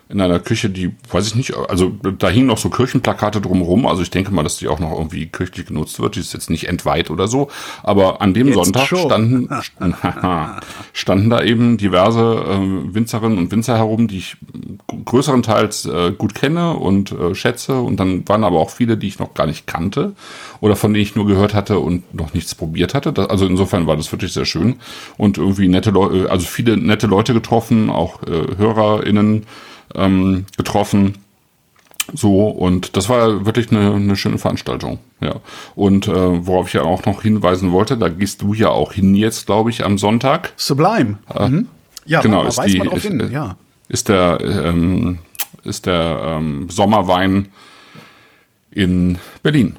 in 0.09 0.21
einer 0.21 0.39
Küche, 0.39 0.69
die, 0.69 0.95
weiß 1.11 1.27
ich 1.27 1.35
nicht, 1.35 1.55
also 1.55 1.89
da 1.89 2.29
hingen 2.29 2.47
noch 2.47 2.57
so 2.57 2.69
Kirchenplakate 2.69 3.41
drumherum, 3.41 3.85
also 3.85 4.01
ich 4.01 4.09
denke 4.09 4.33
mal, 4.33 4.43
dass 4.43 4.57
die 4.57 4.67
auch 4.67 4.79
noch 4.79 4.91
irgendwie 4.91 5.27
kirchlich 5.27 5.67
genutzt 5.67 5.99
wird, 5.99 6.15
die 6.15 6.21
ist 6.21 6.33
jetzt 6.33 6.49
nicht 6.49 6.67
entweiht 6.67 7.09
oder 7.09 7.27
so, 7.27 7.49
aber 7.83 8.21
an 8.21 8.33
dem 8.33 8.47
Jetzt 8.47 8.55
Sonntag 8.55 8.87
schon. 8.87 8.99
standen, 8.99 9.49
standen 10.93 11.29
da 11.29 11.43
eben 11.43 11.77
diverse 11.77 12.21
äh, 12.21 12.93
Winzerinnen 12.93 13.37
und 13.37 13.51
Winzer 13.51 13.77
herum, 13.77 14.07
die 14.07 14.19
ich 14.19 14.37
größerenteils 15.05 15.85
äh, 15.85 16.11
gut 16.17 16.35
kenne 16.35 16.75
und 16.75 17.11
äh, 17.11 17.35
schätze. 17.35 17.79
Und 17.79 17.99
dann 17.99 18.27
waren 18.27 18.43
aber 18.43 18.59
auch 18.59 18.69
viele, 18.69 18.97
die 18.97 19.07
ich 19.07 19.19
noch 19.19 19.33
gar 19.33 19.47
nicht 19.47 19.67
kannte 19.67 20.13
oder 20.59 20.75
von 20.75 20.93
denen 20.93 21.03
ich 21.03 21.15
nur 21.15 21.27
gehört 21.27 21.53
hatte 21.53 21.79
und 21.79 22.13
noch 22.13 22.33
nichts 22.33 22.55
probiert 22.55 22.93
hatte. 22.93 23.13
Das, 23.13 23.29
also 23.29 23.45
insofern 23.45 23.87
war 23.87 23.97
das 23.97 24.11
wirklich 24.11 24.33
sehr 24.33 24.45
schön. 24.45 24.77
Und 25.17 25.37
irgendwie 25.37 25.67
nette 25.67 25.91
Leute, 25.91 26.29
also 26.29 26.45
viele 26.45 26.77
nette 26.77 27.07
Leute 27.07 27.33
getroffen, 27.33 27.89
auch 27.89 28.23
äh, 28.23 28.57
HörerInnen 28.57 29.45
ähm, 29.95 30.45
getroffen. 30.57 31.17
So, 32.13 32.47
und 32.47 32.95
das 32.95 33.09
war 33.09 33.45
wirklich 33.45 33.69
eine, 33.71 33.93
eine 33.93 34.15
schöne 34.15 34.37
Veranstaltung. 34.37 34.99
Ja. 35.19 35.35
Und 35.75 36.07
äh, 36.07 36.45
worauf 36.47 36.67
ich 36.67 36.73
ja 36.73 36.83
auch 36.83 37.05
noch 37.05 37.21
hinweisen 37.21 37.71
wollte, 37.73 37.97
da 37.97 38.07
gehst 38.07 38.41
du 38.41 38.53
ja 38.53 38.69
auch 38.69 38.93
hin 38.93 39.13
jetzt, 39.13 39.45
glaube 39.45 39.69
ich, 39.71 39.83
am 39.83 39.97
Sonntag. 39.97 40.53
Sublime. 40.55 41.17
Mhm. 41.37 41.67
Ja, 42.05 42.21
genau, 42.21 42.45
ist 42.45 42.57
weiß 42.57 42.71
die, 42.71 42.77
man 42.77 42.91
ist, 42.91 43.03
hin. 43.03 43.19
äh, 43.19 43.27
Ja. 43.27 43.57
ist 43.89 44.07
der, 44.07 44.39
ähm, 44.41 45.19
ist 45.65 45.85
der 45.85 46.21
ähm, 46.39 46.69
Sommerwein 46.69 47.49
in 48.71 49.17
Berlin. 49.43 49.75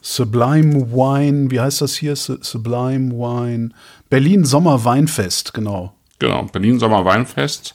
Sublime 0.00 0.90
Wine, 0.92 1.50
wie 1.50 1.60
heißt 1.60 1.82
das 1.82 1.94
hier? 1.96 2.16
Su- 2.16 2.38
Sublime 2.40 3.10
Wine. 3.12 3.70
Berlin 4.08 4.44
Sommer 4.44 4.82
Weinfest, 4.84 5.52
genau. 5.52 5.92
Genau, 6.18 6.44
Berlin 6.44 6.78
Sommerweinfest 6.78 7.74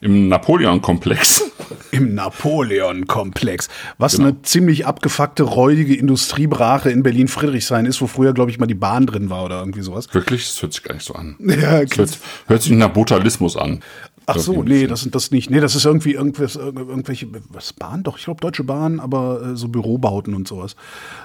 im 0.00 0.28
Napoleon-Komplex. 0.28 1.44
Im 1.92 2.14
Napoleon-Komplex. 2.14 3.68
Was 3.98 4.16
Genau. 4.16 4.28
eine 4.28 4.42
ziemlich 4.42 4.86
abgefuckte, 4.86 5.42
räudige 5.44 5.94
Industriebrache 5.96 6.90
in 6.90 7.02
Berlin-Friedrichshain 7.02 7.86
ist, 7.86 8.00
wo 8.02 8.06
früher, 8.06 8.34
glaube 8.34 8.50
ich, 8.50 8.58
mal 8.58 8.66
die 8.66 8.74
Bahn 8.74 9.06
drin 9.06 9.30
war 9.30 9.44
oder 9.44 9.60
irgendwie 9.60 9.80
sowas. 9.80 10.12
Wirklich, 10.12 10.46
das 10.46 10.60
hört 10.62 10.72
sich 10.74 10.82
gar 10.82 10.94
nicht 10.94 11.04
so 11.06 11.14
an. 11.14 11.36
Ja, 11.40 11.84
Das 11.84 11.96
hört, 11.96 12.18
hört 12.48 12.62
sich 12.62 12.72
nach 12.72 12.92
Brutalismus 12.92 13.56
an. 13.56 13.80
Ach 14.28 14.38
so, 14.38 14.62
nee, 14.64 14.88
das 14.88 15.02
sind 15.02 15.14
das 15.14 15.30
nicht. 15.30 15.50
Nee, 15.50 15.60
das 15.60 15.76
ist 15.76 15.84
irgendwie 15.84 16.12
irgendwas, 16.14 16.58
irg- 16.58 16.76
irgendwelche, 16.88 17.28
was 17.50 17.72
Bahn? 17.72 18.02
Doch, 18.02 18.18
ich 18.18 18.24
glaube 18.24 18.40
Deutsche 18.40 18.64
Bahn, 18.64 18.98
aber 18.98 19.40
äh, 19.52 19.56
so 19.56 19.68
Bürobauten 19.68 20.34
und 20.34 20.48
sowas. 20.48 20.74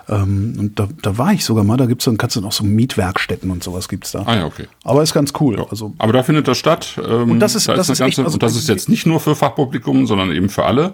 Ähm, 0.08 0.56
und 0.60 0.80
da, 0.80 0.88
da 1.02 1.18
war 1.18 1.34
ich 1.34 1.44
sogar 1.44 1.64
mal, 1.64 1.78
da 1.78 1.88
gibt's 1.88 2.06
dann, 2.06 2.18
kannst 2.18 2.36
du 2.36 2.42
noch 2.42 2.52
so 2.52 2.64
Mietwerkstätten 2.64 3.50
und 3.50 3.64
sowas 3.64 3.90
gibt's 3.90 4.12
da. 4.12 4.22
Ah 4.28 4.36
ja, 4.36 4.46
okay. 4.46 4.68
Aber 4.84 5.02
ist 5.02 5.14
ganz 5.16 5.34
cool. 5.40 5.66
Also, 5.72 5.94
Aber 5.98 6.14
da 6.14 6.22
findet 6.22 6.48
das 6.48 6.60
statt. 6.60 7.00
Ähm, 7.04 7.32
Und 7.32 7.40
das 7.40 7.56
ist- 7.56 7.68
da 7.68 7.74
das 7.74 7.90
ist 7.90 8.00
echt- 8.02 8.20
also- 8.20 8.34
und 8.34 8.44
das 8.44 8.56
ist 8.56 8.70
jetzt 8.70 8.88
nicht 8.88 9.08
nur 9.08 9.20
für 9.20 9.36
Fachpublikum, 9.36 10.06
sondern 10.06 10.32
eben 10.32 10.50
für 10.50 10.66
alle. 10.66 10.94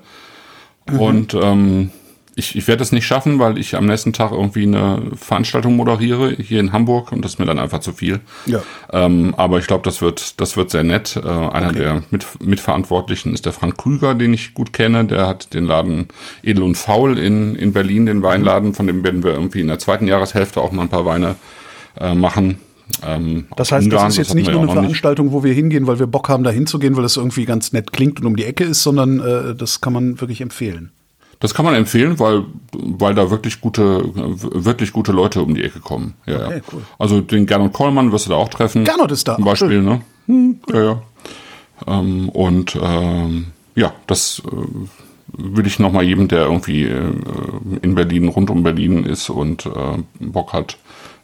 Und 0.97 1.33
ähm, 1.33 1.91
ich, 2.37 2.55
ich 2.55 2.67
werde 2.67 2.83
es 2.83 2.91
nicht 2.91 3.07
schaffen, 3.07 3.39
weil 3.39 3.57
ich 3.57 3.75
am 3.75 3.87
nächsten 3.87 4.13
Tag 4.13 4.31
irgendwie 4.31 4.63
eine 4.63 5.01
Veranstaltung 5.15 5.75
moderiere 5.75 6.29
hier 6.29 6.59
in 6.59 6.71
Hamburg 6.71 7.11
und 7.11 7.25
das 7.25 7.33
ist 7.33 7.39
mir 7.39 7.45
dann 7.45 7.57
einfach 7.57 7.79
zu 7.79 7.93
viel. 7.93 8.19
Ja. 8.45 8.61
Ähm, 8.93 9.33
aber 9.37 9.57
ich 9.57 9.65
glaube, 9.65 9.83
das 9.83 10.01
wird, 10.03 10.39
das 10.39 10.55
wird 10.55 10.69
sehr 10.69 10.83
nett. 10.83 11.15
Äh, 11.15 11.27
einer 11.27 11.73
der 11.73 12.03
Mit, 12.11 12.25
Mitverantwortlichen 12.39 13.33
ist 13.33 13.47
der 13.47 13.53
Frank 13.53 13.77
Krüger, 13.77 14.13
den 14.13 14.35
ich 14.35 14.53
gut 14.53 14.71
kenne. 14.71 15.05
Der 15.05 15.25
hat 15.25 15.55
den 15.55 15.65
Laden 15.65 16.09
Edel 16.43 16.61
und 16.61 16.75
Faul 16.75 17.17
in, 17.17 17.55
in 17.55 17.73
Berlin, 17.73 18.05
den 18.05 18.21
Weinladen. 18.21 18.75
Von 18.75 18.85
dem 18.85 19.03
werden 19.03 19.23
wir 19.23 19.31
irgendwie 19.31 19.61
in 19.61 19.67
der 19.67 19.79
zweiten 19.79 20.07
Jahreshälfte 20.07 20.61
auch 20.61 20.71
mal 20.71 20.83
ein 20.83 20.89
paar 20.89 21.05
Weine 21.05 21.37
äh, 21.99 22.13
machen. 22.13 22.59
Ähm, 23.03 23.45
das 23.55 23.71
heißt, 23.71 23.87
das 23.87 23.93
Ungarn, 23.93 24.09
ist 24.09 24.17
jetzt 24.17 24.29
hatten 24.29 24.37
nicht 24.37 24.51
nur 24.51 24.61
eine 24.61 24.67
noch 24.67 24.75
nicht. 24.75 24.81
Veranstaltung, 24.83 25.31
wo 25.31 25.43
wir 25.43 25.53
hingehen, 25.53 25.87
weil 25.87 25.97
wir 25.97 26.07
Bock 26.07 26.29
haben, 26.29 26.43
da 26.43 26.51
hinzugehen, 26.51 26.95
weil 26.95 27.03
es 27.03 27.17
irgendwie 27.17 27.45
ganz 27.45 27.73
nett 27.73 27.91
klingt 27.91 28.19
und 28.19 28.27
um 28.27 28.35
die 28.35 28.45
Ecke 28.45 28.63
ist, 28.63 28.83
sondern 28.83 29.19
äh, 29.19 29.55
das 29.55 29.81
kann 29.81 29.93
man 29.93 30.21
wirklich 30.21 30.41
empfehlen. 30.41 30.91
Das 31.39 31.53
kann 31.53 31.65
man 31.65 31.75
empfehlen, 31.75 32.17
weil, 32.19 32.45
weil 32.73 33.13
da 33.13 33.29
wirklich 33.29 33.61
gute, 33.61 34.01
wirklich 34.15 34.91
gute 34.91 35.11
Leute 35.11 35.41
um 35.41 35.53
die 35.53 35.63
Ecke 35.63 35.79
kommen. 35.79 36.15
Ja, 36.25 36.45
Okay, 36.47 36.55
ja. 36.57 36.61
cool. 36.73 36.81
Also 36.97 37.21
den 37.21 37.45
Gernot 37.45 37.73
Kollmann 37.73 38.11
wirst 38.11 38.25
du 38.25 38.31
da 38.31 38.37
auch 38.37 38.49
treffen. 38.49 38.83
Gernot 38.85 39.11
ist 39.11 39.27
da, 39.27 39.35
Zum 39.35 39.45
Beispiel, 39.45 39.69
schön. 39.69 39.85
ne? 39.85 40.01
Hm, 40.25 40.59
ja, 40.73 40.83
ja. 40.83 41.01
Ähm, 41.85 42.29
und 42.29 42.75
ähm, 42.81 43.47
ja, 43.75 43.93
das 44.07 44.41
äh, 44.51 44.55
würde 45.33 45.67
ich 45.69 45.77
nochmal 45.77 46.03
jedem, 46.05 46.27
der 46.27 46.45
irgendwie 46.45 46.85
äh, 46.85 47.11
in 47.83 47.93
Berlin, 47.93 48.29
rund 48.29 48.49
um 48.49 48.63
Berlin 48.63 49.03
ist 49.03 49.29
und 49.29 49.67
äh, 49.67 49.69
Bock 50.19 50.53
hat, 50.53 50.77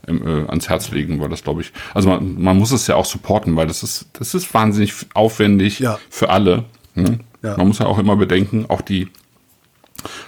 ähm, 0.08 0.22
äh, 0.28 0.48
ans 0.50 0.70
Herz 0.70 0.92
legen, 0.92 1.20
weil 1.22 1.30
das 1.30 1.44
glaube 1.44 1.62
ich, 1.62 1.72
also 1.96 2.10
man, 2.10 2.40
man 2.40 2.58
muss 2.60 2.72
es 2.72 2.86
ja 2.86 2.96
auch 2.96 3.06
supporten, 3.06 3.56
weil 3.56 3.66
das 3.66 3.82
ist, 3.82 4.06
das 4.14 4.36
ist 4.36 4.54
wahnsinnig 4.54 4.94
aufwendig 5.16 5.80
Ja. 5.80 5.98
für 6.12 6.30
alle. 6.30 6.66
Ne? 6.94 7.20
Ja. 7.42 7.58
Man 7.58 7.70
muss 7.70 7.80
ja 7.80 7.88
auch 7.88 7.98
immer 7.98 8.16
bedenken, 8.16 8.66
auch 8.68 8.82
die 8.82 9.08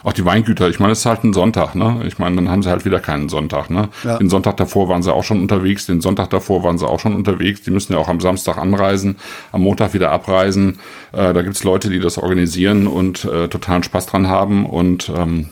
auch 0.05 0.13
die 0.13 0.23
Weingüter, 0.23 0.69
ich 0.69 0.79
meine, 0.79 0.91
es 0.91 0.99
ist 0.99 1.07
halt 1.07 1.23
ein 1.23 1.33
Sonntag, 1.33 1.73
ne? 1.73 2.01
Ich 2.05 2.19
meine, 2.19 2.35
dann 2.35 2.47
haben 2.47 2.61
sie 2.61 2.69
halt 2.69 2.85
wieder 2.85 2.99
keinen 2.99 3.27
Sonntag, 3.27 3.71
ne? 3.71 3.89
Ja. 4.03 4.19
Den 4.19 4.29
Sonntag 4.29 4.55
davor 4.57 4.87
waren 4.87 5.01
sie 5.01 5.11
auch 5.11 5.23
schon 5.23 5.41
unterwegs, 5.41 5.87
den 5.87 5.99
Sonntag 5.99 6.29
davor 6.29 6.63
waren 6.63 6.77
sie 6.77 6.87
auch 6.87 6.99
schon 6.99 7.15
unterwegs. 7.15 7.63
Die 7.63 7.71
müssen 7.71 7.93
ja 7.93 7.99
auch 7.99 8.07
am 8.07 8.19
Samstag 8.19 8.59
anreisen, 8.59 9.15
am 9.51 9.61
Montag 9.61 9.95
wieder 9.95 10.11
abreisen. 10.11 10.77
Äh, 11.11 11.33
da 11.33 11.41
gibt's 11.41 11.63
Leute, 11.63 11.89
die 11.89 11.99
das 11.99 12.19
organisieren 12.19 12.85
und 12.85 13.25
äh, 13.25 13.47
totalen 13.47 13.81
Spaß 13.81 14.05
dran 14.05 14.27
haben. 14.27 14.67
Und 14.67 15.11
ähm, 15.15 15.47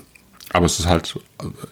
aber 0.53 0.67
es 0.67 0.79
ist 0.79 0.87
halt 0.87 1.19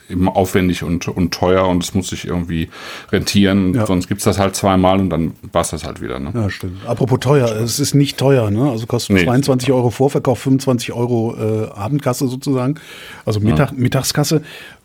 eben 0.09 0.27
aufwendig 0.27 0.83
und, 0.83 1.07
und 1.07 1.33
teuer 1.33 1.67
und 1.67 1.83
es 1.83 1.93
muss 1.93 2.09
sich 2.09 2.25
irgendwie 2.25 2.69
rentieren. 3.11 3.75
Ja. 3.75 3.85
Sonst 3.85 4.07
gibt's 4.07 4.23
das 4.23 4.39
halt 4.39 4.55
zweimal 4.55 4.99
und 4.99 5.11
dann 5.11 5.33
war's 5.51 5.69
das 5.69 5.85
halt 5.85 6.01
wieder. 6.01 6.19
Ne? 6.19 6.31
Ja, 6.33 6.49
stimmt. 6.49 6.85
Apropos 6.87 7.19
teuer, 7.19 7.55
es 7.61 7.79
ist 7.79 7.93
nicht 7.93 8.17
teuer, 8.17 8.49
ne? 8.49 8.69
Also 8.69 8.87
kostet 8.87 9.15
Nee. 9.15 9.23
22 9.23 9.71
Euro 9.71 9.91
Vorverkauf, 9.91 10.39
25 10.39 10.93
Euro 10.93 11.35
äh, 11.37 11.69
Abendkasse 11.69 12.27
sozusagen, 12.27 12.75
also 13.23 13.39
Mittag, 13.39 13.71
Mittagskasse. 13.71 14.41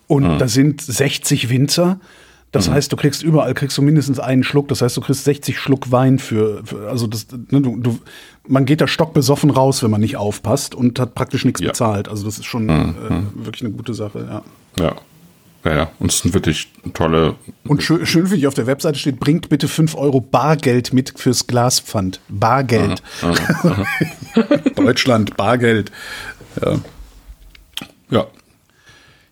Und 0.07 0.39
da 0.39 0.47
sind 0.47 0.81
60 0.81 1.49
Winzer. 1.49 1.99
Das 2.51 2.69
heißt, 2.69 2.91
du 2.91 2.95
kriegst 2.95 3.23
überall 3.23 3.53
kriegst 3.53 3.77
du 3.77 3.81
mindestens 3.81 4.19
einen 4.19 4.43
Schluck. 4.43 4.69
Das 4.69 4.81
heißt, 4.81 4.95
du 4.95 5.01
kriegst 5.01 5.25
60 5.25 5.59
Schluck 5.59 5.91
Wein 5.91 6.17
für, 6.17 6.61
für 6.63 6.89
also 6.89 7.05
das, 7.05 7.27
ne, 7.31 7.61
du, 7.61 7.77
du, 7.77 7.99
man 8.47 8.65
geht 8.65 8.81
da 8.81 8.87
stockbesoffen 8.87 9.49
raus, 9.49 9.83
wenn 9.83 9.91
man 9.91 10.01
nicht 10.01 10.17
aufpasst 10.17 10.73
und 10.75 10.99
hat 10.99 11.15
praktisch 11.15 11.45
nichts 11.45 11.61
Ja. 11.61 11.69
bezahlt. 11.69 12.07
Also 12.09 12.25
das 12.25 12.37
ist 12.37 12.45
schon 12.45 12.69
äh, 12.69 12.93
wirklich 13.45 13.63
eine 13.63 13.71
gute 13.73 13.93
Sache, 13.93 14.25
ja. 14.77 14.83
Ja. 14.83 14.95
Ja, 15.65 15.75
ja. 15.75 15.91
Und 15.99 16.11
es 16.11 16.19
sind 16.19 16.33
wirklich 16.33 16.71
tolle. 16.93 17.35
Und 17.65 17.83
schön, 17.83 18.05
schön 18.05 18.23
finde 18.23 18.37
ich, 18.37 18.47
auf 18.47 18.53
der 18.53 18.67
Webseite 18.67 18.97
steht, 18.99 19.19
bringt 19.19 19.49
bitte 19.49 19.67
5 19.67 19.95
Euro 19.95 20.21
Bargeld 20.21 20.93
mit 20.93 21.13
fürs 21.19 21.47
Glaspfand. 21.47 22.21
Bargeld. 22.29 23.01
Deutschland, 24.75 25.35
Bargeld. 25.37 25.91
Ja, 26.61 26.75
Ja, 28.09 28.27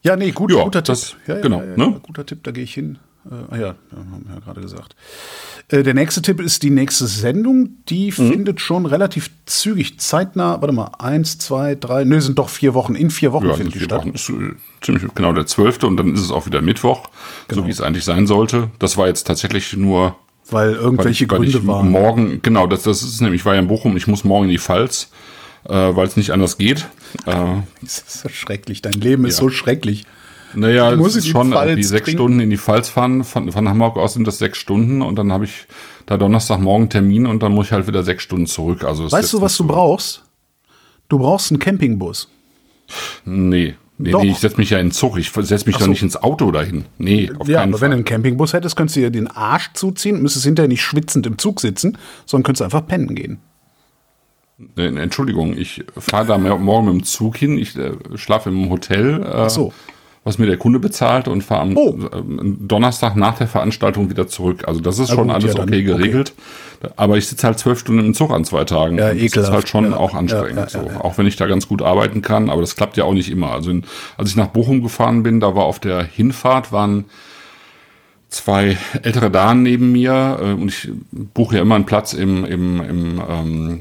ja 0.03 0.15
nee, 0.15 0.31
gut, 0.31 0.51
Ja, 0.51 0.63
guter 0.63 0.81
das- 0.81 1.11
Tipp. 1.11 1.17
Ja, 1.27 1.41
genau, 1.41 1.61
ne? 1.61 1.99
Guter 2.03 2.25
Tipp, 2.25 2.43
da 2.43 2.51
gehe 2.51 2.63
ich 2.63 2.73
hin. 2.73 2.97
Ah 3.49 3.55
ja, 3.57 3.75
haben 3.95 4.23
wir 4.27 4.35
ja 4.35 4.39
gerade 4.39 4.61
gesagt. 4.61 4.95
Äh, 5.67 5.81
der 5.83 5.93
nächste 5.95 6.21
Tipp 6.21 6.39
ist 6.39 6.61
die 6.63 6.69
nächste 6.69 7.07
Sendung. 7.07 7.69
Die 7.89 8.07
Mhm. 8.07 8.31
findet 8.31 8.61
schon 8.61 8.85
relativ 8.85 9.31
zügig, 9.45 9.99
zeitnah, 9.99 10.61
warte 10.61 10.73
mal, 10.73 10.91
eins, 10.99 11.37
zwei, 11.39 11.73
drei, 11.75 12.03
nö, 12.03 12.21
sind 12.21 12.37
doch 12.37 12.49
vier 12.49 12.73
Wochen. 12.75 12.93
In 12.95 13.09
vier 13.09 13.33
Wochen 13.33 13.47
ja 13.47 13.53
findet 13.55 13.73
die 13.75 13.79
vier 13.79 13.87
statt. 13.87 14.01
Wochen 14.01 14.11
ist 14.11 14.29
äh, 14.29 14.33
ziemlich 14.81 15.03
genau 15.15 15.33
der 15.33 15.47
zwölfte 15.47 15.87
und 15.87 15.97
dann 15.97 16.13
ist 16.13 16.21
es 16.21 16.31
auch 16.31 16.45
wieder 16.45 16.61
Mittwoch, 16.61 17.09
Genau. 17.47 17.61
so 17.61 17.67
wie 17.67 17.71
es 17.71 17.81
eigentlich 17.81 18.03
sein 18.05 18.27
sollte. 18.27 18.69
Das 18.79 18.95
war 18.97 19.07
jetzt 19.07 19.25
tatsächlich 19.25 19.75
nur 19.75 20.15
Weil 20.51 20.73
weil 20.73 20.75
irgendwelche 20.75 21.23
ich, 21.23 21.31
weil 21.31 21.39
Gründe 21.39 21.57
ich 21.57 21.65
waren. 21.67 21.89
morgen, 21.89 22.39
genau, 22.43 22.67
das, 22.67 22.83
das 22.83 23.01
ist 23.01 23.21
nämlich, 23.21 23.41
ich 23.41 23.45
war 23.45 23.55
ja 23.55 23.59
in 23.61 23.67
Bochum, 23.67 23.97
ich 23.97 24.05
muss 24.05 24.23
morgen 24.23 24.45
in 24.45 24.51
die 24.51 24.59
Pfalz, 24.59 25.09
äh, 25.67 25.73
weil 25.73 26.05
es 26.05 26.15
nicht 26.15 26.29
anders 26.31 26.59
geht. 26.59 26.85
Äh, 27.25 27.31
Das 27.81 27.97
ist 27.99 28.21
so 28.21 28.29
schrecklich. 28.29 28.83
Dein 28.83 28.93
Leben 28.93 29.25
ist 29.25 29.37
Ja. 29.37 29.41
so 29.45 29.49
schrecklich. 29.49 30.05
Naja, 30.53 30.89
Du 30.91 30.95
es 30.95 30.99
musst 31.01 31.15
in 31.15 31.19
ist 31.19 31.25
die 31.25 31.31
schon 31.31 31.51
irgendwie 31.53 31.83
sechs 31.83 32.05
trinken. 32.05 32.17
Stunden 32.19 32.39
in 32.39 32.49
die 32.49 32.57
Pfalz 32.57 32.89
fahren. 32.89 33.23
Von, 33.23 33.51
von 33.51 33.67
Hamburg 33.69 33.97
aus 33.97 34.13
sind 34.13 34.27
das 34.27 34.37
sechs 34.37 34.57
Stunden 34.57 35.01
und 35.01 35.15
dann 35.17 35.31
habe 35.31 35.45
ich 35.45 35.65
da 36.05 36.17
Donnerstagmorgen 36.17 36.89
Termin 36.89 37.25
und 37.25 37.41
dann 37.43 37.51
muss 37.53 37.67
ich 37.67 37.71
halt 37.71 37.87
wieder 37.87 38.03
sechs 38.03 38.23
Stunden 38.23 38.45
zurück. 38.47 38.83
Also 38.83 39.11
Weißt 39.11 39.33
du, 39.33 39.41
was 39.41 39.53
nicht 39.53 39.59
du 39.59 39.63
so- 39.63 39.67
brauchst? 39.67 40.23
Du 41.09 41.17
brauchst 41.19 41.51
einen 41.51 41.59
Campingbus. 41.59 42.29
Nee, 43.25 43.75
Nee, 43.97 44.11
Doch. 44.11 44.21
nee, 44.23 44.31
ich 44.31 44.39
setze 44.39 44.57
mich 44.57 44.71
ja 44.71 44.79
in 44.79 44.87
den 44.87 44.91
Zug. 44.91 45.17
Ich 45.17 45.31
setze 45.31 45.65
mich 45.65 45.75
Ach 45.75 45.79
doch 45.79 45.85
so. 45.85 45.91
nicht 45.91 46.01
ins 46.01 46.17
Auto 46.17 46.51
dahin. 46.51 46.83
Nee, 46.97 47.31
auf 47.39 47.47
Ja, 47.47 47.59
keinen 47.61 47.71
aber 47.73 47.79
wenn 47.79 47.91
du 47.91 47.95
einen 47.95 48.03
Campingbus 48.03 48.51
hättest, 48.51 48.75
könntest 48.75 48.97
du 48.97 48.99
dir 48.99 49.09
den 49.09 49.27
Arsch 49.27 49.69
zuziehen, 49.73 50.21
müsstest 50.21 50.43
hinterher 50.43 50.67
nicht 50.67 50.81
schwitzend 50.81 51.25
im 51.25 51.37
Zug 51.37 51.61
sitzen, 51.61 51.97
sondern 52.25 52.43
könntest 52.43 52.61
einfach 52.63 52.85
pennen 52.85 53.15
gehen. 53.15 53.39
Nee, 54.75 54.87
Entschuldigung, 54.87 55.57
ich 55.57 55.85
fahre 55.97 56.25
da 56.27 56.37
morgen 56.37 56.85
mit 56.87 56.93
dem 56.93 57.03
Zug 57.05 57.37
hin. 57.37 57.57
Ich 57.57 57.77
äh, 57.77 57.91
schlafe 58.15 58.49
im 58.49 58.69
Hotel, 58.69 59.23
äh, 59.23 59.49
so. 59.49 59.71
Was 60.25 60.37
mir 60.39 60.47
der 60.47 60.57
Kunde 60.57 60.79
bezahlt 60.79 61.27
und 61.29 61.43
fahre 61.43 61.61
am 61.61 61.77
Oh. 61.77 61.97
ähm, 62.13 62.57
Donnerstag 62.67 63.15
nach 63.15 63.37
der 63.37 63.47
Veranstaltung 63.47 64.09
wieder 64.09 64.27
zurück. 64.27 64.63
Also 64.67 64.81
das 64.81 64.99
ist 64.99 65.09
Na 65.09 65.15
schon 65.15 65.27
gut, 65.27 65.35
alles 65.35 65.53
ja, 65.53 65.59
dann- 65.59 65.69
okay 65.69 65.83
geregelt. 65.83 66.33
Aber 66.97 67.17
ich 67.17 67.27
sitze 67.27 67.47
halt 67.47 67.57
zwölf 67.57 67.79
Stunden 67.79 68.05
im 68.05 68.13
Zug 68.13 68.31
an 68.31 68.43
zwei 68.43 68.63
Tagen. 68.65 68.97
Ja, 68.97 69.05
Und 69.09 69.15
das 69.15 69.17
ist 69.17 69.23
ekelhaft. 69.33 69.53
halt 69.53 69.69
schon 69.69 69.91
Ja, 69.91 69.97
auch 69.97 70.13
anstrengend. 70.13 70.57
ja, 70.57 70.67
so. 70.69 70.79
Auch 70.99 71.17
wenn 71.17 71.25
ich 71.27 71.35
da 71.35 71.45
ganz 71.47 71.67
gut 71.67 71.81
arbeiten 71.81 72.21
kann, 72.21 72.49
aber 72.49 72.61
das 72.61 72.75
klappt 72.75 72.97
ja 72.97 73.05
auch 73.05 73.13
nicht 73.13 73.31
immer. 73.31 73.51
Also 73.51 73.69
in, 73.71 73.83
als 74.17 74.29
ich 74.29 74.35
nach 74.35 74.47
Bochum 74.47 74.81
gefahren 74.83 75.23
bin, 75.23 75.39
da 75.39 75.55
war 75.55 75.63
auf 75.63 75.79
der 75.79 76.03
Hinfahrt 76.03 76.71
waren 76.71 77.05
zwei 78.29 78.77
ältere 79.03 79.31
Damen 79.31 79.63
neben 79.63 79.91
mir 79.91 80.39
äh, 80.41 80.51
und 80.53 80.67
ich 80.69 80.89
buche 81.33 81.55
ja 81.55 81.61
immer 81.61 81.75
einen 81.75 81.85
Platz 81.85 82.13
im, 82.13 82.43
im, 82.45 82.81
im, 82.81 83.21
ähm, 83.29 83.79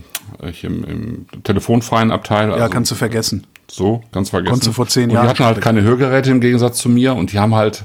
ich 0.48 0.64
im, 0.64 0.84
im 0.84 1.26
telefonfreien 1.42 2.10
Abteil. 2.10 2.48
Ja, 2.48 2.54
also 2.54 2.68
kannst 2.68 2.90
du 2.90 2.94
vergessen. 2.94 3.46
so, 3.70 4.02
ganz 4.12 4.30
vergessen. 4.30 4.50
Konntest 4.50 4.68
du 4.68 4.72
vor 4.72 4.86
zehn 4.88 5.10
Jahren 5.10 5.24
Die 5.24 5.30
hatten 5.30 5.44
halt 5.44 5.60
keine 5.60 5.82
Hörgeräte 5.82 6.30
im 6.30 6.40
Gegensatz 6.40 6.78
zu 6.78 6.88
mir 6.88 7.14
und 7.14 7.32
die 7.32 7.38
haben 7.38 7.54
halt, 7.54 7.84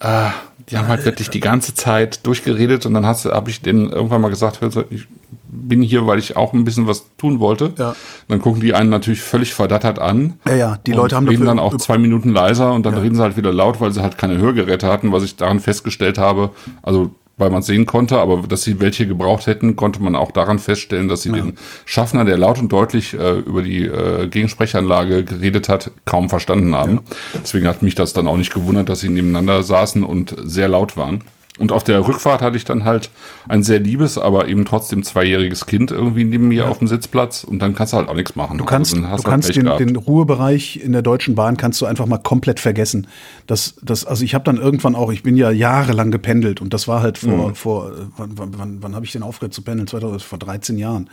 äh, 0.00 0.28
die 0.70 0.76
haben 0.76 0.88
halt 0.88 1.04
wirklich 1.04 1.30
die 1.30 1.40
ganze 1.40 1.74
Zeit 1.74 2.26
durchgeredet 2.26 2.86
und 2.86 2.94
dann 2.94 3.06
habe 3.06 3.50
ich 3.50 3.60
denen 3.62 3.90
irgendwann 3.90 4.20
mal 4.20 4.30
gesagt, 4.30 4.60
ich 4.90 5.06
bin 5.48 5.82
hier, 5.82 6.06
weil 6.06 6.18
ich 6.18 6.36
auch 6.36 6.52
ein 6.52 6.64
bisschen 6.64 6.86
was 6.86 7.04
tun 7.18 7.40
wollte. 7.40 7.72
Ja. 7.78 7.94
Dann 8.28 8.40
gucken 8.40 8.60
die 8.60 8.74
einen 8.74 8.90
natürlich 8.90 9.20
völlig 9.20 9.54
verdattert 9.54 9.98
an. 9.98 10.34
Ja, 10.46 10.54
ja, 10.54 10.78
die 10.86 10.92
Leute 10.92 11.16
haben 11.16 11.28
reden 11.28 11.46
dann 11.46 11.58
auch 11.58 11.76
zwei 11.76 11.98
Minuten 11.98 12.30
leiser 12.30 12.72
und 12.72 12.84
dann 12.84 12.94
reden 12.94 13.14
sie 13.14 13.22
halt 13.22 13.36
wieder 13.36 13.52
laut, 13.52 13.80
weil 13.80 13.92
sie 13.92 14.02
halt 14.02 14.18
keine 14.18 14.38
Hörgeräte 14.38 14.88
hatten, 14.88 15.12
was 15.12 15.22
ich 15.22 15.36
daran 15.36 15.60
festgestellt 15.60 16.18
habe. 16.18 16.50
Also 16.82 17.10
weil 17.36 17.50
man 17.50 17.62
sehen 17.62 17.84
konnte, 17.84 18.18
aber 18.18 18.44
dass 18.48 18.62
sie 18.62 18.80
welche 18.80 19.06
gebraucht 19.06 19.46
hätten, 19.46 19.76
konnte 19.76 20.02
man 20.02 20.16
auch 20.16 20.30
daran 20.30 20.58
feststellen, 20.58 21.08
dass 21.08 21.22
sie 21.22 21.32
den 21.32 21.56
Schaffner, 21.84 22.24
der 22.24 22.38
laut 22.38 22.58
und 22.58 22.72
deutlich 22.72 23.12
äh, 23.14 23.38
über 23.40 23.62
die 23.62 23.84
äh, 23.84 24.28
Gegensprechanlage 24.28 25.24
geredet 25.24 25.68
hat, 25.68 25.90
kaum 26.06 26.30
verstanden 26.30 26.74
haben. 26.74 27.00
Deswegen 27.34 27.66
hat 27.66 27.82
mich 27.82 27.94
das 27.94 28.14
dann 28.14 28.26
auch 28.26 28.38
nicht 28.38 28.54
gewundert, 28.54 28.88
dass 28.88 29.00
sie 29.00 29.10
nebeneinander 29.10 29.62
saßen 29.62 30.02
und 30.02 30.34
sehr 30.44 30.68
laut 30.68 30.96
waren. 30.96 31.24
Und 31.58 31.72
auf 31.72 31.84
der 31.84 32.06
Rückfahrt 32.06 32.42
hatte 32.42 32.56
ich 32.56 32.64
dann 32.64 32.84
halt 32.84 33.08
ein 33.48 33.62
sehr 33.62 33.78
liebes, 33.80 34.18
aber 34.18 34.48
eben 34.48 34.64
trotzdem 34.66 35.02
zweijähriges 35.02 35.64
Kind 35.66 35.90
irgendwie 35.90 36.24
neben 36.24 36.48
mir 36.48 36.68
auf 36.68 36.78
dem 36.78 36.86
Sitzplatz 36.88 37.44
und 37.44 37.60
dann 37.60 37.74
kannst 37.74 37.94
du 37.94 37.96
halt 37.96 38.08
auch 38.08 38.14
nichts 38.14 38.36
machen. 38.36 38.58
Du 38.58 38.64
kannst, 38.66 38.92
also 38.94 39.02
du 39.06 39.10
halt 39.10 39.24
kannst 39.24 39.56
den, 39.56 39.64
gehabt. 39.64 39.80
den 39.80 39.96
Ruhebereich 39.96 40.76
in 40.82 40.92
der 40.92 41.00
Deutschen 41.02 41.34
Bahn 41.34 41.56
kannst 41.56 41.80
du 41.80 41.86
einfach 41.86 42.04
mal 42.06 42.18
komplett 42.18 42.60
vergessen. 42.60 43.06
Das, 43.46 43.74
das, 43.82 44.04
also 44.04 44.22
ich 44.24 44.34
habe 44.34 44.44
dann 44.44 44.58
irgendwann 44.58 44.94
auch, 44.94 45.10
ich 45.10 45.22
bin 45.22 45.36
ja 45.36 45.50
jahrelang 45.50 46.10
gependelt 46.10 46.60
und 46.60 46.74
das 46.74 46.88
war 46.88 47.00
halt 47.00 47.16
vor, 47.18 47.48
Mhm. 47.48 47.54
vor 47.54 47.88
äh, 47.88 47.92
wann, 48.16 48.32
wann, 48.36 48.50
wann, 48.58 48.82
wann 48.82 48.94
habe 48.94 49.06
ich 49.06 49.12
denn 49.12 49.22
aufgehört 49.22 49.54
zu 49.54 49.62
pendeln? 49.62 49.86
2000, 49.86 50.22
vor 50.22 50.38
13 50.38 50.76
Jahren. 50.76 51.08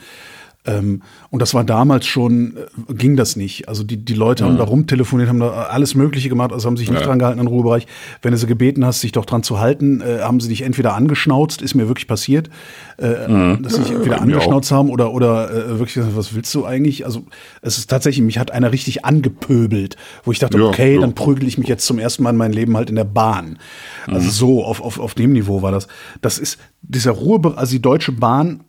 Ähm, 0.65 1.01
und 1.29 1.41
das 1.41 1.53
war 1.53 1.65
damals 1.65 2.05
schon, 2.05 2.55
äh, 2.89 2.93
ging 2.93 3.17
das 3.17 3.35
nicht. 3.35 3.67
Also 3.67 3.83
die, 3.83 3.97
die 3.97 4.13
Leute 4.13 4.45
haben 4.45 4.57
da 4.57 4.63
rumtelefoniert, 4.63 5.27
haben 5.27 5.41
da 5.41 5.49
alles 5.63 5.93
Mögliche 5.93 6.29
gemacht, 6.29 6.53
also 6.53 6.67
haben 6.67 6.77
sich 6.77 6.89
nicht 6.89 6.99
Mhm. 6.99 7.01
Ja. 7.01 7.07
dran 7.07 7.19
gehalten 7.19 7.39
den 7.39 7.47
Ruhebereich. 7.47 7.85
Wenn 8.21 8.31
du 8.31 8.37
sie 8.37 8.47
gebeten 8.47 8.85
hast, 8.85 9.01
sich 9.01 9.11
doch 9.11 9.25
dran 9.25 9.43
zu 9.43 9.59
halten, 9.59 9.99
äh, 10.01 10.19
haben 10.21 10.39
sie 10.39 10.47
dich 10.47 10.61
entweder 10.61 10.93
angeschnauzt, 10.95 11.61
ist 11.61 11.75
mir 11.75 11.89
wirklich 11.89 12.07
passiert, 12.07 12.49
äh, 12.97 13.57
dass 13.61 13.75
sie 13.75 13.83
sich 13.83 13.91
entweder 13.91 14.21
angeschnauzt 14.21 14.71
haben 14.71 14.89
oder, 14.89 15.11
oder 15.13 15.49
äh, 15.51 15.79
wirklich, 15.79 15.95
gesagt, 15.95 16.15
was 16.15 16.33
willst 16.33 16.53
du 16.55 16.63
eigentlich? 16.65 17.05
Also 17.05 17.23
es 17.61 17.77
ist 17.77 17.89
tatsächlich, 17.89 18.23
mich 18.23 18.39
hat 18.39 18.51
einer 18.51 18.71
richtig 18.71 19.03
angepöbelt, 19.03 19.97
wo 20.23 20.31
ich 20.31 20.39
dachte, 20.39 20.57
Ja, 20.57 20.63
okay, 20.65 20.95
ja. 20.95 21.01
dann 21.01 21.13
prügel 21.13 21.45
ich 21.47 21.57
mich 21.57 21.67
jetzt 21.67 21.85
zum 21.85 21.99
ersten 21.99 22.23
Mal 22.23 22.29
in 22.29 22.37
meinem 22.37 22.53
Leben 22.53 22.77
halt 22.77 22.89
in 22.89 22.95
der 22.95 23.03
Bahn. 23.03 23.59
Also 24.07 24.29
so, 24.29 24.63
auf, 24.63 24.81
auf, 24.81 24.97
auf 24.99 25.13
dem 25.13 25.33
Niveau 25.33 25.61
war 25.61 25.71
das. 25.73 25.87
Das 26.21 26.37
ist 26.39 26.57
dieser 26.81 27.11
Ruhe, 27.11 27.41
also 27.57 27.71
die 27.71 27.81
Deutsche 27.81 28.11
Bahn, 28.13 28.61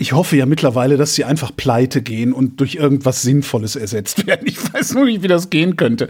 ich 0.00 0.12
hoffe 0.12 0.36
ja 0.36 0.46
mittlerweile, 0.46 0.96
dass 0.96 1.16
sie 1.16 1.24
einfach 1.24 1.50
pleite 1.56 2.02
gehen 2.02 2.32
und 2.32 2.60
durch 2.60 2.76
irgendwas 2.76 3.22
Sinnvolles 3.22 3.74
ersetzt 3.74 4.26
werden. 4.28 4.46
Ich 4.46 4.72
weiß 4.72 4.94
nur 4.94 5.04
nicht, 5.06 5.22
wie 5.24 5.28
das 5.28 5.50
gehen 5.50 5.74
könnte. 5.76 6.08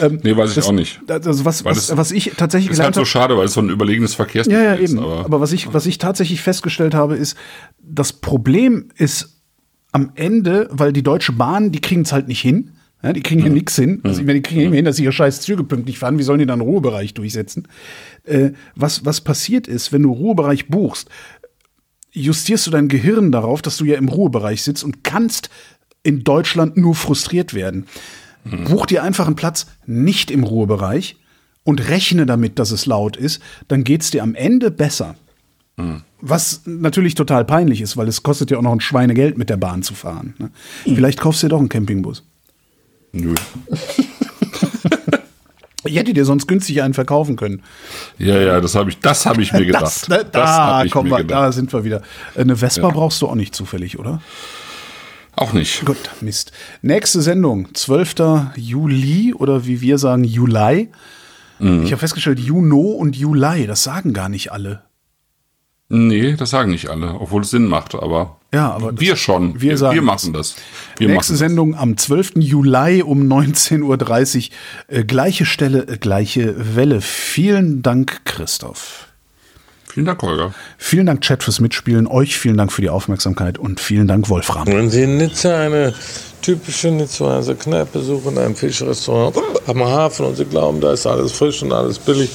Ähm, 0.00 0.20
Nee, 0.22 0.34
weiß 0.36 0.48
ich 0.50 0.54
das, 0.56 0.66
auch 0.68 0.72
nicht. 0.72 1.00
Also 1.06 1.44
was, 1.44 1.64
was, 1.64 1.86
das- 1.88 1.96
was 1.98 2.12
ich 2.12 2.32
tatsächlich 2.36 2.72
ist 2.72 2.78
halt 2.78 2.94
gelernt 2.94 2.94
so 2.94 3.00
habe. 3.00 3.06
schade, 3.06 3.36
weil 3.36 3.44
es 3.44 3.52
so 3.52 3.60
ein 3.60 3.68
überlegenes 3.68 4.12
Ja, 4.12 4.16
Verkehrsmittel 4.16 4.64
ja, 4.64 4.72
ist. 4.72 4.90
eben. 4.92 5.00
Aber, 5.02 5.24
Aber, 5.26 5.40
was, 5.40 5.52
ich, 5.52 5.72
was 5.74 5.84
ich 5.84 5.98
tatsächlich 5.98 6.40
festgestellt 6.40 6.94
habe, 6.94 7.14
ist, 7.16 7.36
das 7.82 8.14
Problem 8.14 8.88
ist 8.96 9.34
am 9.92 10.12
Ende, 10.14 10.68
weil 10.70 10.92
die 10.94 11.02
Deutsche 11.02 11.32
Bahn, 11.32 11.72
die 11.72 11.80
kriegen 11.82 12.02
es 12.02 12.12
halt 12.12 12.28
nicht 12.28 12.40
hin. 12.40 12.72
Ja, 13.02 13.12
die 13.12 13.20
kriegen 13.22 13.42
hier 13.42 13.50
nichts 13.52 13.76
hin. 13.76 14.00
Also, 14.04 14.20
ich 14.20 14.26
meine, 14.26 14.40
die 14.40 14.42
kriegen 14.42 14.62
mehr 14.70 14.76
hin, 14.78 14.84
dass 14.86 14.96
sie 14.96 15.04
ihre 15.04 15.12
scheiß 15.12 15.42
Züge 15.42 15.62
pünktlich 15.62 15.98
fahren. 15.98 16.18
Wie 16.18 16.22
sollen 16.22 16.38
die 16.38 16.46
dann 16.46 16.60
einen 16.62 16.68
Ruhebereich 16.68 17.12
durchsetzen? 17.12 17.68
Äh, 18.24 18.52
was, 18.74 19.04
was 19.04 19.20
passiert 19.20 19.68
ist, 19.68 19.92
wenn 19.92 20.02
du 20.02 20.12
Ruhebereich 20.12 20.68
buchst, 20.68 21.08
justierst 22.16 22.66
du 22.66 22.70
dein 22.70 22.88
Gehirn 22.88 23.30
darauf, 23.30 23.62
dass 23.62 23.76
du 23.76 23.84
ja 23.84 23.96
im 23.96 24.08
Ruhebereich 24.08 24.62
sitzt 24.62 24.82
und 24.82 25.04
kannst 25.04 25.50
in 26.02 26.24
Deutschland 26.24 26.76
nur 26.76 26.94
frustriert 26.94 27.52
werden. 27.52 27.86
Buch 28.64 28.86
dir 28.86 29.02
einfach 29.02 29.26
einen 29.26 29.36
Platz 29.36 29.66
nicht 29.86 30.30
im 30.30 30.44
Ruhebereich 30.44 31.16
und 31.64 31.88
rechne 31.88 32.26
damit, 32.26 32.58
dass 32.58 32.70
es 32.70 32.86
laut 32.86 33.16
ist, 33.16 33.42
dann 33.66 33.82
geht's 33.82 34.12
dir 34.12 34.22
am 34.22 34.34
Ende 34.36 34.70
besser. 34.70 35.16
Was 36.20 36.62
natürlich 36.64 37.14
total 37.14 37.44
peinlich 37.44 37.80
ist, 37.80 37.96
weil 37.96 38.08
es 38.08 38.22
kostet 38.22 38.50
ja 38.50 38.58
auch 38.58 38.62
noch 38.62 38.72
ein 38.72 38.80
Schweinegeld, 38.80 39.36
mit 39.36 39.50
der 39.50 39.58
Bahn 39.58 39.82
zu 39.82 39.94
fahren. 39.94 40.34
Ne? 40.38 40.50
Vielleicht 40.84 41.20
kaufst 41.20 41.42
du 41.42 41.48
dir 41.48 41.50
doch 41.50 41.58
einen 41.58 41.68
Campingbus. 41.68 42.22
nö. 43.12 43.34
Ich 45.86 45.96
hätte 45.96 46.12
dir 46.12 46.24
sonst 46.24 46.46
günstig 46.46 46.82
einen 46.82 46.94
verkaufen 46.94 47.36
können. 47.36 47.62
Ja, 48.18 48.38
ja, 48.38 48.60
das 48.60 48.74
habe 48.74 48.90
ich, 48.90 48.98
das 49.00 49.26
habe 49.26 49.42
ich 49.42 49.52
mir 49.52 49.64
gedacht. 49.66 49.82
Das, 49.82 50.08
ne, 50.08 50.18
Das 50.18 50.30
da, 50.32 50.66
hab 50.78 50.86
ich 50.86 50.92
komm 50.92 51.08
da 51.26 51.52
sind 51.52 51.72
wir 51.72 51.84
wieder. 51.84 52.02
Eine 52.34 52.56
Vespa 52.56 52.90
brauchst 52.90 53.22
du 53.22 53.28
auch 53.28 53.34
nicht 53.34 53.54
zufällig, 53.54 53.98
oder? 53.98 54.20
Auch 55.36 55.52
nicht. 55.52 55.84
Gut, 55.84 55.98
Mist. 56.22 56.52
Nächste 56.80 57.20
Sendung, 57.20 57.74
12. 57.74 58.14
Juli 58.56 59.34
oder 59.34 59.66
wie 59.66 59.82
wir 59.82 59.98
sagen, 59.98 60.24
Juli. 60.24 60.88
Mhm. 61.58 61.84
Ich 61.84 61.92
habe 61.92 62.00
festgestellt, 62.00 62.40
Juno 62.40 62.80
und 62.80 63.16
Juli, 63.16 63.66
das 63.66 63.82
sagen 63.82 64.14
gar 64.14 64.30
nicht 64.30 64.50
alle. 64.52 64.82
Nee, 65.88 66.34
das 66.36 66.50
sagen 66.50 66.72
nicht 66.72 66.88
alle, 66.88 67.14
obwohl 67.20 67.42
es 67.42 67.50
Sinn 67.50 67.66
macht, 67.66 67.94
aber, 67.94 68.38
Ja, 68.52 68.72
aber 68.72 68.98
wir 68.98 69.14
schon. 69.14 69.60
wir 69.60 69.78
sagen 69.78 69.94
wir 69.94 70.02
machen 70.02 70.32
das. 70.32 70.56
Wir 70.98 71.08
Nächste 71.08 71.34
machen 71.34 71.38
Sendung 71.38 71.74
am 71.76 71.96
12. 71.96 72.32
Juli 72.36 73.02
um 73.02 73.22
19.30 73.22 74.50
Uhr. 74.90 74.98
Äh, 74.98 75.04
gleiche 75.04 75.46
Stelle, 75.46 75.86
äh, 75.86 75.98
gleiche 75.98 76.76
Welle. 76.76 77.00
Vielen 77.00 77.82
Dank, 77.82 78.22
Christoph. 78.24 79.06
das. 79.06 79.92
Vielen 79.96 80.06
Dank, 80.06 80.20
Holger. 80.22 80.52
Vielen 80.76 81.06
Dank, 81.06 81.22
Chat, 81.22 81.42
fürs 81.42 81.60
Mitspielen. 81.60 82.06
Euch 82.06 82.36
vielen 82.36 82.58
Dank 82.58 82.70
für 82.70 82.82
die 82.82 82.90
Aufmerksamkeit 82.90 83.56
und 83.56 83.80
vielen 83.80 84.06
Dank, 84.06 84.28
Wolfram. 84.28 84.66
Wenn 84.66 84.90
Sie 84.90 85.04
in 85.04 85.16
Nizza 85.16 85.56
eine 85.56 85.94
typische 86.42 86.88
Nizzaer 86.90 87.42
Kneipe 87.54 88.00
suchen, 88.00 88.36
ein 88.36 88.54
Fischrestaurant 88.54 89.36
am 89.66 89.82
Hafen 89.82 90.26
und 90.26 90.36
Sie 90.36 90.44
glauben, 90.44 90.80
da 90.82 90.92
ist 90.92 91.06
alles 91.06 91.32
frisch 91.32 91.62
und 91.62 91.72
alles 91.72 91.98
billig, 91.98 92.28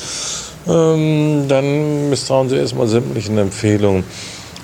ähm, 0.68 1.46
dann 1.48 2.10
misstrauen 2.10 2.50
Sie 2.50 2.58
erstmal 2.58 2.88
sämtlichen 2.88 3.38
Empfehlungen. 3.38 4.04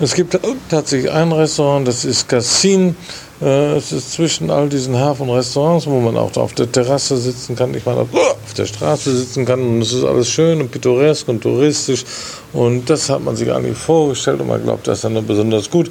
Es 0.00 0.14
gibt 0.14 0.38
tatsächlich 0.68 1.10
ein 1.10 1.32
Restaurant, 1.32 1.86
das 1.88 2.04
ist 2.04 2.28
Cassin. 2.28 2.94
Äh, 3.40 3.76
es 3.76 3.90
ist 3.90 4.12
zwischen 4.12 4.50
all 4.50 4.68
diesen 4.68 4.96
Hafenrestaurants, 4.96 5.86
wo 5.86 5.98
man 5.98 6.16
auch 6.16 6.36
auf 6.36 6.54
der 6.54 6.70
Terrasse 6.70 7.16
sitzen 7.16 7.56
kann, 7.56 7.74
ich 7.74 7.84
meine, 7.84 8.00
auf 8.00 8.54
der 8.56 8.66
Straße 8.66 9.16
sitzen 9.16 9.44
kann 9.44 9.60
und 9.60 9.82
es 9.82 9.92
ist 9.92 10.04
alles 10.04 10.28
schön 10.28 10.60
und 10.60 10.70
pittoresk 10.70 11.28
und 11.28 11.40
touristisch 11.40 12.04
und 12.52 12.88
das 12.90 13.08
hat 13.10 13.22
man 13.22 13.36
sich 13.36 13.52
eigentlich 13.52 13.76
vorgestellt 13.76 14.40
und 14.40 14.48
man 14.48 14.62
glaubt, 14.62 14.86
das 14.86 14.98
ist 14.98 15.04
dann 15.04 15.26
besonders 15.26 15.70
gut. 15.70 15.90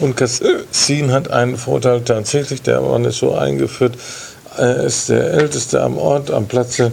Und 0.00 0.16
Cassin 0.16 1.12
hat 1.12 1.30
einen 1.30 1.56
Vorteil 1.56 2.00
tatsächlich, 2.02 2.62
der 2.62 2.80
Mann 2.80 3.04
ist 3.04 3.18
so 3.18 3.34
eingeführt, 3.34 3.96
er 4.56 4.84
ist 4.84 5.08
der 5.08 5.30
Älteste 5.32 5.82
am 5.82 5.96
Ort, 5.96 6.30
am 6.30 6.46
Platze. 6.46 6.92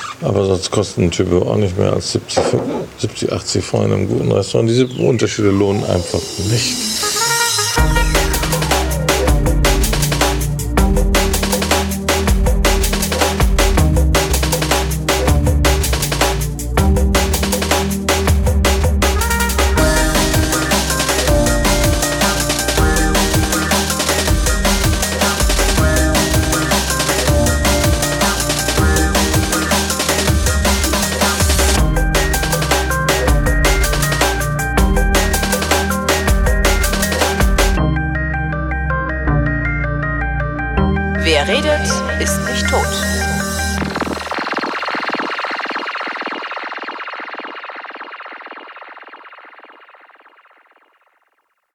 Aber 0.21 0.45
sonst 0.45 0.69
kosten 0.71 1.03
ein 1.03 1.11
Typ 1.11 1.31
auch 1.33 1.55
nicht 1.55 1.77
mehr 1.77 1.93
als 1.93 2.11
70, 2.11 2.43
70 2.99 3.33
80 3.33 3.65
Franken 3.65 3.87
in 3.87 3.93
einem 3.93 4.07
guten 4.07 4.31
Restaurant. 4.31 4.69
Diese 4.69 4.85
Unterschiede 4.85 5.49
lohnen 5.49 5.83
einfach 5.83 6.21
nicht. 6.49 7.10